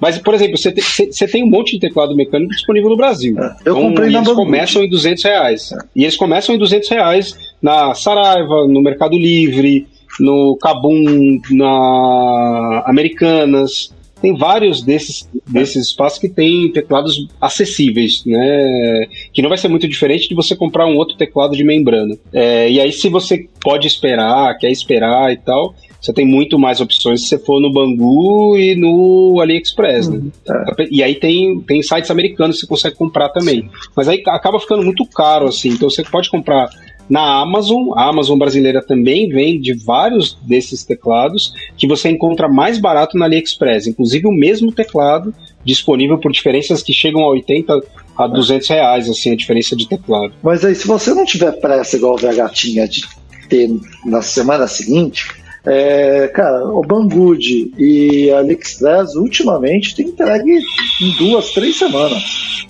Mas, 0.00 0.18
por 0.18 0.34
exemplo, 0.34 0.56
você 0.56 0.72
tem, 0.72 0.82
tem 1.30 1.44
um 1.44 1.50
monte 1.50 1.72
de 1.72 1.80
teclado 1.80 2.16
mecânico 2.16 2.52
disponível 2.52 2.90
no 2.90 2.96
Brasil. 2.96 3.38
É. 3.38 3.56
Eu 3.64 3.72
então, 3.72 3.82
comprei 3.82 4.10
na 4.10 4.20
eles 4.20 4.32
começam 4.32 4.82
em 4.82 4.88
200 4.88 5.24
reais. 5.24 5.72
É. 5.72 5.78
E 5.94 6.02
eles 6.04 6.16
começam 6.16 6.54
em 6.54 6.58
200 6.58 6.88
reais 6.88 7.36
na 7.60 7.94
Saraiva, 7.94 8.66
no 8.66 8.82
Mercado 8.82 9.18
Livre, 9.18 9.86
no 10.18 10.56
Kabum, 10.56 11.38
na 11.50 12.84
Americanas. 12.86 13.94
Tem 14.20 14.36
vários 14.36 14.82
desses, 14.82 15.28
desses 15.46 15.88
espaços 15.88 16.18
que 16.18 16.28
tem 16.28 16.70
teclados 16.72 17.28
acessíveis, 17.40 18.24
né? 18.24 19.06
Que 19.32 19.42
não 19.42 19.48
vai 19.48 19.58
ser 19.58 19.68
muito 19.68 19.86
diferente 19.86 20.28
de 20.28 20.34
você 20.34 20.56
comprar 20.56 20.86
um 20.86 20.96
outro 20.96 21.16
teclado 21.16 21.54
de 21.54 21.62
membrana. 21.62 22.16
É, 22.32 22.70
e 22.70 22.80
aí, 22.80 22.92
se 22.92 23.08
você 23.08 23.46
pode 23.60 23.86
esperar, 23.86 24.56
quer 24.58 24.70
esperar 24.70 25.32
e 25.32 25.36
tal, 25.36 25.74
você 26.00 26.12
tem 26.12 26.26
muito 26.26 26.58
mais 26.58 26.80
opções 26.80 27.22
se 27.22 27.28
você 27.28 27.38
for 27.38 27.60
no 27.60 27.72
Bangu 27.72 28.56
e 28.56 28.74
no 28.76 29.40
AliExpress, 29.40 30.08
né? 30.08 30.18
Uhum. 30.18 30.32
É. 30.78 30.88
E 30.90 31.02
aí 31.02 31.16
tem, 31.16 31.60
tem 31.60 31.82
sites 31.82 32.10
americanos 32.10 32.56
que 32.56 32.62
você 32.62 32.66
consegue 32.68 32.96
comprar 32.96 33.28
também. 33.30 33.68
Mas 33.96 34.08
aí 34.08 34.22
acaba 34.28 34.60
ficando 34.60 34.82
muito 34.82 35.04
caro, 35.06 35.48
assim. 35.48 35.70
Então 35.70 35.90
você 35.90 36.04
pode 36.04 36.30
comprar 36.30 36.68
na 37.08 37.40
Amazon. 37.40 37.90
A 37.96 38.08
Amazon 38.08 38.38
brasileira 38.38 38.82
também 38.82 39.28
vende 39.28 39.72
vários 39.74 40.34
desses 40.42 40.84
teclados 40.84 41.52
que 41.76 41.86
você 41.86 42.08
encontra 42.08 42.48
mais 42.48 42.78
barato 42.78 43.16
na 43.16 43.26
AliExpress, 43.26 43.86
inclusive 43.86 44.26
o 44.26 44.32
mesmo 44.32 44.72
teclado 44.72 45.34
disponível 45.64 46.18
por 46.18 46.30
diferenças 46.32 46.82
que 46.82 46.92
chegam 46.92 47.22
a 47.22 47.28
80 47.30 47.80
a 48.16 48.26
200 48.26 48.68
reais, 48.68 49.10
assim, 49.10 49.32
a 49.32 49.36
diferença 49.36 49.76
de 49.76 49.88
teclado. 49.88 50.32
Mas 50.42 50.64
aí, 50.64 50.74
se 50.74 50.86
você 50.86 51.12
não 51.12 51.24
tiver 51.24 51.52
pressa 51.52 51.96
igual 51.96 52.14
o 52.14 52.18
VH 52.18 52.48
tinha 52.52 52.88
de 52.88 53.02
ter 53.48 53.68
na 54.04 54.22
semana 54.22 54.66
seguinte, 54.66 55.28
é, 55.66 56.28
cara, 56.28 56.64
o 56.64 56.80
Banggood 56.82 57.72
e 57.76 58.30
a 58.30 58.38
AliExpress 58.38 59.16
ultimamente 59.16 59.94
tem 59.96 60.06
entregue 60.06 60.60
em 61.02 61.16
duas, 61.18 61.50
três 61.50 61.76
semanas. 61.76 62.66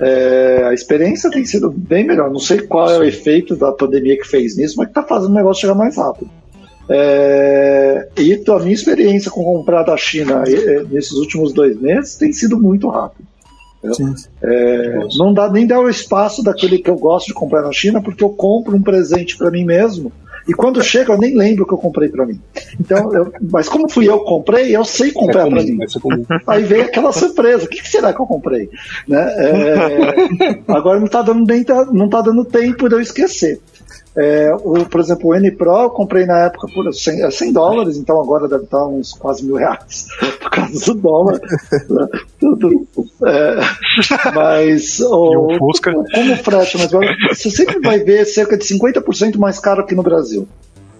É, 0.00 0.62
a 0.64 0.72
experiência 0.72 1.30
tem 1.30 1.44
sido 1.44 1.70
bem 1.70 2.06
melhor. 2.06 2.30
Não 2.30 2.38
sei 2.38 2.60
qual 2.60 2.90
é 2.90 2.98
o 2.98 3.04
efeito 3.04 3.56
da 3.56 3.72
pandemia 3.72 4.16
que 4.16 4.26
fez 4.26 4.56
nisso, 4.56 4.74
mas 4.78 4.86
que 4.86 4.92
está 4.92 5.02
fazendo 5.02 5.30
o 5.30 5.34
negócio 5.34 5.62
chegar 5.62 5.74
mais 5.74 5.96
rápido. 5.96 6.30
É, 6.90 8.08
e 8.16 8.42
a 8.48 8.58
minha 8.60 8.74
experiência 8.74 9.30
com 9.30 9.44
comprar 9.44 9.82
da 9.82 9.96
China 9.96 10.42
nesses 10.90 11.12
últimos 11.12 11.52
dois 11.52 11.78
meses 11.78 12.16
tem 12.16 12.32
sido 12.32 12.58
muito 12.58 12.88
rápido. 12.88 13.26
É, 14.42 14.98
não 15.16 15.32
dá 15.32 15.50
nem 15.50 15.66
dar 15.66 15.80
o 15.80 15.88
espaço 15.88 16.42
daquele 16.42 16.78
que 16.78 16.90
eu 16.90 16.96
gosto 16.96 17.28
de 17.28 17.34
comprar 17.34 17.62
na 17.62 17.72
China, 17.72 18.02
porque 18.02 18.24
eu 18.24 18.30
compro 18.30 18.74
um 18.74 18.82
presente 18.82 19.36
para 19.36 19.50
mim 19.50 19.64
mesmo 19.64 20.10
E 20.48 20.54
quando 20.54 20.82
chega, 20.82 21.12
eu 21.12 21.18
nem 21.18 21.36
lembro 21.36 21.64
o 21.64 21.66
que 21.66 21.74
eu 21.74 21.78
comprei 21.78 22.08
para 22.08 22.24
mim. 22.24 22.40
Então, 22.80 23.12
eu, 23.12 23.30
mas 23.52 23.68
como 23.68 23.86
fui 23.86 24.08
eu 24.08 24.20
que 24.20 24.24
comprei, 24.24 24.74
eu 24.74 24.82
sei 24.82 25.12
comprar 25.12 25.46
é 25.46 25.50
para 25.50 25.62
mim. 25.62 25.78
É 25.82 26.38
Aí 26.46 26.62
veio 26.62 26.84
aquela 26.84 27.12
surpresa: 27.12 27.66
o 27.66 27.68
que, 27.68 27.82
que 27.82 27.88
será 27.88 28.14
que 28.14 28.20
eu 28.20 28.26
comprei? 28.26 28.70
Né? 29.06 29.20
É, 29.36 30.60
agora 30.68 30.98
não 30.98 31.04
está 31.04 31.20
dando, 31.20 31.46
nem, 31.46 31.64
não 31.92 32.08
tá 32.08 32.22
dando 32.22 32.46
tempo 32.46 32.88
de 32.88 32.94
eu 32.94 33.00
esquecer. 33.00 33.60
É, 34.20 34.52
o, 34.52 34.84
por 34.84 35.00
exemplo, 35.00 35.30
o 35.30 35.34
N 35.34 35.48
Pro 35.52 35.82
eu 35.82 35.90
comprei 35.90 36.26
na 36.26 36.46
época 36.46 36.66
por 36.74 36.92
100, 36.92 37.30
100 37.30 37.48
é, 37.48 37.52
dólares, 37.52 37.96
então 37.96 38.20
agora 38.20 38.48
deve 38.48 38.64
estar 38.64 38.84
uns 38.84 39.12
quase 39.12 39.44
mil 39.44 39.54
reais 39.54 40.08
por 40.40 40.50
causa 40.50 40.92
do 40.92 41.00
dólar. 41.00 41.40
Tudo, 42.40 42.86
é, 43.24 43.60
mas 44.34 44.98
o, 45.06 45.56
como, 45.58 46.04
como 46.12 46.36
frete, 46.38 46.78
mas 46.78 46.90
você 47.28 47.48
sempre 47.48 47.78
vai 47.78 48.00
ver 48.00 48.24
cerca 48.24 48.58
de 48.58 48.64
50% 48.64 49.36
mais 49.36 49.60
caro 49.60 49.82
aqui 49.82 49.94
no 49.94 50.02
Brasil. 50.02 50.48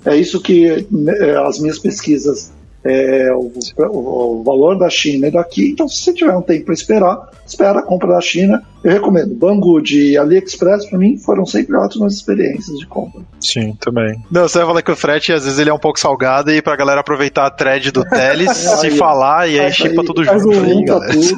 É 0.05 0.15
isso 0.15 0.41
que 0.41 0.87
né, 0.89 1.37
as 1.45 1.59
minhas 1.59 1.79
pesquisas 1.81 2.53
é, 2.85 3.33
o, 3.33 3.53
o, 3.91 4.43
valor 4.45 4.79
da 4.79 4.89
China 4.89 5.27
e 5.27 5.31
daqui. 5.31 5.71
Então, 5.71 5.89
se 5.89 6.03
você 6.03 6.13
tiver 6.13 6.37
um 6.37 6.43
tempo 6.43 6.67
para 6.67 6.75
esperar, 6.75 7.31
espera 7.47 7.81
a 7.81 7.83
compra 7.83 8.09
da 8.09 8.21
China. 8.21 8.63
Eu 8.85 8.93
recomendo. 8.93 9.35
Banggood 9.35 9.99
e 9.99 10.17
AliExpress, 10.17 10.89
para 10.89 10.99
mim, 10.99 11.19
foram 11.19 11.45
sempre 11.45 11.77
ótimas 11.77 12.15
experiências 12.15 12.79
de 12.79 12.87
compra. 12.87 13.23
Sim, 13.41 13.77
também. 13.81 14.23
Não, 14.31 14.43
você 14.43 14.59
vai 14.59 14.67
falar 14.69 14.83
que 14.83 14.93
o 14.93 14.97
frete, 14.97 15.33
às 15.33 15.45
vezes, 15.45 15.59
ele 15.59 15.69
é 15.69 15.75
um 15.75 15.79
pouco 15.79 15.99
salgado 15.99 16.53
e 16.53 16.63
pra 16.63 16.77
galera 16.77 17.01
aproveitar 17.01 17.47
a 17.47 17.51
thread 17.51 17.91
do 17.91 18.05
Teles, 18.05 18.53
se 18.81 18.91
falar, 18.93 19.49
e 19.49 19.59
aí 19.59 19.73
chipa 19.73 20.05
tudo 20.05 20.23
junto. 20.23 20.49
Um, 20.49 20.85
tá 20.85 21.01
tudo. 21.11 21.37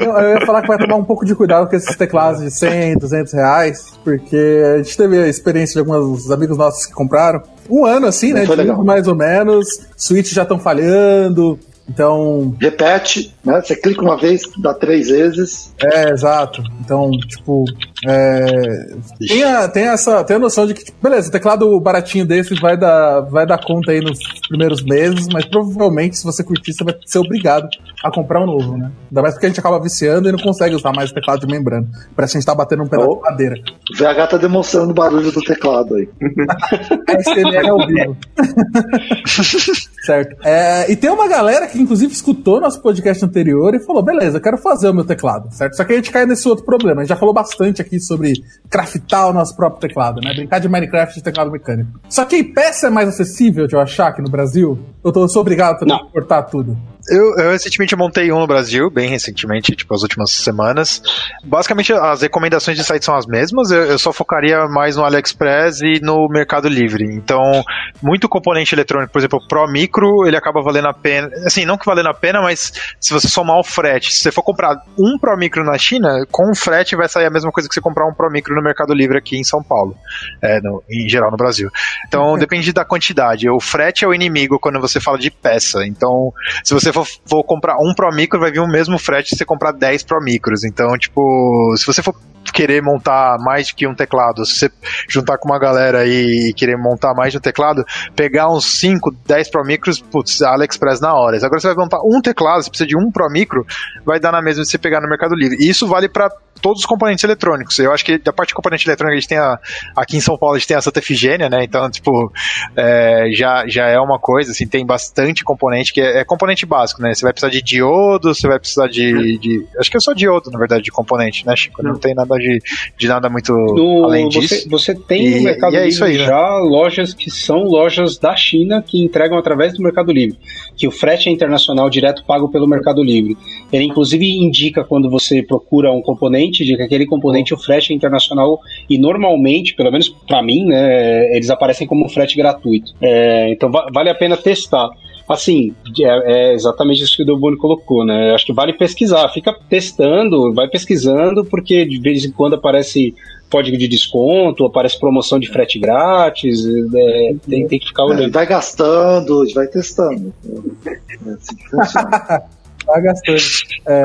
eu 0.00 0.38
ia 0.38 0.46
falar 0.46 0.62
que 0.62 0.68
vai 0.68 0.78
tomar 0.78 0.96
um 0.96 1.04
pouco 1.04 1.26
de 1.26 1.34
cuidado 1.34 1.68
com 1.68 1.76
esses 1.76 1.94
teclados 1.96 2.40
de 2.40 2.50
100, 2.50 2.96
200 2.96 3.32
reais, 3.34 3.92
porque 4.02 4.62
a 4.74 4.78
gente 4.78 4.96
teve 4.96 5.22
a 5.22 5.28
experiência 5.28 5.74
de 5.74 5.90
alguns 5.90 6.30
amigos 6.30 6.56
nossos 6.56 6.86
que 6.86 6.94
compraram 6.94 7.42
um 7.68 7.84
ano 7.84 8.06
assim, 8.06 8.32
né? 8.32 8.44
De 8.44 8.84
mais 8.84 9.06
ou 9.06 9.14
menos. 9.14 9.57
Switch 9.96 10.32
já 10.32 10.42
estão 10.42 10.58
falhando. 10.58 11.58
Então. 11.88 12.54
Repete, 12.60 13.34
né? 13.44 13.60
Você 13.60 13.74
clica 13.74 14.02
uma 14.02 14.16
vez, 14.16 14.42
dá 14.58 14.74
três 14.74 15.08
vezes. 15.08 15.72
É, 15.82 16.10
exato. 16.10 16.62
Então, 16.80 17.10
tipo. 17.10 17.64
É... 18.06 18.94
Tem, 19.26 19.42
a, 19.42 19.68
tem, 19.68 19.84
essa, 19.88 20.22
tem 20.22 20.36
a 20.36 20.38
noção 20.38 20.66
de 20.66 20.74
que, 20.74 20.84
tipo, 20.84 20.98
beleza, 21.02 21.28
o 21.28 21.32
teclado 21.32 21.80
baratinho 21.80 22.26
desse 22.26 22.54
vai 22.54 22.76
dar, 22.76 23.22
vai 23.22 23.46
dar 23.46 23.58
conta 23.58 23.90
aí 23.90 24.00
nos 24.00 24.18
primeiros 24.48 24.82
meses, 24.82 25.26
mas 25.32 25.44
provavelmente, 25.46 26.16
se 26.16 26.24
você 26.24 26.44
curtir, 26.44 26.72
você 26.72 26.84
vai 26.84 26.94
ser 27.06 27.18
obrigado 27.18 27.68
a 28.04 28.10
comprar 28.10 28.40
um 28.42 28.46
novo, 28.46 28.76
né? 28.76 28.92
Ainda 29.10 29.22
mais 29.22 29.34
porque 29.34 29.46
a 29.46 29.48
gente 29.48 29.60
acaba 29.60 29.80
viciando 29.80 30.28
e 30.28 30.32
não 30.32 30.38
consegue 30.38 30.74
usar 30.74 30.92
mais 30.92 31.10
o 31.10 31.14
teclado 31.14 31.40
de 31.40 31.46
membrana. 31.46 31.88
Parece 32.14 32.32
que 32.32 32.38
a 32.38 32.40
gente 32.40 32.46
tá 32.46 32.54
batendo 32.54 32.82
um 32.82 32.86
pedaço 32.86 33.10
oh, 33.10 33.16
de 33.16 33.22
madeira. 33.22 33.56
O 33.92 33.96
VH 33.96 34.26
tá 34.28 34.36
demonstrando 34.36 34.90
o 34.90 34.94
barulho 34.94 35.32
do 35.32 35.42
teclado 35.42 35.94
aí. 35.94 36.08
SMR 37.22 37.68
ao 37.68 37.86
vivo. 37.86 38.16
certo. 40.04 40.36
É, 40.44 40.90
e 40.90 40.96
tem 40.96 41.10
uma 41.10 41.28
galera 41.28 41.66
que, 41.66 41.77
inclusive, 41.82 42.12
escutou 42.12 42.60
nosso 42.60 42.80
podcast 42.80 43.24
anterior 43.24 43.74
e 43.74 43.80
falou: 43.80 44.02
beleza, 44.02 44.38
eu 44.38 44.40
quero 44.40 44.58
fazer 44.58 44.88
o 44.88 44.94
meu 44.94 45.04
teclado, 45.04 45.52
certo? 45.52 45.76
Só 45.76 45.84
que 45.84 45.92
a 45.92 45.96
gente 45.96 46.10
cai 46.10 46.26
nesse 46.26 46.48
outro 46.48 46.64
problema. 46.64 47.00
A 47.00 47.04
gente 47.04 47.10
já 47.10 47.16
falou 47.16 47.34
bastante 47.34 47.80
aqui 47.80 48.00
sobre 48.00 48.32
craftar 48.68 49.28
o 49.28 49.32
nosso 49.32 49.56
próprio 49.56 49.80
teclado, 49.80 50.20
né? 50.20 50.34
Brincar 50.34 50.58
de 50.58 50.68
Minecraft 50.68 51.14
de 51.14 51.22
teclado 51.22 51.50
mecânico. 51.50 52.00
Só 52.08 52.24
que 52.24 52.42
peça 52.42 52.88
é 52.88 52.90
mais 52.90 53.08
acessível 53.08 53.66
de 53.66 53.74
eu 53.74 53.80
achar 53.80 54.08
aqui 54.08 54.22
no 54.22 54.30
Brasil. 54.30 54.78
Eu, 55.04 55.12
tô, 55.12 55.22
eu 55.22 55.28
sou 55.28 55.42
obrigado 55.42 55.74
a 55.74 55.78
transportar 55.78 56.46
tudo. 56.48 56.76
Eu, 57.10 57.36
eu, 57.38 57.50
recentemente 57.52 57.96
montei 57.96 58.30
um 58.32 58.38
no 58.38 58.46
Brasil, 58.46 58.90
bem 58.90 59.08
recentemente, 59.08 59.74
tipo 59.74 59.94
as 59.94 60.02
últimas 60.02 60.30
semanas. 60.32 61.02
Basicamente, 61.44 61.92
as 61.92 62.22
recomendações 62.22 62.76
de 62.76 62.84
site 62.84 63.04
são 63.04 63.14
as 63.14 63.26
mesmas, 63.26 63.70
eu, 63.70 63.84
eu, 63.84 63.98
só 63.98 64.12
focaria 64.12 64.66
mais 64.68 64.96
no 64.96 65.04
AliExpress 65.04 65.80
e 65.80 66.00
no 66.00 66.28
Mercado 66.28 66.68
Livre. 66.68 67.04
Então, 67.04 67.64
muito 68.02 68.28
componente 68.28 68.74
eletrônico, 68.74 69.12
por 69.12 69.18
exemplo, 69.18 69.38
o 69.42 69.48
Pro 69.48 69.66
Micro, 69.66 70.26
ele 70.26 70.36
acaba 70.36 70.62
valendo 70.62 70.88
a 70.88 70.94
pena. 70.94 71.28
Assim, 71.46 71.64
não 71.64 71.78
que 71.78 71.86
valendo 71.86 72.08
a 72.08 72.14
pena, 72.14 72.40
mas 72.40 72.72
se 73.00 73.12
você 73.12 73.28
somar 73.28 73.58
o 73.58 73.64
frete, 73.64 74.12
se 74.12 74.20
você 74.20 74.32
for 74.32 74.42
comprar 74.42 74.76
um 74.98 75.18
Pro 75.18 75.36
Micro 75.36 75.64
na 75.64 75.78
China, 75.78 76.26
com 76.30 76.50
o 76.50 76.54
frete 76.54 76.96
vai 76.96 77.08
sair 77.08 77.26
a 77.26 77.30
mesma 77.30 77.50
coisa 77.50 77.68
que 77.68 77.74
você 77.74 77.80
comprar 77.80 78.06
um 78.06 78.14
Pro 78.14 78.30
Micro 78.30 78.54
no 78.54 78.62
Mercado 78.62 78.92
Livre 78.92 79.18
aqui 79.18 79.36
em 79.36 79.44
São 79.44 79.62
Paulo, 79.62 79.96
é, 80.42 80.60
no, 80.60 80.82
em 80.90 81.08
geral 81.08 81.30
no 81.30 81.36
Brasil. 81.36 81.70
Então, 82.06 82.36
depende 82.36 82.72
da 82.72 82.84
quantidade. 82.84 83.48
O 83.48 83.60
frete 83.60 84.04
é 84.04 84.08
o 84.08 84.14
inimigo 84.14 84.58
quando 84.58 84.80
você 84.80 85.00
fala 85.00 85.18
de 85.18 85.30
peça. 85.30 85.86
Então, 85.86 86.32
se 86.64 86.74
você 86.74 86.92
for, 86.92 86.97
for 87.04 87.44
comprar 87.44 87.76
um 87.78 87.94
Pro 87.94 88.14
Micro, 88.14 88.40
vai 88.40 88.50
vir 88.50 88.60
o 88.60 88.68
mesmo 88.68 88.98
frete 88.98 89.30
se 89.30 89.36
você 89.36 89.44
comprar 89.44 89.72
10 89.72 90.04
Pro 90.04 90.22
Micros. 90.22 90.64
Então, 90.64 90.96
tipo, 90.98 91.74
se 91.76 91.86
você 91.86 92.02
for 92.02 92.14
querer 92.52 92.82
montar 92.82 93.36
mais 93.38 93.70
que 93.70 93.86
um 93.86 93.94
teclado, 93.94 94.44
se 94.44 94.58
você 94.58 94.70
juntar 95.08 95.38
com 95.38 95.48
uma 95.48 95.58
galera 95.58 96.06
e 96.06 96.52
querer 96.54 96.76
montar 96.76 97.14
mais 97.14 97.32
de 97.32 97.38
um 97.38 97.40
teclado, 97.40 97.84
pegar 98.16 98.50
uns 98.50 98.64
5, 98.78 99.14
10 99.26 99.50
Pro 99.50 99.64
Micros, 99.64 100.00
putz, 100.00 100.42
AliExpress 100.42 101.00
na 101.00 101.14
hora. 101.14 101.36
Agora 101.36 101.60
você 101.60 101.68
vai 101.68 101.76
montar 101.76 102.00
um 102.04 102.20
teclado, 102.20 102.62
você 102.62 102.70
precisa 102.70 102.88
de 102.88 102.96
um 102.96 103.10
Pro 103.10 103.30
Micro, 103.30 103.66
vai 104.04 104.18
dar 104.18 104.32
na 104.32 104.42
mesma 104.42 104.64
se 104.64 104.70
você 104.70 104.78
pegar 104.78 105.00
no 105.00 105.08
Mercado 105.08 105.34
Livre. 105.34 105.56
E 105.60 105.68
isso 105.68 105.86
vale 105.86 106.08
para 106.08 106.30
todos 106.58 106.80
os 106.80 106.86
componentes 106.86 107.24
eletrônicos. 107.24 107.78
Eu 107.78 107.92
acho 107.92 108.04
que 108.04 108.18
da 108.18 108.32
parte 108.32 108.50
de 108.50 108.54
componente 108.54 108.88
eletrônico 108.88 109.16
a 109.16 109.20
gente 109.20 109.28
tem 109.28 109.38
a, 109.38 109.58
aqui 109.96 110.16
em 110.16 110.20
São 110.20 110.36
Paulo 110.36 110.56
a 110.56 110.58
gente 110.58 110.68
tem 110.68 110.76
a 110.76 110.80
Santa 110.80 110.98
Efigênia, 110.98 111.48
né? 111.48 111.64
Então, 111.64 111.90
tipo, 111.90 112.32
é, 112.76 113.30
já, 113.32 113.66
já 113.66 113.86
é 113.86 113.98
uma 113.98 114.18
coisa, 114.18 114.52
assim, 114.52 114.66
tem 114.66 114.84
bastante 114.84 115.44
componente 115.44 115.92
que 115.92 116.00
é, 116.00 116.20
é, 116.20 116.24
componente 116.24 116.66
básico, 116.66 117.02
né? 117.02 117.14
Você 117.14 117.22
vai 117.22 117.32
precisar 117.32 117.50
de 117.50 117.62
diodo, 117.62 118.34
você 118.34 118.46
vai 118.46 118.58
precisar 118.58 118.88
de, 118.88 119.38
de 119.38 119.66
acho 119.78 119.90
que 119.90 119.96
é 119.96 120.00
só 120.00 120.12
diodo, 120.12 120.50
na 120.50 120.58
verdade, 120.58 120.82
de 120.82 120.90
componente, 120.90 121.46
né, 121.46 121.54
Chico? 121.56 121.82
Não, 121.82 121.92
Não 121.92 121.98
tem 121.98 122.14
nada 122.14 122.34
de, 122.36 122.60
de 122.96 123.08
nada 123.08 123.28
muito 123.28 123.52
no, 123.52 124.04
além 124.04 124.28
disso. 124.28 124.68
Você, 124.68 124.94
tem 124.94 125.26
e, 125.26 125.34
no 125.36 125.42
Mercado 125.42 125.76
é 125.76 125.86
Livre 125.86 126.04
aí, 126.04 126.18
né? 126.18 126.24
já 126.24 126.58
lojas 126.58 127.14
que 127.14 127.30
são 127.30 127.62
lojas 127.64 128.18
da 128.18 128.34
China 128.36 128.82
que 128.82 129.02
entregam 129.02 129.38
através 129.38 129.74
do 129.74 129.82
Mercado 129.82 130.12
Livre, 130.12 130.38
que 130.76 130.86
o 130.86 130.90
frete 130.90 131.28
é 131.28 131.32
internacional 131.32 131.88
direto 131.88 132.24
pago 132.24 132.50
pelo 132.50 132.66
Mercado 132.66 133.02
Livre. 133.02 133.36
Ele 133.72 133.84
inclusive 133.84 134.26
indica 134.26 134.84
quando 134.84 135.10
você 135.10 135.42
procura 135.42 135.92
um 135.92 136.02
componente 136.02 136.47
de 136.50 136.76
que 136.76 136.82
aquele 136.82 137.06
componente 137.06 137.54
o 137.54 137.58
frete 137.58 137.92
é 137.92 137.96
internacional 137.96 138.58
e 138.88 138.98
normalmente, 138.98 139.74
pelo 139.74 139.90
menos 139.90 140.08
para 140.08 140.42
mim, 140.42 140.66
né, 140.66 141.36
eles 141.36 141.50
aparecem 141.50 141.86
como 141.86 142.08
frete 142.08 142.36
gratuito. 142.36 142.92
É, 143.00 143.50
então 143.50 143.70
va 143.70 143.88
vale 143.92 144.10
a 144.10 144.14
pena 144.14 144.36
testar. 144.36 144.88
Assim, 145.28 145.74
é, 146.00 146.50
é, 146.50 146.54
exatamente 146.54 147.02
isso 147.02 147.14
que 147.14 147.22
o 147.22 147.26
Delboni 147.26 147.58
colocou, 147.58 148.04
né? 148.04 148.32
Acho 148.32 148.46
que 148.46 148.52
vale 148.52 148.72
pesquisar, 148.72 149.28
fica 149.28 149.54
testando, 149.68 150.54
vai 150.54 150.68
pesquisando, 150.68 151.44
porque 151.44 151.84
de 151.84 152.00
vez 152.00 152.24
em 152.24 152.32
quando 152.32 152.54
aparece 152.54 153.14
código 153.50 153.76
de 153.76 153.88
desconto, 153.88 154.64
aparece 154.64 154.98
promoção 154.98 155.38
de 155.38 155.48
frete 155.48 155.78
grátis, 155.78 156.64
é, 156.66 157.34
tem, 157.46 157.66
tem, 157.66 157.78
que 157.78 157.88
ficar 157.88 158.04
olhando. 158.04 158.28
É, 158.28 158.30
vai 158.30 158.46
gastando, 158.46 159.44
vai 159.54 159.66
testando. 159.66 160.32
É 161.26 161.30
assim 161.30 161.56
que 161.56 161.68
funciona. 161.68 162.42
Tá 162.88 163.00
gastando. 163.00 163.38
É, 163.86 164.04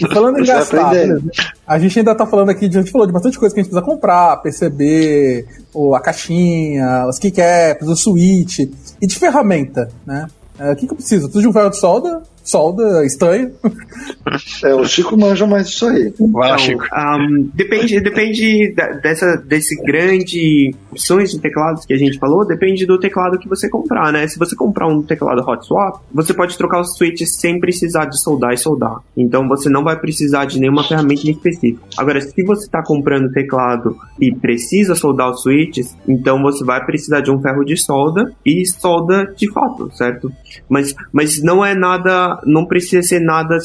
e 0.00 0.08
falando 0.08 0.38
em 0.38 0.44
gastar, 0.44 0.90
a 1.66 1.78
gente 1.78 1.98
ainda 1.98 2.14
tá 2.14 2.26
falando 2.26 2.48
aqui, 2.48 2.64
a 2.64 2.70
gente 2.70 2.90
falou 2.90 3.06
de 3.06 3.12
bastante 3.12 3.38
coisa 3.38 3.54
que 3.54 3.60
a 3.60 3.62
gente 3.62 3.70
precisa 3.70 3.86
comprar, 3.86 4.38
PCB, 4.38 5.46
ou 5.74 5.94
a 5.94 6.00
caixinha, 6.00 7.06
os 7.06 7.18
keycaps, 7.18 7.86
o 7.86 7.94
switch, 7.94 8.60
e 9.00 9.06
de 9.06 9.18
ferramenta, 9.18 9.90
né? 10.06 10.28
É, 10.58 10.72
o 10.72 10.76
que, 10.76 10.86
que 10.86 10.92
eu 10.92 10.96
preciso? 10.96 11.24
Eu 11.24 11.28
preciso 11.28 11.42
de 11.42 11.48
um 11.48 11.52
ferro 11.52 11.70
de 11.70 11.78
solda, 11.78 12.22
solda 12.44 13.04
estranho. 13.04 13.52
É, 14.62 14.74
o 14.74 14.84
Chico 14.84 15.16
manja 15.16 15.46
mais 15.46 15.68
isso 15.68 15.86
aí. 15.86 16.12
Vai 16.32 16.50
lá, 16.50 16.58
Chico. 16.58 16.84
Um, 16.94 17.50
depende 17.52 18.00
depende 18.00 18.72
da, 18.74 18.88
dessa, 18.92 19.36
desse 19.36 19.74
grande 19.82 20.74
opções 20.90 21.30
de 21.30 21.40
teclados 21.40 21.84
que 21.84 21.92
a 21.92 21.96
gente 21.96 22.18
falou, 22.18 22.46
depende 22.46 22.86
do 22.86 22.98
teclado 22.98 23.38
que 23.38 23.48
você 23.48 23.68
comprar, 23.68 24.12
né? 24.12 24.26
Se 24.28 24.38
você 24.38 24.54
comprar 24.54 24.86
um 24.86 25.02
teclado 25.02 25.40
hot 25.40 25.66
swap, 25.66 26.00
você 26.12 26.34
pode 26.34 26.56
trocar 26.56 26.80
os 26.80 26.96
switches 26.96 27.36
sem 27.36 27.58
precisar 27.58 28.04
de 28.06 28.20
soldar 28.20 28.52
e 28.52 28.58
soldar. 28.58 28.98
Então 29.16 29.48
você 29.48 29.68
não 29.68 29.82
vai 29.82 29.98
precisar 29.98 30.44
de 30.44 30.60
nenhuma 30.60 30.84
ferramenta 30.84 31.26
em 31.26 31.30
específico. 31.30 31.80
Agora, 31.96 32.20
se 32.20 32.42
você 32.42 32.64
está 32.64 32.82
comprando 32.82 33.32
teclado 33.32 33.96
e 34.20 34.34
precisa 34.34 34.94
soldar 34.94 35.30
os 35.30 35.42
switches, 35.42 35.96
então 36.06 36.40
você 36.42 36.64
vai 36.64 36.84
precisar 36.84 37.20
de 37.20 37.30
um 37.30 37.40
ferro 37.40 37.64
de 37.64 37.76
solda 37.76 38.32
e 38.44 38.64
solda 38.66 39.32
de 39.36 39.50
fato, 39.50 39.90
certo? 39.94 40.32
Mas, 40.68 40.94
mas 41.12 41.42
não 41.42 41.64
é 41.64 41.74
nada 41.74 42.29
não 42.44 42.66
precisa 42.66 43.02
ser 43.02 43.20
nada, 43.20 43.58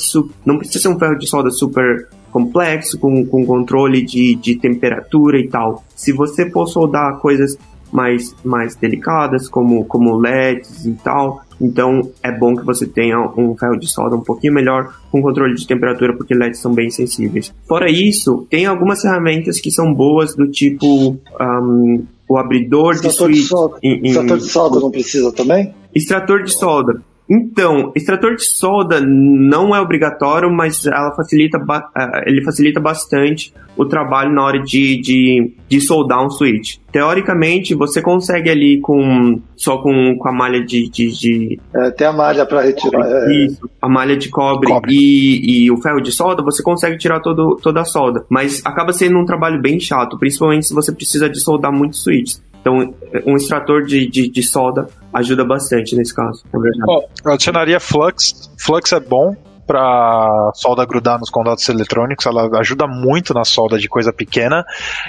não 0.46 0.58
precisa 0.58 0.80
ser 0.80 0.88
um 0.90 1.00
ferro 1.00 1.18
de 1.18 1.28
solda 1.28 1.50
super 1.50 2.08
complexo, 2.32 3.00
com, 3.00 3.26
com 3.26 3.46
controle 3.46 4.04
de, 4.04 4.36
de 4.36 4.56
temperatura 4.56 5.40
e 5.40 5.48
tal. 5.48 5.86
Se 5.96 6.12
você 6.12 6.50
for 6.52 6.68
soldar 6.68 7.18
coisas 7.20 7.58
mais, 7.92 8.36
mais 8.44 8.76
delicadas, 8.76 9.48
como, 9.48 9.86
como 9.86 10.18
LEDs 10.18 10.86
e 10.86 10.94
tal, 10.96 11.42
então 11.62 12.12
é 12.22 12.32
bom 12.32 12.54
que 12.56 12.66
você 12.66 12.86
tenha 12.86 13.18
um 13.38 13.56
ferro 13.56 13.78
de 13.78 13.88
solda 13.88 14.18
um 14.18 14.22
pouquinho 14.22 14.54
melhor 14.54 14.94
com 15.10 15.22
controle 15.22 15.56
de 15.56 15.66
temperatura, 15.66 16.14
porque 16.14 16.34
LEDs 16.34 16.60
são 16.60 16.74
bem 16.74 16.90
sensíveis. 16.90 17.54
Fora 17.66 17.90
isso, 17.90 18.46
tem 18.50 18.66
algumas 18.66 19.02
ferramentas 19.02 19.62
que 19.62 19.72
são 19.72 19.94
boas 19.94 20.36
do 20.36 20.52
tipo 20.52 21.18
um, 21.40 22.06
o 22.28 22.38
abridor 22.38 23.00
de 23.00 23.10
switch. 23.12 23.50
Extrator 23.82 24.38
de 24.38 24.50
solda 24.50 24.80
não 24.82 24.92
precisa 24.92 25.32
também? 25.32 25.74
Extrator 25.94 26.44
de 26.44 26.52
solda 26.52 27.02
Então, 27.30 27.92
extrator 27.96 28.36
de 28.36 28.44
solda 28.44 29.02
não 29.02 29.76
é 29.76 29.82
obrigatório, 29.82 30.52
mas 30.52 30.86
ela 30.86 31.14
facilita, 31.16 31.58
eh, 31.98 32.24
ele 32.28 32.44
facilita 32.44 32.80
bastante 32.80 33.52
o 33.76 33.86
trabalho 33.86 34.32
na 34.32 34.44
hora 34.44 34.62
de, 34.62 34.98
de, 35.02 35.54
de 35.68 35.82
soldar 35.82 36.24
um 36.24 36.30
switch. 36.30 36.78
Teoricamente, 36.92 37.74
você 37.74 38.02
consegue 38.02 38.50
ali 38.50 38.80
com 38.80 39.42
só 39.56 39.80
com, 39.80 40.16
com 40.18 40.30
a 40.30 40.32
malha 40.32 40.64
de. 40.64 40.90
de, 40.90 41.12
de 41.12 41.60
é, 41.76 41.92
tem 41.92 42.08
a 42.08 42.14
malha 42.14 42.46
para 42.46 42.62
retirar. 42.62 43.06
É. 43.06 43.46
Isso, 43.46 43.70
a 43.82 43.90
malha 43.90 44.16
de 44.16 44.30
cobre, 44.30 44.70
cobre. 44.70 44.94
E, 44.94 45.66
e 45.66 45.72
o 45.72 45.78
ferro 45.82 46.00
de 46.00 46.12
solda, 46.12 46.44
você 46.44 46.62
consegue 46.62 46.98
tirar 46.98 47.20
todo, 47.20 47.58
toda 47.62 47.82
a 47.82 47.86
solda. 47.86 48.24
Mas 48.30 48.62
acaba 48.64 48.94
sendo 48.94 49.18
um 49.18 49.26
trabalho 49.26 49.62
bem 49.62 49.80
chato, 49.80 50.18
principalmente 50.18 50.68
se 50.68 50.74
você 50.74 50.92
precisa 50.92 51.30
de 51.30 51.40
soldar 51.42 51.72
muitos 51.72 52.04
switches. 52.04 52.42
Então, 52.66 52.96
um 53.28 53.36
extrator 53.36 53.84
de, 53.84 54.10
de, 54.10 54.28
de 54.28 54.42
solda 54.42 54.88
ajuda 55.14 55.46
bastante 55.46 55.96
nesse 55.96 56.16
caso. 56.16 56.44
É 56.48 56.58
oh, 56.88 57.04
eu 57.24 57.34
adicionaria 57.34 57.80
Flux. 57.80 58.50
Flux 58.58 58.92
é 58.92 59.00
bom, 59.00 59.36
para 59.66 60.52
solda 60.54 60.86
grudar 60.86 61.20
nos 61.20 61.30
contatos 61.30 61.68
eletrônicos, 61.68 62.26
ela 62.26 62.48
ajuda 62.60 62.86
muito 62.88 63.34
na 63.34 63.44
solda 63.44 63.78
de 63.78 63.88
coisa 63.88 64.14
pequena. 64.14 64.64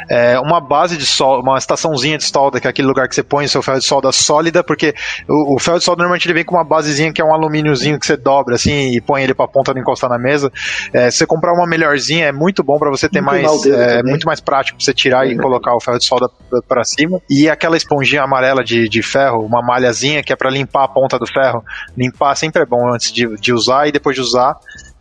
É, 0.09 0.38
uma 0.40 0.61
base 0.61 0.96
de 0.96 1.07
solda, 1.07 1.42
uma 1.42 1.59
estaçãozinha 1.59 2.18
de 2.18 2.24
solda, 2.24 2.61
que 2.61 2.66
é 2.66 2.70
aquele 2.70 2.88
lugar 2.88 3.09
que 3.09 3.14
você 3.14 3.22
põe 3.22 3.44
o 3.44 3.48
seu 3.48 3.62
ferro 3.62 3.78
de 3.78 3.84
solda 3.84 4.11
sólida, 4.12 4.64
porque 4.64 4.94
o, 5.28 5.57
o 5.57 5.59
ferro 5.59 5.78
de 5.78 5.84
solda 5.84 6.02
normalmente 6.02 6.26
ele 6.26 6.34
vem 6.34 6.44
com 6.44 6.54
uma 6.54 6.64
basezinha 6.64 7.12
que 7.12 7.20
é 7.20 7.24
um 7.24 7.32
alumíniozinho 7.32 7.98
que 7.98 8.07
você 8.07 8.16
dobra 8.16 8.54
assim 8.54 8.92
e 8.92 9.00
põe 9.00 9.22
ele 9.22 9.34
para 9.34 9.44
a 9.44 9.48
ponta 9.48 9.74
não 9.74 9.80
encostar 9.80 10.09
na 10.09 10.18
mesa. 10.18 10.50
É, 10.92 11.11
se 11.11 11.18
você 11.18 11.26
comprar 11.26 11.52
uma 11.52 11.66
melhorzinha 11.66 12.26
é 12.26 12.32
muito 12.32 12.62
bom 12.62 12.78
para 12.78 12.90
você 12.90 13.09
ter 13.09 13.20
muito 13.20 13.42
mais, 13.42 13.66
é, 13.66 14.02
muito 14.02 14.26
mais 14.26 14.40
prático 14.40 14.78
para 14.78 14.84
você 14.84 14.94
tirar 14.94 15.26
e 15.26 15.36
colocar 15.36 15.74
o 15.74 15.80
ferro 15.80 15.98
de 15.98 16.04
solda 16.04 16.28
para 16.66 16.84
cima. 16.84 17.20
E 17.28 17.48
aquela 17.48 17.76
esponjinha 17.76 18.22
amarela 18.22 18.64
de, 18.64 18.88
de 18.88 19.02
ferro, 19.02 19.44
uma 19.44 19.62
malhazinha 19.62 20.22
que 20.22 20.32
é 20.32 20.36
para 20.36 20.51
limpar 20.51 20.85
a 20.85 20.89
ponta 20.89 21.18
do 21.18 21.26
ferro, 21.26 21.62
limpar 21.97 22.35
sempre 22.35 22.62
é 22.62 22.66
bom 22.66 22.93
antes 22.93 23.12
de, 23.12 23.26
de 23.36 23.52
usar 23.52 23.89
e 23.89 23.93
depois 23.93 24.14
de 24.14 24.22
usar 24.22 24.45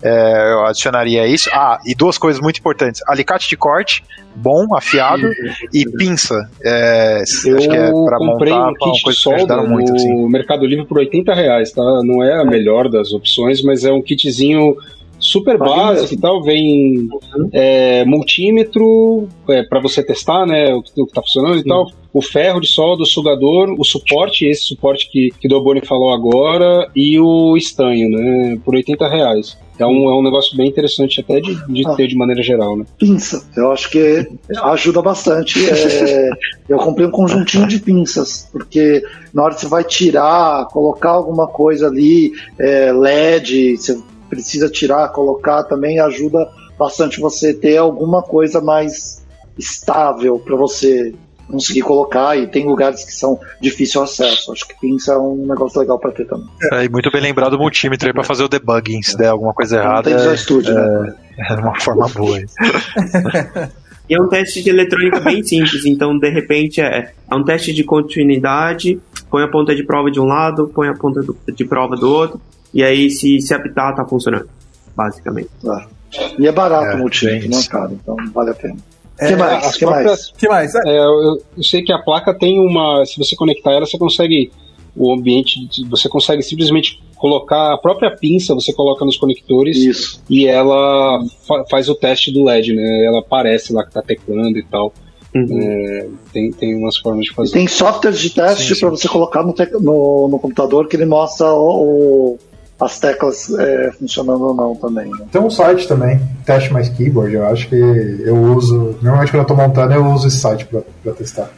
é, 0.02 0.54
eu 0.54 0.66
adicionaria 0.66 1.28
isso. 1.28 1.50
Ah, 1.52 1.80
e 1.86 1.96
duas 1.96 2.18
coisas 2.18 2.42
muito 2.42 2.60
importantes: 2.60 3.02
alicate 3.08 3.50
de 3.50 3.58
corte, 3.58 4.04
bom, 4.36 4.76
afiado, 4.76 5.30
e 5.74 5.86
pinça. 5.98 6.50
É, 6.64 7.24
eu 7.46 7.58
acho 7.58 7.70
que 7.70 7.76
é 7.76 7.92
pra 7.92 8.18
comprei 8.18 8.54
montar, 8.54 8.70
um 8.70 8.74
kit 8.74 9.04
de 9.06 9.14
solda 9.14 9.58
no 9.58 9.68
muito, 9.68 9.94
assim. 9.94 10.30
Mercado 10.30 10.66
Livre 10.66 10.86
por 10.86 11.00
80 11.00 11.34
reais, 11.34 11.72
tá? 11.72 11.82
Não 12.04 12.24
é 12.24 12.40
a 12.40 12.46
melhor 12.46 12.90
das 12.90 13.12
opções, 13.14 13.62
mas 13.64 13.84
é 13.84 13.92
um 13.92 14.02
kitzinho 14.02 14.76
super 15.26 15.58
básico 15.58 16.14
e 16.14 16.18
tal, 16.18 16.42
vem 16.42 17.10
é, 17.52 18.06
multímetro 18.06 19.28
é, 19.50 19.64
para 19.64 19.80
você 19.80 20.04
testar, 20.04 20.46
né, 20.46 20.74
o 20.74 20.82
que, 20.82 21.02
está 21.02 21.22
funcionando 21.22 21.56
Sim. 21.56 21.62
e 21.62 21.64
tal, 21.64 21.88
o 22.14 22.22
ferro 22.22 22.62
de 22.62 22.68
solda, 22.68 23.04
o 23.04 23.06
sugador, 23.06 23.76
o 23.78 23.84
suporte, 23.84 24.46
esse 24.46 24.64
suporte 24.64 25.10
que, 25.12 25.32
que 25.40 25.54
o 25.54 25.62
Boni 25.62 25.82
falou 25.86 26.14
agora, 26.14 26.90
e 26.96 27.20
o 27.20 27.58
estanho, 27.58 28.10
né, 28.10 28.58
por 28.64 28.76
80 28.76 29.08
reais. 29.08 29.58
É 29.78 29.86
um, 29.86 30.10
é 30.10 30.16
um 30.16 30.24
negócio 30.24 30.56
bem 30.56 30.70
interessante 30.70 31.20
até 31.20 31.42
de, 31.42 31.54
de 31.68 31.86
ah, 31.86 31.96
ter 31.96 32.08
de 32.08 32.16
maneira 32.16 32.42
geral, 32.42 32.78
né? 32.78 32.86
Pinça, 32.98 33.46
eu 33.58 33.72
acho 33.74 33.90
que 33.90 34.26
ajuda 34.64 35.02
bastante. 35.02 35.60
É, 35.70 36.30
eu 36.70 36.78
comprei 36.78 37.06
um 37.06 37.12
conjuntinho 37.12 37.68
de 37.68 37.80
pinças, 37.80 38.48
porque 38.54 39.04
na 39.34 39.44
hora 39.44 39.54
que 39.54 39.60
você 39.60 39.68
vai 39.68 39.84
tirar, 39.84 40.68
colocar 40.68 41.12
alguma 41.12 41.48
coisa 41.48 41.88
ali, 41.88 42.32
é, 42.58 42.94
LED, 42.94 43.76
você 43.76 44.02
precisa 44.30 44.70
tirar, 44.70 45.10
colocar 45.10 45.64
também 45.64 46.00
ajuda 46.00 46.50
bastante 46.78 47.20
você 47.20 47.54
ter 47.54 47.78
alguma 47.78 48.22
coisa 48.22 48.62
mais 48.62 49.24
estável 49.58 50.38
para 50.40 50.56
você 50.56 51.14
conseguir 51.50 51.82
colocar 51.82 52.38
e 52.38 52.48
tem 52.48 52.66
lugares 52.66 53.04
que 53.04 53.14
são 53.14 53.40
difícil 53.62 54.02
acesso. 54.02 54.52
Acho 54.52 54.68
que 54.68 54.80
pinça 54.80 55.14
é 55.14 55.18
um 55.18 55.46
negócio 55.48 55.80
legal 55.80 56.00
para 56.00 56.12
ter 56.12 56.26
também. 56.26 56.48
É, 56.74 56.86
e 56.86 56.90
muito 56.90 57.12
bem 57.12 57.22
lembrado 57.22 57.54
o 57.54 57.60
multímetro 57.60 58.08
aí 58.08 58.14
para 58.14 58.24
fazer 58.24 58.44
o 58.44 58.48
debugging, 58.48 59.02
se 59.02 59.18
der 59.18 59.28
alguma 59.28 59.54
coisa 59.54 59.78
errada. 59.78 60.10
Não 60.10 60.18
tem 60.18 60.28
é, 60.28 60.38
Studio, 60.38 60.72
é, 60.72 61.02
né? 61.02 61.16
é 61.50 61.54
uma 61.54 61.80
forma 61.80 62.08
boa. 62.10 62.40
E 64.10 64.16
é 64.16 64.22
um 64.22 64.28
teste 64.28 64.64
de 64.64 64.70
eletrônica 64.70 65.20
bem 65.20 65.44
simples, 65.44 65.86
então 65.86 66.18
de 66.18 66.30
repente 66.30 66.82
é, 66.82 67.12
é 67.30 67.36
um 67.36 67.44
teste 67.44 67.74
de 67.74 67.84
continuidade, 67.84 69.00
põe 69.30 69.44
a 69.44 69.48
ponta 69.48 69.76
de 69.76 69.84
prova 69.84 70.10
de 70.10 70.20
um 70.20 70.26
lado, 70.26 70.68
põe 70.74 70.88
a 70.88 70.94
ponta 70.94 71.22
do, 71.22 71.38
de 71.48 71.66
prova 71.66 71.96
do 71.96 72.10
outro, 72.10 72.42
e 72.76 72.84
aí, 72.84 73.10
se, 73.10 73.40
se 73.40 73.54
apitar, 73.54 73.96
tá 73.96 74.06
funcionando, 74.06 74.50
basicamente. 74.96 75.50
Ah. 75.66 75.88
E 76.38 76.46
é 76.46 76.52
barato 76.52 76.92
é, 76.92 76.96
o 76.96 77.00
multímetro, 77.00 77.50
não 77.50 77.60
é 77.60 77.64
caro, 77.64 77.94
então 77.94 78.16
vale 78.34 78.52
a 78.52 78.54
pena. 78.54 78.76
É, 79.18 79.28
que 79.28 79.36
mais? 79.38 79.78
Que 79.78 79.86
mais? 79.86 80.34
Que 80.38 80.48
mais? 80.50 80.76
É, 80.76 80.98
eu, 80.98 81.42
eu, 81.56 81.64
sei 81.64 81.82
que 81.82 81.94
a 81.94 82.00
placa 82.00 82.34
tem 82.34 82.60
uma. 82.60 83.06
Se 83.06 83.18
você 83.18 83.36
conectar 83.36 83.72
ela, 83.72 83.86
você 83.86 83.98
consegue. 83.98 84.52
O 84.94 85.14
ambiente. 85.14 85.68
Você 85.90 86.08
consegue 86.08 86.42
simplesmente 86.42 87.02
colocar 87.18 87.74
a 87.74 87.78
própria 87.78 88.16
pinça, 88.16 88.54
você 88.54 88.72
coloca 88.72 89.04
nos 89.04 89.18
conectores 89.18 89.78
Isso. 89.78 90.24
e 90.30 90.48
ela 90.48 91.20
fa 91.46 91.66
faz 91.70 91.90
o 91.90 91.96
teste 91.96 92.32
do 92.32 92.44
LED, 92.44 92.74
né? 92.74 93.06
Ela 93.06 93.20
aparece 93.20 93.74
lá 93.74 93.86
que 93.86 93.92
tá 93.92 94.02
teclando 94.02 94.58
e 94.58 94.64
tal. 94.64 94.94
Uhum. 95.34 95.60
É, 95.62 96.08
tem, 96.32 96.52
tem 96.52 96.76
umas 96.78 96.96
formas 96.96 97.26
de 97.26 97.34
fazer. 97.34 97.50
E 97.50 97.54
tem 97.54 97.68
softwares 97.68 98.20
de 98.20 98.30
teste 98.30 98.74
para 98.80 98.90
você 98.90 99.08
colocar 99.10 99.44
no, 99.44 99.54
no, 99.82 100.28
no, 100.30 100.40
computador 100.40 100.88
que 100.88 100.96
ele 100.96 101.06
mostra 101.06 101.52
o, 101.52 102.38
as 102.80 103.00
teclas 103.00 103.50
é, 103.58 103.92
funcionando 103.98 104.44
ou 104.44 104.54
não 104.54 104.76
também. 104.76 105.10
Né? 105.10 105.26
Tem 105.32 105.42
um 105.42 105.50
site 105.50 105.88
também, 105.88 106.20
Teste 106.46 106.74
Mais 106.74 106.90
Keyboard, 106.90 107.34
eu 107.34 107.46
acho 107.48 107.70
que 107.70 107.76
eu 107.76 108.36
uso. 108.36 108.98
Normalmente 109.02 109.32
quando 109.32 109.40
eu 109.40 109.42
estou 109.44 109.58
montando, 109.58 109.94
eu 109.94 110.06
uso 110.08 110.28
esse 110.28 110.38
site 110.38 110.66
para 110.66 111.14
testar. 111.14 111.50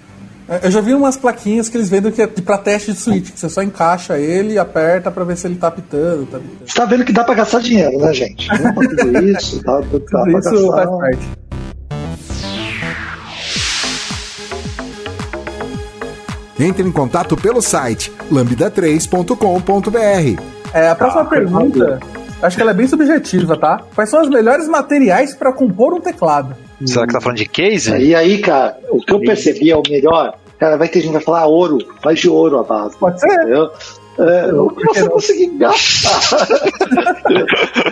É, 0.49 0.65
eu 0.65 0.71
já 0.71 0.79
vi 0.79 0.93
umas 0.93 1.17
plaquinhas 1.17 1.67
que 1.67 1.75
eles 1.75 1.89
vendem 1.89 2.11
que 2.11 2.21
é 2.21 2.27
para 2.27 2.57
teste 2.57 2.93
de 2.93 2.99
switch, 2.99 3.31
que 3.31 3.39
você 3.39 3.49
só 3.49 3.61
encaixa 3.61 4.17
ele 4.17 4.53
e 4.53 4.59
aperta 4.59 5.11
para 5.11 5.25
ver 5.25 5.35
se 5.35 5.45
ele 5.45 5.55
tá 5.55 5.69
pitando. 5.69 6.25
Tá 6.25 6.39
Você 6.65 6.75
tá 6.75 6.85
vendo 6.85 7.03
que 7.03 7.11
dá 7.11 7.23
para 7.23 7.35
gastar 7.35 7.59
dinheiro, 7.59 7.97
né, 7.99 8.13
gente? 8.13 8.47
tudo 8.95 9.27
isso, 9.27 9.61
dá, 9.63 9.79
dá 9.79 9.87
tudo 9.87 10.05
pra 10.05 10.39
isso 10.39 10.51
gastar. 10.51 10.71
faz 10.71 10.89
parte. 10.89 11.27
Entre 16.59 16.81
em 16.81 16.91
contato 16.91 17.37
pelo 17.37 17.61
site 17.61 18.11
lambda3.com.br 18.31 20.56
é, 20.73 20.89
a 20.89 20.95
próxima 20.95 21.21
ah, 21.21 21.25
pergunta, 21.25 21.99
acho 22.41 22.55
que 22.55 22.61
ela 22.61 22.71
é 22.71 22.73
bem 22.73 22.87
subjetiva, 22.87 23.57
tá? 23.57 23.81
Quais 23.95 24.09
são 24.09 24.21
os 24.21 24.29
melhores 24.29 24.67
materiais 24.67 25.35
para 25.35 25.53
compor 25.53 25.93
um 25.93 25.99
teclado? 25.99 26.55
Será 26.85 27.07
que 27.07 27.13
tá 27.13 27.21
falando 27.21 27.37
de 27.37 27.47
case? 27.47 27.95
E 27.97 28.13
aí, 28.13 28.39
cara, 28.39 28.77
o 28.89 28.99
que 28.99 29.11
eu 29.11 29.19
percebi 29.19 29.71
é 29.71 29.75
o 29.75 29.83
melhor. 29.89 30.35
Cara, 30.59 30.77
vai 30.77 30.87
ter 30.87 30.99
gente 30.99 31.09
que 31.09 31.13
vai 31.13 31.23
falar 31.23 31.41
ah, 31.41 31.47
ouro, 31.47 31.77
faz 32.01 32.19
de 32.19 32.29
ouro 32.29 32.59
a 32.59 32.63
base. 32.63 32.97
Pode 32.97 33.19
ser. 33.19 33.31
Entendeu? 33.31 33.69
É, 34.19 34.51
o 34.51 34.69
que 34.69 34.83
você 34.87 35.07
conseguir 35.07 35.57
gastar. 35.57 36.47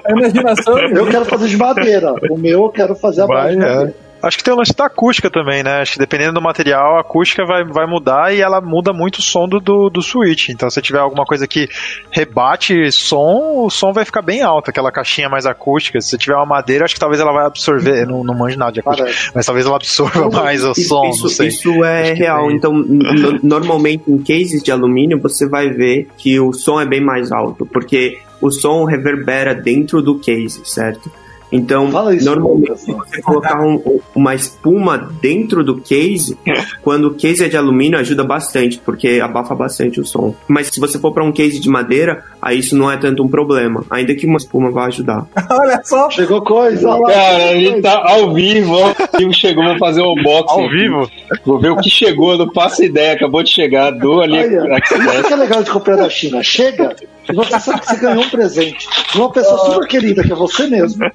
a 0.03 0.11
imaginação. 0.11 0.79
Eu 0.79 1.07
quero 1.07 1.25
fazer 1.25 1.47
de 1.47 1.57
madeira. 1.57 2.13
O 2.31 2.37
meu 2.37 2.63
eu 2.63 2.69
quero 2.69 2.95
fazer 2.95 3.21
a 3.21 3.27
base. 3.27 3.59
É. 3.61 3.93
Acho 4.25 4.37
que 4.37 4.43
tem 4.43 4.51
o 4.55 4.57
lance 4.57 4.75
da 4.75 4.87
acústica 4.87 5.29
também, 5.29 5.61
né? 5.61 5.81
Acho 5.81 5.93
que 5.93 5.99
dependendo 5.99 6.33
do 6.33 6.41
material, 6.41 6.97
a 6.97 7.01
acústica 7.01 7.45
vai, 7.45 7.63
vai 7.63 7.85
mudar 7.85 8.33
e 8.33 8.41
ela 8.41 8.59
muda 8.59 8.91
muito 8.91 9.19
o 9.19 9.21
som 9.21 9.47
do, 9.47 9.59
do, 9.59 9.87
do 9.87 10.01
Switch. 10.01 10.49
Então, 10.49 10.67
se 10.67 10.81
tiver 10.81 10.97
alguma 10.97 11.25
coisa 11.25 11.47
que 11.47 11.69
rebate 12.09 12.91
som, 12.91 13.65
o 13.65 13.69
som 13.69 13.93
vai 13.93 14.03
ficar 14.03 14.23
bem 14.23 14.41
alto, 14.41 14.71
aquela 14.71 14.91
caixinha 14.91 15.29
mais 15.29 15.45
acústica. 15.45 16.01
Se 16.01 16.17
tiver 16.17 16.35
uma 16.35 16.45
madeira, 16.45 16.85
acho 16.85 16.95
que 16.95 16.99
talvez 16.99 17.21
ela 17.21 17.31
vai 17.31 17.45
absorver. 17.45 18.07
Não, 18.07 18.23
não 18.23 18.33
manjo 18.33 18.57
nada 18.57 18.71
de 18.71 18.79
acústica, 18.79 19.05
Parece. 19.07 19.31
mas 19.35 19.45
talvez 19.45 19.67
ela 19.67 19.75
absorva 19.75 20.27
mais 20.31 20.63
o 20.63 20.71
isso, 20.71 20.87
som. 20.87 21.05
Isso, 21.05 21.43
isso 21.43 21.83
é 21.83 22.13
real. 22.13 22.49
Então, 22.49 22.73
no, 22.73 23.39
normalmente 23.43 24.05
em 24.07 24.17
cases 24.17 24.63
de 24.63 24.71
alumínio, 24.71 25.21
você 25.21 25.47
vai 25.47 25.69
ver 25.69 26.07
que 26.17 26.39
o 26.39 26.51
som 26.51 26.81
é 26.81 26.85
bem 26.87 26.99
mais 26.99 27.31
alto, 27.31 27.63
porque 27.63 28.17
o 28.41 28.49
som 28.49 28.85
reverbera 28.85 29.53
dentro 29.53 30.01
do 30.01 30.17
case, 30.17 30.61
certo? 30.65 31.11
Então, 31.55 31.89
normalmente, 32.21 32.77
se 32.77 32.91
você 32.91 33.21
colocar 33.21 33.61
um, 33.61 34.01
uma 34.13 34.35
espuma 34.35 34.97
dentro 34.97 35.63
do 35.63 35.79
case, 35.79 36.37
quando 36.81 37.07
o 37.07 37.13
case 37.13 37.45
é 37.45 37.47
de 37.47 37.55
alumínio, 37.55 37.97
ajuda 37.97 38.25
bastante, 38.25 38.77
porque 38.77 39.21
abafa 39.23 39.55
bastante 39.55 40.01
o 40.01 40.05
som. 40.05 40.35
Mas 40.49 40.67
se 40.67 40.81
você 40.81 40.99
for 40.99 41.13
para 41.13 41.23
um 41.23 41.31
case 41.31 41.57
de 41.57 41.69
madeira, 41.69 42.25
aí 42.41 42.59
isso 42.59 42.75
não 42.75 42.91
é 42.91 42.97
tanto 42.97 43.23
um 43.23 43.29
problema. 43.29 43.85
Ainda 43.89 44.13
que 44.13 44.25
uma 44.25 44.37
espuma 44.37 44.69
vá 44.69 44.87
ajudar. 44.87 45.25
olha 45.49 45.81
só! 45.85 46.09
Chegou 46.09 46.41
coisa! 46.41 46.89
Olha 46.89 47.13
Cara, 47.13 47.49
a 47.51 47.55
gente 47.55 47.81
tá 47.81 48.03
ao 48.05 48.33
vivo. 48.33 48.75
O 48.75 49.33
chegou, 49.33 49.63
vou 49.63 49.77
fazer 49.77 50.01
o 50.01 50.09
um 50.09 50.19
unboxing. 50.19 50.61
Ao 50.61 50.69
vivo? 50.69 51.09
Vou 51.45 51.59
ver 51.59 51.71
o 51.71 51.77
que 51.77 51.89
chegou, 51.89 52.37
não 52.37 52.51
faço 52.51 52.83
ideia. 52.83 53.13
Acabou 53.13 53.41
de 53.41 53.49
chegar, 53.49 53.91
do 53.91 54.19
ali. 54.19 54.57
Olha, 54.57 54.81
que 54.81 55.33
é 55.33 55.35
legal 55.37 55.63
de 55.63 55.71
comprar 55.71 55.95
da 55.95 56.09
China. 56.09 56.43
Chega, 56.43 56.93
e 57.29 57.33
você 57.33 57.59
sabe 57.59 57.79
que 57.81 57.87
você 57.87 57.97
ganhou 57.97 58.23
um 58.23 58.29
presente 58.29 58.87
de 59.11 59.17
uma 59.17 59.31
pessoa 59.31 59.57
super 59.71 59.87
querida, 59.87 60.23
que 60.23 60.31
é 60.31 60.35
você 60.35 60.67
mesmo. 60.67 61.05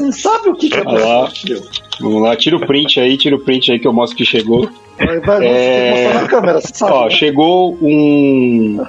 Não 0.00 0.12
sabe 0.12 0.48
o 0.48 0.54
que, 0.54 0.70
que 0.70 0.76
é. 0.76 0.82
Vamos 2.00 2.22
lá, 2.22 2.36
tira 2.36 2.56
o 2.56 2.66
print 2.66 3.00
aí, 3.00 3.16
tira 3.16 3.36
o 3.36 3.40
print 3.40 3.72
aí 3.72 3.78
que 3.78 3.86
eu 3.86 3.92
mostro 3.92 4.16
que 4.16 4.24
chegou. 4.24 4.70
Vai, 4.98 5.20
vai 5.20 5.46
é... 5.46 5.90
mostrar 5.90 6.22
na 6.22 6.28
câmera, 6.28 6.60
você 6.60 6.74
sabe. 6.74 6.92
Ó, 6.92 7.04
né? 7.04 7.10
chegou 7.10 7.78
um 7.80 8.84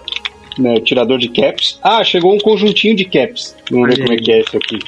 né, 0.58 0.76
tirador 0.82 1.18
de 1.18 1.30
caps. 1.30 1.80
Ah, 1.82 2.04
chegou 2.04 2.34
um 2.34 2.40
conjuntinho 2.40 2.96
de 2.96 3.06
caps. 3.06 3.56
Vamos 3.70 3.90
ver 3.90 4.02
como 4.02 4.14
é 4.14 4.18
que 4.18 4.32
é 4.32 4.42
esse 4.42 4.58
aqui. 4.58 4.80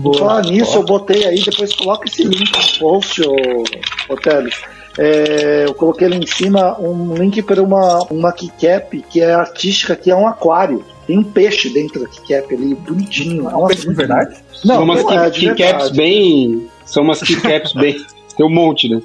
Boa. 0.00 0.18
Falar 0.18 0.42
nisso, 0.42 0.76
eu 0.76 0.82
botei 0.82 1.24
aí, 1.24 1.40
depois 1.40 1.72
coloca 1.74 2.08
esse 2.08 2.24
link 2.24 2.50
no 2.50 2.78
post, 2.78 3.22
ô, 3.22 3.64
ô 4.08 4.16
Teles 4.16 4.60
é, 4.98 5.64
eu 5.64 5.74
coloquei 5.74 6.08
ali 6.08 6.16
em 6.16 6.26
cima 6.26 6.76
um 6.80 7.14
link 7.14 7.40
para 7.42 7.62
uma, 7.62 8.00
uma 8.10 8.32
keycap 8.32 9.00
que 9.08 9.20
é 9.20 9.32
artística, 9.32 9.94
que 9.94 10.10
é 10.10 10.16
um 10.16 10.26
aquário. 10.26 10.84
Tem 11.08 11.18
um 11.18 11.24
peixe 11.24 11.70
dentro 11.70 12.00
da 12.00 12.06
keycap 12.06 12.54
ali, 12.54 12.74
bonitinho. 12.74 13.48
É 13.48 13.56
um 13.56 13.66
peixe 13.66 13.88
de 13.88 13.94
verdade? 13.94 14.36
Não, 14.62 14.76
Não, 14.76 14.84
umas 14.84 15.00
é, 15.10 15.30
keycaps 15.30 15.90
bem. 15.90 16.68
São 16.84 17.02
umas 17.02 17.22
keycaps 17.22 17.72
bem. 17.72 17.96
Tem 18.36 18.46
um 18.46 18.50
monte, 18.50 18.90
né? 18.90 19.00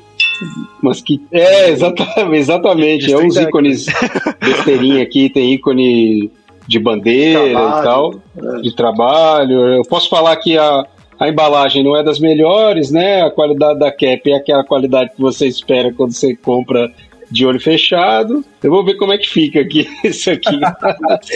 Mas 0.82 1.02
que. 1.02 1.22
É, 1.32 1.70
exatamente, 1.70 2.36
exatamente. 2.36 3.14
É 3.14 3.18
uns 3.18 3.36
Tem 3.36 3.44
ícones 3.44 3.86
besteirinha 4.40 5.02
aqui, 5.02 5.30
tem 5.30 5.54
ícone 5.54 6.30
de 6.68 6.80
bandeira 6.80 7.48
e 7.48 7.52
Trabalho, 7.52 7.84
tal, 7.84 8.62
de 8.62 8.76
trabalho. 8.76 9.60
Eu 9.78 9.82
posso 9.84 10.08
falar 10.10 10.36
que 10.36 10.56
a, 10.56 10.86
a 11.20 11.30
embalagem 11.30 11.84
não 11.84 11.96
é 11.96 12.04
das 12.04 12.20
melhores, 12.20 12.92
né? 12.92 13.24
A 13.24 13.32
qualidade 13.32 13.80
da 13.80 13.92
cap 13.92 14.22
é 14.30 14.36
aquela 14.36 14.64
qualidade 14.64 15.12
que 15.16 15.22
você 15.22 15.48
espera 15.48 15.92
quando 15.92 16.12
você 16.12 16.36
compra 16.36 16.92
de 17.34 17.46
olho 17.48 17.60
fechado. 17.60 18.46
Eu 18.62 18.70
vou 18.70 18.86
ver 18.86 18.94
como 18.96 19.12
é 19.12 19.18
que 19.18 19.28
fica 19.28 19.60
aqui 19.60 19.88
isso 20.06 20.30
aqui. 20.30 20.60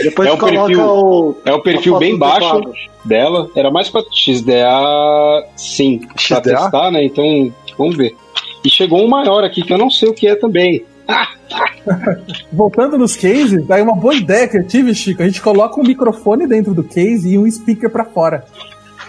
Depois 0.03 0.29
É 0.29 0.33
um 0.33 0.37
perfil- 0.37 0.81
o. 0.85 1.35
É 1.43 1.53
um 1.53 1.59
perfil 1.61 1.97
bem 1.97 2.17
baixo 2.17 2.61
dela. 3.03 3.49
Era 3.55 3.71
mais 3.71 3.89
pra 3.89 4.01
XDA, 4.13 5.43
sim, 5.55 5.99
pra 5.99 6.17
XDA? 6.17 6.41
testar, 6.41 6.91
né? 6.91 7.03
Então, 7.03 7.51
vamos 7.77 7.97
ver. 7.97 8.15
E 8.63 8.69
chegou 8.69 9.03
um 9.03 9.07
maior 9.09 9.43
aqui 9.43 9.63
que 9.63 9.73
eu 9.73 9.77
não 9.77 9.89
sei 9.89 10.09
o 10.09 10.13
que 10.13 10.27
é 10.27 10.35
também. 10.35 10.85
Voltando 12.53 12.97
nos 12.97 13.15
cases, 13.15 13.65
daí 13.65 13.81
uma 13.81 13.95
boa 13.95 14.13
ideia 14.13 14.47
que 14.47 14.57
eu 14.57 14.67
tive, 14.67 14.93
Chico. 14.93 15.23
A 15.23 15.25
gente 15.25 15.41
coloca 15.41 15.79
um 15.79 15.83
microfone 15.83 16.45
dentro 16.47 16.73
do 16.73 16.83
case 16.83 17.33
e 17.33 17.37
um 17.39 17.49
speaker 17.49 17.89
pra 17.89 18.05
fora. 18.05 18.43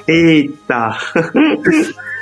Eita! 0.06 0.97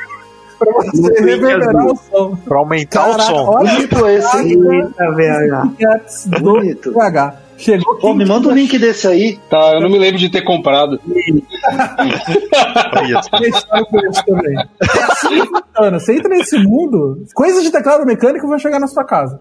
Pra 0.58 0.72
você 0.72 1.00
Muito 1.00 1.22
reverberar 1.22 1.76
azul. 1.76 1.92
o 1.92 1.96
som. 1.96 2.36
Pra 2.36 2.58
aumentar 2.58 3.00
Caraca, 3.10 3.22
o 3.22 3.26
som. 3.26 3.44
olha 3.50 3.70
Bonito 3.72 4.06
esse, 4.08 4.36
hein? 4.38 4.72
Eita, 4.72 5.12
VH. 5.12 6.40
Bonito. 6.40 6.92
PH. 6.92 7.34
Chegou 7.58 7.96
Pô, 7.98 8.14
me 8.14 8.24
manda 8.26 8.48
um 8.48 8.52
link 8.52 8.78
desse 8.78 9.06
aí. 9.06 9.38
Tá, 9.50 9.72
eu 9.74 9.80
não 9.80 9.88
me 9.88 9.98
lembro 9.98 10.18
de 10.18 10.28
ter 10.28 10.42
comprado. 10.42 11.00
É 11.16 13.14
assim 13.16 13.30
que 13.30 13.50
funciona. 13.90 14.68
Você 15.98 16.14
entra 16.16 16.28
nesse 16.28 16.58
mundo, 16.58 17.24
coisas 17.34 17.62
de 17.62 17.70
teclado 17.72 18.04
mecânico 18.04 18.46
vão 18.48 18.58
chegar 18.58 18.78
na 18.78 18.86
sua 18.86 19.04
casa. 19.04 19.40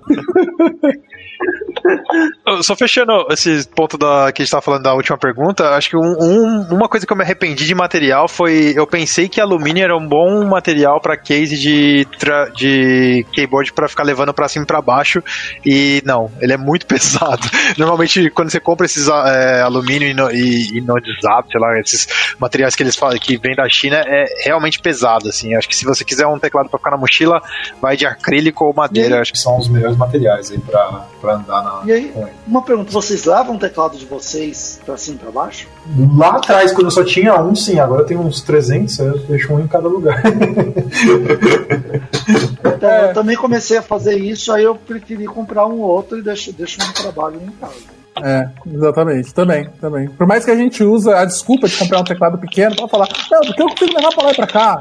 Só 2.62 2.76
fechando 2.76 3.12
esse 3.32 3.68
ponto 3.70 3.98
da, 3.98 4.32
que 4.32 4.42
a 4.42 4.46
gente 4.46 4.52
tava 4.52 4.62
falando 4.62 4.84
da 4.84 4.94
última 4.94 5.18
pergunta, 5.18 5.70
acho 5.76 5.90
que 5.90 5.98
um- 5.98 6.16
um- 6.20 6.68
uma 6.72 6.88
coisa 6.88 7.06
que 7.06 7.12
eu 7.12 7.18
me 7.18 7.24
arrependi 7.24 7.66
de 7.66 7.76
material 7.76 8.28
foi. 8.28 8.74
Eu 8.76 8.88
pensei 8.88 9.28
que 9.28 9.42
alumínio 9.42 9.84
era 9.84 9.96
um 9.96 10.08
bom 10.08 10.46
material 10.46 11.00
para 11.02 11.18
case 11.18 11.58
de, 11.58 12.08
tra- 12.18 12.50
de 12.50 13.26
keyboard 13.34 13.74
para 13.74 13.88
ficar 13.88 14.04
levando 14.04 14.34
para 14.34 14.48
cima 14.48 14.64
e 14.64 14.68
pra 14.68 14.82
baixo. 14.82 15.22
E 15.66 16.02
não, 16.06 16.32
ele 16.42 16.54
é 16.54 16.58
muito 16.58 16.86
pesado. 16.88 17.46
Normalmente, 17.78 18.05
quando 18.34 18.52
você 18.52 18.60
compra 18.60 18.86
esses 18.86 19.10
ah, 19.10 19.24
é, 19.28 19.62
alumínio 19.62 20.32
e 20.32 20.78
inodizado, 20.78 21.48
sei 21.52 21.60
lá, 21.60 21.80
esses 21.80 22.08
materiais 22.40 22.76
que 22.76 22.84
eles 22.84 22.96
falam 22.96 23.18
que 23.18 23.38
vêm 23.38 23.56
da 23.56 23.68
China, 23.70 23.98
é 23.98 24.26
realmente 24.44 24.80
pesado. 24.80 25.30
Assim. 25.30 25.56
Acho 25.56 25.68
que 25.68 25.76
se 25.76 25.86
você 25.86 26.04
quiser 26.04 26.28
um 26.28 26.40
teclado 26.40 26.70
para 26.70 26.78
ficar 26.78 26.92
na 26.92 26.98
mochila, 26.98 27.42
vai 27.82 27.96
de 27.98 28.06
acrílico 28.06 28.66
ou 28.66 28.74
madeira. 28.74 29.22
Acho 29.22 29.32
que 29.32 29.40
São 29.40 29.58
os 29.58 29.68
melhores 29.68 29.98
materiais 29.98 30.52
aí 30.52 30.60
pra, 30.60 31.06
pra 31.22 31.36
andar 31.36 31.64
na. 31.64 31.82
E 31.86 31.92
aí, 31.92 32.14
uma 32.48 32.62
pergunta: 32.62 32.92
vocês 32.92 33.26
levam 33.26 33.56
o 33.56 33.60
teclado 33.60 33.98
de 33.98 34.06
vocês 34.06 34.80
pra 34.86 34.98
cima 34.98 35.18
e 35.18 35.20
pra 35.20 35.32
baixo? 35.32 35.68
Lá 36.16 36.38
atrás, 36.38 36.72
quando 36.72 36.86
eu 36.88 36.92
só 36.92 37.04
tinha 37.04 37.40
um, 37.42 37.56
sim, 37.56 37.80
agora 37.80 38.02
eu 38.02 38.06
tenho 38.06 38.22
uns 38.22 38.42
300, 38.42 39.00
eu 39.00 39.18
deixo 39.20 39.54
um 39.54 39.60
em 39.60 39.68
cada 39.68 39.88
lugar. 39.88 40.22
Então, 42.66 42.90
É. 42.90 43.10
Eu 43.10 43.14
também 43.14 43.36
comecei 43.36 43.78
a 43.78 43.82
fazer 43.82 44.18
isso, 44.18 44.52
aí 44.52 44.64
eu 44.64 44.76
preferi 44.76 45.26
comprar 45.26 45.66
um 45.68 45.80
outro 45.80 46.18
e 46.18 46.22
deixo, 46.22 46.52
deixo 46.52 46.82
um 46.82 46.92
trabalho 46.94 47.42
em 47.42 47.52
casa. 47.52 47.95
É, 48.24 48.50
exatamente. 48.74 49.34
Também, 49.34 49.68
também. 49.82 50.08
Por 50.10 50.26
mais 50.26 50.46
que 50.46 50.52
a 50.52 50.56
gente 50.56 50.84
usa 50.84 51.18
a 51.18 51.26
desculpa 51.26 51.68
de 51.68 51.78
comprar 51.78 52.00
um 52.00 52.04
teclado 52.04 52.38
pequeno 52.38 52.76
pra 52.76 52.88
falar, 52.88 53.08
não, 53.32 53.42
porque 53.42 53.62
eu 53.62 53.68
consigo 53.68 53.96
levar 53.96 54.10
pra 54.10 54.24
lá 54.26 54.32
e 54.32 54.36
pra 54.36 54.48
cá. 54.48 54.80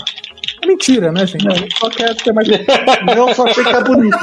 É 0.62 0.66
mentira, 0.66 1.12
né, 1.12 1.27
gente? 1.27 1.47
A 1.48 1.55
gente 1.55 1.78
só 1.78 1.90
quer 1.90 2.15
ter 2.15 2.32
mais. 2.32 2.48
Eu 2.48 3.35
só 3.35 3.47
achei 3.47 3.65
que 3.65 3.70
é 3.70 3.82
bonito. 3.82 4.19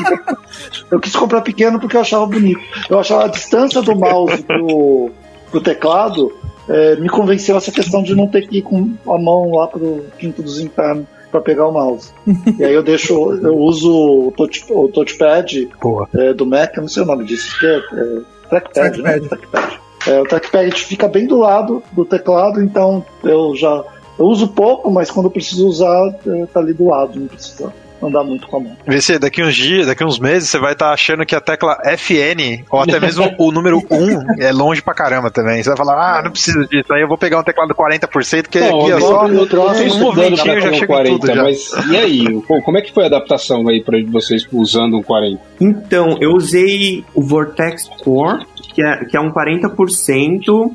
Eu 0.89 0.99
quis 0.99 1.15
comprar 1.15 1.41
pequeno 1.41 1.79
porque 1.79 1.95
eu 1.95 2.01
achava 2.01 2.25
bonito. 2.25 2.61
Eu 2.89 2.99
achava 2.99 3.25
a 3.25 3.27
distância 3.27 3.81
do 3.81 3.95
mouse 3.95 4.41
pro, 4.43 5.11
pro 5.51 5.61
teclado 5.61 6.31
é, 6.71 6.95
me 6.95 7.09
convenceu 7.09 7.57
essa 7.57 7.71
questão 7.71 8.01
de 8.01 8.15
não 8.15 8.27
ter 8.27 8.47
que 8.47 8.59
ir 8.59 8.61
com 8.61 8.93
a 9.07 9.17
mão 9.17 9.51
lá 9.51 9.67
pro 9.67 10.05
quinto 10.17 10.41
dos 10.41 10.59
infernos 10.59 11.05
para 11.29 11.41
pegar 11.41 11.67
o 11.67 11.71
mouse. 11.71 12.11
e 12.57 12.63
aí 12.63 12.73
eu 12.73 12.83
deixo, 12.83 13.13
eu 13.13 13.57
uso 13.57 14.27
o, 14.27 14.33
touch, 14.35 14.65
o 14.69 14.87
touchpad 14.87 15.69
é, 16.15 16.33
do 16.33 16.45
Mac, 16.45 16.75
eu 16.75 16.81
não 16.81 16.89
sei 16.89 17.03
o 17.03 17.05
nome 17.05 17.25
disso, 17.25 17.57
que 17.59 17.65
é, 17.65 17.77
é 17.77 18.21
trackpad, 18.51 19.01
né? 19.01 19.19
Trackpad. 19.19 19.49
Trackpad. 19.49 19.81
É, 20.07 20.19
o 20.19 20.23
trackpad 20.23 20.83
fica 20.83 21.07
bem 21.07 21.27
do 21.27 21.39
lado 21.39 21.81
do 21.91 22.03
teclado, 22.05 22.61
então 22.61 23.05
eu 23.23 23.55
já 23.55 23.83
eu 24.19 24.25
uso 24.25 24.49
pouco, 24.49 24.91
mas 24.91 25.09
quando 25.09 25.27
eu 25.27 25.31
preciso 25.31 25.67
usar, 25.67 26.15
é, 26.27 26.45
tá 26.45 26.59
ali 26.59 26.73
do 26.73 26.87
lado, 26.87 27.19
não 27.19 27.27
precisa 27.27 27.73
andar 28.01 28.23
muito 28.23 28.47
com 28.47 28.57
a 28.57 28.59
mão. 28.59 28.77
VC, 28.87 29.19
daqui 29.19 29.43
uns 29.43 29.55
dias, 29.55 29.87
daqui 29.87 30.03
uns 30.03 30.19
meses, 30.19 30.49
você 30.49 30.59
vai 30.59 30.73
estar 30.73 30.91
achando 30.91 31.25
que 31.25 31.35
a 31.35 31.41
tecla 31.41 31.77
FN, 31.97 32.63
ou 32.69 32.79
até 32.81 32.99
mesmo 32.99 33.33
o 33.37 33.51
número 33.51 33.79
1, 33.89 34.41
é 34.41 34.51
longe 34.51 34.81
pra 34.81 34.93
caramba 34.93 35.29
também. 35.31 35.61
Você 35.61 35.69
vai 35.69 35.77
falar, 35.77 36.19
ah, 36.19 36.21
não 36.23 36.31
preciso 36.31 36.67
disso, 36.67 36.91
aí 36.93 37.01
eu 37.01 37.07
vou 37.07 37.17
pegar 37.17 37.39
um 37.39 37.43
teclado 37.43 37.73
40%, 37.73 38.47
que 38.47 38.59
Não, 38.59 38.81
aqui 38.81 38.91
é 38.91 38.99
só. 38.99 39.27
eu, 39.27 39.33
eu 39.35 39.47
tô 39.47 39.61
um 39.61 39.99
movimentinho 39.99 40.61
já 40.61 40.73
chega 40.73 41.07
em 41.07 41.19
tudo 41.19 41.27
já. 41.27 41.43
mas 41.43 41.71
e 41.89 41.97
aí? 41.97 42.41
Pô, 42.41 42.61
como 42.61 42.77
é 42.77 42.81
que 42.81 42.93
foi 42.93 43.03
a 43.03 43.07
adaptação 43.07 43.67
aí 43.67 43.83
pra 43.83 43.97
vocês 44.09 44.47
usando 44.51 44.97
um 44.97 45.03
40? 45.03 45.39
Então, 45.59 46.17
eu 46.19 46.31
usei 46.31 47.03
o 47.13 47.21
Vortex 47.21 47.89
Core, 48.03 48.45
que 48.73 48.81
é, 48.81 49.05
que 49.05 49.17
é 49.17 49.19
um 49.19 49.31
40%, 49.31 50.71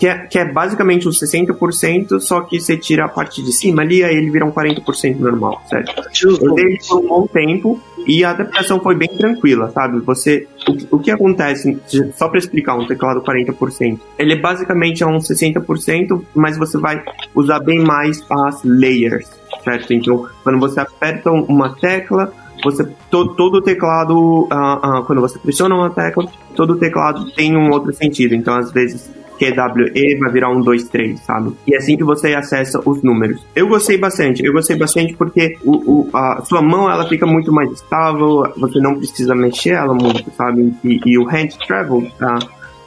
que 0.00 0.08
é, 0.08 0.16
que 0.26 0.38
é 0.38 0.50
basicamente 0.50 1.06
um 1.06 1.10
60%, 1.10 2.20
só 2.20 2.40
que 2.40 2.58
você 2.58 2.74
tira 2.74 3.04
a 3.04 3.08
parte 3.08 3.42
de 3.42 3.52
cima 3.52 3.82
ali, 3.82 4.02
aí 4.02 4.16
ele 4.16 4.30
vira 4.30 4.46
um 4.46 4.50
40% 4.50 5.18
normal, 5.18 5.62
certo? 5.68 5.92
Eu 6.22 6.30
usei 6.30 6.64
ele 6.64 6.78
por 6.88 7.04
um 7.04 7.06
bom 7.06 7.26
tempo 7.26 7.78
e 8.06 8.24
a 8.24 8.30
adaptação 8.30 8.80
foi 8.80 8.94
bem 8.94 9.10
tranquila, 9.10 9.70
sabe? 9.70 10.00
Você, 10.00 10.48
o, 10.66 10.96
o 10.96 10.98
que 10.98 11.10
acontece, 11.10 11.78
só 12.16 12.30
para 12.30 12.38
explicar 12.38 12.76
um 12.76 12.86
teclado 12.86 13.20
40%, 13.20 14.00
ele 14.18 14.36
basicamente 14.36 15.02
é 15.02 15.06
um 15.06 15.18
60%, 15.18 16.22
mas 16.34 16.56
você 16.56 16.78
vai 16.78 17.02
usar 17.34 17.60
bem 17.60 17.80
mais 17.80 18.24
as 18.30 18.64
layers, 18.64 19.28
certo? 19.62 19.92
Então, 19.92 20.26
quando 20.42 20.58
você 20.58 20.80
aperta 20.80 21.30
uma 21.30 21.76
tecla, 21.76 22.32
você 22.64 22.88
to, 23.10 23.34
todo 23.34 23.56
o 23.56 23.60
teclado, 23.60 24.48
ah, 24.50 24.80
ah, 24.82 25.02
quando 25.06 25.20
você 25.20 25.38
pressiona 25.38 25.74
uma 25.74 25.90
tecla, 25.90 26.26
todo 26.56 26.72
o 26.72 26.76
teclado 26.76 27.30
tem 27.32 27.54
um 27.54 27.70
outro 27.70 27.92
sentido. 27.92 28.34
Então, 28.34 28.54
às 28.54 28.72
vezes 28.72 29.19
QWE 29.40 30.18
vai 30.20 30.30
virar 30.30 30.50
um 30.50 30.60
2, 30.60 30.84
3, 30.88 31.18
sabe? 31.20 31.52
E 31.66 31.74
é 31.74 31.78
assim 31.78 31.96
que 31.96 32.04
você 32.04 32.34
acessa 32.34 32.80
os 32.84 33.02
números. 33.02 33.44
Eu 33.56 33.66
gostei 33.68 33.96
bastante, 33.96 34.44
eu 34.44 34.52
gostei 34.52 34.76
bastante 34.76 35.14
porque 35.16 35.56
o, 35.64 36.08
o- 36.10 36.10
a 36.16 36.42
sua 36.44 36.60
mão 36.60 36.90
ela 36.90 37.08
fica 37.08 37.26
muito 37.26 37.50
mais 37.52 37.70
estável, 37.72 38.44
você 38.56 38.78
não 38.78 38.96
precisa 38.96 39.34
mexer 39.34 39.70
ela 39.70 39.94
muito, 39.94 40.30
sabe? 40.36 40.72
E, 40.84 41.00
e 41.06 41.18
o 41.18 41.26
hand 41.28 41.48
travel 41.66 42.06
tá, 42.18 42.38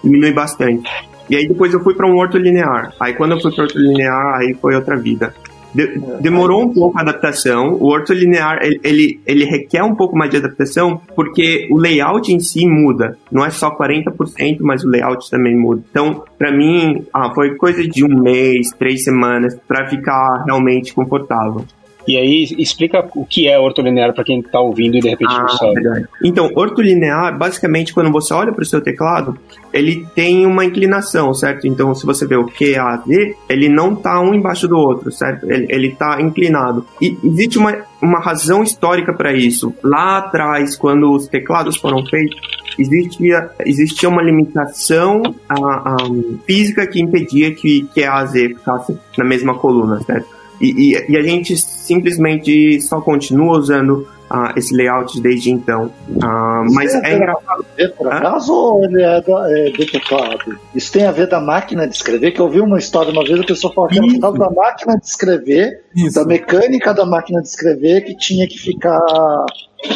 diminui 0.03 0.31
bastante. 0.33 0.89
E 1.29 1.35
aí 1.35 1.47
depois 1.47 1.73
eu 1.73 1.79
fui 1.81 1.93
para 1.95 2.07
um 2.07 2.17
ortolinear. 2.17 2.93
Aí 2.99 3.13
quando 3.13 3.31
eu 3.31 3.41
fui 3.41 3.51
para 3.53 3.63
ortolinear, 3.63 4.35
aí 4.39 4.53
foi 4.53 4.75
outra 4.75 4.95
vida. 4.97 5.33
De- 5.73 5.99
demorou 6.21 6.63
um 6.63 6.73
pouco 6.73 6.97
a 6.97 7.01
adaptação. 7.01 7.73
O 7.73 7.87
ortolinear 7.87 8.59
ele, 8.61 8.79
ele, 8.83 9.19
ele 9.25 9.45
requer 9.45 9.83
um 9.83 9.95
pouco 9.95 10.15
mais 10.17 10.29
de 10.31 10.37
adaptação 10.37 11.01
porque 11.15 11.67
o 11.71 11.77
layout 11.77 12.31
em 12.31 12.39
si 12.39 12.67
muda. 12.67 13.17
Não 13.31 13.45
é 13.45 13.49
só 13.49 13.75
40%, 13.75 14.57
mas 14.61 14.83
o 14.83 14.89
layout 14.89 15.29
também 15.29 15.57
muda. 15.57 15.81
Então, 15.89 16.23
para 16.37 16.51
mim, 16.51 17.05
ah, 17.13 17.31
foi 17.33 17.55
coisa 17.55 17.87
de 17.87 18.03
um 18.03 18.21
mês, 18.21 18.69
três 18.77 19.03
semanas 19.03 19.57
para 19.67 19.89
ficar 19.89 20.43
realmente 20.45 20.93
confortável. 20.93 21.65
E 22.07 22.17
aí, 22.17 22.47
explica 22.57 23.07
o 23.15 23.25
que 23.25 23.47
é 23.47 23.57
ortolinear 23.59 24.13
pra 24.13 24.23
quem 24.23 24.41
tá 24.41 24.59
ouvindo 24.59 24.97
e 24.97 24.99
de 24.99 25.09
repente 25.09 25.33
não 25.33 25.45
Ah, 25.45 25.49
sabe. 25.49 25.73
verdade. 25.73 26.07
Então, 26.23 26.49
ortolinear, 26.55 27.37
basicamente, 27.37 27.93
quando 27.93 28.11
você 28.11 28.33
olha 28.33 28.51
para 28.51 28.61
o 28.61 28.65
seu 28.65 28.81
teclado, 28.81 29.37
ele 29.73 30.05
tem 30.13 30.45
uma 30.45 30.65
inclinação, 30.65 31.33
certo? 31.33 31.67
Então, 31.67 31.93
se 31.95 32.05
você 32.05 32.27
vê 32.27 32.35
o 32.35 32.45
Q, 32.45 32.75
A, 32.75 32.97
Z, 32.97 33.35
ele 33.49 33.69
não 33.69 33.95
tá 33.95 34.19
um 34.21 34.33
embaixo 34.33 34.67
do 34.67 34.77
outro, 34.77 35.11
certo? 35.11 35.49
Ele, 35.51 35.65
ele 35.69 35.95
tá 35.95 36.21
inclinado. 36.21 36.85
E 37.01 37.17
existe 37.23 37.57
uma, 37.57 37.75
uma 38.01 38.19
razão 38.19 38.61
histórica 38.63 39.13
para 39.13 39.33
isso. 39.33 39.73
Lá 39.83 40.17
atrás, 40.17 40.75
quando 40.75 41.11
os 41.11 41.27
teclados 41.27 41.77
foram 41.77 42.05
feitos, 42.05 42.39
existia, 42.77 43.49
existia 43.65 44.09
uma 44.09 44.21
limitação 44.21 45.21
a, 45.47 45.55
a, 45.55 45.97
física 46.45 46.85
que 46.87 47.01
impedia 47.01 47.53
que 47.53 47.83
Q, 47.93 48.03
A, 48.03 48.25
Z 48.25 48.49
ficasse 48.49 48.97
na 49.17 49.23
mesma 49.25 49.55
coluna, 49.55 49.99
certo? 50.01 50.27
E, 50.63 50.93
e, 50.93 51.11
e 51.11 51.17
a 51.17 51.21
gente 51.21 51.57
simplesmente 51.57 52.79
só 52.81 53.01
continua 53.01 53.57
usando 53.57 54.07
uh, 54.31 54.57
esse 54.57 54.73
layout 54.73 55.19
desde 55.19 55.51
então. 55.51 55.91
Uh, 56.07 56.73
mas 56.73 56.95
é 56.95 57.17
engraçado. 57.17 57.65
Por 57.97 58.07
acaso 58.07 58.53
ou 58.53 58.85
ele 58.85 59.01
é, 59.01 59.21
da, 59.21 59.59
é 59.59 59.71
do 59.71 59.85
teclado? 59.85 60.57
Isso 60.73 60.89
tem 60.93 61.05
a 61.05 61.11
ver 61.11 61.27
da 61.27 61.41
máquina 61.41 61.85
de 61.85 61.97
escrever, 61.97 62.31
que 62.31 62.39
eu 62.39 62.47
vi 62.47 62.61
uma 62.61 62.79
história 62.79 63.11
uma 63.11 63.25
vez, 63.25 63.41
a 63.41 63.43
pessoa 63.43 63.73
falou 63.73 63.89
que 63.89 63.99
era 63.99 64.31
da 64.31 64.49
máquina 64.49 64.97
de 64.97 65.05
escrever, 65.05 65.83
Isso. 65.93 66.15
da 66.15 66.25
mecânica 66.25 66.93
da 66.93 67.05
máquina 67.05 67.41
de 67.41 67.49
escrever, 67.49 68.05
que 68.05 68.15
tinha 68.15 68.47
que 68.47 68.57
ficar. 68.57 69.01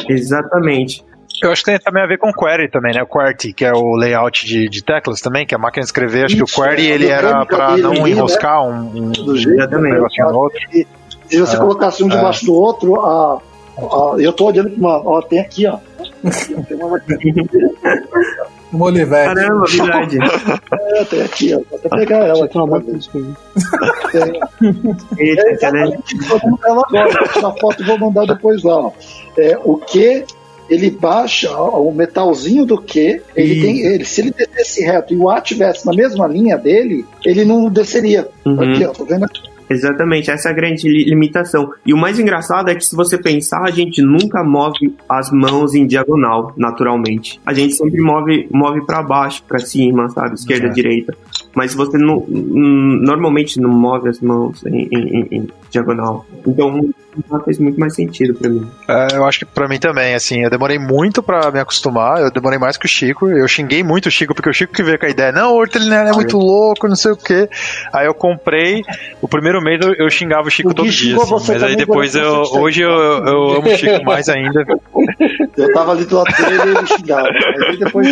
Exatamente. 0.09 1.06
Eu 1.41 1.51
acho 1.51 1.63
que 1.63 1.71
tem 1.71 1.79
também 1.79 2.03
a 2.03 2.07
ver 2.07 2.17
com 2.17 2.31
query 2.33 2.69
também, 2.69 2.93
né? 2.93 3.03
O 3.03 3.07
QWERTY, 3.07 3.53
que 3.53 3.63
é 3.63 3.71
o 3.71 3.95
layout 3.95 4.45
de, 4.45 4.67
de 4.67 4.83
teclas 4.83 5.21
também, 5.21 5.45
que 5.45 5.53
é 5.53 5.57
a 5.57 5.59
máquina 5.59 5.81
de 5.81 5.87
escrever. 5.87 6.25
Acho 6.25 6.35
Isso, 6.35 6.45
que 6.45 6.59
o 6.59 6.63
query 6.63 6.87
é, 6.89 6.95
ele 6.95 7.07
era 7.07 7.45
para 7.45 7.77
não 7.77 7.91
né? 7.91 8.09
enroscar 8.09 8.63
né? 8.63 8.69
um, 8.69 8.97
um, 8.97 9.11
um 9.11 9.81
negocinho 9.81 10.31
no 10.31 10.39
outro. 10.39 10.59
E, 10.73 10.87
se 11.29 11.39
você 11.39 11.55
é, 11.55 11.59
colocasse 11.59 12.03
um 12.03 12.07
debaixo 12.07 12.43
é. 12.43 12.47
do 12.47 12.53
outro, 12.53 12.99
a, 13.01 13.41
a, 13.77 14.15
eu 14.19 14.33
tô 14.33 14.45
olhando 14.45 14.69
para 14.69 14.79
uma. 14.79 14.97
Ó, 15.05 15.21
tem 15.21 15.39
aqui, 15.39 15.67
ó. 15.67 15.77
Tem 16.67 16.77
uma 16.77 16.99
uma 18.71 18.87
Olivetti. 18.87 19.35
Caramba, 19.35 19.65
verdade. 19.69 20.17
É, 20.71 21.05
tem 21.05 21.21
aqui, 21.21 21.55
ó. 21.55 21.61
Vou 21.69 21.79
até 21.79 21.89
pegar 21.89 22.17
ela. 22.25 22.45
Aqui, 22.45 22.57
uma 22.57 22.77
Eita, 25.17 25.67
é, 25.67 25.71
né? 25.71 25.97
Vou 26.27 26.39
mandar 26.43 26.69
ela 26.69 26.83
agora. 26.87 27.11
Vou 27.11 27.27
tirar 27.29 27.51
foto 27.59 27.81
e 27.81 27.85
vou 27.85 27.97
mandar 27.99 28.25
depois 28.25 28.63
lá. 28.63 28.77
Ó. 28.77 28.91
É, 29.37 29.57
o 29.63 29.77
que 29.77 30.25
ele 30.69 30.89
baixa 30.89 31.51
o 31.57 31.91
metalzinho 31.91 32.65
do 32.65 32.81
Q, 32.81 33.21
ele 33.35 33.61
tem, 33.61 33.79
ele, 33.81 34.05
se 34.05 34.21
ele 34.21 34.31
descesse 34.31 34.83
reto 34.83 35.13
e 35.13 35.17
o 35.17 35.29
A 35.29 35.41
tivesse 35.41 35.85
na 35.85 35.93
mesma 35.93 36.27
linha 36.27 36.57
dele, 36.57 37.05
ele 37.25 37.45
não 37.45 37.69
desceria. 37.69 38.27
Uhum. 38.45 38.61
Aqui, 38.61 38.85
ó, 38.85 38.91
tô 38.91 39.05
vendo 39.05 39.25
aqui. 39.25 39.41
Exatamente, 39.69 40.31
essa 40.31 40.49
é 40.49 40.51
a 40.51 40.55
grande 40.55 40.87
limitação. 40.87 41.69
E 41.85 41.93
o 41.93 41.97
mais 41.97 42.17
engraçado 42.19 42.69
é 42.69 42.75
que 42.75 42.85
se 42.85 42.95
você 42.95 43.17
pensar, 43.17 43.63
a 43.63 43.71
gente 43.71 44.01
nunca 44.01 44.43
move 44.43 44.95
as 45.09 45.29
mãos 45.29 45.75
em 45.75 45.85
diagonal, 45.85 46.53
naturalmente. 46.55 47.39
A 47.45 47.53
gente 47.53 47.73
sempre 47.73 48.01
move, 48.01 48.47
move 48.51 48.85
para 48.85 49.03
baixo, 49.03 49.43
para 49.45 49.59
cima, 49.59 50.09
sabe? 50.09 50.35
Esquerda, 50.35 50.67
é. 50.67 50.69
direita. 50.69 51.13
Mas 51.53 51.73
você 51.73 51.97
não, 51.97 52.25
normalmente 52.27 53.59
não 53.59 53.69
move 53.69 54.07
as 54.07 54.21
mãos 54.21 54.65
em, 54.65 54.87
em, 54.91 55.27
em 55.31 55.47
diagonal. 55.69 56.25
Então, 56.45 56.89
fez 57.45 57.59
muito 57.59 57.79
mais 57.79 57.95
sentido 57.95 58.33
para 58.33 58.49
mim. 58.49 58.67
É, 58.87 59.15
eu 59.15 59.25
acho 59.25 59.39
que 59.39 59.45
para 59.45 59.67
mim 59.67 59.79
também, 59.79 60.15
assim, 60.15 60.43
eu 60.43 60.49
demorei 60.49 60.79
muito 60.79 61.21
para 61.21 61.51
me 61.51 61.59
acostumar, 61.59 62.21
eu 62.21 62.31
demorei 62.31 62.59
mais 62.59 62.77
que 62.77 62.85
o 62.85 62.89
Chico, 62.89 63.29
eu 63.29 63.47
xinguei 63.47 63.83
muito 63.83 64.07
o 64.07 64.11
Chico, 64.11 64.33
porque 64.33 64.49
o 64.49 64.53
Chico 64.53 64.73
que 64.73 64.83
veio 64.83 64.99
com 64.99 65.05
a 65.05 65.09
ideia, 65.09 65.31
não, 65.31 65.53
o 65.53 65.57
hortelineiro 65.57 66.09
é 66.09 66.11
muito 66.13 66.37
louco, 66.37 66.87
não 66.87 66.95
sei 66.95 67.11
o 67.11 67.17
quê. 67.17 67.49
Aí 67.93 68.05
eu 68.05 68.13
comprei, 68.13 68.81
o 69.21 69.27
primeiro 69.27 69.61
mês 69.61 69.79
eu, 69.81 69.93
eu 69.93 70.09
xingava 70.09 70.47
o 70.47 70.51
Chico 70.51 70.69
o 70.69 70.73
todo 70.73 70.89
dia, 70.89 71.15
assim, 71.15 71.33
mas 71.47 71.63
aí 71.63 71.75
depois 71.75 72.15
eu, 72.15 72.43
hoje 72.53 72.81
eu, 72.81 72.89
eu 72.89 73.57
amo 73.57 73.67
o 73.67 73.77
Chico 73.77 74.03
mais 74.03 74.29
ainda. 74.29 74.63
Eu 75.57 75.73
tava 75.73 75.91
ali 75.91 76.05
do 76.05 76.15
lado 76.15 76.35
dele 76.35 76.71
e 76.71 76.77
ele 76.77 76.87
xingava, 76.87 77.27
depois... 77.79 78.07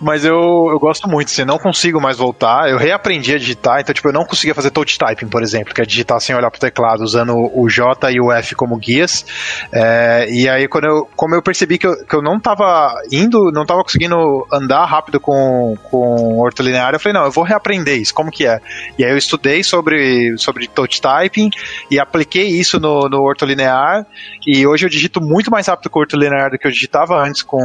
Mas 0.00 0.24
eu, 0.24 0.68
eu 0.70 0.78
gosto 0.78 1.08
muito, 1.08 1.28
assim, 1.28 1.44
não 1.44 1.58
consigo 1.58 2.00
mais 2.00 2.18
voltar, 2.18 2.68
eu 2.68 2.76
reaprendi 2.76 3.34
a 3.34 3.38
digitar, 3.38 3.80
então, 3.80 3.94
tipo, 3.94 4.08
eu 4.08 4.12
não 4.12 4.26
conseguia 4.26 4.54
fazer 4.54 4.70
touch 4.70 4.98
typing, 4.98 5.28
por 5.28 5.42
exemplo, 5.42 5.72
que 5.72 5.80
é 5.80 5.86
digitar 5.86 6.20
sem 6.20 6.36
olhar 6.36 6.50
pro 6.50 6.60
teclado, 6.60 7.02
usando 7.02 7.34
o 7.34 7.68
J 7.68 8.10
e 8.12 8.20
o 8.20 8.30
F 8.30 8.54
como 8.54 8.76
guias. 8.76 9.24
É, 9.72 10.26
e 10.28 10.48
aí, 10.48 10.68
quando 10.68 10.84
eu, 10.84 11.08
como 11.16 11.34
eu 11.34 11.42
percebi 11.42 11.78
que 11.78 11.86
eu, 11.86 12.04
que 12.04 12.14
eu 12.14 12.22
não 12.22 12.36
estava 12.36 12.94
indo, 13.10 13.50
não 13.50 13.62
estava 13.62 13.82
conseguindo 13.82 14.46
andar 14.52 14.84
rápido 14.84 15.18
com, 15.18 15.74
com 15.84 16.38
ortolinear, 16.40 16.92
eu 16.92 17.00
falei, 17.00 17.18
não, 17.18 17.24
eu 17.24 17.32
vou 17.32 17.44
reaprender 17.44 17.98
isso, 17.98 18.12
como 18.12 18.30
que 18.30 18.46
é? 18.46 18.60
E 18.98 19.04
aí 19.04 19.10
eu 19.10 19.16
estudei 19.16 19.62
sobre, 19.64 20.36
sobre 20.36 20.68
touch 20.68 21.00
typing 21.00 21.48
e 21.90 21.98
apliquei 21.98 22.48
isso 22.48 22.78
no, 22.78 23.08
no 23.08 23.22
ortolinear, 23.22 24.06
e 24.46 24.66
hoje 24.66 24.84
eu 24.84 24.90
digito 24.90 25.22
muito 25.22 25.50
mais 25.50 25.66
rápido 25.68 25.88
com 25.88 26.00
o 26.00 26.02
ortolinear 26.02 26.33
do 26.50 26.58
que 26.58 26.66
eu 26.66 26.70
digitava 26.70 27.16
antes 27.16 27.42
com, 27.42 27.58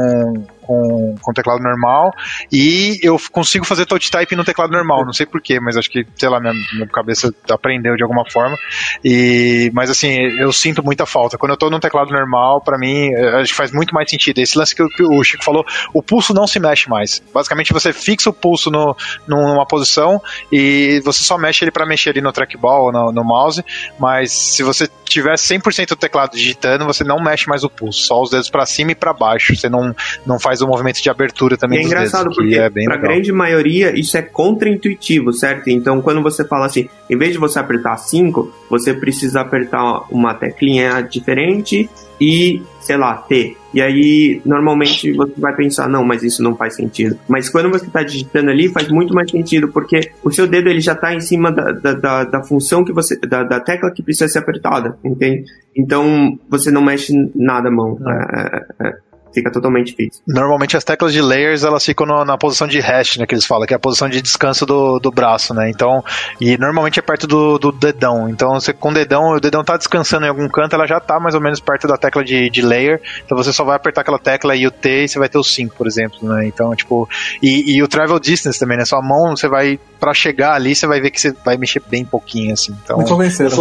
com, 0.69 1.15
com 1.19 1.33
teclado 1.33 1.63
normal, 1.63 2.13
e 2.51 2.99
eu 3.01 3.19
consigo 3.31 3.65
fazer 3.65 3.87
touch 3.87 4.11
typing 4.11 4.35
no 4.35 4.43
teclado 4.43 4.71
normal, 4.71 5.03
não 5.03 5.11
sei 5.11 5.25
porquê, 5.25 5.59
mas 5.59 5.75
acho 5.75 5.89
que, 5.89 6.05
sei 6.15 6.29
lá, 6.29 6.39
minha, 6.39 6.53
minha 6.73 6.87
cabeça 6.87 7.33
aprendeu 7.49 7.95
de 7.95 8.03
alguma 8.03 8.23
forma. 8.29 8.55
E, 9.03 9.71
mas 9.73 9.89
assim, 9.89 10.11
eu 10.39 10.53
sinto 10.53 10.83
muita 10.83 11.07
falta. 11.07 11.39
Quando 11.39 11.53
eu 11.53 11.57
tô 11.57 11.71
num 11.71 11.79
teclado 11.79 12.11
normal, 12.11 12.61
para 12.61 12.77
mim, 12.77 13.11
eh, 13.11 13.41
acho 13.41 13.51
que 13.51 13.57
faz 13.57 13.71
muito 13.71 13.95
mais 13.95 14.07
sentido. 14.11 14.37
Esse 14.37 14.59
lance 14.59 14.75
que, 14.75 14.83
o 15.03 15.23
Chico 15.23 15.43
falou, 15.43 15.65
o 15.91 16.03
pulso 16.03 16.35
não 16.35 16.45
se 16.45 16.59
mexe 16.59 16.87
mais. 16.87 17.19
Basicamente, 17.33 17.73
você 17.73 17.91
fixa 17.91 18.29
o 18.29 18.33
pulso 18.33 18.69
no, 18.69 18.95
numa 19.27 19.65
posição 19.65 20.21
e 20.51 21.01
você 21.03 21.23
só 21.23 21.35
mexe 21.35 21.63
ele 21.63 21.71
para 21.71 21.85
mexer 21.87 22.11
ali 22.11 22.21
no 22.21 22.31
trackball 22.31 22.85
ou 22.85 22.91
no, 22.91 23.11
no 23.11 23.23
mouse, 23.23 23.65
mas 23.97 24.31
se 24.31 24.61
você 24.61 24.87
tiver 25.03 25.33
100% 25.33 25.89
do 25.89 25.95
teclado 25.95 26.37
digitando, 26.37 26.85
você 26.85 27.03
não 27.03 27.19
mexe 27.19 27.49
mais 27.49 27.63
o 27.63 27.69
pulso, 27.69 28.03
só 28.03 28.21
os 28.21 28.29
dedos 28.29 28.49
para 28.51 28.65
cima 28.67 28.91
e 28.91 28.95
para 28.95 29.11
baixo. 29.11 29.55
Você 29.55 29.67
não, 29.67 29.95
não 30.25 30.39
faz 30.39 30.58
o 30.61 30.67
movimento 30.67 31.01
de 31.01 31.09
abertura 31.09 31.57
também. 31.57 31.79
E 31.79 31.83
é 31.83 31.85
engraçado 31.85 32.29
dedos, 32.29 32.37
porque 32.37 32.55
é 32.55 32.69
para 32.69 32.95
a 32.95 32.97
grande 32.97 33.31
maioria 33.31 33.97
isso 33.97 34.17
é 34.17 34.21
contraintuitivo, 34.21 35.31
certo? 35.33 35.69
Então 35.69 36.01
quando 36.01 36.21
você 36.21 36.45
fala 36.45 36.65
assim, 36.65 36.89
em 37.09 37.17
vez 37.17 37.31
de 37.31 37.37
você 37.37 37.59
apertar 37.59 37.97
5, 37.97 38.53
você 38.69 38.93
precisa 38.93 39.41
apertar 39.41 40.03
uma 40.11 40.33
teclinha 40.33 41.01
diferente 41.01 41.89
e, 42.19 42.61
sei 42.81 42.97
lá, 42.97 43.15
T. 43.15 43.55
E 43.73 43.81
aí, 43.81 44.41
normalmente 44.43 45.13
você 45.13 45.33
vai 45.37 45.55
pensar, 45.55 45.87
não, 45.87 46.03
mas 46.03 46.23
isso 46.23 46.43
não 46.43 46.55
faz 46.55 46.75
sentido. 46.75 47.17
Mas 47.27 47.49
quando 47.49 47.69
você 47.69 47.85
está 47.85 48.03
digitando 48.03 48.49
ali, 48.49 48.67
faz 48.67 48.89
muito 48.89 49.13
mais 49.13 49.29
sentido, 49.29 49.69
porque 49.69 50.11
o 50.23 50.31
seu 50.31 50.47
dedo 50.47 50.69
ele 50.69 50.81
já 50.81 50.93
está 50.93 51.13
em 51.13 51.19
cima 51.21 51.51
da, 51.51 51.71
da, 51.71 51.93
da, 51.93 52.23
da, 52.25 52.43
função 52.43 52.83
que 52.83 52.91
você. 52.91 53.15
Da, 53.19 53.43
da 53.43 53.59
tecla 53.59 53.91
que 53.91 54.03
precisa 54.03 54.27
ser 54.27 54.39
apertada, 54.39 54.97
entende? 55.03 55.45
Então 55.75 56.37
você 56.49 56.71
não 56.71 56.81
mexe 56.81 57.13
nada 57.35 57.69
a 57.69 57.71
mão. 57.71 57.97
É, 58.05 58.85
é, 58.85 58.87
é 58.89 58.93
fica 59.33 59.51
totalmente 59.51 59.93
fixo. 59.95 60.21
Normalmente 60.27 60.75
as 60.77 60.83
teclas 60.83 61.13
de 61.13 61.21
layers 61.21 61.63
elas 61.63 61.83
ficam 61.83 62.05
no, 62.05 62.25
na 62.25 62.37
posição 62.37 62.67
de 62.67 62.79
rest, 62.79 63.17
né, 63.17 63.25
que 63.25 63.33
eles 63.33 63.45
falam, 63.45 63.65
que 63.65 63.73
é 63.73 63.77
a 63.77 63.79
posição 63.79 64.09
de 64.09 64.21
descanso 64.21 64.65
do, 64.65 64.99
do 64.99 65.11
braço, 65.11 65.53
né? 65.53 65.69
Então, 65.69 66.03
e 66.39 66.57
normalmente 66.57 66.99
é 66.99 67.01
perto 67.01 67.27
do, 67.27 67.57
do 67.57 67.71
dedão. 67.71 68.29
Então, 68.29 68.53
você 68.53 68.73
com 68.73 68.89
o 68.89 68.93
dedão, 68.93 69.35
o 69.35 69.39
dedão 69.39 69.63
tá 69.63 69.77
descansando 69.77 70.25
em 70.25 70.29
algum 70.29 70.47
canto, 70.47 70.75
ela 70.75 70.87
já 70.87 70.99
tá 70.99 71.19
mais 71.19 71.35
ou 71.35 71.41
menos 71.41 71.59
perto 71.59 71.87
da 71.87 71.97
tecla 71.97 72.23
de, 72.23 72.49
de 72.49 72.61
layer. 72.61 73.01
Então 73.25 73.37
você 73.37 73.51
só 73.53 73.63
vai 73.63 73.75
apertar 73.75 74.01
aquela 74.01 74.19
tecla 74.19 74.55
e 74.55 74.65
o 74.65 74.71
T 74.71 75.03
e 75.03 75.07
você 75.07 75.19
vai 75.19 75.29
ter 75.29 75.37
o 75.37 75.43
5, 75.43 75.75
por 75.75 75.87
exemplo, 75.87 76.17
né? 76.27 76.47
Então, 76.47 76.75
tipo, 76.75 77.07
e, 77.41 77.75
e 77.75 77.83
o 77.83 77.87
travel 77.87 78.19
distance 78.19 78.59
também, 78.59 78.77
né? 78.77 78.85
Sua 78.85 79.01
mão, 79.01 79.35
você 79.35 79.47
vai 79.47 79.79
para 79.99 80.13
chegar 80.13 80.53
ali, 80.53 80.75
você 80.75 80.87
vai 80.87 81.01
ver 81.01 81.11
que 81.11 81.19
você 81.19 81.33
vai 81.43 81.57
mexer 81.57 81.81
bem 81.89 82.05
pouquinho 82.05 82.53
assim. 82.53 82.75
Então, 82.83 82.97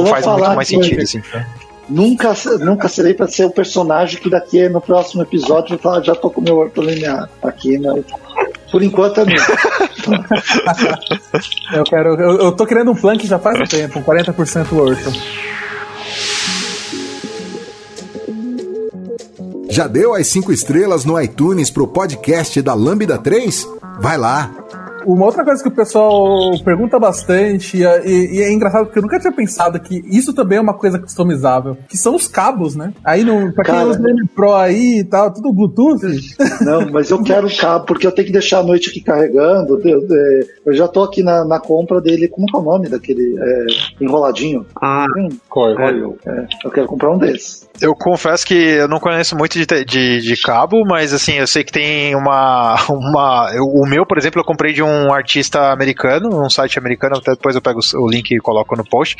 faz 0.06 0.26
muito 0.26 0.54
mais 0.54 0.68
sentido 0.68 1.02
assim. 1.02 1.20
Nunca, 1.88 2.34
nunca 2.60 2.88
serei 2.88 3.14
para 3.14 3.26
ser 3.26 3.46
o 3.46 3.50
personagem 3.50 4.20
que 4.20 4.28
daqui 4.28 4.68
no 4.68 4.80
próximo 4.80 5.22
episódio 5.22 5.70
vai 5.70 5.78
falar, 5.78 6.02
já 6.02 6.14
tô 6.14 6.30
com 6.30 6.40
o 6.40 6.44
meu 6.44 6.58
ortolinear 6.58 7.28
aqui, 7.42 7.78
né? 7.78 8.04
Por 8.70 8.82
enquanto 8.82 9.20
é 9.20 9.24
mesmo. 9.24 9.46
eu 11.72 11.84
quero. 11.84 12.20
Eu, 12.20 12.38
eu 12.38 12.52
tô 12.52 12.66
querendo 12.66 12.90
um 12.90 12.94
plan 12.94 13.16
que 13.16 13.26
já 13.26 13.38
faz 13.38 13.58
um 13.58 13.64
tempo, 13.64 14.02
40% 14.02 14.76
orto. 14.76 15.12
Já 19.70 19.86
deu 19.86 20.14
as 20.14 20.26
5 20.26 20.52
estrelas 20.52 21.04
no 21.04 21.20
iTunes 21.20 21.70
pro 21.70 21.86
podcast 21.86 22.60
da 22.60 22.74
Lambda 22.74 23.16
3? 23.16 23.66
Vai 24.00 24.18
lá! 24.18 24.50
Uma 25.08 25.24
outra 25.24 25.42
coisa 25.42 25.62
que 25.62 25.70
o 25.70 25.74
pessoal 25.74 26.52
pergunta 26.62 26.98
bastante, 26.98 27.78
e, 27.78 27.82
e, 27.82 28.42
é 28.42 28.52
engraçado 28.52 28.84
porque 28.84 28.98
eu 28.98 29.02
nunca 29.02 29.18
tinha 29.18 29.32
pensado 29.32 29.80
que 29.80 30.02
isso 30.04 30.34
também 30.34 30.58
é 30.58 30.60
uma 30.60 30.74
coisa 30.74 30.98
customizável, 30.98 31.78
que 31.88 31.96
são 31.96 32.14
os 32.14 32.28
cabos, 32.28 32.76
né? 32.76 32.92
Aí, 33.02 33.24
no, 33.24 33.50
pra 33.54 33.64
Cara, 33.64 33.78
quem 33.78 33.88
usa 33.88 34.00
o 34.00 34.28
Pro 34.28 34.54
aí 34.54 34.98
e 34.98 35.04
tal, 35.04 35.32
tudo 35.32 35.50
Bluetooth. 35.50 36.36
Não, 36.60 36.90
mas 36.90 37.08
eu 37.10 37.22
quero 37.22 37.48
cabo, 37.56 37.86
porque 37.86 38.06
eu 38.06 38.12
tenho 38.12 38.26
que 38.26 38.32
deixar 38.32 38.58
a 38.58 38.62
noite 38.62 38.90
aqui 38.90 39.00
carregando. 39.00 39.80
Eu, 39.82 40.06
eu 40.66 40.74
já 40.74 40.86
tô 40.86 41.02
aqui 41.02 41.22
na, 41.22 41.42
na, 41.42 41.58
compra 41.58 42.02
dele, 42.02 42.28
como 42.28 42.46
é 42.54 42.58
o 42.58 42.62
nome 42.62 42.90
daquele 42.90 43.34
é, 43.38 43.66
enroladinho? 44.04 44.66
Ah, 44.78 45.06
hum, 45.16 45.28
coil. 45.48 46.18
É, 46.26 46.46
eu 46.64 46.70
quero 46.70 46.86
comprar 46.86 47.12
um 47.12 47.18
desses. 47.18 47.66
Eu 47.80 47.94
confesso 47.94 48.44
que 48.44 48.54
eu 48.54 48.88
não 48.88 48.98
conheço 48.98 49.36
muito 49.36 49.52
de, 49.58 49.64
de, 49.84 50.20
de, 50.20 50.42
cabo, 50.42 50.84
mas 50.84 51.14
assim, 51.14 51.34
eu 51.34 51.46
sei 51.46 51.64
que 51.64 51.72
tem 51.72 52.14
uma. 52.14 52.76
uma 52.90 53.50
eu, 53.54 53.64
o 53.64 53.86
meu, 53.86 54.04
por 54.04 54.18
exemplo, 54.18 54.40
eu 54.40 54.44
comprei 54.44 54.72
de 54.72 54.82
um 54.82 54.97
artista 55.12 55.70
americano, 55.72 56.44
um 56.44 56.50
site 56.50 56.78
americano, 56.78 57.16
até 57.16 57.32
depois 57.32 57.54
eu 57.54 57.62
pego 57.62 57.80
o 57.94 58.08
link 58.08 58.30
e 58.30 58.38
coloco 58.38 58.76
no 58.76 58.84
post. 58.84 59.16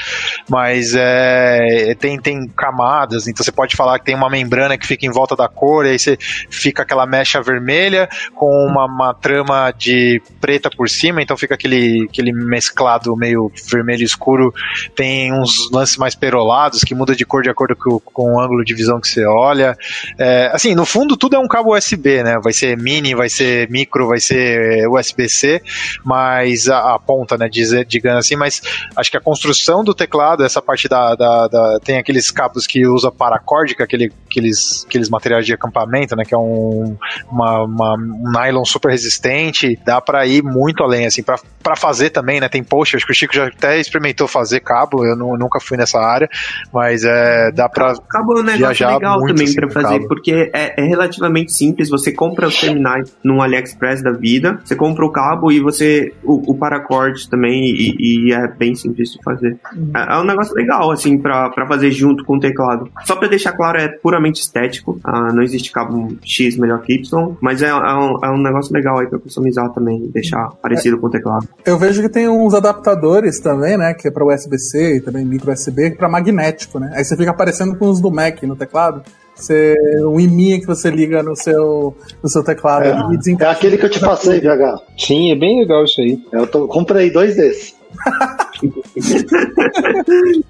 Mas 0.49 0.95
é, 0.95 1.95
tem, 1.99 2.19
tem 2.19 2.49
camadas, 2.49 3.27
então 3.29 3.45
você 3.45 3.53
pode 3.53 3.77
falar 3.77 3.99
que 3.99 4.05
tem 4.05 4.15
uma 4.15 4.31
membrana 4.31 4.77
que 4.77 4.87
fica 4.87 5.07
em 5.07 5.11
volta 5.11 5.37
da 5.37 5.49
cor, 5.49 5.87
e 5.87 5.91
aí 5.91 5.99
você 5.99 6.17
fica 6.51 6.83
aquela 6.83 7.07
mecha 7.07 7.41
vermelha 7.41 8.09
com 8.35 8.49
uma, 8.67 8.87
uma 8.87 9.15
trama 9.15 9.73
de 9.77 10.21
preta 10.41 10.71
por 10.71 10.89
cima, 10.89 11.23
então 11.23 11.37
fica 11.37 11.55
aquele, 11.55 12.07
aquele 12.09 12.33
mesclado 12.33 13.17
meio 13.17 13.51
vermelho 13.71 14.03
escuro. 14.03 14.53
Tem 14.95 15.33
uns 15.33 15.71
lances 15.71 15.97
mais 15.97 16.15
perolados 16.15 16.83
que 16.83 16.95
muda 16.95 17.15
de 17.15 17.25
cor 17.25 17.43
de 17.43 17.51
acordo 17.51 17.77
com, 17.77 17.99
com 18.01 18.35
o 18.35 18.41
ângulo 18.41 18.65
de 18.65 18.75
visão 18.75 19.01
que 19.01 19.09
você 19.09 19.25
olha. 19.25 19.77
É, 20.19 20.51
assim, 20.53 20.75
no 20.75 20.85
fundo 20.85 21.17
tudo 21.17 21.37
é 21.37 21.39
um 21.39 21.49
cabo 21.49 21.77
USB, 21.77 22.23
né? 22.23 22.39
Vai 22.43 22.53
ser 22.53 22.77
mini, 22.77 23.15
vai 23.15 23.29
ser 23.29 23.69
micro, 23.71 24.09
vai 24.09 24.21
ser 24.21 24.89
USB-C, 24.89 25.63
mas 26.05 26.69
a, 26.69 26.95
a, 26.95 26.99
ponta, 26.99 27.37
né, 27.37 27.49
digamos 27.49 28.19
assim, 28.19 28.37
mas 28.37 28.63
acho 28.97 29.11
que 29.11 29.17
a 29.17 29.21
construção 29.21 29.83
do 29.85 29.95
teclado, 29.95 30.45
essa 30.45 30.61
parte 30.61 30.89
da, 30.89 31.15
da, 31.15 31.49
da 31.49 31.79
tem 31.81 31.99
aqueles 31.99 32.31
cabos 32.31 32.67
que 32.67 32.87
usa 32.87 33.11
paracórdica, 33.11 33.85
aquele 33.85 34.13
aqueles, 34.29 34.85
aqueles 34.87 35.09
materiais 35.09 35.47
de 35.47 35.53
acampamento, 35.53 36.15
né? 36.15 36.25
Que 36.25 36.35
é 36.35 36.39
um, 36.39 36.97
uma, 37.31 37.65
uma, 37.65 37.95
um 37.95 38.31
nylon 38.33 38.65
super 38.65 38.91
resistente. 38.91 39.79
Dá 39.85 40.01
para 40.01 40.27
ir 40.27 40.43
muito 40.43 40.83
além, 40.83 41.07
assim, 41.07 41.23
para 41.23 41.77
fazer 41.77 42.11
também, 42.11 42.41
né? 42.41 42.49
Tem 42.49 42.63
post, 42.63 42.97
acho 42.97 43.07
que 43.07 43.13
o 43.13 43.15
Chico 43.15 43.35
já 43.35 43.47
até 43.47 43.79
experimentou 43.79 44.29
fazer 44.29 44.61
cabo, 44.61 45.05
eu 45.05 45.17
não, 45.17 45.37
nunca 45.37 45.61
fui 45.61 45.77
nessa 45.77 45.99
área, 45.99 46.29
mas 46.73 47.05
é, 47.05 47.51
dá 47.53 47.69
para 47.69 47.95
Cabo 48.09 48.39
é 48.39 48.41
um 48.41 48.45
negócio 48.45 48.87
legal 48.87 49.21
também 49.21 49.45
assim, 49.45 49.55
para 49.55 49.71
fazer, 49.71 49.95
cabo. 49.95 50.09
porque 50.09 50.51
é, 50.55 50.81
é, 50.81 50.87
relativamente 50.87 51.53
simples. 51.53 51.89
Você 51.91 52.13
compra 52.13 52.47
os 52.47 52.59
terminais 52.61 53.15
no 53.23 53.43
AliExpress 53.43 54.03
da 54.03 54.13
vida, 54.13 54.61
você 54.65 54.77
compra 54.77 55.05
o 55.05 55.11
cabo 55.11 55.51
e 55.51 55.61
você 55.61 56.13
o, 56.23 56.53
o 56.53 56.55
paracord 56.57 57.29
também 57.29 57.65
e, 57.65 58.29
e, 58.29 58.33
é 58.33 58.49
bem 58.49 58.75
simples 58.75 59.13
de 59.13 59.19
fazer. 59.23 59.59
É, 59.95 60.15
é 60.15 60.19
um 60.19 60.25
negócio 60.25 60.55
legal 60.55 60.91
assim 60.91 61.19
para 61.19 61.67
fazer 61.67 61.91
junto 61.91 62.25
com 62.25 62.37
o 62.37 62.41
teclado. 62.41 62.91
Só 63.05 63.17
para 63.17 63.29
deixar 63.29 63.53
claro, 63.53 63.79
é 63.79 63.89
puramente 64.19 64.43
estético. 64.43 65.01
Ah, 65.05 65.33
não 65.33 65.43
existe 65.43 65.71
cabo 65.71 66.09
X 66.25 66.57
melhor 66.57 66.83
que 66.83 66.95
Y, 66.95 67.37
mas 67.41 67.63
é, 67.63 67.69
é, 67.69 67.73
um, 67.73 68.25
é 68.25 68.31
um 68.31 68.43
negócio 68.43 68.75
legal 68.75 68.99
aí 68.99 69.07
para 69.07 69.19
customizar 69.19 69.73
também, 69.73 70.11
deixar 70.13 70.49
parecido 70.61 70.99
com 70.99 71.07
o 71.07 71.11
teclado. 71.11 71.49
Eu 71.65 71.79
vejo 71.79 72.03
que 72.03 72.09
tem 72.09 72.29
uns 72.29 72.53
adaptadores 72.55 73.41
também, 73.41 73.79
né, 73.79 73.95
que 73.95 74.09
é 74.09 74.11
para 74.11 74.27
USB-C 74.27 74.97
e 74.97 75.01
também 75.01 75.25
micro 75.25 75.53
USB 75.53 75.93
para 75.93 76.09
magnético, 76.09 76.79
né? 76.79 76.93
Aí 76.95 77.05
você 77.05 77.17
fica 77.17 77.31
aparecendo 77.31 77.77
com 77.77 77.89
os 77.89 78.01
do 78.01 78.11
Mac 78.11 78.43
no 78.43 78.57
teclado. 78.57 79.03
Você, 79.35 79.77
um 80.05 80.19
iminha 80.19 80.59
que 80.59 80.67
você 80.67 80.91
liga 80.91 81.23
no 81.23 81.37
seu, 81.37 81.97
no 82.21 82.29
seu 82.29 82.43
teclado. 82.43 82.87
É, 82.87 83.45
é 83.45 83.47
aquele 83.47 83.79
que 83.79 83.87
eu 83.87 83.91
te 83.91 84.01
passei, 84.01 84.41
VH. 84.41 84.83
Sim, 84.99 85.31
é 85.31 85.37
bem 85.37 85.61
legal 85.61 85.85
isso 85.85 86.01
aí. 86.01 86.21
Eu 86.33 86.45
tô, 86.45 86.67
comprei 86.67 87.09
dois 87.09 87.37
desses. 87.37 87.79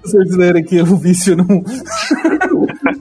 Vocês 0.03 0.35
lerem 0.35 0.63
que 0.63 0.81
o 0.81 0.97
vício 0.97 1.35
não, 1.35 1.45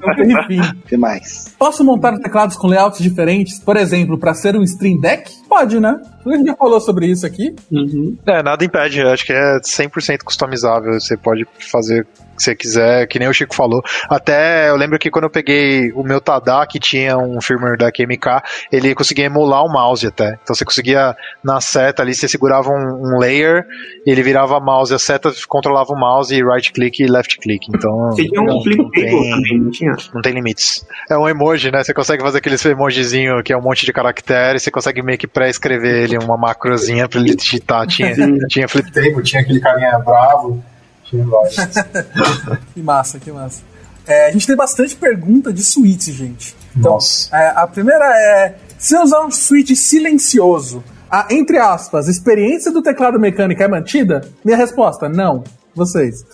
não 0.01 0.15
tem 0.15 0.47
fim. 0.47 0.79
que 0.87 0.97
mais? 0.97 1.55
Posso 1.59 1.85
montar 1.85 2.19
teclados 2.19 2.57
com 2.57 2.67
layouts 2.67 3.01
diferentes? 3.01 3.59
Por 3.59 3.77
exemplo, 3.77 4.19
para 4.19 4.35
ser 4.35 4.57
um 4.57 4.63
Stream 4.63 5.01
Deck? 5.01 5.31
Pode, 5.49 5.81
né? 5.81 6.01
A 6.27 6.37
gente 6.37 6.47
já 6.47 6.57
falou 6.57 6.81
sobre 6.81 7.07
isso 7.07 7.27
aqui. 7.27 7.55
Uhum. 7.71 8.17
É, 8.27 8.43
nada 8.43 8.65
impede. 8.65 9.03
Acho 9.03 9.25
que 9.25 9.33
é 9.33 9.59
100% 9.61 10.23
customizável. 10.25 10.93
Você 10.95 11.17
pode 11.17 11.47
fazer 11.71 12.07
que 12.39 12.43
você 12.45 12.55
quiser, 12.55 13.07
que 13.07 13.19
nem 13.19 13.29
o 13.29 13.33
Chico 13.33 13.55
falou. 13.55 13.83
Até 14.09 14.71
eu 14.71 14.77
lembro 14.77 14.99
que 14.99 15.11
quando 15.11 15.25
eu 15.25 15.31
peguei 15.31 15.93
o 15.93 16.03
meu 16.03 16.21
Tada, 16.21 16.67
que 16.67 16.79
tinha 16.79 17.19
um 17.19 17.41
firmware 17.41 17.77
da 17.77 17.93
QMK, 17.93 18.43
ele 18.73 18.95
conseguia 18.95 19.27
emular 19.27 19.65
o 19.65 19.71
mouse 19.71 20.07
até. 20.07 20.39
Então 20.43 20.55
você 20.55 20.65
conseguia, 20.65 21.15
na 21.45 21.61
seta 21.61 22.03
ali, 22.03 22.15
você 22.15 22.29
segurava 22.29 22.71
um, 22.71 23.15
um 23.15 23.19
layer, 23.19 23.67
ele 24.07 24.23
virava 24.23 24.59
mouse, 24.61 24.95
a 24.95 24.99
seta 24.99 25.31
controlava 25.47 25.93
o 25.93 25.99
mouse 25.99 26.35
e 26.35 26.43
right 26.43 26.73
click 26.73 27.03
e 27.03 27.07
left 27.07 27.39
click. 27.39 27.67
Então. 27.69 28.11
Você 28.13 28.27
tinha 28.27 28.43
um 28.43 28.63
flip 28.63 28.91
table 28.93 29.31
também, 29.31 29.59
não 29.61 29.71
tinha? 29.71 29.97
Não 30.15 30.23
tem 30.23 30.33
limites. 30.33 30.87
É 31.11 31.17
um 31.17 31.29
emoji, 31.29 31.71
né? 31.71 31.83
Você 31.83 31.93
consegue 31.93 32.23
fazer 32.23 32.39
aquele 32.39 32.57
emojizinho 32.67 33.43
que 33.43 33.53
é 33.53 33.57
um 33.57 33.63
monte 33.63 33.85
de 33.85 33.93
caracteres, 33.93 34.63
você 34.63 34.71
consegue 34.71 35.03
meio 35.03 35.19
que 35.19 35.27
pré-escrever 35.27 36.05
ele 36.05 36.19
uma 36.19 36.37
macrozinha 36.37 37.09
pra 37.09 37.21
ele 37.21 37.35
digitar. 37.35 37.87
Tinha, 37.87 38.15
tinha 38.49 38.69
flip 38.69 38.91
table, 38.93 39.23
tinha 39.23 39.43
aquele 39.43 39.61
carinha 39.61 39.99
bravo. 39.99 40.63
que 42.75 42.81
massa, 42.81 43.19
que 43.19 43.31
massa. 43.33 43.63
É, 44.07 44.29
a 44.29 44.33
gente 44.33 44.47
tem 44.47 44.57
bastante 44.57 44.97
pergunta 44.97 45.53
de 45.53 45.63
suíte, 45.63 46.13
gente. 46.13 46.57
Então, 46.77 46.93
Nossa. 46.93 47.35
É, 47.37 47.49
a 47.57 47.67
primeira 47.67 48.05
é: 48.05 48.57
se 48.79 48.97
eu 48.97 49.03
usar 49.03 49.25
um 49.25 49.31
switch 49.31 49.75
silencioso, 49.75 50.83
a, 51.11 51.27
entre 51.31 51.59
aspas, 51.59 52.09
experiência 52.09 52.73
do 52.73 52.83
teclado 52.83 53.19
mecânico 53.19 53.63
é 53.63 53.69
mantida? 53.69 54.23
Minha 54.45 54.57
resposta: 54.57 55.09
não. 55.09 55.45
Vocês. 55.75 56.25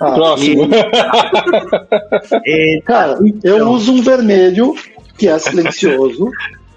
Ah, 0.00 0.12
Próximo. 0.12 0.68
E... 2.44 2.82
Cara, 2.86 3.18
eu 3.44 3.56
então. 3.56 3.72
uso 3.72 3.92
um 3.92 4.02
vermelho 4.02 4.74
que 5.16 5.28
é 5.28 5.38
silencioso. 5.38 6.30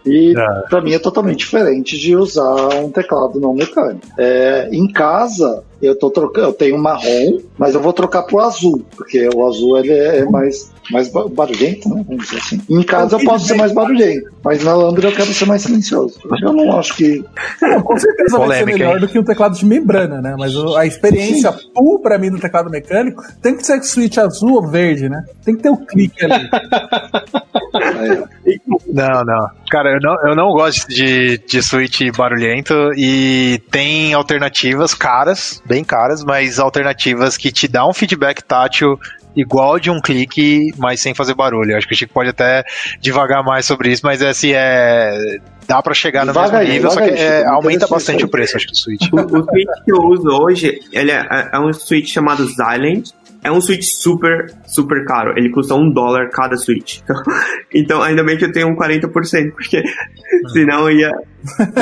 E 0.05 0.33
é. 0.37 0.67
para 0.69 0.81
mim 0.81 0.93
é 0.93 0.99
totalmente 0.99 1.39
diferente 1.39 1.97
de 1.97 2.15
usar 2.15 2.75
um 2.75 2.91
teclado 2.91 3.39
não 3.39 3.53
mecânico. 3.53 4.05
É, 4.17 4.69
em 4.71 4.91
casa, 4.91 5.63
eu 5.81 5.97
tô 5.97 6.09
trocando, 6.09 6.47
eu 6.47 6.53
tenho 6.53 6.77
marrom, 6.77 7.39
mas 7.57 7.73
eu 7.73 7.81
vou 7.81 7.93
trocar 7.93 8.23
pro 8.23 8.39
azul, 8.39 8.83
porque 8.95 9.29
o 9.33 9.45
azul 9.47 9.77
ele 9.77 9.93
é 9.93 10.25
mais 10.25 10.72
mais 10.91 11.09
barulhento, 11.09 11.89
né? 11.89 12.03
Vamos 12.07 12.25
dizer 12.25 12.37
assim. 12.37 12.61
Em 12.69 12.83
casa 12.83 13.17
eu 13.17 13.23
posso 13.23 13.47
ser 13.47 13.55
mais 13.55 13.71
barulhento, 13.71 14.31
mas 14.43 14.63
na 14.63 14.75
Lambda 14.75 15.07
eu 15.07 15.11
quero 15.11 15.33
ser 15.33 15.45
mais 15.45 15.61
silencioso. 15.61 16.19
Eu 16.41 16.53
não 16.53 16.77
acho 16.77 16.95
que. 16.95 17.23
Não, 17.61 17.81
com 17.81 17.97
certeza 17.97 18.37
Polêmica, 18.37 18.47
vai 18.47 18.59
ser 18.59 18.65
melhor 18.65 18.95
hein? 18.95 19.01
do 19.01 19.07
que 19.07 19.19
um 19.19 19.23
teclado 19.23 19.55
de 19.55 19.65
membrana, 19.65 20.21
né? 20.21 20.35
Mas 20.37 20.53
a 20.77 20.85
experiência 20.85 21.53
full 21.75 22.01
pra 22.01 22.17
mim 22.17 22.29
do 22.29 22.39
teclado 22.39 22.69
mecânico 22.69 23.23
tem 23.41 23.55
que 23.55 23.65
ser 23.65 23.81
switch 23.83 24.17
azul 24.17 24.55
ou 24.55 24.67
verde, 24.67 25.09
né? 25.09 25.23
Tem 25.43 25.55
que 25.55 25.61
ter 25.61 25.69
o 25.69 25.73
um 25.73 25.85
clique 25.85 26.23
ali. 26.23 26.49
não, 28.87 29.25
não. 29.25 29.47
Cara, 29.69 29.91
eu 29.91 29.99
não, 30.01 30.27
eu 30.27 30.35
não 30.35 30.53
gosto 30.53 30.87
de, 30.87 31.37
de 31.39 31.63
switch 31.63 32.01
barulhento 32.15 32.73
e 32.95 33.61
tem 33.71 34.13
alternativas 34.13 34.93
caras, 34.93 35.61
bem 35.65 35.83
caras, 35.83 36.23
mas 36.23 36.59
alternativas 36.59 37.37
que 37.37 37.51
te 37.51 37.67
dão 37.67 37.89
um 37.89 37.93
feedback 37.93 38.43
tátil 38.43 38.99
igual 39.35 39.79
de 39.79 39.89
um 39.89 39.99
clique, 39.99 40.71
mas 40.77 41.01
sem 41.01 41.13
fazer 41.13 41.33
barulho. 41.33 41.75
Acho 41.75 41.87
que 41.87 41.93
o 41.93 41.97
Chico 41.97 42.13
pode 42.13 42.29
até 42.29 42.63
devagar 42.99 43.43
mais 43.43 43.65
sobre 43.65 43.91
isso, 43.91 44.01
mas 44.03 44.21
é 44.21 44.29
assim, 44.29 44.51
é. 44.53 45.37
Dá 45.65 45.81
para 45.81 45.93
chegar 45.93 46.25
no 46.25 46.33
mesmo 46.33 46.59
nível, 46.59 46.91
só 46.91 46.99
que 46.99 47.09
é, 47.09 47.45
aumenta 47.47 47.87
bastante 47.87 48.25
o 48.25 48.27
preço, 48.27 48.57
acho 48.57 48.65
que 48.65 48.73
do 48.73 48.77
Switch. 48.77 49.07
O, 49.13 49.15
o 49.15 49.43
Switch 49.45 49.83
que 49.85 49.91
eu 49.93 49.97
uso 49.97 50.27
hoje, 50.27 50.81
ele 50.91 51.09
é, 51.09 51.25
é 51.53 51.59
um 51.59 51.71
Switch 51.71 52.11
chamado 52.11 52.45
Silent, 52.47 53.11
é 53.43 53.51
um 53.51 53.59
Switch 53.59 53.83
super, 53.83 54.51
super 54.65 55.05
caro. 55.05 55.37
Ele 55.37 55.49
custa 55.49 55.75
um 55.75 55.91
dólar 55.91 56.29
cada 56.29 56.55
Switch. 56.55 56.99
Então, 57.03 57.15
então 57.73 58.01
ainda 58.01 58.23
bem 58.23 58.37
que 58.37 58.45
eu 58.45 58.51
tenho 58.51 58.69
um 58.69 58.75
40%, 58.75 59.51
porque 59.51 59.79
hum. 59.79 60.49
senão 60.49 60.89
ia, 60.89 61.11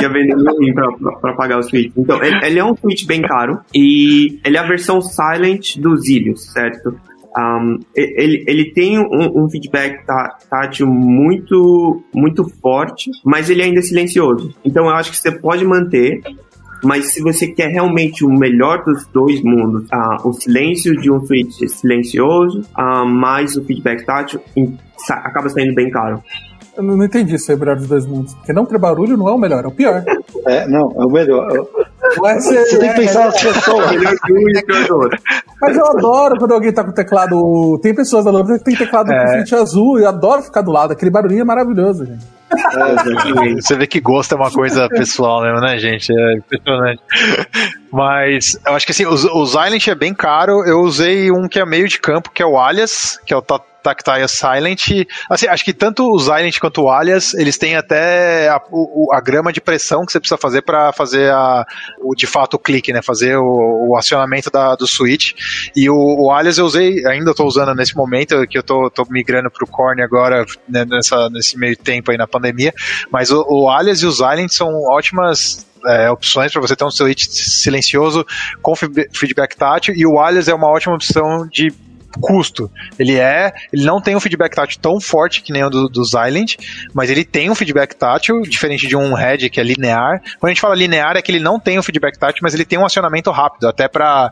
ia 0.00 0.08
vender 0.08 0.34
ruim 0.34 0.74
pra, 0.74 0.92
pra, 0.92 1.12
pra, 1.12 1.32
pagar 1.34 1.58
o 1.58 1.62
Switch. 1.62 1.92
Então, 1.96 2.22
ele, 2.22 2.44
ele, 2.44 2.58
é 2.58 2.64
um 2.64 2.76
Switch 2.76 3.06
bem 3.06 3.22
caro 3.22 3.60
e 3.72 4.40
ele 4.44 4.56
é 4.56 4.60
a 4.60 4.66
versão 4.66 5.00
Silent 5.00 5.76
dos 5.78 6.08
Ilios, 6.08 6.52
certo? 6.52 6.98
Um, 7.36 7.78
ele, 7.94 8.44
ele 8.46 8.72
tem 8.72 8.98
um, 8.98 9.44
um 9.44 9.50
feedback 9.50 10.04
tá, 10.04 10.36
tátil 10.50 10.86
muito, 10.86 12.02
muito 12.14 12.46
forte, 12.60 13.10
mas 13.24 13.48
ele 13.48 13.62
ainda 13.62 13.78
é 13.78 13.82
silencioso. 13.82 14.54
Então 14.64 14.84
eu 14.84 14.90
acho 14.90 15.10
que 15.10 15.16
você 15.16 15.32
pode 15.32 15.64
manter, 15.64 16.20
mas 16.84 17.12
se 17.12 17.22
você 17.22 17.46
quer 17.46 17.68
realmente 17.68 18.24
o 18.24 18.28
melhor 18.28 18.84
dos 18.84 19.06
dois 19.06 19.42
mundos, 19.42 19.84
uh, 19.84 20.28
o 20.28 20.32
silêncio 20.32 20.94
de 21.00 21.10
um 21.10 21.24
switch 21.24 21.68
silencioso, 21.68 22.62
uh, 22.76 23.06
mais 23.06 23.56
o 23.56 23.64
feedback 23.64 24.04
tátil, 24.04 24.40
acaba 25.08 25.48
saindo 25.48 25.74
bem 25.74 25.90
caro. 25.90 26.22
Eu 26.76 26.82
não 26.82 27.04
entendi 27.04 27.38
se 27.38 27.52
é 27.52 27.54
o 27.54 27.58
melhor 27.58 27.76
dos 27.76 27.86
dois 27.86 28.06
mundos. 28.06 28.34
Porque 28.34 28.52
não 28.52 28.64
ter 28.64 28.78
barulho 28.78 29.16
não 29.16 29.28
é 29.28 29.32
o 29.32 29.38
melhor, 29.38 29.64
é 29.64 29.68
o 29.68 29.72
pior. 29.72 30.02
É, 30.44 30.66
não, 30.66 30.90
é 30.96 31.06
o 31.06 31.10
melhor. 31.10 31.68
Você, 32.16 32.64
você 32.66 32.78
tem 32.78 32.90
que 32.90 32.96
pensar 32.96 33.26
nas 33.26 33.40
pessoas. 33.40 33.90
Mas 35.60 35.76
eu 35.76 35.86
adoro 35.86 36.38
quando 36.38 36.52
alguém 36.52 36.72
tá 36.72 36.84
com 36.84 36.92
teclado. 36.92 37.78
Tem 37.82 37.94
pessoas 37.94 38.24
da 38.24 38.30
Lambda 38.30 38.58
que 38.58 38.64
tem 38.64 38.76
teclado 38.76 39.12
é. 39.12 39.20
com 39.20 39.32
frente 39.32 39.54
azul 39.54 39.98
e 39.98 40.02
eu 40.02 40.08
adoro 40.08 40.42
ficar 40.42 40.62
do 40.62 40.70
lado. 40.70 40.92
Aquele 40.92 41.10
barulhinho 41.10 41.42
é 41.42 41.44
maravilhoso, 41.44 42.04
gente. 42.04 42.24
É, 42.52 43.54
você 43.54 43.76
vê 43.76 43.86
que 43.86 44.00
gosto 44.00 44.32
é 44.32 44.36
uma 44.36 44.50
coisa 44.50 44.88
pessoal 44.88 45.42
mesmo, 45.42 45.60
né, 45.60 45.78
gente? 45.78 46.12
É 46.12 46.34
impressionante. 46.34 47.02
Mas 47.90 48.58
eu 48.66 48.74
acho 48.74 48.86
que 48.86 48.92
assim, 48.92 49.06
o, 49.06 49.12
o 49.12 49.46
Silent 49.46 49.88
é 49.88 49.94
bem 49.94 50.14
caro. 50.14 50.64
Eu 50.66 50.80
usei 50.80 51.30
um 51.30 51.48
que 51.48 51.58
é 51.58 51.64
meio 51.64 51.88
de 51.88 51.98
campo, 51.98 52.30
que 52.30 52.42
é 52.42 52.46
o 52.46 52.58
Alias, 52.58 53.18
que 53.24 53.32
é 53.32 53.36
o 53.36 53.42
Tactile 53.82 54.28
Silent. 54.28 55.06
Assim, 55.28 55.46
acho 55.46 55.64
que 55.64 55.72
tanto 55.72 56.10
o 56.10 56.18
Silent 56.18 56.58
quanto 56.58 56.82
o 56.82 56.90
Alias, 56.90 57.34
eles 57.34 57.58
têm 57.58 57.76
até 57.76 58.48
a, 58.48 58.60
o, 58.70 59.12
a 59.12 59.20
grama 59.20 59.52
de 59.52 59.60
pressão 59.60 60.04
que 60.06 60.12
você 60.12 60.20
precisa 60.20 60.38
fazer 60.38 60.62
para 60.62 60.92
fazer 60.92 61.30
a, 61.30 61.66
o, 62.00 62.14
de 62.14 62.26
fato 62.26 62.54
o 62.54 62.58
clique, 62.58 62.92
né? 62.92 63.02
Fazer 63.02 63.36
o, 63.36 63.90
o 63.90 63.96
acionamento 63.96 64.50
da, 64.50 64.74
do 64.74 64.86
switch. 64.86 65.32
E 65.74 65.90
o, 65.90 65.94
o 65.94 66.30
Alias 66.30 66.58
eu 66.58 66.64
usei, 66.64 67.04
ainda 67.06 67.32
estou 67.32 67.46
usando 67.46 67.74
nesse 67.74 67.96
momento, 67.96 68.46
que 68.46 68.58
eu 68.58 68.62
tô 68.62 68.90
migrando 69.10 69.50
pro 69.50 69.66
Korn 69.66 70.02
agora, 70.02 70.44
né, 70.68 70.84
nessa, 70.84 71.28
nesse 71.30 71.58
meio 71.58 71.76
tempo 71.76 72.10
aí 72.10 72.16
na 72.16 72.26
pandemia. 72.26 72.72
Mas 73.10 73.30
o, 73.30 73.44
o 73.48 73.70
Alias 73.70 74.00
e 74.02 74.06
o 74.06 74.12
Silent 74.12 74.50
são 74.50 74.68
ótimas 74.90 75.66
é, 75.86 76.10
opções 76.10 76.52
para 76.52 76.60
você 76.60 76.76
ter 76.76 76.84
um 76.84 76.90
switch 76.90 77.26
silencioso 77.28 78.24
com 78.60 78.74
feedback 78.76 79.56
tátil 79.56 79.94
e 79.96 80.06
o 80.06 80.20
Alias 80.20 80.48
é 80.48 80.54
uma 80.54 80.68
ótima 80.68 80.94
opção 80.94 81.48
de 81.50 81.72
custo. 82.20 82.70
Ele 82.98 83.18
é, 83.18 83.52
ele 83.72 83.84
não 83.84 84.00
tem 84.00 84.16
um 84.16 84.20
feedback 84.20 84.54
tátil 84.54 84.78
tão 84.80 85.00
forte 85.00 85.42
que 85.42 85.52
nem 85.52 85.64
o 85.64 85.70
do, 85.70 85.88
do 85.88 86.04
Silent, 86.04 86.56
mas 86.94 87.10
ele 87.10 87.24
tem 87.24 87.50
um 87.50 87.54
feedback 87.54 87.94
tátil, 87.94 88.42
diferente 88.42 88.86
de 88.86 88.96
um 88.96 89.14
head 89.14 89.48
que 89.50 89.60
é 89.60 89.62
linear. 89.62 90.20
Quando 90.38 90.50
a 90.50 90.54
gente 90.54 90.60
fala 90.60 90.74
linear 90.74 91.16
é 91.16 91.22
que 91.22 91.30
ele 91.30 91.40
não 91.40 91.58
tem 91.58 91.78
um 91.78 91.82
feedback 91.82 92.18
tátil, 92.18 92.40
mas 92.42 92.54
ele 92.54 92.64
tem 92.64 92.78
um 92.78 92.84
acionamento 92.84 93.30
rápido. 93.30 93.68
Até 93.68 93.88
para 93.88 94.30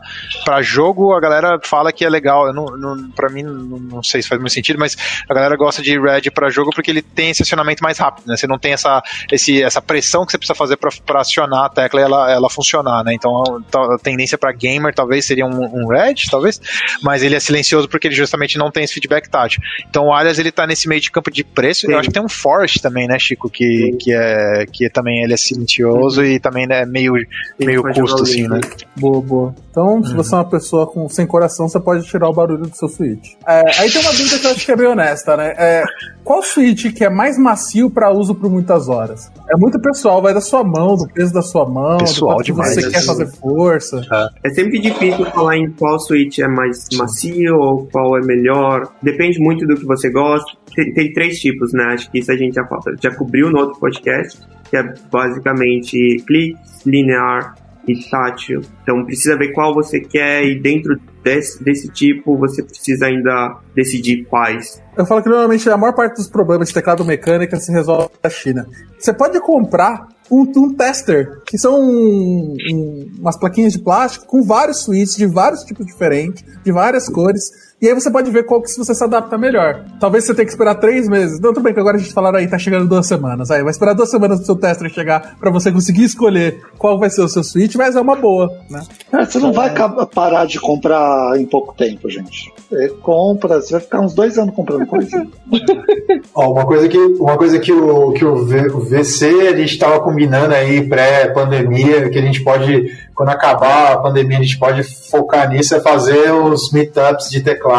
jogo 0.61 1.13
a 1.13 1.19
galera 1.19 1.59
fala 1.63 1.91
que 1.91 2.05
é 2.05 2.09
legal. 2.09 2.53
Não, 2.53 2.65
não, 2.65 3.11
pra 3.11 3.29
mim, 3.29 3.43
não, 3.43 3.79
não, 3.79 4.03
sei 4.03 4.21
se 4.21 4.27
faz 4.27 4.39
muito 4.39 4.53
sentido, 4.53 4.79
mas 4.79 4.95
a 5.29 5.33
galera 5.33 5.55
gosta 5.55 5.81
de 5.81 5.99
Red 5.99 6.29
para 6.33 6.49
jogo 6.49 6.71
porque 6.73 6.91
ele 6.91 7.01
tem 7.01 7.31
esse 7.31 7.43
acionamento 7.43 7.83
mais 7.83 7.97
rápido, 7.97 8.27
né? 8.27 8.37
Você 8.37 8.47
não 8.47 8.57
tem 8.57 8.73
essa, 8.73 9.01
esse, 9.31 9.61
essa 9.61 9.81
pressão 9.81 10.25
que 10.25 10.31
você 10.31 10.37
precisa 10.37 10.55
fazer 10.55 10.77
para 10.77 11.21
acionar 11.21 11.65
a 11.65 11.69
tecla 11.69 11.99
e 11.99 12.03
ela, 12.03 12.31
ela 12.31 12.49
funcionar, 12.49 13.03
né? 13.03 13.13
Então 13.13 13.31
a, 13.43 13.95
a 13.95 13.97
tendência 13.97 14.37
para 14.37 14.51
gamer 14.51 14.93
talvez 14.93 15.25
seria 15.25 15.45
um, 15.45 15.63
um 15.63 15.87
Red, 15.87 16.15
talvez, 16.29 16.61
mas 17.03 17.23
ele 17.23 17.35
é 17.35 17.39
silencioso 17.39 17.70
silencioso 17.71 17.87
porque 17.87 18.07
ele 18.07 18.15
justamente 18.15 18.57
não 18.57 18.69
tem 18.69 18.83
esse 18.83 18.93
feedback 18.93 19.29
tátil. 19.29 19.61
Então 19.89 20.05
o 20.05 20.13
Alias 20.13 20.37
ele 20.37 20.51
tá 20.51 20.67
nesse 20.67 20.87
meio 20.87 21.01
de 21.01 21.09
campo 21.09 21.31
de 21.31 21.43
preço. 21.43 21.81
Sim. 21.81 21.93
Eu 21.93 21.99
acho 21.99 22.09
que 22.09 22.13
tem 22.13 22.23
um 22.23 22.29
Forest 22.29 22.81
também, 22.81 23.07
né, 23.07 23.17
Chico, 23.17 23.49
que, 23.49 23.95
que 23.99 24.13
é 24.13 24.65
que 24.71 24.89
também 24.89 25.23
ele 25.23 25.33
é 25.33 25.37
silencioso 25.37 26.23
e 26.23 26.39
também 26.39 26.67
é 26.69 26.85
meio 26.85 27.13
meio 27.59 27.83
custo 27.83 28.23
assim, 28.23 28.47
né? 28.47 28.59
Boa, 28.97 29.21
boa. 29.21 29.55
Então, 29.69 30.03
se 30.03 30.13
você 30.13 30.33
é 30.33 30.37
uma 30.37 30.49
pessoa 30.49 30.85
com, 30.85 31.07
sem 31.07 31.25
coração, 31.25 31.69
você 31.69 31.79
pode 31.79 32.05
tirar 32.05 32.27
o 32.29 32.33
barulho 32.33 32.67
do 32.67 32.75
seu 32.75 32.89
Switch. 32.89 33.33
É, 33.47 33.63
aí 33.79 33.89
tem 33.89 34.01
uma 34.01 34.11
dúvida 34.11 34.37
que 34.37 34.45
eu 34.45 34.51
acho 34.51 34.65
que 34.65 34.71
é 34.71 34.75
bem 34.75 34.87
honesta, 34.87 35.37
né? 35.37 35.53
É, 35.57 35.83
qual 36.23 36.41
Switch 36.41 36.93
que 36.93 37.03
é 37.03 37.09
mais 37.09 37.37
macio 37.37 37.89
para 37.89 38.11
uso 38.11 38.35
por 38.35 38.49
muitas 38.49 38.87
horas? 38.89 39.31
É 39.49 39.55
muito 39.57 39.79
pessoal, 39.79 40.21
vai 40.21 40.33
da 40.33 40.41
sua 40.41 40.63
mão, 40.63 40.95
do 40.95 41.07
peso 41.07 41.33
da 41.33 41.41
sua 41.41 41.67
mão, 41.67 41.97
Pessoal 41.97 42.37
do 42.37 42.43
demais, 42.43 42.75
você 42.75 42.89
quer 42.89 42.97
assim. 42.97 43.07
fazer 43.07 43.27
força. 43.27 44.01
É 44.43 44.49
sempre 44.49 44.79
difícil 44.79 45.25
falar 45.25 45.57
em 45.57 45.71
qual 45.71 45.99
Switch 45.99 46.39
é 46.39 46.47
mais 46.47 46.87
macio 46.93 47.55
ou 47.57 47.87
qual 47.87 48.17
é 48.17 48.21
melhor. 48.21 48.91
Depende 49.01 49.39
muito 49.39 49.65
do 49.65 49.75
que 49.75 49.85
você 49.85 50.09
gosta. 50.09 50.51
Tem, 50.75 50.93
tem 50.93 51.11
três 51.13 51.39
tipos, 51.39 51.73
né? 51.73 51.83
Acho 51.93 52.09
que 52.11 52.19
isso 52.19 52.31
a 52.31 52.37
gente 52.37 52.55
já, 52.55 52.67
já 53.01 53.15
cobriu 53.15 53.49
no 53.51 53.59
outro 53.59 53.79
podcast, 53.79 54.39
que 54.69 54.77
é 54.77 54.93
basicamente 55.11 56.23
cliques, 56.25 56.85
linear 56.85 57.55
e 57.87 58.09
tátil. 58.09 58.61
Então 58.83 59.03
precisa 59.05 59.37
ver 59.37 59.53
qual 59.53 59.73
você 59.73 59.99
quer 59.99 60.43
e 60.45 60.59
dentro 60.59 60.99
desse, 61.23 61.63
desse 61.63 61.87
tipo 61.89 62.37
você 62.37 62.61
precisa 62.63 63.07
ainda 63.07 63.57
decidir 63.75 64.25
quais. 64.25 64.81
Eu 64.97 65.05
falo 65.05 65.21
que 65.23 65.29
normalmente 65.29 65.69
a 65.69 65.77
maior 65.77 65.93
parte 65.93 66.15
dos 66.15 66.27
problemas 66.29 66.67
de 66.69 66.73
teclado 66.73 67.03
mecânica 67.05 67.57
se 67.57 67.71
resolve 67.71 68.09
na 68.23 68.29
China. 68.29 68.67
Você 68.99 69.13
pode 69.13 69.39
comprar 69.41 70.07
um, 70.29 70.43
um 70.57 70.73
tester, 70.73 71.41
que 71.45 71.57
são 71.57 71.79
um- 71.81 72.55
um- 72.71 73.11
umas 73.19 73.37
plaquinhas 73.37 73.73
de 73.73 73.79
plástico 73.79 74.25
com 74.27 74.43
vários 74.43 74.83
switches 74.83 75.15
de 75.17 75.25
vários 75.25 75.63
tipos 75.63 75.85
diferentes, 75.85 76.43
de 76.63 76.71
várias 76.71 77.09
cores. 77.09 77.70
E 77.81 77.87
aí 77.87 77.95
você 77.95 78.11
pode 78.11 78.29
ver 78.29 78.43
qual 78.45 78.61
que 78.61 78.69
se 78.69 78.77
você 78.77 78.93
se 78.93 79.03
adapta 79.03 79.39
melhor. 79.39 79.83
Talvez 79.99 80.23
você 80.23 80.35
tenha 80.35 80.45
que 80.45 80.51
esperar 80.51 80.75
três 80.75 81.09
meses. 81.09 81.39
Não, 81.39 81.51
tudo 81.51 81.63
bem 81.63 81.73
que 81.73 81.79
agora 81.79 81.97
a 81.97 81.99
gente 81.99 82.13
falaram 82.13 82.37
aí, 82.37 82.47
tá 82.47 82.57
chegando 82.59 82.87
duas 82.87 83.07
semanas. 83.07 83.49
Aí 83.49 83.63
vai 83.63 83.71
esperar 83.71 83.93
duas 83.95 84.11
semanas 84.11 84.37
pro 84.37 84.45
seu 84.45 84.55
tester 84.55 84.87
chegar 84.91 85.35
pra 85.39 85.49
você 85.49 85.71
conseguir 85.71 86.03
escolher 86.03 86.61
qual 86.77 86.99
vai 86.99 87.09
ser 87.09 87.23
o 87.23 87.27
seu 87.27 87.43
switch, 87.43 87.73
mas 87.75 87.95
é 87.95 88.01
uma 88.01 88.15
boa, 88.15 88.51
né? 88.69 88.83
É, 89.11 89.25
você 89.25 89.39
não 89.39 89.51
vai 89.51 89.69
acab- 89.69 90.05
parar 90.13 90.45
de 90.45 90.59
comprar 90.59 91.39
em 91.39 91.45
pouco 91.47 91.73
tempo, 91.75 92.07
gente. 92.07 92.53
Você 92.69 92.89
compra, 93.01 93.59
você 93.59 93.71
vai 93.71 93.81
ficar 93.81 93.99
uns 93.99 94.13
dois 94.13 94.37
anos 94.37 94.53
comprando 94.53 94.85
coisa. 94.85 95.25
Ó, 96.35 96.51
uma 96.53 96.65
coisa 96.67 96.87
que, 96.87 96.97
uma 96.97 97.35
coisa 97.35 97.57
que, 97.59 97.71
o, 97.73 98.11
que 98.13 98.23
o, 98.23 98.45
v, 98.45 98.67
o 98.67 98.79
VC 98.81 99.47
a 99.47 99.55
gente 99.57 99.71
estava 99.73 99.99
combinando 100.01 100.53
aí 100.53 100.87
pré-pandemia, 100.87 102.09
que 102.11 102.19
a 102.19 102.21
gente 102.21 102.43
pode, 102.43 102.95
quando 103.15 103.29
acabar 103.29 103.93
a 103.93 103.97
pandemia, 103.97 104.37
a 104.37 104.41
gente 104.43 104.59
pode 104.59 104.83
focar 105.09 105.49
nisso, 105.49 105.73
é 105.75 105.79
fazer 105.79 106.31
os 106.31 106.71
meetups 106.71 107.27
de 107.31 107.41
teclado. 107.41 107.70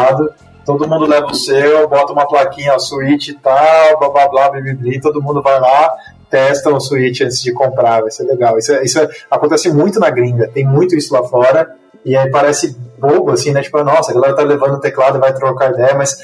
Todo 0.65 0.87
mundo 0.87 1.05
leva 1.05 1.27
o 1.27 1.35
seu, 1.35 1.87
bota 1.89 2.13
uma 2.13 2.25
plaquinha, 2.25 2.79
Switch 2.79 3.27
e 3.29 3.33
tal, 3.33 3.99
blá 3.99 4.09
blá 4.09 4.27
blá, 4.29 4.49
blá, 4.49 4.61
todo 5.01 5.21
mundo 5.21 5.41
vai 5.41 5.59
lá, 5.59 5.93
testa 6.29 6.69
o 6.69 6.79
Switch 6.79 7.19
antes 7.21 7.41
de 7.41 7.51
comprar, 7.51 8.01
vai 8.01 8.11
ser 8.11 8.23
legal. 8.23 8.57
Isso, 8.57 8.71
é- 8.71 8.83
isso 8.83 8.97
é- 8.99 9.09
acontece 9.29 9.69
muito 9.71 9.99
na 9.99 10.09
gringa, 10.09 10.47
tem 10.47 10.65
muito 10.65 10.95
isso 10.95 11.13
lá 11.13 11.21
fora, 11.23 11.75
e 12.05 12.15
aí 12.15 12.29
parece 12.31 12.77
bobo, 12.97 13.31
assim, 13.31 13.51
né? 13.51 13.61
Tipo, 13.61 13.83
nossa, 13.83 14.11
a 14.11 14.13
galera 14.13 14.35
tá 14.35 14.41
levando 14.41 14.75
o 14.75 14.79
teclado, 14.79 15.19
vai 15.19 15.33
trocar 15.33 15.71
ideia, 15.71 15.95
mas 15.95 16.17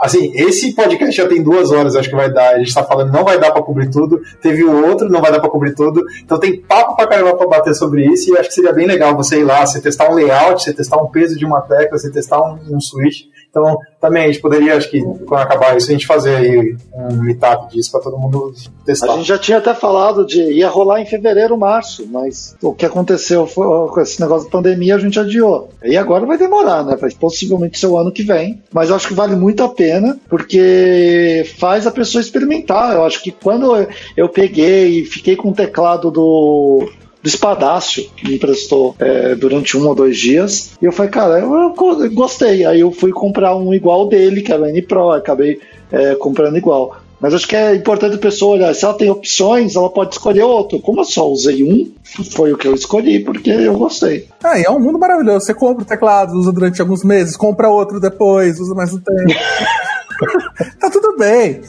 assim, 0.00 0.32
esse 0.34 0.74
podcast 0.74 1.16
já 1.16 1.28
tem 1.28 1.42
duas 1.42 1.70
horas, 1.70 1.96
acho 1.96 2.08
que 2.08 2.16
vai 2.16 2.32
dar. 2.32 2.54
A 2.54 2.58
gente 2.58 2.74
tá 2.74 2.84
falando, 2.84 3.12
não 3.12 3.24
vai 3.24 3.38
dar 3.38 3.52
pra 3.52 3.62
cobrir 3.62 3.90
tudo. 3.90 4.20
Teve 4.40 4.64
o 4.64 4.86
outro, 4.86 5.08
não 5.08 5.20
vai 5.20 5.30
dar 5.30 5.40
pra 5.40 5.50
cobrir 5.50 5.74
tudo. 5.74 6.04
Então 6.22 6.38
tem 6.38 6.60
papo 6.60 6.96
pra 6.96 7.06
caramba 7.06 7.36
pra 7.36 7.46
bater 7.46 7.74
sobre 7.74 8.06
isso. 8.06 8.32
E 8.32 8.38
acho 8.38 8.48
que 8.48 8.54
seria 8.54 8.72
bem 8.72 8.86
legal 8.86 9.16
você 9.16 9.40
ir 9.40 9.44
lá, 9.44 9.66
você 9.66 9.80
testar 9.80 10.10
um 10.10 10.14
layout, 10.14 10.62
você 10.62 10.72
testar 10.72 10.96
um 11.02 11.08
peso 11.08 11.38
de 11.38 11.44
uma 11.44 11.60
tecla, 11.60 11.98
você 11.98 12.10
testar 12.10 12.40
um, 12.40 12.58
um 12.70 12.80
switch. 12.80 13.26
Então, 13.54 13.78
também 14.00 14.24
a 14.24 14.26
gente 14.26 14.40
poderia, 14.40 14.76
acho 14.76 14.90
que 14.90 15.00
quando 15.00 15.42
acabar 15.42 15.76
isso, 15.76 15.88
a 15.88 15.92
gente 15.92 16.06
fazer 16.08 16.34
aí 16.34 16.76
um 16.92 17.22
meetup 17.22 17.72
disso 17.72 17.92
pra 17.92 18.00
todo 18.00 18.18
mundo 18.18 18.52
A 18.82 18.84
testar. 18.84 19.14
gente 19.14 19.28
já 19.28 19.38
tinha 19.38 19.58
até 19.58 19.72
falado 19.72 20.26
de 20.26 20.42
ia 20.42 20.68
rolar 20.68 21.00
em 21.00 21.06
fevereiro, 21.06 21.56
março, 21.56 22.04
mas 22.10 22.56
o 22.60 22.74
que 22.74 22.84
aconteceu 22.84 23.46
foi, 23.46 23.88
com 23.88 24.00
esse 24.00 24.20
negócio 24.20 24.46
da 24.46 24.50
pandemia, 24.50 24.96
a 24.96 24.98
gente 24.98 25.20
adiou. 25.20 25.68
E 25.84 25.96
agora 25.96 26.26
vai 26.26 26.36
demorar, 26.36 26.84
né? 26.84 26.96
Vai 26.96 27.12
possivelmente 27.12 27.78
ser 27.78 27.86
o 27.86 27.96
ano 27.96 28.10
que 28.10 28.24
vem. 28.24 28.60
Mas 28.72 28.90
eu 28.90 28.96
acho 28.96 29.06
que 29.06 29.14
vale 29.14 29.36
muito 29.36 29.62
a 29.62 29.68
pena, 29.68 30.18
porque 30.28 31.44
faz 31.58 31.86
a 31.86 31.92
pessoa 31.92 32.20
experimentar. 32.20 32.94
Eu 32.94 33.04
acho 33.04 33.22
que 33.22 33.30
quando 33.30 33.86
eu 34.16 34.28
peguei 34.28 35.00
e 35.00 35.04
fiquei 35.04 35.36
com 35.36 35.50
o 35.50 35.54
teclado 35.54 36.10
do. 36.10 36.88
Do 37.24 37.28
espadácio 37.28 38.04
que 38.14 38.28
me 38.28 38.34
emprestou 38.34 38.94
é, 38.98 39.34
durante 39.34 39.78
um 39.78 39.88
ou 39.88 39.94
dois 39.94 40.18
dias. 40.18 40.72
E 40.82 40.84
eu 40.84 40.92
falei, 40.92 41.10
cara, 41.10 41.38
eu, 41.40 41.50
eu 41.54 41.70
go- 41.72 42.10
gostei. 42.10 42.66
Aí 42.66 42.80
eu 42.80 42.92
fui 42.92 43.12
comprar 43.12 43.56
um 43.56 43.72
igual 43.72 44.06
dele, 44.06 44.42
que 44.42 44.52
era 44.52 44.60
o 44.60 44.66
N 44.66 44.82
Pro, 44.82 45.10
acabei 45.10 45.58
é, 45.90 46.14
comprando 46.16 46.58
igual. 46.58 46.98
Mas 47.18 47.32
acho 47.32 47.48
que 47.48 47.56
é 47.56 47.74
importante 47.74 48.16
a 48.16 48.18
pessoa 48.18 48.56
olhar, 48.56 48.74
se 48.74 48.84
ela 48.84 48.92
tem 48.92 49.08
opções, 49.08 49.74
ela 49.74 49.88
pode 49.88 50.12
escolher 50.14 50.42
outro. 50.42 50.78
Como 50.80 51.00
eu 51.00 51.04
só 51.06 51.26
usei 51.26 51.62
um, 51.64 51.90
foi 52.32 52.52
o 52.52 52.58
que 52.58 52.68
eu 52.68 52.74
escolhi, 52.74 53.20
porque 53.20 53.48
eu 53.48 53.72
gostei. 53.78 54.28
Ah, 54.42 54.58
e 54.60 54.64
é 54.64 54.70
um 54.70 54.78
mundo 54.78 54.98
maravilhoso. 54.98 55.46
Você 55.46 55.54
compra 55.54 55.82
o 55.82 55.86
teclado, 55.86 56.34
usa 56.34 56.52
durante 56.52 56.82
alguns 56.82 57.02
meses, 57.02 57.38
compra 57.38 57.70
outro 57.70 57.98
depois, 57.98 58.60
usa 58.60 58.74
mais 58.74 58.92
um 58.92 58.98
tempo. 58.98 59.32
tá 60.80 60.90
tudo 60.90 61.16
bem. 61.16 61.62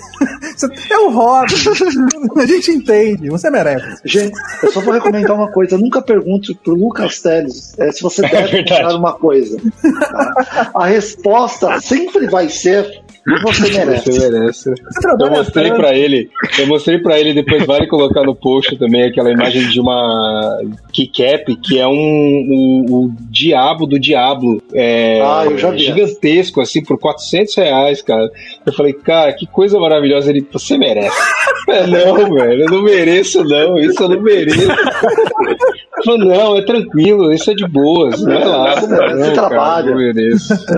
É 0.89 0.97
um 0.99 1.09
hobby. 1.11 1.53
A 2.37 2.45
gente 2.45 2.71
entende. 2.71 3.29
Você 3.29 3.49
merece. 3.49 4.01
Gente, 4.05 4.37
eu 4.63 4.71
só 4.71 4.81
vou 4.81 4.93
recomendar 4.93 5.35
uma 5.35 5.51
coisa: 5.51 5.77
nunca 5.77 6.01
pergunte 6.01 6.53
pro 6.55 6.73
Lucas 6.73 7.19
Teles 7.21 7.77
é, 7.77 7.91
se 7.91 8.01
você 8.01 8.21
deve 8.21 8.47
verdade. 8.51 8.69
comprar 8.69 8.95
uma 8.95 9.13
coisa. 9.13 9.57
tá? 9.81 10.71
A 10.73 10.85
resposta 10.85 11.79
sempre 11.81 12.27
vai 12.27 12.49
ser 12.49 13.03
você 13.41 13.71
merece. 13.71 14.11
Você 14.11 14.29
merece. 14.29 14.69
Eu 15.19 15.31
mostrei 15.31 15.69
tanto. 15.69 15.77
pra 15.77 15.95
ele, 15.97 16.29
eu 16.59 16.67
mostrei 16.67 16.99
para 16.99 17.19
ele, 17.19 17.33
depois 17.33 17.65
vale 17.65 17.87
colocar 17.87 18.23
no 18.23 18.35
post 18.35 18.77
também 18.77 19.03
aquela 19.03 19.31
imagem 19.31 19.67
de 19.69 19.79
uma 19.79 20.61
keycap 20.93 21.55
que 21.55 21.79
é 21.79 21.87
um 21.87 22.85
o, 22.87 23.11
diabo 23.31 23.87
do 23.87 23.99
diabo. 23.99 24.61
É, 24.73 25.21
Ah, 25.23 25.45
eu 25.45 25.57
já 25.57 25.71
vi. 25.71 25.79
Gigantesco, 25.79 26.61
assim, 26.61 26.83
por 26.83 26.99
400 26.99 27.55
reais, 27.55 28.01
cara. 28.01 28.29
Eu 28.65 28.73
falei, 28.73 28.93
cara, 28.93 29.33
que 29.33 29.47
coisa 29.47 29.79
maravilhosa. 29.79 30.29
Ele, 30.29 30.45
você 30.51 30.77
merece. 30.77 31.17
É, 31.67 31.87
não, 31.87 32.13
velho, 32.31 32.61
eu 32.61 32.69
não 32.69 32.83
mereço, 32.83 33.43
não. 33.43 33.79
Isso 33.79 34.03
eu 34.03 34.09
não 34.09 34.21
mereço. 34.21 34.67
Eu 36.05 36.17
falei, 36.19 36.37
não, 36.37 36.55
é 36.57 36.65
tranquilo, 36.65 37.33
isso 37.33 37.49
é 37.49 37.53
de 37.53 37.67
boas. 37.67 38.21
Vai 38.21 38.43
lá. 38.43 38.75
Você 38.79 38.87
merece, 38.87 39.13
não, 39.15 39.25
você 39.25 39.31
trabalha. 39.33 39.91
não. 39.95 39.99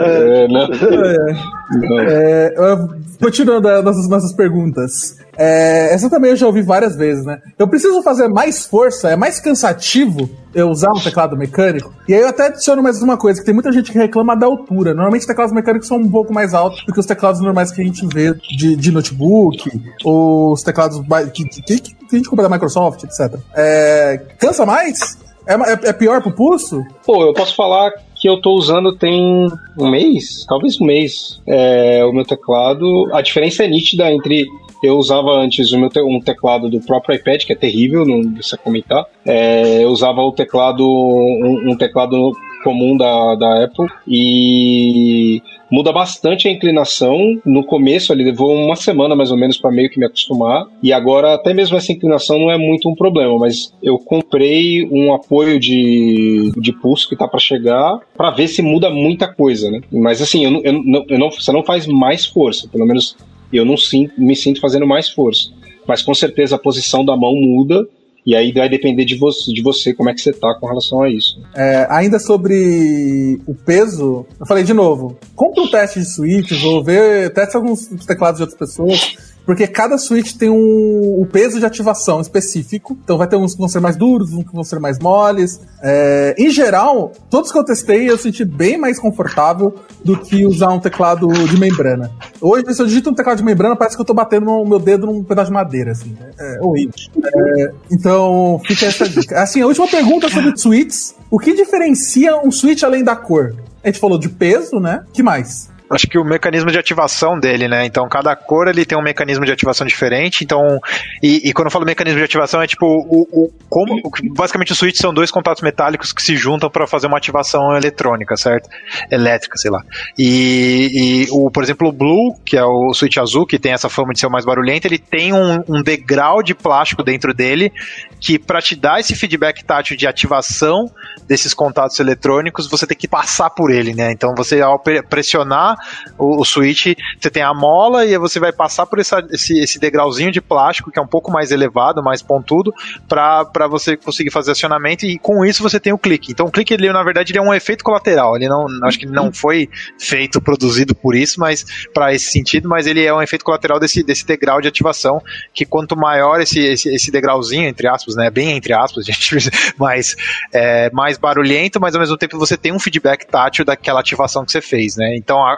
É, 0.04 0.48
não. 0.48 0.68
Não. 0.70 1.99
É, 1.99 2.54
eu- 2.56 2.90
continuando 3.22 3.68
as 3.68 3.84
nossas, 3.84 4.10
nossas 4.10 4.34
perguntas. 4.34 5.18
É, 5.38 5.94
essa 5.94 6.10
também 6.10 6.32
eu 6.32 6.36
já 6.38 6.45
ouvi 6.48 6.62
várias 6.62 6.95
vezes, 6.95 7.26
né? 7.26 7.40
Eu 7.58 7.68
preciso 7.68 8.02
fazer 8.04 8.28
mais 8.28 8.66
força, 8.66 9.10
é 9.10 9.16
mais 9.16 9.40
cansativo 9.40 10.30
eu 10.58 10.70
usar 10.70 10.92
um 10.92 11.00
teclado 11.00 11.38
mecânico. 11.38 11.94
E 12.08 12.14
aí 12.14 12.22
eu 12.22 12.28
até 12.28 12.48
adiciono 12.48 12.82
mais 12.82 13.02
uma 13.02 13.16
coisa, 13.18 13.40
que 13.40 13.46
tem 13.46 13.54
muita 13.54 13.72
gente 13.72 13.92
que 13.92 13.98
reclama 13.98 14.36
da 14.36 14.48
altura. 14.48 14.94
Normalmente 14.94 15.28
teclados 15.28 15.54
mecânicos 15.54 15.88
são 15.88 15.98
um 15.98 16.10
pouco 16.10 16.34
mais 16.34 16.54
altos 16.54 16.84
do 16.86 16.92
que 16.94 17.00
os 17.00 17.06
teclados 17.06 17.40
normais 17.42 17.72
que 17.72 17.80
a 17.82 17.86
gente 17.86 18.06
vê 18.08 18.34
de, 18.34 18.76
de 18.76 18.92
notebook, 18.92 19.70
ou 20.04 20.54
os 20.54 20.64
teclados 20.64 21.00
que, 21.34 21.44
que- 21.46 21.80
que 21.82 22.16
a 22.16 22.18
gente 22.18 22.30
compra 22.30 22.48
da 22.48 22.54
Microsoft, 22.56 23.04
etc. 23.04 23.40
É, 23.56 24.20
cansa 24.40 24.66
mais? 24.66 25.18
É, 25.46 25.54
é- 25.54 25.90
é 25.90 25.94
pior 25.94 26.22
pro 26.22 26.32
pulso? 26.32 26.84
Pô, 27.06 27.24
eu 27.24 27.34
posso 27.34 27.56
falar 27.56 27.92
que 28.16 28.28
eu 28.28 28.42
tô 28.42 28.52
usando 28.56 28.96
tem 28.98 29.48
um 29.78 29.90
mês, 29.92 30.44
talvez 30.48 30.80
um 30.82 30.86
mês, 30.86 31.40
é, 31.46 32.04
o 32.04 32.12
meu 32.12 32.26
teclado. 32.26 32.86
A 33.14 33.22
diferença 33.22 33.64
é 33.64 33.68
nítida 33.68 34.12
entre 34.12 34.48
eu 34.84 34.98
usava 34.98 35.32
antes 35.32 35.72
o 35.72 35.80
meu 35.80 35.90
te- 35.90 36.02
um 36.02 36.20
teclado 36.20 36.70
do 36.70 36.80
próprio 36.82 37.16
iPad, 37.16 37.44
que 37.45 37.54
é 37.54 37.56
terrível, 37.56 38.06
não 38.06 38.34
precisa 38.34 38.58
comentar. 38.58 39.06
É, 39.26 39.84
eu 39.84 39.90
usava 39.90 40.22
o 40.22 40.32
teclado, 40.32 40.86
um, 40.88 41.72
um 41.72 41.78
teclado 41.78 42.32
comum 42.64 42.98
da, 42.98 43.36
da 43.36 43.64
Apple 43.64 43.88
e 44.08 45.41
muda 45.72 45.91
bastante 45.91 46.48
a 46.48 46.52
inclinação. 46.52 47.40
No 47.45 47.64
começo, 47.64 48.12
ele 48.12 48.24
levou 48.26 48.54
uma 48.54 48.76
semana 48.76 49.16
mais 49.16 49.32
ou 49.32 49.38
menos 49.38 49.58
para 49.58 49.72
meio 49.72 49.90
que 49.90 49.99
me 49.99 50.06
acostumar. 50.06 50.66
E 50.82 50.91
agora, 50.91 51.34
até 51.36 51.54
mesmo 51.54 51.78
essa 51.78 51.91
inclinação 51.91 52.38
não 52.40 52.52
é 52.52 52.58
muito 52.58 52.90
um 52.90 52.95
problema. 52.95 53.38
Mas 53.38 53.74
eu 53.82 53.98
comprei 53.98 54.88
um 54.91 55.14
apoio 55.14 55.60
de, 55.60 56.52
de 56.58 56.74
pulso 56.74 57.08
que 57.08 57.16
tá 57.16 57.28
para 57.28 57.40
chegar 57.40 57.99
para 58.18 58.32
ver 58.32 58.48
se 58.48 58.62
muda 58.62 58.90
muita 58.90 59.28
coisa, 59.34 59.70
né? 59.72 59.82
Mas 59.91 60.22
assim, 60.22 60.44
eu 60.45 60.62
eu 60.64 61.04
eu 61.10 61.20
não- 61.20 61.32
você 61.32 61.52
não 61.52 61.64
faz 61.64 61.86
mais 61.88 62.26
força. 62.26 62.68
Pelo 62.70 62.86
menos 62.86 63.16
eu 63.52 63.65
não 63.65 63.78
sinto, 63.78 64.19
me 64.19 64.36
sinto 64.36 64.60
fazendo 64.60 64.86
mais 64.86 65.10
força. 65.10 65.49
Mas 65.88 66.02
com 66.02 66.14
certeza 66.14 66.56
a 66.56 66.60
posição 66.60 67.06
da 67.06 67.15
mão 67.15 67.34
muda. 67.36 67.88
E 68.26 68.36
aí 68.36 68.52
vai 68.52 68.68
depender 68.68 69.06
de 69.06 69.15
você, 69.15 69.53
de 69.53 69.61
você 69.61 69.94
como 69.94 70.10
é 70.10 70.14
que 70.14 70.19
você 70.19 70.34
tá 70.34 70.53
com 70.60 70.68
relação 70.68 71.02
a 71.02 71.10
isso. 71.10 71.40
É, 71.56 71.88
ainda 71.90 72.19
sobre 72.19 73.40
o 73.48 73.56
peso, 73.56 74.26
eu 74.38 74.45
falei 74.45 74.65
de 74.65 74.74
novo, 74.74 75.18
compra 75.34 75.64
um 75.64 75.68
teste 75.69 75.99
de 75.99 76.06
switches 76.14 76.61
ou 76.61 76.84
vê, 76.84 77.30
testa 77.30 77.57
alguns 77.57 77.88
teclados 78.06 78.40
de 78.40 78.44
outras 78.44 78.60
pessoas 78.60 79.37
porque 79.48 79.65
cada 79.65 79.98
switch 79.98 80.34
tem 80.34 80.49
um, 80.49 81.22
um 81.22 81.26
peso 81.26 81.57
de 81.57 81.65
ativação 81.65 82.19
específico. 82.19 82.98
Então 83.02 83.18
vai 83.18 83.28
ter 83.28 83.38
uns 83.38 83.53
que 83.53 83.60
vão 83.60 83.69
ser 83.69 83.80
mais 83.80 83.95
duros, 83.95 84.34
uns 84.34 84.44
que 84.44 84.53
vão 84.53 84.64
ser 84.64 84.78
mais 84.78 84.99
moles. 84.99 85.61
É, 85.82 86.36
em 86.38 86.49
geral, 86.49 87.14
todos 87.30 87.49
que 87.49 87.57
eu 87.57 87.64
testei 87.64 88.10
eu 88.10 88.18
senti 88.18 88.44
bem 88.44 88.78
mais 88.78 88.99
confortável 88.99 89.74
do 90.03 90.18
que 90.19 90.45
usar 90.45 90.68
um 90.74 90.82
teclado 90.82 91.30
de 91.30 91.57
membrana. 91.57 92.11
Hoje, 92.41 92.74
se 92.74 92.82
eu 92.82 92.86
digito 92.86 93.10
um 93.10 93.14
teclado 93.14 93.38
de 93.38 93.44
membrana, 93.44 93.74
parece 93.74 93.95
que 93.95 94.02
eu 94.02 94.06
tô 94.06 94.14
batendo 94.14 94.52
o 94.52 94.68
meu 94.68 94.80
dedo 94.80 95.06
num 95.07 95.24
pedaço 95.24 95.48
de 95.48 95.53
madeira, 95.53 95.94
assim. 95.94 96.14
É, 96.38 96.60
horrível. 96.61 96.94
É, 97.24 97.72
então, 97.90 98.60
fica 98.68 98.88
essa 98.88 99.07
dica. 99.07 99.41
Assim, 99.41 99.61
a 99.61 99.68
última 99.68 99.88
pergunta 99.88 100.28
sobre 100.28 100.57
switches. 100.57 101.15
O 101.32 101.40
que 101.40 101.53
diferencia 101.53 102.36
um 102.36 102.52
switch 102.52 102.84
além 102.84 103.02
da 103.02 103.15
cor? 103.15 103.56
A 103.82 103.88
gente 103.88 103.99
falou 103.99 104.19
de 104.19 104.28
peso, 104.28 104.78
né? 104.78 105.06
que 105.14 105.24
mais? 105.24 105.69
Acho 105.90 106.08
que 106.08 106.18
o 106.18 106.24
mecanismo 106.24 106.72
de 106.72 106.78
ativação 106.78 107.40
dele, 107.40 107.68
né? 107.68 107.86
Então, 107.86 108.08
cada 108.10 108.36
cor 108.36 108.68
ele 108.68 108.86
tem 108.86 108.98
um 108.98 109.02
mecanismo 109.02 109.46
de 109.46 109.52
ativação 109.52 109.86
diferente. 109.86 110.44
Então, 110.44 110.80
e, 111.24 111.50
e 111.50 111.54
quando 111.54 111.68
eu 111.68 111.72
falo 111.72 111.86
mecanismo 111.86 112.20
de 112.20 112.26
ativação, 112.26 112.62
é 112.62 112.68
tipo 112.68 112.86
o, 112.86 113.28
o 113.32 113.52
como 113.70 114.02
basicamente 114.36 114.72
os 114.72 114.78
switches 114.78 115.02
são 115.02 115.14
dois 115.14 115.32
contatos 115.32 115.62
metálicos 115.62 116.12
que 116.12 116.22
se 116.22 116.36
juntam 116.36 116.70
para 116.70 116.88
fazer 116.88 117.08
uma 117.08 117.18
ativação 117.18 117.76
eletrônica, 117.76 118.36
certo? 118.36 118.70
Elétrica, 119.12 119.58
sei 119.58 119.72
lá. 119.72 119.82
E, 120.18 121.26
e, 121.26 121.28
o, 121.32 121.50
por 121.50 121.64
exemplo, 121.64 121.90
o 121.90 121.92
Blue, 121.92 122.36
que 122.46 122.58
é 122.58 122.64
o 122.64 122.94
switch 122.94 123.18
azul, 123.18 123.46
que 123.46 123.60
tem 123.60 123.74
essa 123.74 123.90
fama 123.90 124.14
de 124.14 124.20
ser 124.20 124.28
o 124.28 124.32
mais 124.32 124.46
barulhento, 124.46 124.88
ele 124.88 124.98
tem 124.98 125.34
um, 125.34 125.64
um 125.68 125.82
degrau 125.82 126.44
de 126.44 126.54
plástico 126.54 127.04
dentro 127.04 127.34
dele 127.34 127.72
que 128.20 128.40
para 128.40 128.62
te 128.62 128.76
dar 128.76 129.00
esse 129.00 129.16
feedback 129.16 129.64
tátil 129.64 129.96
de 129.96 130.08
ativação 130.08 130.90
desses 131.28 131.54
contatos 131.54 132.00
eletrônicos, 132.00 132.68
você 132.68 132.88
tem 132.88 132.98
que 132.98 133.08
passar 133.08 133.50
por 133.50 133.72
ele, 133.72 133.94
né? 133.94 134.12
Então, 134.12 134.34
você 134.36 134.62
ao 134.62 134.80
pressionar 134.80 135.77
o, 136.18 136.41
o 136.41 136.45
switch, 136.45 136.94
você 137.20 137.30
tem 137.30 137.44
a 137.44 137.54
mola 137.54 138.06
e 138.06 138.18
você 138.18 138.40
vai 138.40 138.52
passar 138.52 138.86
por 138.86 138.99
essa, 138.99 139.26
esse, 139.32 139.60
esse 139.60 139.80
degrauzinho 139.80 140.32
de 140.32 140.41
plástico 140.41 140.91
que 140.91 140.99
é 140.99 141.02
um 141.02 141.08
pouco 141.08 141.32
mais 141.32 141.52
elevado, 141.52 142.04
mais 142.04 142.22
pontudo, 142.22 142.74
para 143.08 143.68
você 143.70 143.98
conseguir 143.98 144.32
fazer 144.32 144.52
acionamento 144.52 145.06
e 145.06 145.18
com 145.18 145.45
isso 145.45 145.64
você 145.64 145.80
tem 145.80 145.94
o 145.94 145.98
clique. 145.98 146.32
Então 146.32 146.48
o 146.48 146.52
clique, 146.52 146.74
ele, 146.74 146.91
na 146.91 147.04
verdade, 147.04 147.32
ele 147.32 147.40
é 147.40 147.41
um 147.41 147.54
efeito 147.54 147.84
colateral. 147.84 148.36
Ele 148.36 148.48
não, 148.48 148.66
acho 148.84 148.99
que 148.99 149.06
não 149.06 149.32
foi 149.32 149.70
feito, 149.99 150.41
produzido 150.41 150.95
por 150.95 151.16
isso, 151.16 151.40
mas 151.40 151.66
para 151.94 152.14
esse 152.14 152.32
sentido, 152.32 152.70
mas 152.70 152.88
ele 152.88 153.04
é 153.04 153.14
um 153.14 153.22
efeito 153.22 153.44
colateral 153.44 153.80
desse, 153.80 154.04
desse 154.04 154.26
degrau 154.26 154.62
de 154.62 154.68
ativação, 154.68 155.22
que 155.54 155.66
quanto 155.66 155.95
maior 155.95 156.41
esse, 156.41 156.60
esse, 156.60 156.94
esse 156.94 157.12
degrauzinho, 157.12 157.68
entre 157.68 157.88
aspas, 157.88 158.16
né, 158.16 158.30
bem 158.30 158.52
entre 158.52 158.74
aspas, 158.74 159.06
gente, 159.08 159.49
mas 159.78 160.16
é, 160.54 160.90
mais 160.91 161.18
barulhento, 161.18 161.80
mas 161.80 161.95
ao 161.95 162.02
mesmo 162.02 162.18
tempo 162.18 162.38
você 162.38 162.58
tem 162.58 162.72
um 162.72 162.80
feedback 162.80 163.26
tátil 163.26 163.66
daquela 163.66 163.99
ativação 163.99 164.45
que 164.45 164.52
você 164.52 164.62
fez, 164.62 164.95
né? 164.95 165.16
Então 165.16 165.40
a, 165.45 165.58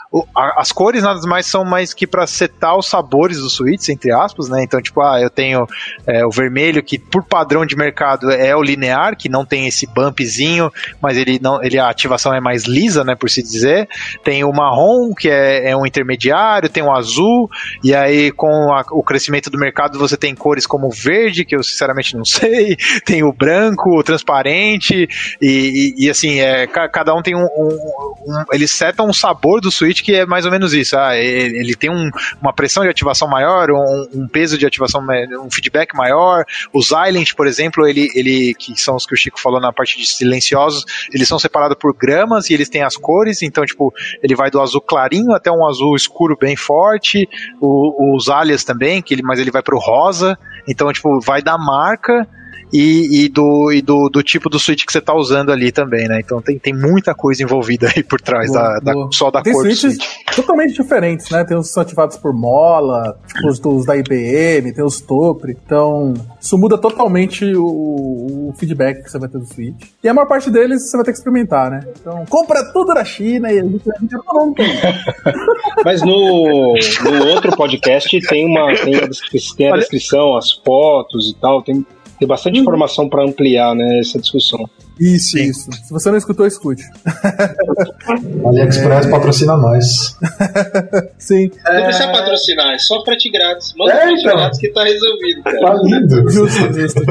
as 0.35 0.73
cores 0.73 1.03
nada 1.03 1.21
mais 1.21 1.45
são 1.45 1.63
mais 1.63 1.93
que 1.93 2.05
para 2.05 2.27
setar 2.27 2.77
os 2.77 2.87
sabores 2.87 3.37
dos 3.37 3.53
suítes, 3.53 3.87
entre 3.87 4.11
aspas, 4.11 4.49
né? 4.49 4.61
Então, 4.61 4.81
tipo, 4.81 5.01
ah, 5.01 5.21
eu 5.21 5.29
tenho 5.29 5.65
é, 6.05 6.25
o 6.25 6.29
vermelho, 6.29 6.83
que 6.83 6.99
por 6.99 7.23
padrão 7.23 7.65
de 7.65 7.77
mercado 7.77 8.29
é 8.29 8.53
o 8.53 8.61
linear, 8.61 9.15
que 9.15 9.29
não 9.29 9.45
tem 9.45 9.67
esse 9.67 9.87
bumpzinho, 9.87 10.69
mas 11.01 11.15
ele 11.15 11.39
não, 11.41 11.63
ele, 11.63 11.79
a 11.79 11.89
ativação 11.89 12.33
é 12.33 12.41
mais 12.41 12.65
lisa, 12.65 13.05
né, 13.05 13.15
por 13.15 13.29
se 13.29 13.41
dizer. 13.41 13.87
Tem 14.21 14.43
o 14.43 14.51
marrom, 14.51 15.13
que 15.13 15.29
é, 15.29 15.69
é 15.69 15.77
um 15.77 15.85
intermediário, 15.85 16.67
tem 16.67 16.83
o 16.83 16.91
azul, 16.91 17.49
e 17.81 17.95
aí 17.95 18.31
com 18.31 18.73
a, 18.73 18.83
o 18.91 19.01
crescimento 19.01 19.49
do 19.49 19.57
mercado 19.57 19.97
você 19.97 20.17
tem 20.17 20.35
cores 20.35 20.67
como 20.67 20.87
o 20.87 20.91
verde, 20.91 21.45
que 21.45 21.55
eu 21.55 21.63
sinceramente 21.63 22.17
não 22.17 22.25
sei, 22.25 22.75
tem 23.05 23.23
o 23.23 23.31
branco, 23.31 23.97
o 23.97 24.03
transparente, 24.03 25.07
e, 25.41 25.95
e, 25.97 26.05
e 26.05 26.09
assim, 26.09 26.39
é, 26.41 26.67
cada 26.67 27.13
um 27.15 27.21
tem 27.21 27.33
um, 27.33 27.45
um, 27.45 28.13
um, 28.27 28.43
Eles 28.51 28.71
setam 28.71 29.07
um 29.07 29.13
sabor 29.13 29.61
do 29.61 29.71
Switch 30.01 30.03
que 30.03 30.15
é 30.15 30.25
mais 30.25 30.45
ou 30.45 30.51
menos 30.51 30.73
isso. 30.73 30.97
Ah, 30.97 31.15
ele, 31.15 31.59
ele 31.59 31.75
tem 31.75 31.89
um, 31.89 32.09
uma 32.41 32.51
pressão 32.51 32.83
de 32.83 32.89
ativação 32.89 33.27
maior, 33.27 33.69
um, 33.71 34.21
um, 34.21 34.27
peso 34.27 34.57
de 34.57 34.65
ativação, 34.65 35.05
um 35.43 35.49
feedback 35.49 35.95
maior. 35.95 36.43
Os 36.73 36.87
Island, 36.87 37.33
por 37.35 37.47
exemplo, 37.47 37.87
ele, 37.87 38.09
ele, 38.15 38.53
que 38.55 38.79
são 38.79 38.95
os 38.95 39.05
que 39.05 39.13
o 39.13 39.17
Chico 39.17 39.39
falou 39.39 39.61
na 39.61 39.71
parte 39.71 39.97
de 39.97 40.07
silenciosos, 40.07 40.85
eles 41.13 41.27
são 41.27 41.39
separados 41.39 41.77
por 41.79 41.93
gramas 41.93 42.49
e 42.49 42.53
eles 42.53 42.69
têm 42.69 42.83
as 42.83 42.97
cores, 42.97 43.41
então, 43.41 43.65
tipo, 43.65 43.93
ele 44.21 44.35
vai 44.35 44.49
do 44.49 44.59
azul 44.59 44.81
clarinho 44.81 45.33
até 45.33 45.51
um 45.51 45.65
azul 45.67 45.95
escuro 45.95 46.37
bem 46.39 46.55
forte. 46.55 47.29
O, 47.61 48.15
os 48.15 48.29
alias 48.29 48.63
também, 48.63 49.01
que 49.01 49.13
ele, 49.13 49.21
mas 49.21 49.39
ele 49.39 49.51
vai 49.51 49.61
pro 49.61 49.79
rosa. 49.79 50.37
Então, 50.67 50.91
tipo, 50.91 51.19
vai 51.21 51.41
da 51.41 51.57
marca 51.57 52.27
e, 52.71 53.25
e, 53.25 53.29
do, 53.29 53.71
e 53.71 53.81
do, 53.81 54.09
do 54.09 54.23
tipo 54.23 54.49
do 54.49 54.59
switch 54.59 54.85
que 54.85 54.91
você 54.91 54.99
está 54.99 55.13
usando 55.13 55.51
ali 55.51 55.71
também, 55.71 56.07
né? 56.07 56.19
Então 56.19 56.41
tem, 56.41 56.57
tem 56.57 56.73
muita 56.73 57.13
coisa 57.13 57.43
envolvida 57.43 57.89
aí 57.95 58.03
por 58.03 58.21
trás 58.21 58.49
boa, 58.49 58.79
da, 58.79 58.93
boa. 58.93 59.05
da, 59.05 59.11
só 59.11 59.29
da 59.29 59.41
tem 59.41 59.53
cor 59.53 59.63
switches 59.63 59.97
do 59.97 60.03
switch. 60.03 60.35
totalmente 60.35 60.73
diferentes, 60.73 61.29
né? 61.29 61.43
Tem 61.43 61.57
os 61.57 61.67
que 61.67 61.73
são 61.73 61.83
ativados 61.83 62.17
por 62.17 62.33
mola, 62.33 63.17
os, 63.45 63.59
os 63.63 63.85
da 63.85 63.97
IBM, 63.97 64.73
tem 64.73 64.83
os 64.83 65.01
Topre. 65.01 65.57
Então, 65.65 66.13
isso 66.39 66.57
muda 66.57 66.77
totalmente 66.77 67.45
o, 67.55 67.65
o, 68.49 68.53
feedback 68.57 69.03
que 69.03 69.11
você 69.11 69.19
vai 69.19 69.29
ter 69.29 69.37
do 69.37 69.45
switch. 69.45 69.89
E 70.03 70.07
a 70.07 70.13
maior 70.13 70.27
parte 70.27 70.49
deles 70.49 70.89
você 70.89 70.97
vai 70.97 71.05
ter 71.05 71.11
que 71.11 71.17
experimentar, 71.17 71.69
né? 71.69 71.81
Então, 71.99 72.25
compra 72.29 72.63
tudo 72.71 72.93
na 72.93 73.03
China 73.03 73.51
e 73.51 73.59
a 73.59 73.63
gente, 73.63 73.83
não 74.33 74.53
tem. 74.53 74.67
Mas 75.83 76.01
no, 76.01 76.73
no 77.03 77.27
outro 77.27 77.55
podcast 77.55 78.19
tem 78.27 78.45
uma 78.45 78.73
tem 78.75 78.95
a, 78.95 79.09
tem 79.57 79.71
a 79.71 79.77
descrição, 79.77 80.37
as 80.37 80.51
fotos 80.51 81.29
e 81.29 81.35
tal, 81.39 81.61
tem 81.61 81.85
tem 82.21 82.27
bastante 82.27 82.57
uhum. 82.57 82.61
informação 82.61 83.09
para 83.09 83.23
ampliar 83.23 83.73
né, 83.73 83.99
essa 83.99 84.19
discussão. 84.19 84.69
Isso, 85.01 85.31
Sim. 85.31 85.43
isso. 85.45 85.71
Se 85.71 85.91
você 85.91 86.11
não 86.11 86.17
escutou, 86.19 86.45
escute. 86.45 86.83
AliExpress 88.45 89.07
patrocina 89.07 89.57
nós. 89.57 90.15
Sim. 91.17 91.49
Não 91.65 91.83
precisa 91.85 92.03
é... 92.03 92.11
patrocinar, 92.11 92.75
é 92.75 92.77
só 92.77 93.03
frete 93.03 93.31
grátis. 93.31 93.73
Manda 93.75 93.93
é, 93.93 94.01
frete 94.01 94.21
então. 94.21 94.35
grátis 94.37 94.59
que 94.59 94.69
tá 94.69 94.83
resolvido, 94.83 95.43
cara. 95.43 95.59
Tá 95.59 95.73
lindo. 95.83 96.29
Justo, 96.29 96.73
justo. 96.73 97.01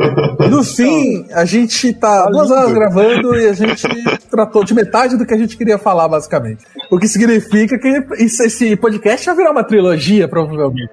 No 0.49 0.63
fim, 0.63 1.27
a 1.33 1.45
gente 1.45 1.93
tá, 1.95 2.25
tá 2.25 2.31
duas 2.31 2.49
horas 2.53 2.73
gravando 2.73 3.37
e 3.37 3.49
a 3.49 3.53
gente 3.55 3.83
tratou 4.31 4.63
de 4.63 4.73
metade 4.73 5.17
do 5.17 5.27
que 5.27 5.35
a 5.35 5.39
gente 5.39 5.57
queria 5.57 5.77
falar, 5.77 6.07
basicamente. 6.07 6.65
O 6.93 6.99
que 6.99 7.09
significa 7.09 7.77
que 7.77 8.05
esse 8.19 8.77
podcast 8.77 9.27
vai 9.27 9.35
virar 9.35 9.51
uma 9.51 9.65
trilogia, 9.65 10.29
provavelmente. 10.29 10.91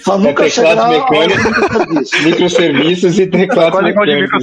Só 0.00 0.16
nunca 0.16 0.46
é 0.46 0.50
teclado 0.50 0.88
mecânico, 0.88 2.22
microserviços 2.24 3.18
e 3.18 3.26
teclado 3.26 3.82
mecânico. 3.82 4.38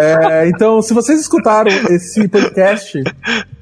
É, 0.00 0.48
então, 0.48 0.82
se 0.82 0.92
vocês 0.94 1.20
escutaram 1.20 1.70
esse 1.90 2.28
podcast, 2.28 3.02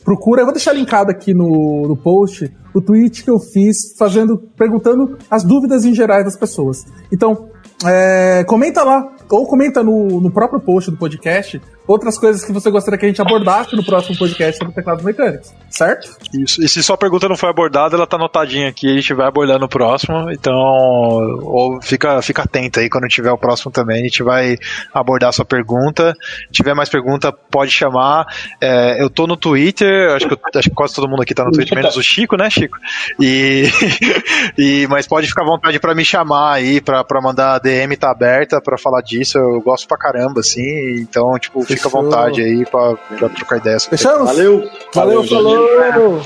procura, 0.05 0.43
eu 0.43 0.47
vou 0.47 0.55
deixar 0.55 0.73
linkado 0.73 1.11
aqui 1.11 1.33
no, 1.35 1.89
no 1.89 1.97
post 1.97 2.53
o 2.75 2.81
tweet 2.81 3.23
que 3.23 3.31
eu 3.31 3.39
fiz 3.39 3.95
fazendo, 3.99 4.39
perguntando 4.57 5.19
as 5.31 5.45
dúvidas 5.45 5.85
em 5.85 5.95
gerais 5.95 6.25
das 6.25 6.37
pessoas. 6.37 6.87
Então, 7.11 7.51
é, 7.85 8.45
comenta 8.45 8.83
lá, 8.83 9.13
ou 9.31 9.47
comenta 9.47 9.83
no, 9.83 10.21
no 10.21 10.31
próprio 10.31 10.61
post 10.61 10.91
do 10.91 10.97
podcast 10.97 11.61
outras 11.87 12.19
coisas 12.19 12.45
que 12.45 12.53
você 12.53 12.71
gostaria 12.71 12.99
que 12.99 13.05
a 13.05 13.09
gente 13.09 13.21
abordasse 13.21 13.75
no 13.75 13.85
próximo 13.85 14.17
podcast 14.17 14.59
sobre 14.59 14.73
teclados 14.73 15.05
mecânicos, 15.05 15.53
certo? 15.69 16.17
Isso. 16.33 16.63
E 16.63 16.69
se 16.69 16.83
sua 16.83 16.97
pergunta 16.97 17.29
não 17.29 17.37
foi 17.37 17.51
abordada, 17.51 17.97
ela 17.97 18.07
tá 18.07 18.17
anotadinha 18.17 18.69
aqui, 18.69 18.91
a 18.91 18.95
gente 18.95 19.15
vai 19.15 19.27
abordar 19.27 19.59
no 19.59 19.69
próximo. 19.69 20.31
Então, 20.31 20.55
ou 20.55 21.81
fica, 21.83 22.21
fica 22.23 22.43
atento 22.43 22.81
aí 22.81 22.89
quando 22.89 23.09
tiver 23.09 23.33
o 23.33 23.39
próximo 23.39 23.71
também, 23.71 24.01
a 24.01 24.05
gente 24.05 24.23
vai 24.23 24.57
abordar 24.93 25.31
a 25.31 25.33
sua 25.33 25.45
pergunta. 25.45 26.15
Se 26.47 26.53
tiver 26.53 26.75
mais 26.75 26.89
pergunta, 26.89 27.33
pode 27.33 27.71
chamar. 27.71 28.27
É, 28.61 29.03
eu 29.03 29.11
tô 29.11 29.27
no 29.27 29.37
Twitter, 29.37 30.11
acho 30.13 30.29
que, 30.29 30.35
eu, 30.35 30.39
acho 30.55 30.69
que 30.69 30.75
quase 30.75 30.95
todo 30.95 31.09
mundo 31.09 31.23
aqui 31.23 31.35
tá 31.35 31.45
no 31.45 31.51
Twitter, 31.51 31.77
menos 31.77 31.97
o 31.97 32.03
Chico, 32.03 32.37
né, 32.37 32.49
Chico? 32.49 32.79
E, 33.21 33.65
e 34.57 34.87
mas 34.89 35.07
pode 35.07 35.27
ficar 35.27 35.43
à 35.43 35.47
vontade 35.47 35.79
para 35.81 35.95
me 35.95 36.05
chamar 36.05 36.55
aí, 36.55 36.81
para 36.81 37.21
mandar 37.21 37.59
DM 37.59 37.97
tá 37.97 38.11
aberta 38.11 38.61
para 38.61 38.79
falar 38.79 39.03
disso. 39.03 39.39
Eu 39.39 39.61
gosto 39.61 39.89
pra 39.89 39.97
caramba, 39.97 40.41
assim. 40.41 41.01
Então, 41.01 41.39
tipo, 41.39 41.65
fica 41.77 41.89
à 41.89 41.91
vontade 41.91 42.41
aí 42.41 42.65
pra, 42.65 42.95
pra 42.97 43.29
trocar 43.29 43.57
ideia. 43.59 43.79
Fechamos? 43.81 44.27
Valeu. 44.27 44.69
Valeu, 44.95 45.25
falou. 45.25 46.23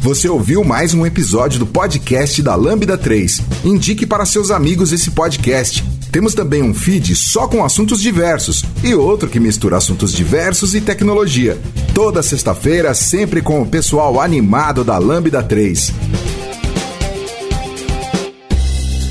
Você 0.00 0.28
ouviu 0.28 0.64
mais 0.64 0.94
um 0.94 1.04
episódio 1.04 1.58
do 1.58 1.66
podcast 1.66 2.42
da 2.42 2.54
Lambda 2.54 2.96
3. 2.96 3.40
Indique 3.64 4.06
para 4.06 4.24
seus 4.24 4.50
amigos 4.50 4.92
esse 4.92 5.10
podcast. 5.10 5.84
Temos 6.10 6.34
também 6.34 6.62
um 6.62 6.74
feed 6.74 7.14
só 7.14 7.46
com 7.46 7.62
assuntos 7.62 8.00
diversos 8.00 8.64
e 8.82 8.94
outro 8.94 9.28
que 9.28 9.38
mistura 9.38 9.76
assuntos 9.76 10.12
diversos 10.12 10.74
e 10.74 10.80
tecnologia. 10.80 11.58
Toda 11.94 12.22
sexta-feira, 12.22 12.94
sempre 12.94 13.42
com 13.42 13.60
o 13.60 13.66
pessoal 13.66 14.20
animado 14.20 14.82
da 14.82 14.96
Lambda 14.98 15.42
3. 15.42 15.92